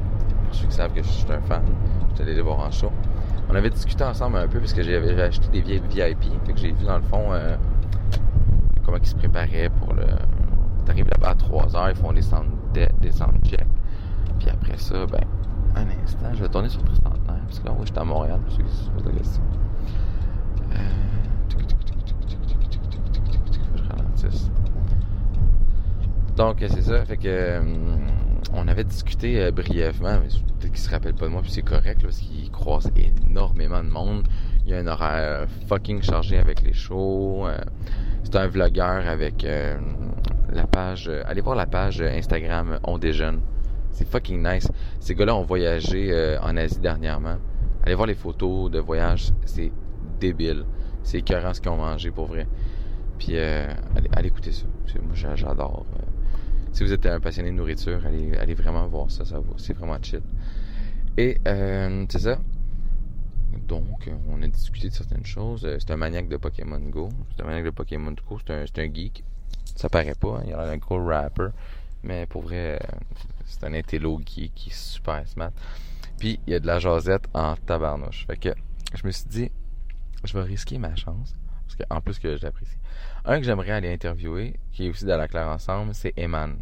pour 0.49 0.57
ceux 0.57 0.67
qui 0.67 0.75
savent 0.75 0.93
que 0.93 1.03
je 1.03 1.07
suis 1.07 1.31
un 1.31 1.41
fan. 1.41 1.63
J'étais 2.09 2.23
allé 2.23 2.35
les 2.35 2.41
voir 2.41 2.59
en 2.59 2.71
show. 2.71 2.91
On 3.49 3.55
avait 3.55 3.69
discuté 3.69 4.03
ensemble 4.03 4.37
un 4.37 4.47
peu 4.47 4.59
parce 4.59 4.73
que 4.73 4.83
j'avais 4.83 5.21
acheté 5.21 5.47
des 5.49 5.61
vieilles 5.61 5.81
VIP. 5.89 6.23
Fait 6.45 6.53
que 6.53 6.59
j'ai 6.59 6.71
vu 6.71 6.85
dans 6.85 6.97
le 6.97 7.03
fond 7.03 7.31
comment 8.89 8.97
ils 8.97 9.07
se 9.07 9.15
préparaient 9.15 9.69
pour 9.69 9.93
le. 9.93 10.05
T'arrives 10.85 11.09
là-bas 11.09 11.29
à 11.29 11.35
3 11.35 11.75
heures, 11.75 11.89
ils 11.89 11.95
font 11.95 12.11
des 12.11 12.21
sound, 12.21 12.47
des. 12.73 12.87
Puis 13.01 14.49
après 14.49 14.77
ça, 14.77 15.05
ben, 15.05 15.23
un 15.75 15.85
instant, 16.03 16.33
je 16.33 16.41
vais 16.41 16.49
tourner 16.49 16.69
sur 16.69 16.81
le 16.81 16.93
centenaire. 16.95 17.43
Parce 17.45 17.59
que 17.59 17.65
là, 17.65 17.73
moi, 17.73 17.85
j'étais 17.85 17.99
à 17.99 18.03
Montréal, 18.03 18.39
pour 18.39 18.53
ceux 18.53 18.63
qui 18.63 18.71
se 18.71 18.89
posent 18.89 19.05
la 19.05 19.11
question. 19.11 19.43
Euh... 20.71 20.77
Je 23.75 23.83
ralentisse. 23.83 24.51
Donc, 26.35 26.57
c'est 26.59 26.81
ça. 26.81 27.05
Fait 27.05 27.17
que 27.17 27.61
on 28.53 28.67
avait 28.67 28.83
discuté 28.83 29.41
euh, 29.41 29.51
brièvement, 29.51 30.19
mais 30.21 30.27
peut-être 30.59 30.71
qu'il 30.73 30.77
se 30.81 30.89
rappelle 30.89 31.13
pas 31.13 31.25
de 31.25 31.31
moi, 31.31 31.41
puis 31.41 31.51
c'est 31.51 31.61
correct, 31.61 32.01
là, 32.01 32.09
parce 32.09 32.19
qu'il 32.19 32.49
croise 32.51 32.89
énormément 32.95 33.83
de 33.83 33.89
monde. 33.89 34.27
Il 34.65 34.71
y 34.71 34.73
a 34.75 34.79
un 34.79 34.87
horaire 34.87 35.47
fucking 35.67 36.01
chargé 36.01 36.37
avec 36.37 36.61
les 36.61 36.73
shows. 36.73 37.47
euh, 37.47 37.57
c'est 38.23 38.35
un 38.35 38.47
vlogueur 38.47 39.07
avec 39.07 39.43
euh, 39.43 39.77
la 40.51 40.67
page. 40.67 41.09
allez 41.25 41.41
voir 41.41 41.55
la 41.55 41.65
page 41.65 42.01
Instagram 42.01 42.79
On 42.83 42.97
Déjeune. 42.97 43.41
C'est 43.91 44.07
fucking 44.07 44.45
nice. 44.47 44.69
Ces 44.99 45.15
gars-là 45.15 45.35
ont 45.35 45.43
voyagé 45.43 46.37
en 46.41 46.55
Asie 46.57 46.79
dernièrement. 46.79 47.37
Allez 47.83 47.95
voir 47.95 48.07
les 48.07 48.13
photos 48.15 48.69
de 48.69 48.79
voyage. 48.79 49.31
C'est 49.45 49.71
débile. 50.19 50.63
C'est 51.03 51.17
écœurant 51.19 51.53
ce 51.53 51.59
qu'ils 51.61 51.71
ont 51.71 51.77
mangé 51.77 52.11
pour 52.11 52.27
vrai. 52.27 52.47
Puis 53.17 53.35
allez, 53.37 54.09
allez 54.15 54.27
écouter 54.27 54.51
ça. 54.51 54.65
Moi 55.01 55.15
j'a- 55.15 55.35
j'adore. 55.35 55.85
Si 56.71 56.83
vous 56.83 56.93
êtes 56.93 57.05
un 57.05 57.19
passionné 57.19 57.51
de 57.51 57.55
nourriture, 57.55 58.05
allez, 58.05 58.35
allez 58.37 58.53
vraiment 58.53 58.87
voir 58.87 59.09
ça. 59.11 59.25
ça 59.25 59.41
c'est 59.57 59.73
vraiment 59.73 59.97
chill. 60.01 60.21
Et 61.17 61.39
euh, 61.47 62.05
c'est 62.09 62.19
ça. 62.19 62.39
Donc, 63.67 64.09
on 64.29 64.41
a 64.41 64.47
discuté 64.47 64.89
de 64.89 64.93
certaines 64.93 65.25
choses. 65.25 65.65
Euh, 65.65 65.77
C'est 65.79 65.91
un 65.91 65.97
maniaque 65.97 66.27
de 66.29 66.37
Pokémon 66.37 66.79
Go. 66.79 67.09
C'est 67.35 67.43
un 67.43 67.45
maniaque 67.45 67.65
de 67.65 67.69
Pokémon 67.71 68.11
Go. 68.27 68.39
C'est 68.45 68.53
un, 68.53 68.63
un 68.83 68.93
geek. 68.93 69.23
Ça 69.75 69.89
paraît 69.89 70.15
pas. 70.15 70.37
hein. 70.39 70.43
Il 70.47 70.53
a 70.53 70.57
l'air 70.57 70.67
d'un 70.67 70.77
gros 70.77 71.03
rapper. 71.03 71.49
Mais 72.03 72.25
pour 72.27 72.43
vrai, 72.43 72.79
euh, 72.81 72.97
c'est 73.45 73.63
un 73.65 73.73
intello 73.73 74.19
geek 74.25 74.53
qui 74.55 74.69
est 74.69 74.73
super 74.73 75.27
smart. 75.27 75.51
Puis, 76.17 76.39
il 76.47 76.53
y 76.53 76.55
a 76.55 76.59
de 76.59 76.67
la 76.67 76.79
jasette 76.79 77.25
en 77.33 77.55
tabarnouche. 77.57 78.25
Fait 78.27 78.37
que, 78.37 78.49
je 78.95 79.05
me 79.05 79.11
suis 79.11 79.27
dit, 79.27 79.51
je 80.23 80.33
vais 80.37 80.43
risquer 80.43 80.77
ma 80.77 80.95
chance. 80.95 81.33
Parce 81.65 81.75
que, 81.75 81.83
en 81.89 82.01
plus 82.01 82.17
que 82.19 82.37
j'apprécie. 82.37 82.77
Un 83.25 83.39
que 83.39 83.45
j'aimerais 83.45 83.71
aller 83.71 83.91
interviewer, 83.91 84.59
qui 84.71 84.85
est 84.85 84.89
aussi 84.89 85.05
dans 85.05 85.17
la 85.17 85.27
claire 85.27 85.47
ensemble, 85.47 85.93
c'est 85.93 86.13
Eman. 86.17 86.57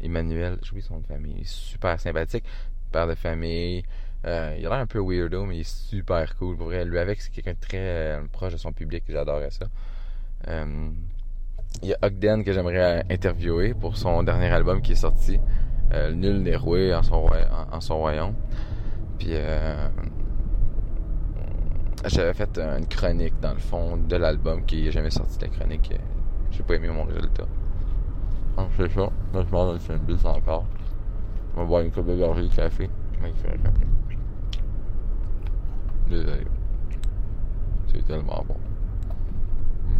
Emmanuel, 0.00 0.58
j'oublie 0.62 0.82
son 0.82 1.00
famille. 1.02 1.34
Il 1.36 1.42
est 1.42 1.48
super 1.48 1.98
sympathique. 2.00 2.44
Père 2.92 3.06
de 3.06 3.14
famille. 3.14 3.82
Euh, 4.24 4.56
il 4.58 4.66
a 4.66 4.70
l'air 4.70 4.78
un 4.78 4.86
peu 4.86 5.00
weirdo, 5.00 5.44
mais 5.44 5.56
il 5.56 5.60
est 5.60 5.68
super 5.68 6.36
cool. 6.36 6.56
Pour 6.56 6.70
lui 6.70 6.98
avec, 6.98 7.20
c'est 7.20 7.30
quelqu'un 7.30 7.52
de 7.52 7.60
très 7.60 7.78
euh, 7.78 8.22
proche 8.30 8.52
de 8.52 8.58
son 8.58 8.72
public. 8.72 9.04
J'adorais 9.08 9.50
ça. 9.50 9.66
Euh, 10.48 10.90
il 11.82 11.88
y 11.88 11.94
a 11.94 11.98
Ogden 12.02 12.44
que 12.44 12.52
j'aimerais 12.52 13.04
interviewer 13.10 13.74
pour 13.74 13.96
son 13.96 14.22
dernier 14.22 14.48
album 14.48 14.80
qui 14.82 14.92
est 14.92 14.96
sorti. 14.96 15.38
Nul 16.12 16.42
n'est 16.42 16.56
roué 16.56 16.92
en 16.94 17.02
son, 17.02 17.14
en, 17.14 17.74
en 17.76 17.80
son 17.80 17.98
royaume. 17.98 18.34
Puis 19.18 19.34
j'avais 22.04 22.34
fait 22.34 22.58
une 22.58 22.86
chronique 22.86 23.38
dans 23.40 23.52
le 23.54 23.58
fond 23.58 23.96
de 23.96 24.16
l'album 24.16 24.64
qui 24.64 24.82
n'est 24.82 24.92
jamais 24.92 25.10
sorti 25.10 25.38
de 25.38 25.44
la 25.44 25.50
chronique. 25.50 25.90
Euh, 25.92 25.98
j'ai 26.50 26.62
pas 26.62 26.74
aimé 26.74 26.88
mon 26.88 27.04
résultat. 27.04 27.46
Donc 28.56 28.68
c'est 28.76 28.92
ça. 28.92 29.10
Là 29.34 29.44
je 29.46 29.52
mange 29.52 29.90
un 29.90 29.96
bus 29.96 30.24
encore. 30.24 30.66
On 31.54 31.60
va 31.60 31.66
boire 31.66 31.82
une 31.82 31.90
coupe 31.90 32.06
de 32.06 32.16
gorgée 32.16 32.42
de 32.42 32.54
café. 32.54 32.88
Désolé. 36.08 36.46
C'est 37.88 38.06
tellement 38.06 38.44
bon. 38.46 38.56
Hmm. 39.84 39.96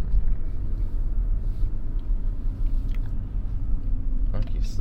Ok, 4.35 4.61
6h15, 4.61 4.79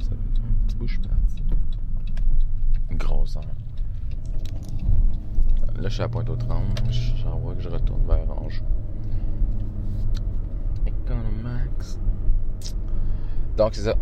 ça 0.00 0.10
fait 0.10 0.40
un 0.42 0.66
petit 0.66 0.76
bout, 0.76 0.88
je 0.88 0.98
parti. 1.00 1.42
Grosse 2.92 3.36
heure 3.36 3.44
à 5.84 6.08
Pointe-aux-Trembles. 6.08 6.74
J'en 7.22 7.38
vois 7.38 7.54
que 7.54 7.62
je 7.62 7.68
retourne 7.68 8.04
vers 8.06 8.18
Anjou. 8.42 8.64
Economax. 10.86 11.98
Donc, 13.56 13.74
c'est 13.74 13.82
ça. 13.82 13.94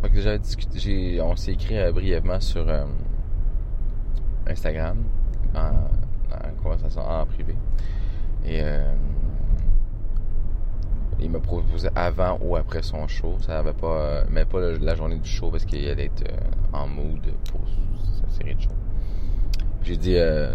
On 1.23 1.37
s'est 1.37 1.53
écrit 1.53 1.79
euh, 1.79 1.93
brièvement 1.93 2.41
sur 2.41 2.69
euh, 2.69 2.85
Instagram, 4.47 5.03
en, 5.55 5.73
conversation 6.63 7.03
en 7.03 7.27
privé. 7.27 7.55
Et 8.45 8.61
euh, 8.63 8.95
il 11.21 11.31
m'a 11.31 11.41
proposé 11.41 11.89
avant 11.95 12.39
ou 12.41 12.57
après 12.57 12.83
son 12.83 13.07
show. 13.09 13.37
Ça 13.41 13.59
avait 13.59 13.73
pas, 13.73 14.25
mais 14.31 14.45
pas 14.45 14.61
la 14.61 14.95
journée 14.95 15.19
du 15.19 15.29
show 15.29 15.51
parce 15.51 15.65
qu'il 15.65 15.87
allait 15.89 16.07
être 16.07 16.25
en 16.73 16.87
mood 16.87 17.21
pour 17.51 17.61
sa 18.21 18.29
série 18.37 18.55
de 18.55 18.61
shows. 18.61 18.84
J'ai 19.85 19.99
dit, 19.99 20.17
euh, 20.17 20.51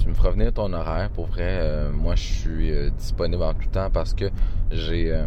tu 0.00 0.08
me 0.08 0.14
feras 0.14 0.30
venir 0.30 0.52
ton 0.52 0.72
horaire. 0.72 1.10
Pour 1.10 1.26
vrai, 1.26 1.58
euh, 1.60 1.90
moi, 1.90 2.14
je 2.14 2.22
suis 2.22 2.70
euh, 2.70 2.90
disponible 2.90 3.42
en 3.42 3.52
tout 3.52 3.68
temps 3.68 3.90
parce 3.90 4.14
que 4.14 4.30
j'ai, 4.70 5.12
euh, 5.12 5.26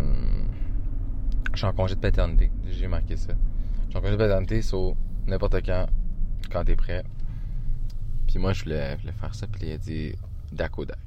je 1.52 1.58
suis 1.58 1.68
en 1.68 1.74
congé 1.74 1.96
de 1.96 2.00
paternité. 2.00 2.50
J'ai 2.70 2.88
marqué 2.88 3.18
ça. 3.18 3.34
Je 3.86 3.90
suis 3.90 3.98
en 3.98 4.02
congé 4.02 4.14
de 4.14 4.18
paternité, 4.18 4.62
so 4.62 4.96
n'importe 5.28 5.66
quand, 5.66 5.86
quand 6.50 6.64
t'es 6.64 6.78
prêt. 6.78 7.04
Puis 8.26 8.40
moi, 8.40 8.54
je 8.54 8.64
voulais, 8.64 8.98
faire 9.20 9.36
ça. 9.36 9.48
Puis 9.48 9.68
il 9.68 9.74
a 9.74 9.78
dit, 9.78 10.14
dac 10.54 10.80
au 10.80 10.86
dac. 10.86 10.98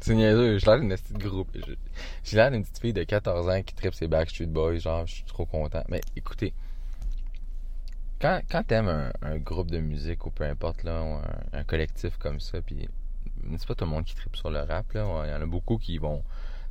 C'est 0.00 0.16
niaiseux, 0.16 0.58
j'ai 0.58 0.66
l'air 0.66 0.80
d'une 0.80 0.88
petite 0.88 1.18
groupe. 1.18 1.56
J'ai 2.24 2.36
l'air 2.36 2.50
d'une 2.50 2.62
petite 2.62 2.80
fille 2.80 2.92
de 2.92 3.04
14 3.04 3.48
ans 3.48 3.62
qui 3.62 3.74
tripe 3.76 3.94
ses 3.94 4.08
Backstreet 4.08 4.46
Boys, 4.46 4.78
genre, 4.78 5.06
je 5.06 5.14
suis 5.14 5.24
trop 5.24 5.46
content. 5.46 5.84
Mais 5.88 6.00
écoutez, 6.16 6.52
quand, 8.20 8.40
t'aimes 8.66 9.12
un, 9.22 9.36
groupe 9.38 9.70
de 9.70 9.78
musique 9.78 10.26
ou 10.26 10.30
peu 10.30 10.44
importe, 10.44 10.84
là, 10.84 11.20
un, 11.52 11.64
collectif 11.64 12.16
comme 12.18 12.40
ça, 12.40 12.60
puis 12.62 12.88
c'est 13.56 13.66
pas 13.66 13.74
tout 13.74 13.84
le 13.84 13.90
monde 13.90 14.04
qui 14.04 14.14
tripe 14.14 14.36
sur 14.36 14.50
le 14.50 14.60
rap, 14.60 14.92
là. 14.92 15.22
Il 15.24 15.30
y 15.30 15.34
en 15.34 15.42
a 15.42 15.46
beaucoup 15.46 15.76
qui 15.76 15.98
vont 15.98 16.22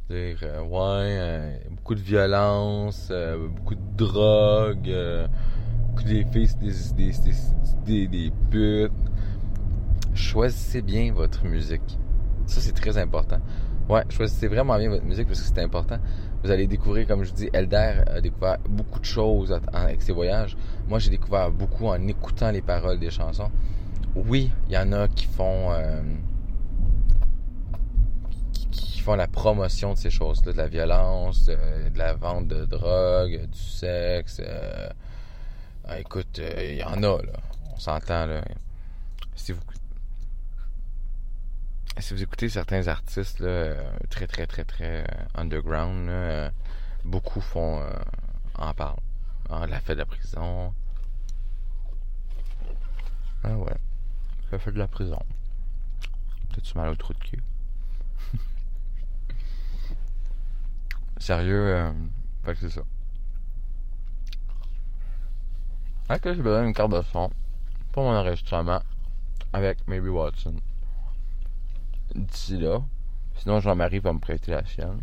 dire, 0.09 0.37
euh, 0.43 0.61
ouais, 0.61 1.17
euh, 1.19 1.57
beaucoup 1.69 1.95
de 1.95 2.01
violence, 2.01 3.09
euh, 3.11 3.47
beaucoup 3.47 3.75
de 3.75 3.95
drogue, 3.95 4.93
beaucoup 5.87 6.03
des 6.03 6.23
filles, 6.25 6.49
des, 6.59 6.71
des, 6.95 7.13
des, 7.85 8.07
des, 8.07 8.31
putes. 8.49 8.91
Choisissez 10.13 10.81
bien 10.81 11.11
votre 11.11 11.43
musique. 11.45 11.97
Ça, 12.47 12.61
c'est 12.61 12.73
très 12.73 12.97
important. 12.97 13.39
Ouais, 13.89 14.03
choisissez 14.09 14.47
vraiment 14.47 14.77
bien 14.77 14.89
votre 14.89 15.05
musique 15.05 15.27
parce 15.27 15.41
que 15.41 15.47
c'est 15.47 15.61
important. 15.61 15.97
Vous 16.43 16.51
allez 16.51 16.67
découvrir, 16.67 17.07
comme 17.07 17.23
je 17.23 17.31
dis, 17.33 17.49
Elder 17.53 18.03
a 18.07 18.21
découvert 18.21 18.57
beaucoup 18.67 18.99
de 18.99 19.05
choses 19.05 19.59
avec 19.73 20.01
ses 20.01 20.11
voyages. 20.11 20.55
Moi, 20.87 20.99
j'ai 20.99 21.09
découvert 21.09 21.51
beaucoup 21.51 21.87
en 21.87 22.07
écoutant 22.07 22.51
les 22.51 22.61
paroles 22.61 22.99
des 22.99 23.09
chansons. 23.09 23.51
Oui, 24.15 24.51
il 24.67 24.73
y 24.73 24.77
en 24.77 24.91
a 24.91 25.07
qui 25.07 25.25
font 25.25 25.71
euh, 25.71 26.01
qui, 28.71 28.99
font 29.01 29.15
la 29.15 29.27
promotion 29.27 29.93
de 29.93 29.97
ces 29.97 30.09
choses-là, 30.09 30.53
de 30.53 30.57
la 30.57 30.67
violence, 30.67 31.45
de, 31.45 31.57
la 31.95 32.13
vente 32.13 32.47
de 32.47 32.65
drogue, 32.65 33.47
du 33.47 33.59
sexe. 33.59 34.41
euh, 34.43 34.89
ah, 35.87 35.99
écoute, 35.99 36.39
euh, 36.39 36.69
il 36.71 36.77
y 36.77 36.83
en 36.83 37.03
a 37.03 37.21
là. 37.21 37.39
On 37.73 37.77
s'entend 37.79 38.25
là. 38.25 38.41
Si 39.35 39.51
vous 39.51 39.59
si 41.99 42.13
vous 42.13 42.21
écoutez 42.21 42.49
certains 42.49 42.87
artistes 42.87 43.39
là, 43.39 43.47
euh, 43.47 43.89
très 44.09 44.27
très 44.27 44.45
très 44.47 44.65
très 44.65 45.03
euh, 45.03 45.25
underground, 45.35 46.07
là, 46.07 46.51
beaucoup 47.05 47.41
font 47.41 47.79
euh, 47.81 47.89
en 48.55 48.73
parlent. 48.73 48.99
Ah, 49.49 49.67
la 49.67 49.79
fête 49.79 49.95
de 49.95 49.99
la 49.99 50.05
prison. 50.05 50.73
Ah 53.43 53.55
ouais. 53.55 53.77
La 54.51 54.59
fête 54.59 54.73
de 54.73 54.79
la 54.79 54.87
prison. 54.87 55.19
T'as-tu 56.53 56.77
mal 56.77 56.89
au 56.89 56.95
trou 56.95 57.13
de 57.13 57.19
cul? 57.19 57.43
Sérieux, 61.17 61.75
euh, 61.75 61.93
fait 62.43 62.53
que 62.53 62.59
c'est 62.61 62.69
ça. 62.69 62.81
Fait 66.07 66.19
que 66.19 66.33
j'ai 66.33 66.41
besoin 66.41 66.63
d'une 66.63 66.73
carte 66.73 66.91
de 66.91 67.01
son 67.11 67.31
pour 67.91 68.03
mon 68.03 68.15
enregistrement 68.15 68.81
avec 69.53 69.87
Maybe 69.87 70.07
Watson 70.07 70.55
d'ici 72.13 72.57
là. 72.57 72.81
Sinon, 73.37 73.59
Jean-Marie 73.59 73.99
va 73.99 74.13
me 74.13 74.19
prêter 74.19 74.51
la 74.51 74.65
sienne. 74.65 75.01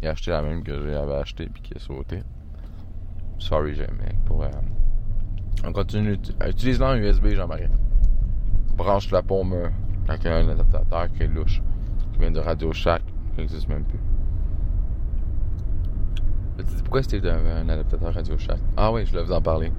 Il 0.00 0.06
a 0.06 0.12
acheté 0.12 0.30
la 0.30 0.42
même 0.42 0.62
que 0.62 0.90
j'avais 0.90 1.14
acheté 1.14 1.46
puis 1.46 1.62
qui 1.62 1.74
a 1.74 1.78
sauté. 1.78 2.22
Sorry, 3.38 3.72
mec. 3.78 4.16
Pour, 4.26 4.42
euh, 4.44 4.48
On 5.64 5.72
continue. 5.72 6.14
ut- 6.14 6.34
Utilise-la 6.48 6.90
en 6.92 6.96
USB, 6.96 7.28
Jean-Marie. 7.34 7.68
Branche 8.76 9.10
la 9.10 9.22
paume 9.22 9.52
euh, 9.54 9.68
avec 10.08 10.26
un 10.26 10.48
adaptateur 10.48 11.08
qui 11.12 11.22
est 11.24 11.28
louche. 11.28 11.62
Qui 12.12 12.18
vient 12.20 12.30
de 12.30 12.40
Radio 12.40 12.72
Shack. 12.72 13.02
Qui 13.34 13.40
n'existe 13.42 13.68
même 13.68 13.84
plus. 13.84 13.98
Je 16.58 16.62
dis 16.64 16.82
pourquoi 16.82 17.02
c'était 17.02 17.28
un, 17.30 17.68
adaptateur 17.68 18.12
Radio 18.14 18.36
Shack? 18.36 18.58
Ah 18.76 18.92
oui, 18.92 19.04
je 19.06 19.10
voulais 19.12 19.24
vous 19.24 19.32
en 19.32 19.40
parler. 19.42 19.72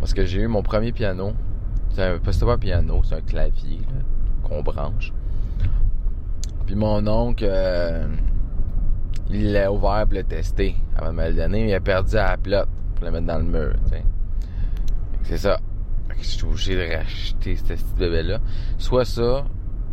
Parce 0.00 0.14
que 0.14 0.24
j'ai 0.24 0.40
eu 0.40 0.46
mon 0.48 0.62
premier 0.62 0.92
piano. 0.92 1.32
C'est 1.90 2.18
pas 2.22 2.52
un 2.54 2.58
piano, 2.58 3.02
c'est 3.04 3.16
un 3.16 3.20
clavier 3.20 3.80
qu'on 4.44 4.62
branche. 4.62 5.12
Puis 6.66 6.74
mon 6.74 7.06
oncle, 7.06 7.44
euh, 7.46 8.06
il 9.30 9.52
l'a 9.52 9.72
ouvert 9.72 10.04
pour 10.06 10.14
le 10.18 10.24
tester 10.24 10.76
avant 10.96 11.08
de 11.08 11.16
me 11.16 11.28
le 11.28 11.34
donner, 11.34 11.64
mais 11.64 11.70
il 11.70 11.74
a 11.74 11.80
perdu 11.80 12.16
à 12.16 12.30
la 12.30 12.36
plotte 12.36 12.68
pour 12.94 13.04
le 13.04 13.10
mettre 13.10 13.26
dans 13.26 13.38
le 13.38 13.44
mur, 13.44 13.74
C'est 15.22 15.38
ça. 15.38 15.58
Je 16.18 16.26
suis 16.26 16.44
obligé 16.44 16.76
de 16.76 16.94
racheter 16.94 17.56
ce 17.56 17.62
petit 17.64 17.84
bébé-là. 17.98 18.38
Soit 18.78 19.04
ça, 19.04 19.44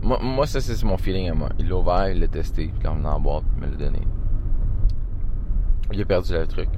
moi, 0.01 0.45
ça 0.45 0.61
c'est 0.61 0.84
mon 0.84 0.97
feeling 0.97 1.30
à 1.30 1.34
moi. 1.34 1.49
Il 1.60 1.69
l'a 1.69 1.77
ouvert, 1.77 2.10
il 2.10 2.19
l'a 2.19 2.27
testé, 2.27 2.72
puis 2.73 2.84
l'a 2.84 2.91
emmené 2.91 3.07
en 3.07 3.19
boîte, 3.19 3.43
il 3.56 3.65
me 3.65 3.72
l'a 3.72 3.77
donné. 3.77 4.01
Il 5.91 6.01
a 6.01 6.06
perdu 6.06 6.34
le 6.34 6.45
truc. 6.45 6.69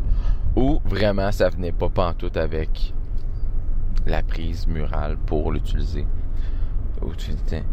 Ou 0.56 0.80
vraiment 0.86 1.32
ça 1.32 1.50
venait 1.50 1.72
pas 1.72 1.90
pantoute 1.90 2.38
avec 2.38 2.94
la 4.06 4.22
prise 4.24 4.68
murale 4.68 5.18
pour 5.26 5.52
l'utiliser. 5.52 6.06
Ou 7.02 7.14
tu 7.16 7.32
dis, 7.32 7.64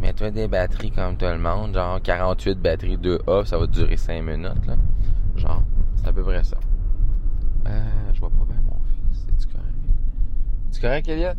mets-toi 0.00 0.30
des 0.30 0.48
batteries 0.48 0.90
comme 0.90 1.16
tout 1.16 1.26
le 1.26 1.38
monde, 1.38 1.74
genre 1.74 2.00
48 2.02 2.58
batteries 2.60 2.96
2A, 2.96 3.44
ça 3.44 3.58
va 3.58 3.66
durer 3.66 3.96
5 3.96 4.22
minutes, 4.22 4.66
là. 4.66 4.76
Genre, 5.36 5.62
c'est 5.96 6.08
à 6.08 6.12
peu 6.12 6.22
près 6.22 6.42
ça. 6.44 6.58
Euh, 7.66 7.80
je 8.14 8.20
vois 8.20 8.30
pas 8.30 8.44
bien 8.44 8.60
mon 8.62 8.78
fils, 9.10 9.26
c'est-tu 9.26 9.52
correct? 9.52 9.74
C'est 10.70 10.80
correct, 10.80 11.08
Elliot? 11.08 11.38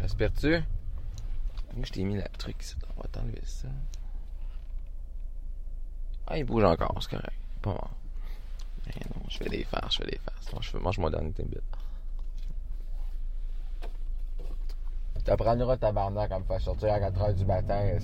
Respires-tu? 0.00 0.62
Je 1.82 1.90
t'ai 1.90 2.04
mis 2.04 2.16
le 2.16 2.22
truc 2.38 2.56
ici, 2.60 2.76
on 2.96 3.02
va 3.02 3.08
t'enlever 3.08 3.40
ça. 3.44 3.68
Ah, 6.26 6.38
il 6.38 6.44
bouge 6.44 6.64
encore, 6.64 6.96
c'est 7.00 7.10
correct. 7.10 7.36
Pas 7.62 7.70
mort. 7.70 7.90
Mais 8.86 8.92
non, 9.14 9.22
je 9.28 9.38
fais 9.38 9.48
des 9.48 9.64
farces, 9.64 9.94
je 9.96 10.02
fais 10.02 10.10
des 10.10 10.18
farces. 10.18 10.50
Je 10.60 10.78
mange 10.78 10.98
mon 10.98 11.10
dernier 11.10 11.32
Timbit. 11.32 11.58
T'apprendras 15.24 15.78
tabarnak 15.78 16.30
à 16.30 16.38
me 16.38 16.44
faire 16.44 16.60
sortir 16.60 16.92
à 16.92 17.00
4h 17.00 17.34
du 17.34 17.46
matin. 17.46 17.98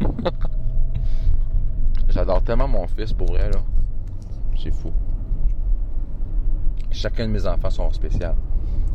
J'adore 2.08 2.42
tellement 2.42 2.66
mon 2.66 2.86
fils 2.88 3.12
pour 3.12 3.28
vrai, 3.28 3.48
là. 3.50 3.60
C'est 4.60 4.72
fou. 4.72 4.92
Chacun 6.90 7.28
de 7.28 7.32
mes 7.32 7.46
enfants 7.46 7.70
sont 7.70 7.92
spéciaux. 7.92 8.34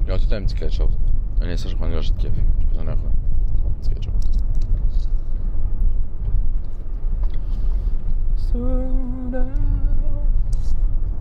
Ils 0.06 0.12
ont 0.12 0.18
tous 0.18 0.34
un 0.34 0.44
petit 0.44 0.56
quelque 0.56 0.74
chose. 0.74 0.98
Un 1.42 1.50
instant, 1.50 1.70
je 1.70 1.76
prends 1.78 1.86
une 1.86 1.94
gorgée 1.94 2.12
de 2.12 2.22
café. 2.22 2.44
J'ai 2.60 2.66
besoin 2.66 2.84
d'un 2.84 2.92
un 2.92 2.98
petit 3.80 3.90
quelque 3.90 4.04
chose. 4.04 4.14
Soudain, 8.36 9.48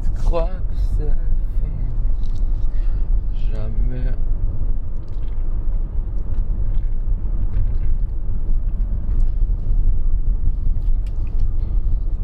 tu 0.02 0.10
crois 0.22 0.51
que 0.98 1.05
la 1.05 1.10
fin. 1.10 1.16
Jamais. 3.52 4.12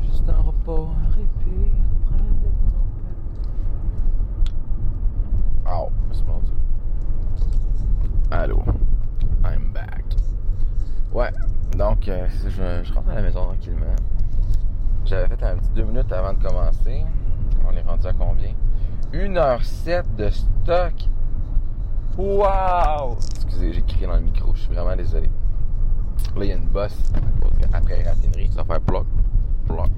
Juste 0.02 0.16
un. 0.28 0.44
Oh, 5.70 5.90
c'est 6.12 6.26
mordu. 6.26 6.52
Allô. 8.30 8.62
I'm 9.44 9.72
back. 9.72 10.04
Ouais, 11.12 11.30
donc 11.76 12.08
euh, 12.08 12.26
je, 12.46 12.92
rentre 12.92 13.10
à 13.10 13.14
la 13.14 13.22
maison 13.22 13.44
tranquillement. 13.44 13.96
J'avais 15.04 15.28
fait 15.28 15.42
un 15.44 15.56
petit 15.56 15.70
deux 15.74 15.84
minutes 15.84 16.12
avant 16.12 16.34
de 16.34 16.42
commencer. 16.42 17.04
On 17.66 17.72
est 17.72 17.82
rendu 17.82 18.06
à 18.06 18.12
combien? 18.12 18.52
1h07 19.12 20.16
de 20.16 20.28
stock. 20.30 20.92
Wow! 22.16 23.16
Excusez, 23.46 23.72
j'ai 23.72 23.82
crié 23.82 24.06
dans 24.06 24.16
le 24.16 24.22
micro, 24.22 24.52
je 24.54 24.60
suis 24.62 24.74
vraiment 24.74 24.96
désolé. 24.96 25.30
Là, 26.36 26.44
il 26.44 26.48
y 26.48 26.52
a 26.52 26.56
une 26.56 26.66
bosse 26.66 27.12
après 27.72 28.02
la 28.02 28.10
raffinerie, 28.10 28.50
ça 28.50 28.62
va 28.62 28.74
faire 28.74 28.80
bloc, 28.80 29.06
bloc. 29.66 29.88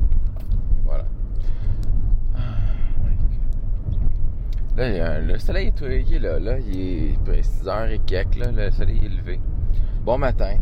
Voilà. 0.84 1.04
Ah, 2.36 2.40
my 3.04 3.14
God. 3.14 4.00
Là, 4.76 4.88
il 4.88 4.96
y 4.96 5.00
a 5.00 5.18
le 5.18 5.38
soleil 5.38 5.68
est, 5.68 5.80
il 5.80 6.14
est 6.14 6.18
là, 6.18 6.38
là, 6.38 6.58
il 6.58 7.16
est 7.28 7.42
6h 7.42 7.90
et 7.90 7.98
quelques, 8.00 8.36
là, 8.36 8.50
le 8.52 8.70
soleil 8.70 9.00
est 9.04 9.08
levé. 9.08 9.40
Bon 10.04 10.16
matin. 10.16 10.56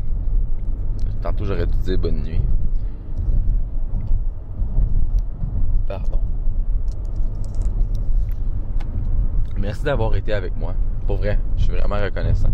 Tantôt, 1.23 1.45
j'aurais 1.45 1.67
dû 1.67 1.77
dire 1.79 1.99
bonne 1.99 2.23
nuit. 2.23 2.41
Pardon. 5.87 6.21
Merci 9.59 9.85
d'avoir 9.85 10.15
été 10.17 10.33
avec 10.33 10.57
moi. 10.57 10.75
Pour 11.07 11.17
vrai, 11.17 11.39
je 11.57 11.65
suis 11.65 11.73
vraiment 11.73 11.97
reconnaissant. 11.97 12.51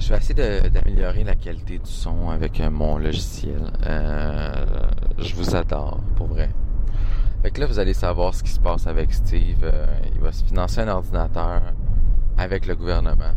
Je 0.00 0.08
vais 0.10 0.16
essayer 0.16 0.70
d'améliorer 0.70 1.24
la 1.24 1.34
qualité 1.34 1.78
du 1.78 1.90
son 1.90 2.30
avec 2.30 2.60
mon 2.70 2.98
logiciel. 2.98 3.60
Euh, 3.86 4.64
je 5.18 5.34
vous 5.34 5.54
adore, 5.54 6.00
pour 6.16 6.26
vrai. 6.26 6.50
Fait 7.42 7.52
que 7.52 7.60
là, 7.60 7.66
vous 7.66 7.78
allez 7.78 7.94
savoir 7.94 8.34
ce 8.34 8.42
qui 8.42 8.50
se 8.50 8.58
passe 8.58 8.86
avec 8.86 9.12
Steve. 9.12 9.60
Euh, 9.62 9.86
il 10.14 10.20
va 10.20 10.32
se 10.32 10.44
financer 10.44 10.80
un 10.80 10.88
ordinateur 10.88 11.62
avec 12.36 12.66
le 12.66 12.74
gouvernement. 12.74 13.34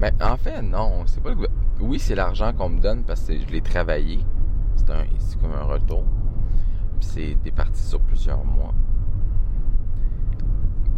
Ben, 0.00 0.12
en 0.20 0.36
fait, 0.36 0.60
non, 0.62 1.04
c'est 1.06 1.22
pas 1.22 1.30
le. 1.30 1.48
Oui, 1.80 1.98
c'est 1.98 2.16
l'argent 2.16 2.52
qu'on 2.52 2.68
me 2.68 2.80
donne 2.80 3.04
parce 3.04 3.22
que 3.22 3.38
je 3.38 3.46
l'ai 3.46 3.60
travaillé. 3.60 4.18
C'est 4.76 5.40
comme 5.40 5.52
un 5.52 5.64
retour. 5.64 6.04
Puis 7.00 7.08
c'est 7.08 7.34
départi 7.42 7.82
sur 7.82 8.00
plusieurs 8.00 8.44
mois. 8.44 8.74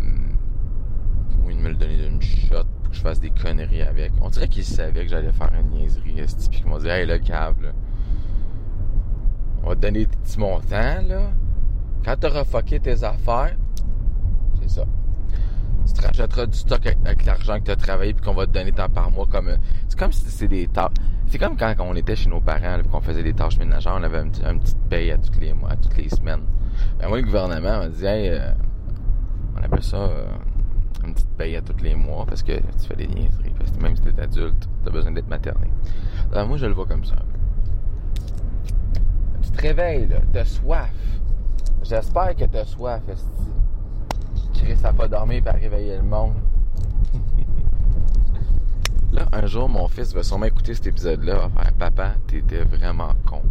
Hmm. 0.00 1.44
Ou 1.44 1.50
il 1.50 1.58
me 1.58 1.68
le 1.68 1.74
donnait 1.74 1.96
d'une 1.96 2.20
shot 2.22 2.64
pour 2.82 2.90
que 2.90 2.96
je 2.96 3.00
fasse 3.00 3.20
des 3.20 3.30
conneries 3.30 3.82
avec. 3.82 4.12
On 4.22 4.30
dirait 4.30 4.48
qu'il 4.48 4.64
savait 4.64 5.04
que 5.04 5.10
j'allais 5.10 5.32
faire 5.32 5.52
une 5.60 5.70
niaiserie. 5.70 6.14
qu'ils 6.50 6.66
m'ont 6.66 6.78
dit, 6.78 6.88
hey, 6.88 7.06
le 7.06 7.18
câble, 7.18 7.66
là, 7.66 7.72
on 9.62 9.68
va 9.68 9.76
te 9.76 9.80
donner 9.80 10.00
des 10.00 10.06
petits 10.06 10.38
montants, 10.38 11.02
là. 11.06 11.30
Quand 12.04 12.16
t'auras 12.16 12.44
fucké 12.44 12.80
tes 12.80 13.02
affaires, 13.02 13.56
c'est 14.60 14.70
ça. 14.70 14.84
Tu 15.86 15.92
te 15.92 16.02
rachèteras 16.02 16.46
du 16.46 16.56
stock 16.56 16.86
avec, 16.86 17.24
l'argent 17.24 17.58
que 17.58 17.64
tu 17.64 17.70
as 17.70 17.76
travaillé 17.76 18.12
puis 18.12 18.24
qu'on 18.24 18.34
va 18.34 18.46
te 18.46 18.52
donner 18.52 18.72
tant 18.72 18.88
par 18.88 19.10
mois 19.10 19.26
comme 19.26 19.48
euh, 19.48 19.56
c'est 19.88 19.98
comme 19.98 20.10
si 20.10 20.24
c'est 20.24 20.48
des 20.48 20.66
tâches 20.66 20.90
c'est 21.28 21.38
comme 21.38 21.56
quand 21.56 21.74
on 21.78 21.94
était 21.94 22.16
chez 22.16 22.28
nos 22.28 22.40
parents 22.40 22.78
puis 22.80 22.88
qu'on 22.88 23.00
faisait 23.00 23.22
des 23.22 23.34
tâches 23.34 23.58
ménagères 23.58 23.94
on 23.96 24.02
avait 24.02 24.18
un 24.18 24.28
petit, 24.28 24.44
un 24.44 24.58
petit 24.58 24.74
paye 24.88 25.12
à 25.12 25.18
toutes 25.18 25.38
les 25.38 25.52
mois 25.52 25.70
à 25.70 25.76
toutes 25.76 25.96
les 25.96 26.08
semaines. 26.08 26.42
Ben 26.98 27.08
moi 27.08 27.18
le 27.18 27.24
gouvernement 27.24 27.78
m'a 27.78 27.88
dit 27.88 28.04
hey, 28.04 28.30
euh, 28.30 28.52
on 29.56 29.62
appelle 29.62 29.82
ça 29.82 29.96
euh, 29.96 30.26
une 31.04 31.14
petite 31.14 31.36
paye 31.36 31.56
à 31.56 31.62
tous 31.62 31.82
les 31.82 31.94
mois 31.94 32.26
parce 32.26 32.42
que 32.42 32.52
tu 32.52 32.88
fais 32.88 32.96
des 32.96 33.06
niaiseries 33.06 33.54
parce 33.56 33.70
que 33.70 33.80
même 33.80 33.96
si 33.96 34.02
t'es 34.02 34.20
adulte 34.20 34.68
t'as 34.84 34.90
besoin 34.90 35.12
d'être 35.12 35.28
materné. 35.28 35.68
Alors, 36.32 36.48
moi 36.48 36.56
je 36.56 36.66
le 36.66 36.72
vois 36.72 36.86
comme 36.86 37.04
ça 37.04 37.14
tu 39.42 39.50
te 39.50 39.62
réveilles 39.62 40.08
là 40.08 40.18
t'as 40.32 40.44
soif 40.44 40.90
j'espère 41.88 42.34
que 42.34 42.44
t'as 42.44 42.64
soif 42.64 43.02
esti. 43.08 43.52
Chris 44.54 44.78
a 44.84 44.92
pas 44.92 45.08
dormi 45.08 45.40
pour 45.40 45.52
réveiller 45.52 45.96
le 45.96 46.02
monde. 46.02 46.34
là, 49.12 49.26
un 49.32 49.46
jour, 49.46 49.68
mon 49.68 49.86
fils 49.88 50.12
va 50.12 50.22
sûrement 50.22 50.46
écouter 50.46 50.74
cet 50.74 50.88
épisode-là, 50.88 51.34
va 51.34 51.48
faire 51.48 51.72
Papa, 51.74 52.14
t'étais 52.26 52.64
vraiment 52.64 53.12
con. 53.24 53.42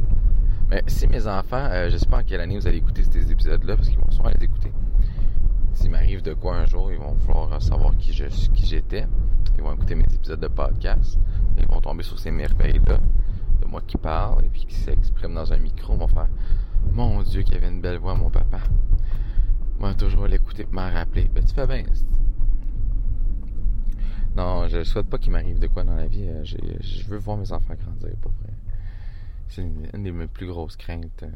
Mais 0.69 0.83
si 0.87 1.07
mes 1.07 1.27
enfants, 1.27 1.67
euh, 1.71 1.89
je 1.89 1.97
sais 1.97 2.07
pas 2.07 2.19
en 2.19 2.23
quelle 2.23 2.41
année 2.41 2.57
vous 2.57 2.67
allez 2.67 2.77
écouter 2.77 3.03
ces 3.03 3.31
épisodes-là, 3.31 3.75
parce 3.75 3.87
qu'ils 3.87 3.99
vont 3.99 4.11
sûrement 4.11 4.31
les 4.37 4.45
écouter. 4.45 4.71
S'il 5.73 5.91
m'arrive 5.91 6.21
de 6.21 6.33
quoi 6.33 6.55
un 6.55 6.65
jour, 6.65 6.91
ils 6.91 6.97
vont 6.97 7.13
vouloir 7.13 7.61
savoir 7.61 7.95
qui 7.97 8.13
je 8.13 8.25
qui 8.25 8.65
j'étais. 8.65 9.07
Ils 9.57 9.63
vont 9.63 9.73
écouter 9.73 9.95
mes 9.95 10.03
épisodes 10.03 10.39
de 10.39 10.47
podcast. 10.47 11.19
Ils 11.57 11.67
vont 11.67 11.79
tomber 11.79 12.03
sur 12.03 12.19
ces 12.19 12.31
merveilles-là, 12.31 12.97
de 13.61 13.67
moi 13.67 13.81
qui 13.85 13.97
parle 13.97 14.43
et 14.43 14.49
puis 14.49 14.65
qui 14.65 14.75
s'exprime 14.75 15.33
dans 15.33 15.53
un 15.53 15.57
micro. 15.57 15.93
Ils 15.93 15.99
vont 15.99 16.07
faire 16.07 16.27
Mon 16.91 17.21
Dieu, 17.23 17.41
qu'il 17.43 17.55
avait 17.55 17.67
une 17.67 17.81
belle 17.81 17.97
voix, 17.97 18.15
mon 18.15 18.29
papa. 18.29 18.59
Moi, 19.79 19.93
toujours 19.95 20.27
l'écouter 20.27 20.67
m'en 20.71 20.89
rappeler. 20.91 21.29
Ben, 21.33 21.43
tu 21.43 21.53
fais 21.53 21.67
bien. 21.67 21.83
Non, 24.35 24.67
je 24.67 24.83
souhaite 24.83 25.07
pas 25.07 25.17
qu'il 25.17 25.31
m'arrive 25.31 25.59
de 25.59 25.67
quoi 25.67 25.83
dans 25.83 25.95
la 25.95 26.07
vie. 26.07 26.27
Euh, 26.27 26.43
Je 26.43 27.03
veux 27.05 27.17
voir 27.17 27.37
mes 27.37 27.51
enfants 27.51 27.73
grandir, 27.75 28.15
pour 28.21 28.31
vrai. 28.41 28.53
C'est 29.47 29.61
une, 29.61 29.87
une 29.93 30.03
de 30.03 30.11
mes 30.11 30.27
plus 30.27 30.47
grosses 30.47 30.75
craintes. 30.75 31.23
euh. 31.23 31.29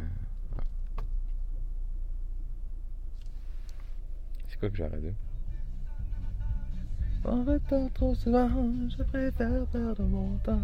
C'est 4.47 4.59
quoi 4.59 4.69
que 4.69 4.75
j'ai 4.77 4.83
arrêté? 4.85 5.13
On 7.25 7.43
répète 7.43 7.93
trop 7.93 8.15
souvent, 8.15 8.49
je 8.89 9.03
préfère 9.03 9.65
perdre 9.67 10.03
mon 10.03 10.37
temps. 10.37 10.61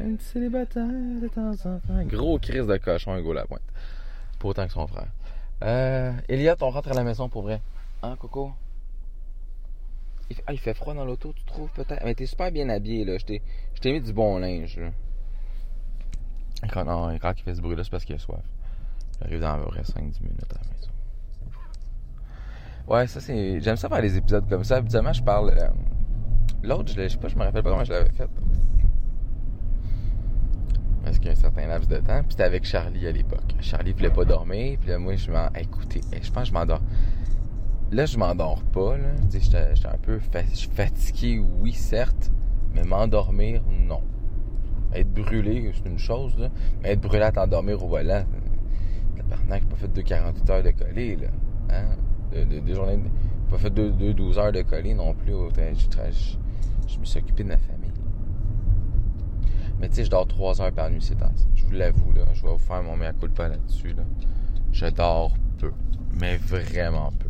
Un 0.00 0.14
petit 0.14 0.24
célibataire 0.26 0.86
de 0.86 1.28
temps 1.28 1.50
en 1.68 1.78
temps. 1.80 2.04
Gros 2.04 2.38
crise 2.38 2.66
de 2.66 2.76
cochon, 2.76 3.16
Hugo 3.16 3.32
Lapointe. 3.32 3.62
Pas 4.38 4.48
autant 4.48 4.66
que 4.66 4.72
son 4.72 4.86
frère. 4.86 5.08
Euh, 5.64 6.12
Elliot, 6.28 6.54
on 6.60 6.70
rentre 6.70 6.90
à 6.92 6.94
la 6.94 7.02
maison 7.02 7.28
pour 7.28 7.42
vrai. 7.42 7.60
Hein, 8.02 8.14
Coco? 8.18 8.52
Ah, 10.46 10.52
il 10.52 10.58
fait 10.60 10.74
froid 10.74 10.94
dans 10.94 11.04
l'auto, 11.04 11.32
tu 11.34 11.42
trouves 11.44 11.70
peut-être? 11.72 12.04
Mais 12.04 12.14
t'es 12.14 12.26
super 12.26 12.52
bien 12.52 12.68
habillé, 12.68 13.04
là. 13.04 13.16
Je 13.18 13.24
t'ai 13.80 13.92
mis 13.92 14.00
du 14.00 14.12
bon 14.12 14.38
linge, 14.38 14.78
là. 14.78 14.90
Quand, 16.72 16.84
non, 16.84 17.16
quand 17.18 17.32
il 17.36 17.42
fait 17.42 17.54
ce 17.54 17.60
bruit-là, 17.62 17.82
c'est 17.82 17.90
parce 17.90 18.04
qu'il 18.04 18.14
a 18.14 18.18
soif. 18.18 18.42
J'arrive 19.20 19.40
dans 19.40 19.54
à 19.54 19.58
peu 19.58 19.64
près 19.66 19.80
5-10 19.82 19.94
minutes 20.22 20.44
à 20.50 20.54
la 20.54 20.70
maison. 20.70 20.90
Ouais, 22.86 23.06
ça, 23.06 23.20
c'est. 23.20 23.60
J'aime 23.60 23.76
ça 23.76 23.88
faire 23.88 24.02
des 24.02 24.16
épisodes 24.16 24.48
comme 24.48 24.64
ça. 24.64 24.76
Habituellement, 24.76 25.12
je 25.12 25.22
parle. 25.22 25.50
euh, 25.50 25.68
L'autre, 26.62 26.92
je 26.94 27.02
je 27.02 27.08
sais 27.08 27.16
pas, 27.18 27.28
je 27.28 27.36
me 27.36 27.44
rappelle 27.44 27.62
pas 27.62 27.70
comment 27.70 27.84
je 27.84 27.92
l'avais 27.92 28.10
fait. 28.10 28.28
Parce 31.08 31.18
qu'il 31.20 31.26
y 31.28 31.30
a 31.30 31.32
un 31.32 31.36
certain 31.36 31.66
laps 31.66 31.88
de 31.88 31.96
temps. 31.96 32.18
Puis 32.20 32.32
c'était 32.32 32.42
avec 32.42 32.64
Charlie 32.66 33.06
à 33.06 33.12
l'époque. 33.12 33.54
Charlie 33.60 33.92
voulait 33.92 34.10
pas 34.10 34.26
dormir. 34.26 34.76
Puis 34.78 34.90
là, 34.90 34.98
moi, 34.98 35.16
je 35.16 35.30
m'en. 35.30 35.48
Écoutez, 35.58 36.02
eh, 36.12 36.18
je 36.22 36.30
pense 36.30 36.42
que 36.44 36.48
je 36.50 36.52
m'endors. 36.52 36.82
Là, 37.90 38.04
je 38.04 38.18
m'endors 38.18 38.62
pas, 38.64 38.98
là. 38.98 39.08
J'étais- 39.32 39.86
un 39.86 39.96
peu 40.02 40.18
fatigué, 40.18 41.38
oui, 41.62 41.72
certes. 41.72 42.30
Mais 42.74 42.82
m'endormir, 42.84 43.62
non. 43.88 44.02
Être 44.94 45.10
brûlé, 45.10 45.72
c'est 45.74 45.88
une 45.88 45.98
chose, 45.98 46.36
là. 46.38 46.50
Mais 46.82 46.90
être 46.92 47.00
brûlé 47.00 47.22
à 47.22 47.32
t'endormir 47.32 47.82
au 47.82 47.88
volant, 47.88 48.24
tabarnak, 49.16 49.62
j'ai 49.62 49.68
pas 49.68 49.76
fait 49.76 49.88
2,48 49.88 50.50
heures 50.50 50.62
de 50.62 50.70
coller, 50.72 51.16
là. 51.16 51.28
Hein? 51.70 51.96
De, 52.34 52.44
de- 52.44 52.60
de 52.60 52.74
journées. 52.74 52.96
de- 52.98 53.02
j'ai 53.04 53.50
pas 53.50 53.58
fait 53.58 53.70
2, 53.70 54.12
12 54.12 54.38
heures 54.38 54.52
de 54.52 54.60
coller 54.60 54.92
non 54.92 55.14
plus. 55.14 55.32
je- 55.56 56.36
je 56.86 56.98
me 56.98 57.04
suis 57.06 57.18
occupé 57.20 57.44
de 57.44 57.48
ma 57.48 57.56
famille. 57.56 57.77
Mais 59.80 59.88
tu 59.88 59.96
sais, 59.96 60.04
je 60.04 60.10
dors 60.10 60.26
3 60.26 60.60
heures 60.60 60.72
par 60.72 60.90
nuit 60.90 61.00
ces 61.00 61.14
temps-ci. 61.14 61.46
Je 61.54 61.64
vous 61.64 61.72
l'avoue, 61.72 62.12
là. 62.12 62.24
Je 62.34 62.42
vais 62.42 62.52
vous 62.52 62.58
faire 62.58 62.82
mon 62.82 62.96
mea 62.96 63.12
culpa 63.12 63.48
là-dessus, 63.48 63.92
là. 63.92 64.02
Je 64.72 64.86
dors 64.86 65.32
peu. 65.58 65.72
Mais 66.14 66.36
vraiment 66.36 67.12
peu. 67.12 67.28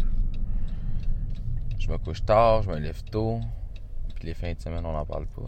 Je 1.79 1.91
me 1.91 1.99
couche 1.99 2.25
tard, 2.25 2.62
je 2.62 2.70
me 2.70 2.79
lève 2.79 3.03
tôt. 3.05 3.41
Puis 4.15 4.27
les 4.27 4.35
fins 4.35 4.53
de 4.53 4.61
semaine, 4.61 4.85
on 4.85 4.93
n'en 4.93 5.05
parle 5.05 5.27
pas. 5.27 5.43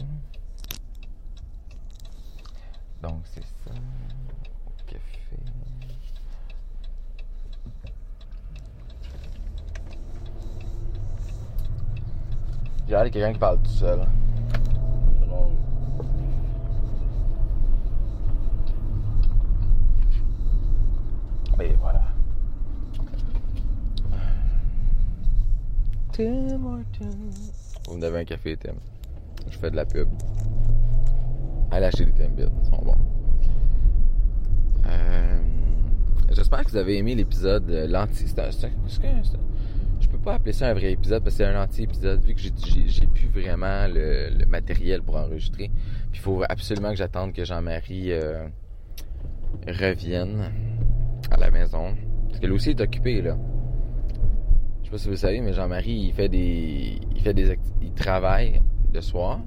Donc, 3.01 3.21
c'est 3.25 3.41
ça. 3.41 3.71
Café. 4.85 5.37
J'ai 12.87 12.91
l'air 12.91 13.03
quelqu'un 13.09 13.33
qui 13.33 13.39
parle 13.39 13.59
tout 13.61 13.71
seul. 13.71 14.07
Drôle. 15.21 15.51
Voilà. 21.79 22.01
Tim 26.11 26.63
Hortons. 26.65 27.51
Vous 27.87 27.97
me 27.97 28.15
un 28.15 28.25
café, 28.25 28.57
Tim. 28.57 28.73
Je 29.49 29.57
fais 29.57 29.71
de 29.71 29.75
la 29.75 29.85
pub. 29.85 30.07
Allez 31.71 31.85
acheter 31.85 32.05
des 32.05 32.11
Timbits, 32.11 32.43
ils 32.63 32.69
sont 32.69 32.83
bons. 32.83 32.95
Euh, 34.87 35.39
J'espère 36.31 36.65
que 36.65 36.71
vous 36.71 36.77
avez 36.77 36.97
aimé 36.97 37.15
l'épisode 37.15 37.69
euh, 37.69 37.87
l'anti. 37.87 38.25
Je 38.27 40.07
peux 40.07 40.17
pas 40.17 40.35
appeler 40.35 40.53
ça 40.53 40.67
un 40.69 40.73
vrai 40.73 40.91
épisode 40.91 41.23
parce 41.23 41.35
que 41.37 41.43
c'est 41.43 41.49
un 41.49 41.61
anti-épisode 41.61 42.21
vu 42.21 42.33
que 42.33 42.41
j'ai- 42.41 43.07
plus 43.07 43.27
vraiment 43.29 43.87
le, 43.87 44.45
matériel 44.47 45.01
pour 45.01 45.15
enregistrer. 45.15 45.71
Il 46.13 46.19
faut 46.19 46.43
absolument 46.49 46.89
que 46.89 46.97
j'attende 46.97 47.33
que 47.33 47.45
Jean-Marie 47.45 48.11
euh, 48.11 48.47
revienne 49.67 50.51
à 51.31 51.37
la 51.37 51.49
maison. 51.49 51.95
Parce 52.27 52.39
que 52.39 52.45
lui 52.45 52.53
aussi 52.53 52.71
est 52.71 52.81
occupé 52.81 53.21
là. 53.21 53.37
Je 54.81 54.85
sais 54.85 54.91
pas 54.91 54.97
si 54.97 55.09
vous 55.09 55.15
savez, 55.15 55.41
mais 55.41 55.53
Jean-Marie 55.53 56.07
il 56.07 56.13
fait 56.13 56.29
des. 56.29 56.99
il 57.15 57.21
fait 57.21 57.33
des 57.33 57.57
il 57.81 57.93
travaille 57.93 58.61
le 58.93 59.01
soir 59.01 59.39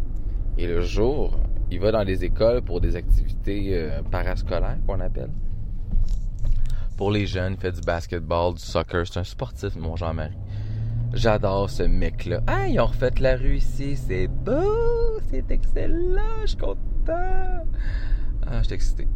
et 0.56 0.66
le 0.66 0.80
jour, 0.82 1.38
il 1.70 1.80
va 1.80 1.90
dans 1.90 2.02
les 2.04 2.24
écoles 2.24 2.62
pour 2.62 2.80
des 2.80 2.94
activités 2.96 3.70
euh, 3.72 4.02
parascolaires 4.02 4.78
qu'on 4.86 5.00
appelle. 5.00 5.30
Pour 6.96 7.10
les 7.10 7.26
jeunes, 7.26 7.54
il 7.54 7.60
fait 7.60 7.72
du 7.72 7.80
basketball, 7.80 8.54
du 8.54 8.62
soccer. 8.62 9.04
C'est 9.06 9.18
un 9.18 9.24
sportif, 9.24 9.74
mon 9.74 9.96
Jean-Marie. 9.96 10.36
J'adore 11.12 11.68
ce 11.70 11.82
mec-là. 11.82 12.40
Ah, 12.46 12.68
ils 12.68 12.78
ont 12.78 12.86
refait 12.86 13.10
la 13.20 13.36
rue 13.36 13.56
ici. 13.56 13.96
C'est 13.96 14.28
beau. 14.28 15.20
C'est 15.30 15.50
excellent. 15.50 16.42
Je 16.42 16.46
suis 16.46 16.56
content. 16.56 17.66
Ah, 18.46 18.58
je 18.58 18.64
suis 18.64 18.74
excité. 18.74 19.08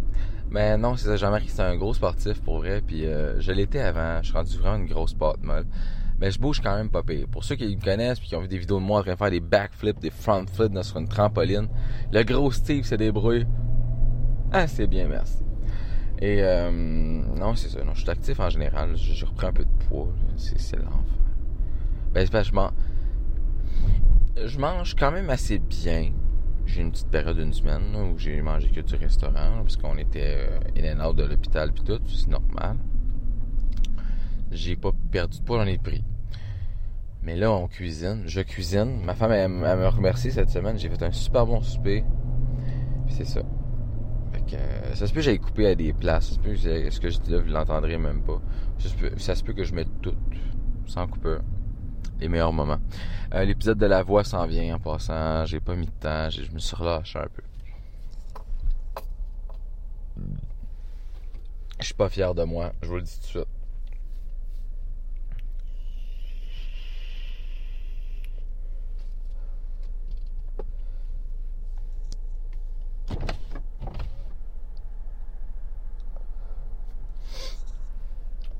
Mais 0.50 0.76
non, 0.78 0.96
c'est 0.96 1.06
ça. 1.06 1.16
Jean-Marie, 1.16 1.48
c'est 1.48 1.62
un 1.62 1.76
gros 1.76 1.94
sportif 1.94 2.40
pour 2.42 2.58
vrai. 2.58 2.82
Puis 2.86 3.06
euh, 3.06 3.40
je 3.40 3.52
l'étais 3.52 3.80
avant. 3.80 4.18
Je 4.22 4.28
suis 4.28 4.36
rendu 4.36 4.56
vraiment 4.58 4.76
une 4.76 4.86
grosse 4.86 5.14
pâte 5.14 5.42
molle. 5.42 5.66
ben 6.18 6.30
je 6.30 6.38
bouge 6.38 6.60
quand 6.60 6.76
même 6.76 6.90
pas 6.90 7.02
pire. 7.02 7.26
Pour 7.30 7.44
ceux 7.44 7.56
qui 7.56 7.76
me 7.76 7.82
connaissent 7.82 8.18
puis 8.18 8.28
qui 8.28 8.36
ont 8.36 8.40
vu 8.40 8.48
des 8.48 8.58
vidéos 8.58 8.78
de 8.78 8.84
moi 8.84 9.00
en 9.00 9.02
train 9.02 9.12
de 9.12 9.18
faire 9.18 9.30
des 9.30 9.40
backflips, 9.40 10.00
des 10.00 10.10
front 10.10 10.44
flips 10.46 10.72
dans- 10.72 10.82
sur 10.82 10.98
une 10.98 11.08
trampoline, 11.08 11.68
le 12.12 12.22
gros 12.22 12.50
Steve 12.50 12.84
se 12.84 12.94
débrouille. 12.94 13.46
C'est 14.66 14.86
bien, 14.86 15.08
merci. 15.08 15.38
Et 16.20 16.42
euh, 16.42 16.70
non, 16.70 17.54
c'est 17.54 17.68
ça. 17.68 17.84
Non, 17.84 17.94
je 17.94 18.00
suis 18.00 18.10
actif 18.10 18.40
en 18.40 18.50
général. 18.50 18.96
Je, 18.96 19.24
reprends 19.24 19.48
un 19.48 19.52
peu 19.52 19.64
de 19.64 19.84
poids. 19.88 20.08
C'est, 20.36 20.76
l'enfer. 20.76 20.92
Ben, 22.12 22.26
c'est 22.26 22.32
que 22.32 22.42
je. 22.42 22.52
Je 24.46 24.58
mange 24.58 24.94
quand 24.94 25.12
même 25.12 25.30
assez 25.30 25.58
bien. 25.58 26.10
J'ai 26.68 26.82
une 26.82 26.92
petite 26.92 27.08
période 27.08 27.38
d'une 27.38 27.54
semaine 27.54 27.96
où 27.96 28.18
j'ai 28.18 28.42
mangé 28.42 28.68
que 28.68 28.82
du 28.82 28.94
restaurant 28.94 29.62
parce 29.62 29.76
qu'on 29.78 29.96
était 29.96 30.36
euh, 30.36 30.60
in 30.76 31.00
and 31.00 31.08
out 31.08 31.16
de 31.16 31.24
l'hôpital 31.24 31.72
puis 31.72 31.82
tout. 31.82 31.98
C'est 32.06 32.28
normal. 32.28 32.76
J'ai 34.50 34.76
pas 34.76 34.92
perdu 35.10 35.38
de 35.38 35.44
poids, 35.44 35.64
j'en 35.64 35.66
ai 35.66 35.78
pris. 35.78 36.04
Mais 37.22 37.36
là, 37.36 37.50
on 37.50 37.68
cuisine. 37.68 38.24
Je 38.26 38.42
cuisine. 38.42 39.02
Ma 39.02 39.14
femme, 39.14 39.32
elle, 39.32 39.48
me 39.48 39.88
remercie 39.88 40.30
cette 40.30 40.50
semaine. 40.50 40.78
J'ai 40.78 40.90
fait 40.90 41.02
un 41.02 41.10
super 41.10 41.46
bon 41.46 41.62
souper. 41.62 42.04
Puis 43.06 43.14
c'est 43.14 43.24
ça. 43.26 43.40
Fait 44.32 44.40
que, 44.40 44.56
euh, 44.56 44.94
ça 44.94 45.06
se 45.06 45.12
peut 45.12 45.20
que 45.20 45.24
j'aille 45.24 45.38
couper 45.38 45.68
à 45.68 45.74
des 45.74 45.94
places. 45.94 46.28
Ça 46.28 46.34
se 46.34 46.38
peut 46.38 46.52
que 46.52 46.90
ce 46.90 47.00
que 47.00 47.08
je 47.08 47.18
dis 47.18 47.30
là, 47.30 47.38
vous 47.38 47.48
l'entendrez 47.48 47.96
même 47.96 48.20
pas. 48.20 48.40
Ça 49.16 49.34
se 49.34 49.42
peut, 49.42 49.54
que 49.54 49.64
je 49.64 49.74
mette 49.74 49.88
tout, 50.02 50.14
sans 50.86 51.06
coupeur. 51.08 51.40
Les 52.20 52.28
meilleurs 52.28 52.52
moments. 52.52 52.80
Euh, 53.34 53.44
L'épisode 53.44 53.78
de 53.78 53.86
la 53.86 54.02
voix 54.02 54.24
s'en 54.24 54.46
vient 54.46 54.74
en 54.74 54.78
passant. 54.78 55.44
J'ai 55.46 55.60
pas 55.60 55.74
mis 55.74 55.86
de 55.86 55.92
temps. 55.92 56.30
Je 56.30 56.50
me 56.52 56.58
suis 56.58 56.76
relâché 56.76 57.18
un 57.18 57.26
peu. 57.28 57.42
Je 61.80 61.84
suis 61.84 61.94
pas 61.94 62.08
fier 62.08 62.34
de 62.34 62.44
moi. 62.44 62.72
Je 62.82 62.88
vous 62.88 62.96
le 62.96 63.02
dis 63.02 63.14
tout 63.14 63.20
de 63.20 63.26
suite. 63.26 63.46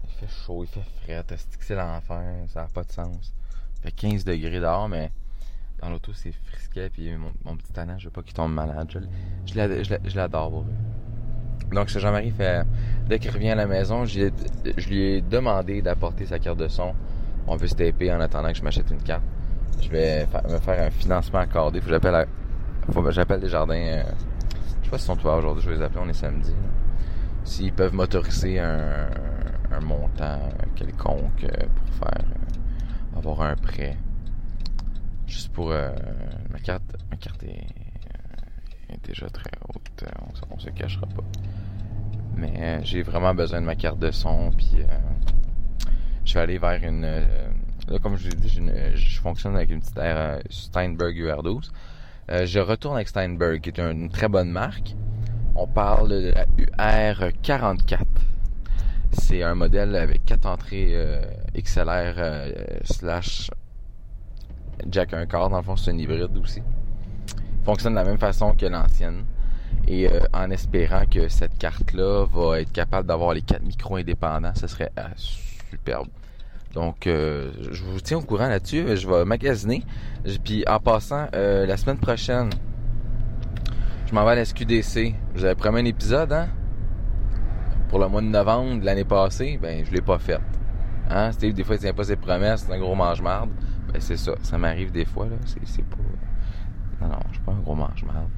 Il 0.05 0.11
fait 0.21 0.29
chaud, 0.29 0.65
il 0.65 0.69
fait 0.69 0.81
frais, 1.03 1.25
c'est 1.61 1.75
l'enfer, 1.75 2.23
ça 2.49 2.63
n'a 2.63 2.69
pas 2.69 2.83
de 2.83 2.93
sens. 2.93 3.33
Fait 3.83 3.93
15 3.93 4.25
degrés 4.25 4.61
dehors, 4.61 4.89
mais 4.89 5.11
dans 5.81 5.91
l'auto 5.91 6.13
c'est 6.13 6.33
frisquet, 6.33 6.91
puis 6.91 7.11
mon, 7.17 7.33
mon 7.45 7.57
petit 7.57 7.73
tannant, 7.73 7.99
je 7.99 8.07
veux 8.07 8.11
pas 8.11 8.23
qu'il 8.23 8.35
tombe 8.35 8.53
malade. 8.53 8.89
Je, 9.47 10.17
l'adore. 10.17 10.51
pour 10.51 10.63
vrai. 10.63 10.73
Donc, 11.73 11.91
ce 11.91 11.99
Jean-Marie 11.99 12.31
fait, 12.31 12.65
dès 13.09 13.19
qu'il 13.19 13.31
revient 13.31 13.51
à 13.51 13.55
la 13.55 13.67
maison, 13.67 14.05
je 14.05 14.31
lui 14.89 15.03
ai, 15.05 15.21
demandé 15.21 15.83
d'apporter 15.83 16.25
sa 16.27 16.39
carte 16.39 16.59
de 16.59 16.69
son. 16.69 16.95
On 17.47 17.57
veut 17.57 17.67
se 17.67 17.75
taper 17.75 18.13
en 18.13 18.21
attendant 18.21 18.49
que 18.51 18.57
je 18.59 18.63
m'achète 18.63 18.91
une 18.91 19.03
carte. 19.03 19.23
Je 19.81 19.89
vais 19.89 20.27
me 20.49 20.59
faire 20.59 20.87
un 20.87 20.91
financement 20.91 21.41
accordé. 21.41 21.81
Faut 21.81 21.87
que 21.87 21.93
j'appelle, 21.93 22.15
à- 22.15 23.11
j'appelle 23.11 23.41
des 23.41 23.49
jardins. 23.49 23.75
euh, 23.75 24.03
je 24.81 24.85
sais 24.85 24.91
pas 24.91 24.99
si 24.99 25.05
sont 25.05 25.19
ouverts 25.21 25.37
aujourd'hui, 25.37 25.63
je 25.63 25.71
vais 25.71 25.77
les 25.77 25.83
appeler, 25.83 26.01
on 26.05 26.09
est 26.09 26.15
samedi. 26.15 26.55
s'ils 27.45 27.73
peuvent 27.73 27.95
m'autoriser 27.95 28.59
un, 28.61 29.09
un 29.71 29.81
montant 29.81 30.39
quelconque 30.75 31.45
euh, 31.45 31.67
pour 31.75 31.95
faire 32.09 32.25
euh, 32.25 32.38
avoir 33.19 33.43
un 33.43 33.57
prêt. 33.57 33.97
Juste 35.27 35.53
pour 35.53 35.71
euh, 35.73 35.91
ma 36.51 36.59
carte 36.59 36.97
ma 37.11 37.17
carte 37.17 37.43
est, 37.45 37.67
euh, 38.91 38.97
déjà 39.05 39.29
très 39.29 39.51
haute, 39.69 40.05
on, 40.51 40.55
on 40.55 40.59
se 40.59 40.71
cachera 40.71 41.07
pas. 41.07 41.25
Mais 42.37 42.53
euh, 42.59 42.81
j'ai 42.83 43.03
vraiment 43.03 43.35
besoin 43.35 43.61
de 43.61 43.67
ma 43.67 43.75
carte 43.75 43.99
de 43.99 44.11
son 44.11 44.51
puis 44.57 44.71
je 46.25 46.35
vais 46.35 46.41
aller 46.41 46.59
vers 46.59 46.83
une 46.85 47.03
là 47.03 47.99
comme 48.03 48.17
je 48.17 48.29
l'ai 48.29 48.37
dit, 48.37 48.49
je 48.95 49.21
fonctionne 49.21 49.57
avec 49.57 49.71
une 49.71 49.81
petite 49.81 49.99
euh, 49.99 50.41
Steinberg 50.51 51.15
UR12. 51.17 51.71
Euh, 52.31 52.45
je 52.47 52.59
retourne 52.61 52.97
avec 52.97 53.09
Steinberg 53.09 53.61
qui 53.61 53.71
est 53.71 53.81
un- 53.81 53.93
une 53.93 54.11
très 54.11 54.29
bonne 54.29 54.51
marque. 54.51 54.95
On 55.55 55.67
parle 55.67 56.09
de 56.11 56.33
la 56.35 56.45
UR44. 57.03 58.05
C'est 59.13 59.43
un 59.43 59.55
modèle 59.55 59.97
avec 59.97 60.25
quatre 60.25 60.47
entrées 60.47 60.91
euh, 60.93 61.23
XLR 61.57 62.15
euh, 62.19 62.53
slash 62.85 63.51
jack 64.91 65.15
un 65.15 65.27
quart. 65.27 65.49
Dans 65.49 65.59
le 65.59 65.63
fond, 65.63 65.77
c'est 65.77 65.91
un 65.91 65.99
hybride 65.99 66.37
aussi. 66.37 66.63
Fonctionne 67.65 67.95
de 67.95 67.99
la 67.99 68.05
même 68.05 68.19
façon 68.19 68.55
que 68.55 68.67
l'ancienne. 68.67 69.25
Et 69.87 70.09
euh, 70.09 70.21
en 70.33 70.51
espérant 70.51 71.05
que 71.07 71.29
cette 71.29 71.57
carte-là 71.59 72.27
va 72.27 72.61
être 72.61 72.73
capable 72.73 73.09
d'avoir 73.09 73.33
les 73.33 73.43
quatre 73.43 73.63
micros 73.63 73.97
indépendants, 73.97 74.55
ce 74.55 74.67
serait 74.67 74.93
superbe. 75.71 76.09
Donc, 76.75 77.05
je 77.07 77.83
vous 77.83 78.01
tiens 78.01 78.19
au 78.19 78.23
courant 78.23 78.47
là-dessus. 78.47 78.97
Je 78.97 79.09
vais 79.09 79.25
magasiner. 79.25 79.83
Puis, 80.45 80.65
en 80.69 80.79
passant, 80.79 81.27
la 81.33 81.77
semaine 81.79 81.99
prochaine, 81.99 82.51
je 84.07 84.15
m'en 84.15 84.25
vais 84.25 84.33
à 84.33 84.35
la 84.37 84.45
SQDC. 84.45 85.15
Vous 85.35 85.45
avais 85.45 85.55
promis 85.55 85.81
un 85.81 85.85
épisode, 85.87 86.33
hein? 86.33 86.49
Pour 87.89 87.99
le 87.99 88.09
mois 88.09 88.21
de 88.21 88.27
novembre 88.27 88.81
de 88.81 88.85
l'année 88.85 89.05
passée, 89.05 89.59
ben 89.61 89.85
je 89.85 89.91
l'ai 89.93 90.03
pas 90.03 90.19
fait. 90.19 90.41
Hein? 91.09 91.33
Steve, 91.33 91.55
des 91.55 91.65
fois, 91.65 91.77
il 91.77 91.81
tient 91.81 91.95
pas 91.95 92.05
ses 92.05 92.17
promesses, 92.17 92.65
c'est 92.67 92.75
un 92.75 92.79
gros 92.79 92.95
mange-marde. 92.95 93.51
Ben 93.91 94.01
c'est 94.01 94.19
ça, 94.19 94.33
ça 94.43 94.59
m'arrive 94.59 94.93
des 94.93 95.07
fois, 95.07 95.27
là. 95.27 95.37
C'est, 95.47 95.85
pas. 95.85 95.97
Non, 97.01 97.09
non, 97.09 97.19
je 97.29 97.35
suis 97.35 97.43
pas 97.43 97.53
un 97.53 97.61
gros 97.61 97.75
mange-marde. 97.75 98.29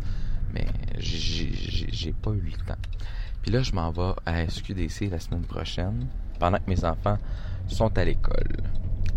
Mais 0.54 0.66
j'ai, 0.98 2.12
pas 2.12 2.30
eu 2.30 2.42
le 2.44 2.64
temps. 2.64 2.78
Puis 3.42 3.50
là, 3.50 3.62
je 3.62 3.72
m'en 3.72 3.90
vais 3.90 4.12
à 4.24 4.46
SQDC 4.48 5.10
la 5.10 5.18
semaine 5.18 5.42
prochaine, 5.42 6.06
pendant 6.38 6.58
que 6.58 6.68
mes 6.68 6.84
enfants 6.84 7.18
sont 7.66 7.96
à 7.98 8.04
l'école. 8.04 8.56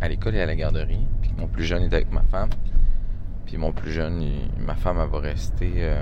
À 0.01 0.07
l'école 0.07 0.35
et 0.35 0.41
à 0.41 0.47
la 0.47 0.55
garderie. 0.55 1.05
Puis 1.22 1.31
mon 1.38 1.47
plus 1.47 1.64
jeune 1.64 1.84
est 1.84 1.93
avec 1.93 2.11
ma 2.11 2.23
femme. 2.23 2.49
Puis 3.45 3.57
mon 3.57 3.72
plus 3.72 3.91
jeune, 3.91 4.23
ma 4.57 4.76
femme, 4.76 4.97
elle 4.99 5.10
va 5.10 5.19
rester 5.19 5.73
euh, 5.77 6.01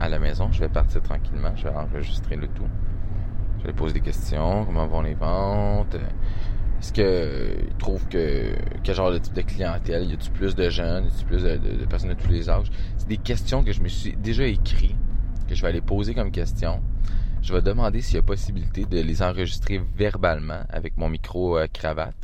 à 0.00 0.08
la 0.08 0.18
maison. 0.18 0.50
Je 0.50 0.60
vais 0.60 0.68
partir 0.68 1.02
tranquillement. 1.02 1.54
Je 1.56 1.64
vais 1.64 1.74
enregistrer 1.74 2.36
le 2.36 2.48
tout. 2.48 2.68
Je 3.60 3.66
vais 3.66 3.72
poser 3.72 3.94
des 3.94 4.00
questions. 4.00 4.64
Comment 4.64 4.86
vont 4.86 5.02
les 5.02 5.14
ventes? 5.14 5.94
Euh, 5.94 6.08
Est-ce 6.80 6.92
que 6.92 7.02
euh, 7.02 7.54
ils 7.68 7.76
trouvent 7.76 8.06
que 8.08 8.54
quel 8.84 8.94
genre 8.94 9.12
de 9.12 9.18
type 9.18 9.34
de 9.34 9.42
clientèle? 9.42 10.04
Y 10.04 10.14
a-tu 10.14 10.30
plus 10.30 10.54
de 10.54 10.70
jeunes? 10.70 11.04
Y 11.04 11.08
a-tu 11.08 11.24
plus 11.24 11.42
de, 11.42 11.84
personnes 11.86 12.10
de 12.10 12.14
tous 12.14 12.30
les 12.30 12.48
âges? 12.48 12.70
C'est 12.96 13.08
des 13.08 13.16
questions 13.16 13.64
que 13.64 13.72
je 13.72 13.80
me 13.80 13.88
suis 13.88 14.16
déjà 14.16 14.44
écrit, 14.46 14.94
que 15.48 15.54
je 15.54 15.62
vais 15.62 15.68
aller 15.68 15.80
poser 15.80 16.14
comme 16.14 16.30
question. 16.30 16.80
Je 17.42 17.52
vais 17.52 17.62
demander 17.62 18.00
s'il 18.00 18.16
y 18.16 18.18
a 18.18 18.22
possibilité 18.22 18.84
de 18.84 19.00
les 19.00 19.22
enregistrer 19.22 19.80
verbalement 19.96 20.62
avec 20.68 20.96
mon 20.96 21.08
micro 21.08 21.58
euh, 21.58 21.66
cravate. 21.72 22.14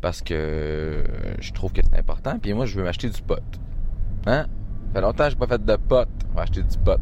Parce 0.00 0.22
que 0.22 0.34
euh, 0.34 1.04
je 1.40 1.52
trouve 1.52 1.72
que 1.72 1.80
c'est 1.82 1.98
important. 1.98 2.38
Puis 2.38 2.52
moi, 2.52 2.66
je 2.66 2.76
veux 2.76 2.84
m'acheter 2.84 3.08
du 3.08 3.20
pot. 3.20 3.42
Hein? 4.26 4.46
Ça 4.88 4.94
fait 4.94 5.00
longtemps 5.02 5.24
que 5.24 5.30
j'ai 5.30 5.36
pas 5.36 5.46
fait 5.46 5.64
de 5.64 5.76
pot. 5.76 6.08
On 6.32 6.36
va 6.36 6.42
acheter 6.42 6.62
du 6.62 6.78
pot. 6.78 7.00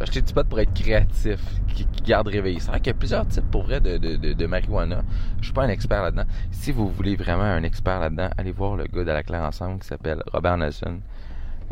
Acheté 0.00 0.22
du 0.22 0.32
pot 0.32 0.46
pour 0.46 0.60
être 0.60 0.72
créatif, 0.74 1.40
qui, 1.74 1.86
garde 2.04 2.28
réveillé. 2.28 2.60
C'est 2.60 2.68
vrai 2.68 2.78
qu'il 2.78 2.88
y 2.92 2.96
a 2.96 2.98
plusieurs 2.98 3.26
types 3.26 3.50
pour 3.50 3.64
vrai 3.64 3.80
de, 3.80 3.96
de, 3.98 4.16
de, 4.16 4.32
de 4.32 4.46
marijuana. 4.46 5.02
Je 5.40 5.46
suis 5.46 5.52
pas 5.52 5.64
un 5.64 5.68
expert 5.68 6.02
là-dedans. 6.02 6.24
Si 6.52 6.70
vous 6.72 6.88
voulez 6.88 7.16
vraiment 7.16 7.42
un 7.42 7.62
expert 7.64 7.98
là-dedans, 7.98 8.28
allez 8.38 8.52
voir 8.52 8.76
le 8.76 8.84
gars 8.84 9.04
de 9.04 9.10
la 9.10 9.22
Claire 9.22 9.42
Ensemble 9.42 9.80
qui 9.80 9.88
s'appelle 9.88 10.22
Robert 10.32 10.56
Nelson. 10.56 11.00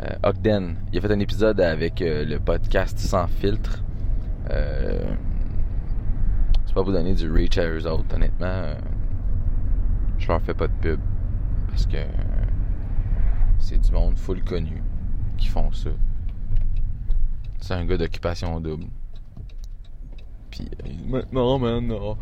Euh, 0.01 0.09
Ogden. 0.29 0.75
Il 0.91 0.99
a 0.99 1.01
fait 1.01 1.11
un 1.11 1.19
épisode 1.19 1.59
avec 1.59 2.01
euh, 2.03 2.23
le 2.23 2.39
podcast 2.39 2.99
Sans 2.99 3.25
filtre. 3.27 3.81
Euh, 4.51 5.03
c'est 6.65 6.73
pas 6.75 6.83
vous 6.83 6.91
donner 6.91 7.15
du 7.15 7.31
reach 7.31 7.57
à 7.57 7.67
eux 7.67 7.87
autres, 7.87 8.13
honnêtement. 8.15 8.45
euh, 8.45 8.75
je 10.19 10.27
leur 10.27 10.41
fais 10.41 10.53
pas 10.53 10.67
de 10.67 10.73
pub. 10.81 10.99
Parce 11.69 11.85
que 11.87 11.97
c'est 13.57 13.79
du 13.79 13.91
monde 13.91 14.17
full 14.19 14.43
connu 14.43 14.83
qui 15.37 15.47
font 15.47 15.71
ça. 15.71 15.89
C'est 17.59 17.73
un 17.73 17.85
gars 17.85 17.97
d'occupation 17.97 18.59
double. 18.59 18.85
Puis 20.51 20.69
euh, 20.85 20.89
maintenant, 21.07 21.59
man, 21.59 21.85
non. 21.87 22.17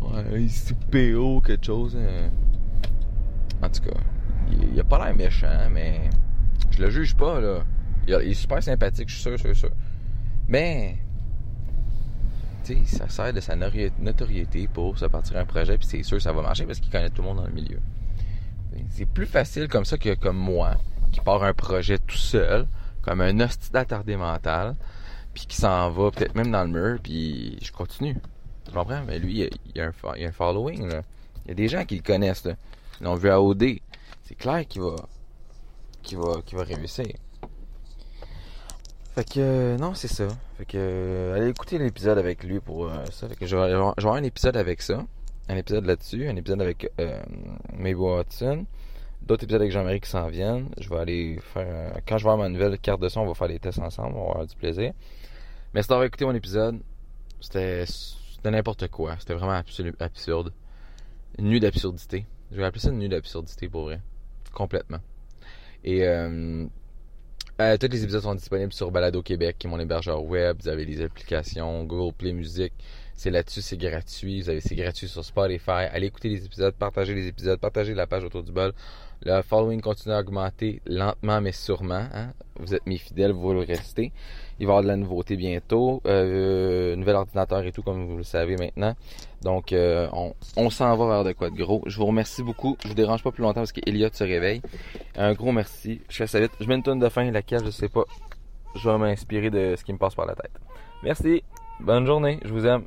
Ouais, 0.00 0.46
c'est 0.48 0.76
PO, 0.86 1.40
quelque 1.40 1.66
chose. 1.66 1.96
hein. 1.96 2.30
En 3.62 3.68
tout 3.68 3.82
cas, 3.82 3.98
il, 4.50 4.74
il 4.74 4.80
a 4.80 4.84
pas 4.84 5.04
l'air 5.04 5.16
méchant, 5.16 5.68
mais 5.70 6.08
je 6.70 6.82
le 6.82 6.90
juge 6.90 7.14
pas, 7.16 7.40
là. 7.40 7.64
Il, 8.06 8.16
il 8.24 8.30
est 8.30 8.34
super 8.34 8.62
sympathique, 8.62 9.08
je 9.08 9.14
suis 9.14 9.22
sûr, 9.22 9.38
sûr, 9.38 9.54
sûr. 9.54 9.70
Mais, 10.46 10.96
tu 12.64 12.74
sais, 12.84 12.96
ça 12.98 13.08
sert 13.08 13.32
de 13.32 13.40
sa 13.40 13.54
notoriété 13.56 14.68
pour 14.68 14.96
se 14.98 15.04
partir 15.06 15.36
un 15.36 15.44
projet, 15.44 15.76
puis 15.76 15.86
c'est 15.86 16.02
sûr 16.02 16.16
que 16.18 16.22
ça 16.22 16.32
va 16.32 16.40
marcher 16.42 16.64
parce 16.64 16.80
qu'il 16.80 16.90
connaît 16.90 17.10
tout 17.10 17.22
le 17.22 17.28
monde 17.28 17.38
dans 17.38 17.46
le 17.46 17.52
milieu. 17.52 17.80
C'est 18.90 19.06
plus 19.06 19.26
facile 19.26 19.66
comme 19.68 19.84
ça 19.84 19.98
que 19.98 20.14
comme 20.14 20.36
moi, 20.38 20.76
qui 21.10 21.20
part 21.20 21.42
un 21.42 21.52
projet 21.52 21.98
tout 21.98 22.16
seul, 22.16 22.66
comme 23.02 23.20
un 23.20 23.40
hostie 23.40 23.70
d'attardé 23.70 24.16
mental, 24.16 24.76
puis 25.34 25.46
qui 25.46 25.56
s'en 25.56 25.90
va 25.90 26.10
peut-être 26.10 26.34
même 26.34 26.50
dans 26.50 26.64
le 26.64 26.70
mur, 26.70 26.98
puis 27.02 27.58
je 27.62 27.72
continue. 27.72 28.16
Tu 28.64 28.72
comprends? 28.72 29.02
Mais 29.06 29.18
lui, 29.18 29.48
il 29.66 29.76
y 29.76 29.80
a, 29.80 29.86
un, 29.86 29.92
il 30.16 30.24
a 30.24 30.28
un 30.28 30.32
following, 30.32 30.88
là. 30.88 31.02
Il 31.44 31.48
y 31.48 31.52
a 31.52 31.54
des 31.54 31.68
gens 31.68 31.84
qui 31.84 31.96
le 31.96 32.02
connaissent, 32.02 32.44
là. 32.44 32.54
Ils 33.00 33.04
l'ont 33.04 33.14
vu 33.14 33.30
à 33.30 33.40
OD. 33.40 33.78
C'est 34.24 34.34
clair 34.34 34.66
qu'il 34.66 34.82
va, 34.82 34.96
qu'il 36.02 36.18
va, 36.18 36.42
qu'il 36.44 36.58
va 36.58 36.64
réussir. 36.64 37.06
Fait 39.14 39.24
que, 39.24 39.40
euh, 39.40 39.76
non, 39.78 39.94
c'est 39.94 40.08
ça. 40.08 40.28
Fait 40.58 40.64
que, 40.64 40.76
euh, 40.76 41.36
allez 41.36 41.48
écouter 41.48 41.78
l'épisode 41.78 42.18
avec 42.18 42.44
lui 42.44 42.60
pour 42.60 42.86
euh, 42.86 43.04
ça. 43.10 43.28
Fait 43.28 43.34
que 43.34 43.46
je 43.46 43.56
vais, 43.56 43.72
avoir 43.72 44.14
un 44.14 44.22
épisode 44.22 44.56
avec 44.56 44.82
ça. 44.82 45.04
un 45.48 45.56
épisode 45.56 45.86
là-dessus, 45.86 46.28
un 46.28 46.36
épisode 46.36 46.60
avec 46.60 46.92
Mabel 47.72 47.96
Watson, 47.96 48.66
d'autres 49.28 49.44
épisodes 49.44 49.60
avec 49.60 49.72
Jean-Marie 49.72 50.00
qui 50.00 50.08
s'en 50.08 50.26
viennent. 50.28 50.70
Je 50.78 50.88
vais 50.88 50.96
aller 50.96 51.38
faire. 51.54 52.00
Quand 52.06 52.18
je 52.18 52.24
vais 52.24 52.30
avoir 52.30 52.38
ma 52.38 52.48
nouvelle 52.48 52.78
carte 52.78 53.00
de 53.00 53.08
son, 53.08 53.20
on 53.20 53.26
va 53.26 53.34
faire 53.34 53.48
des 53.48 53.58
tests 53.58 53.78
ensemble, 53.78 54.16
on 54.16 54.24
va 54.24 54.30
avoir 54.30 54.46
du 54.46 54.56
plaisir. 54.56 54.92
Merci 55.74 55.88
d'avoir 55.88 56.06
écouté 56.06 56.24
mon 56.24 56.34
épisode. 56.34 56.80
C'était 57.40 57.84
n'importe 58.44 58.88
quoi. 58.88 59.16
C'était 59.18 59.34
vraiment 59.34 59.62
absurde. 60.00 60.52
Une 61.38 61.46
nuit 61.46 61.60
d'absurdité. 61.60 62.26
Je 62.50 62.56
vais 62.56 62.64
appeler 62.64 62.80
ça 62.80 62.90
une 62.90 62.98
nuit 62.98 63.08
d'absurdité 63.08 63.68
pour 63.68 63.82
vrai. 63.82 64.00
Complètement. 64.52 65.00
Et 65.84 66.04
euh, 66.04 66.66
euh, 67.60 67.76
tous 67.76 67.88
les 67.88 68.02
épisodes 68.02 68.22
sont 68.22 68.34
disponibles 68.34 68.72
sur 68.72 68.90
Balado 68.90 69.22
Québec, 69.22 69.56
qui 69.58 69.66
est 69.66 69.70
mon 69.70 69.78
hébergeur 69.78 70.24
web. 70.24 70.56
Vous 70.60 70.68
avez 70.68 70.84
les 70.84 71.02
applications 71.02 71.84
Google 71.84 72.14
Play 72.14 72.32
Music. 72.32 72.72
C'est 73.14 73.30
là-dessus, 73.30 73.62
c'est 73.62 73.76
gratuit. 73.76 74.42
Vous 74.42 74.48
avez 74.48 74.60
c'est 74.60 74.76
gratuit 74.76 75.06
sur 75.06 75.24
Spotify. 75.24 75.86
Allez 75.90 76.06
écouter 76.06 76.28
les 76.28 76.44
épisodes, 76.44 76.74
partagez 76.74 77.14
les 77.14 77.26
épisodes, 77.26 77.60
partagez 77.60 77.94
la 77.94 78.06
page 78.06 78.24
autour 78.24 78.42
du 78.42 78.52
bol. 78.52 78.72
Le 79.24 79.42
following 79.42 79.80
continue 79.80 80.14
à 80.14 80.20
augmenter 80.20 80.80
lentement 80.86 81.40
mais 81.40 81.52
sûrement. 81.52 82.06
hein. 82.14 82.32
Vous 82.60 82.74
êtes 82.74 82.86
mes 82.86 82.98
fidèles, 82.98 83.32
vous 83.32 83.52
le 83.52 83.60
restez. 83.60 84.12
Il 84.60 84.66
va 84.66 84.72
y 84.72 84.76
avoir 84.76 84.82
de 84.82 84.88
la 84.88 84.96
nouveauté 84.96 85.36
bientôt. 85.36 86.00
Euh, 86.06 86.96
nouvel 86.96 87.16
ordinateur 87.16 87.64
et 87.64 87.72
tout, 87.72 87.82
comme 87.82 88.06
vous 88.06 88.16
le 88.16 88.22
savez 88.24 88.56
maintenant. 88.56 88.94
Donc, 89.42 89.72
euh, 89.72 90.08
on, 90.56 90.70
s'en 90.70 90.96
va 90.96 91.06
vers 91.06 91.24
de 91.24 91.32
quoi 91.32 91.50
de 91.50 91.56
gros. 91.56 91.82
Je 91.86 91.96
vous 91.96 92.06
remercie 92.06 92.42
beaucoup. 92.42 92.76
Je 92.82 92.88
vous 92.88 92.94
dérange 92.94 93.22
pas 93.22 93.30
plus 93.30 93.42
longtemps 93.42 93.60
parce 93.60 93.72
qu'Eliott 93.72 94.14
se 94.14 94.24
réveille. 94.24 94.60
Un 95.16 95.32
gros 95.34 95.52
merci. 95.52 96.00
Je 96.08 96.16
fais 96.16 96.26
ça 96.26 96.40
vite. 96.40 96.52
Je 96.60 96.66
mets 96.66 96.74
une 96.74 96.82
tonne 96.82 96.98
de 96.98 97.08
fin, 97.08 97.30
laquelle 97.30 97.64
je 97.64 97.70
sais 97.70 97.88
pas. 97.88 98.04
Je 98.74 98.88
vais 98.90 98.98
m'inspirer 98.98 99.50
de 99.50 99.74
ce 99.76 99.84
qui 99.84 99.92
me 99.92 99.98
passe 99.98 100.14
par 100.14 100.26
la 100.26 100.34
tête. 100.34 100.52
Merci. 101.04 101.42
Bonne 101.80 102.06
journée. 102.06 102.40
Je 102.44 102.52
vous 102.52 102.66
aime. 102.66 102.84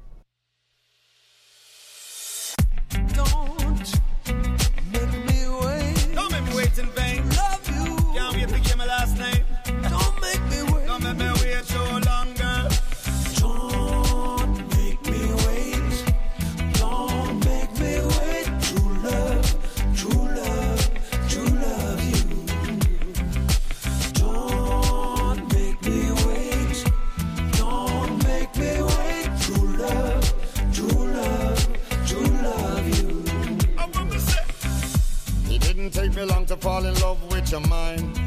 Me 36.22 36.34
long 36.34 36.45
to 36.45 36.57
fall 36.57 36.85
in 36.85 36.93
love 36.99 37.19
with 37.31 37.52
your 37.52 37.61
mind. 37.61 38.19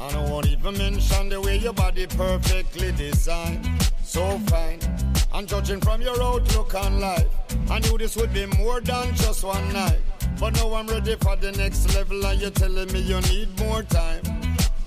And 0.00 0.16
I 0.16 0.30
won't 0.30 0.46
even 0.46 0.76
mention 0.78 1.28
the 1.28 1.40
way 1.40 1.58
your 1.58 1.72
body 1.72 2.06
perfectly 2.06 2.92
designed. 2.92 3.68
So 4.02 4.38
fine. 4.46 4.78
And 5.32 5.48
judging 5.48 5.80
from 5.80 6.00
your 6.02 6.20
outlook 6.22 6.74
on 6.74 7.00
life, 7.00 7.28
I 7.70 7.78
knew 7.80 7.98
this 7.98 8.16
would 8.16 8.32
be 8.32 8.46
more 8.46 8.80
than 8.80 9.14
just 9.14 9.44
one 9.44 9.72
night. 9.72 9.98
But 10.38 10.54
now 10.54 10.74
I'm 10.74 10.86
ready 10.86 11.16
for 11.16 11.36
the 11.36 11.52
next 11.52 11.94
level, 11.94 12.24
and 12.24 12.40
you're 12.40 12.50
telling 12.50 12.92
me 12.92 13.00
you 13.00 13.20
need 13.22 13.48
more 13.58 13.82
time. 13.82 14.22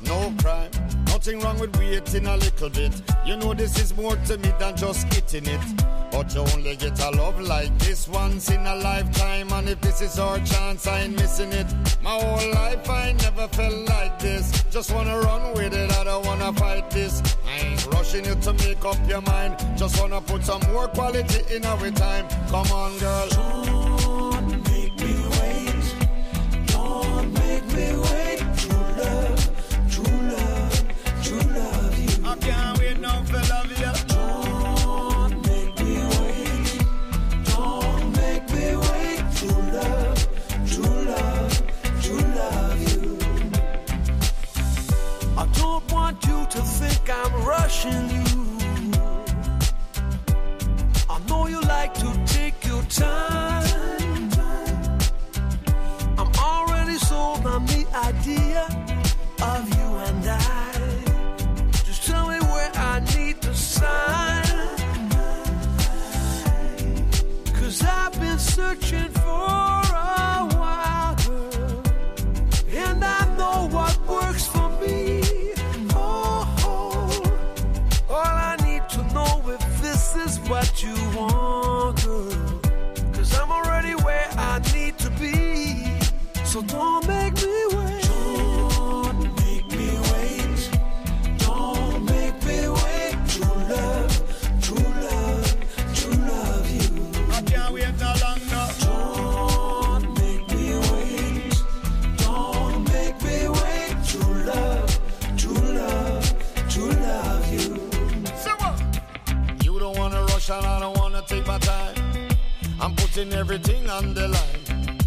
No 0.04 0.34
crime, 0.40 0.72
nothing 1.08 1.40
wrong 1.40 1.60
with 1.60 1.76
waiting 1.78 2.28
a 2.28 2.38
little 2.38 2.70
bit. 2.70 3.02
You 3.26 3.38
know 3.38 3.54
this 3.54 3.80
is 3.80 3.96
more 3.96 4.16
to 4.16 4.38
me 4.38 4.52
than 4.60 4.76
just 4.76 5.10
getting 5.10 5.46
it. 5.48 5.93
But 6.14 6.36
you 6.36 6.42
only 6.54 6.76
get 6.76 7.00
a 7.00 7.10
love 7.10 7.42
like 7.42 7.76
this 7.80 8.08
once 8.08 8.52
in 8.52 8.64
a 8.68 8.76
lifetime, 8.76 9.52
and 9.52 9.68
if 9.68 9.82
this 9.82 10.00
is 10.00 10.20
our 10.20 10.38
chance, 10.42 10.86
I 10.86 11.02
ain't 11.02 11.16
missing 11.16 11.52
it. 11.52 11.66
My 12.04 12.12
whole 12.12 12.52
life 12.52 12.88
I 12.88 13.14
never 13.14 13.48
felt 13.48 13.90
like 13.90 14.20
this. 14.20 14.64
Just 14.70 14.94
wanna 14.94 15.18
run 15.18 15.54
with 15.56 15.74
it, 15.74 15.92
I 15.92 16.04
don't 16.04 16.24
wanna 16.24 16.54
fight 16.54 16.92
this. 16.92 17.24
I 17.48 17.66
ain't 17.66 17.86
rushing 17.88 18.26
you 18.26 18.36
to 18.36 18.54
make 18.54 18.86
up 18.86 19.00
your 19.10 19.22
mind. 19.22 19.58
Just 19.76 20.00
wanna 20.00 20.22
put 20.22 20.46
some 20.46 20.62
more 20.72 20.88
quality 20.88 21.56
in 21.56 21.66
our 21.66 21.90
time. 21.90 22.28
Come 22.48 22.72
on, 22.72 22.96
girl. 23.00 23.83
Think 47.06 47.18
I'm 47.18 47.46
rushing 47.46 48.10
you. 48.10 48.24
I 51.10 51.20
know 51.28 51.48
you 51.48 51.60
like 51.62 51.94
to 51.96 52.10
take 52.26 52.66
your 52.66 52.84
time. 52.84 54.30
I'm 56.18 56.32
already 56.40 56.98
sold 56.98 57.46
on 57.46 57.66
the 57.66 57.86
idea 58.10 58.64
of 59.42 59.70
you 59.78 59.88
and 60.08 60.30
I. 60.30 60.72
Just 61.86 62.04
tell 62.08 62.28
me 62.30 62.40
where 62.40 62.72
I 62.76 63.00
need 63.16 63.42
to 63.42 63.54
sign. 63.54 64.44
Cause 67.54 67.84
I've 67.84 68.20
been 68.20 68.40
searching 68.40 69.10
for 69.10 69.73
what 80.50 80.84
you 80.84 80.94
want, 81.16 82.04
girl. 82.04 82.60
Cause 83.14 83.40
I'm 83.40 83.52
already 83.52 83.96
where 84.04 84.28
I 84.38 84.60
need 84.74 84.98
to 85.00 85.10
be. 85.12 85.86
So 86.46 86.62
don't 86.62 87.08
make 87.08 87.36
me 87.36 87.66
wait. 87.72 87.83
Putting 113.14 113.34
everything 113.34 113.88
on 113.92 114.14
the 114.16 114.28
line. 114.28 114.98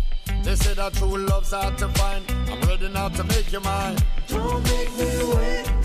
They 0.45 0.55
say 0.55 0.75
that 0.75 0.93
true 0.95 1.27
love's 1.27 1.51
hard 1.51 1.77
to 1.79 1.89
find. 1.89 2.25
I'm 2.49 2.61
ready 2.69 2.89
now 2.89 3.09
to 3.09 3.25
make 3.25 3.51
you 3.51 3.59
mine. 3.61 3.97
Don't 4.29 4.63
make 4.63 4.97
me 4.97 5.35
wait. 5.35 5.76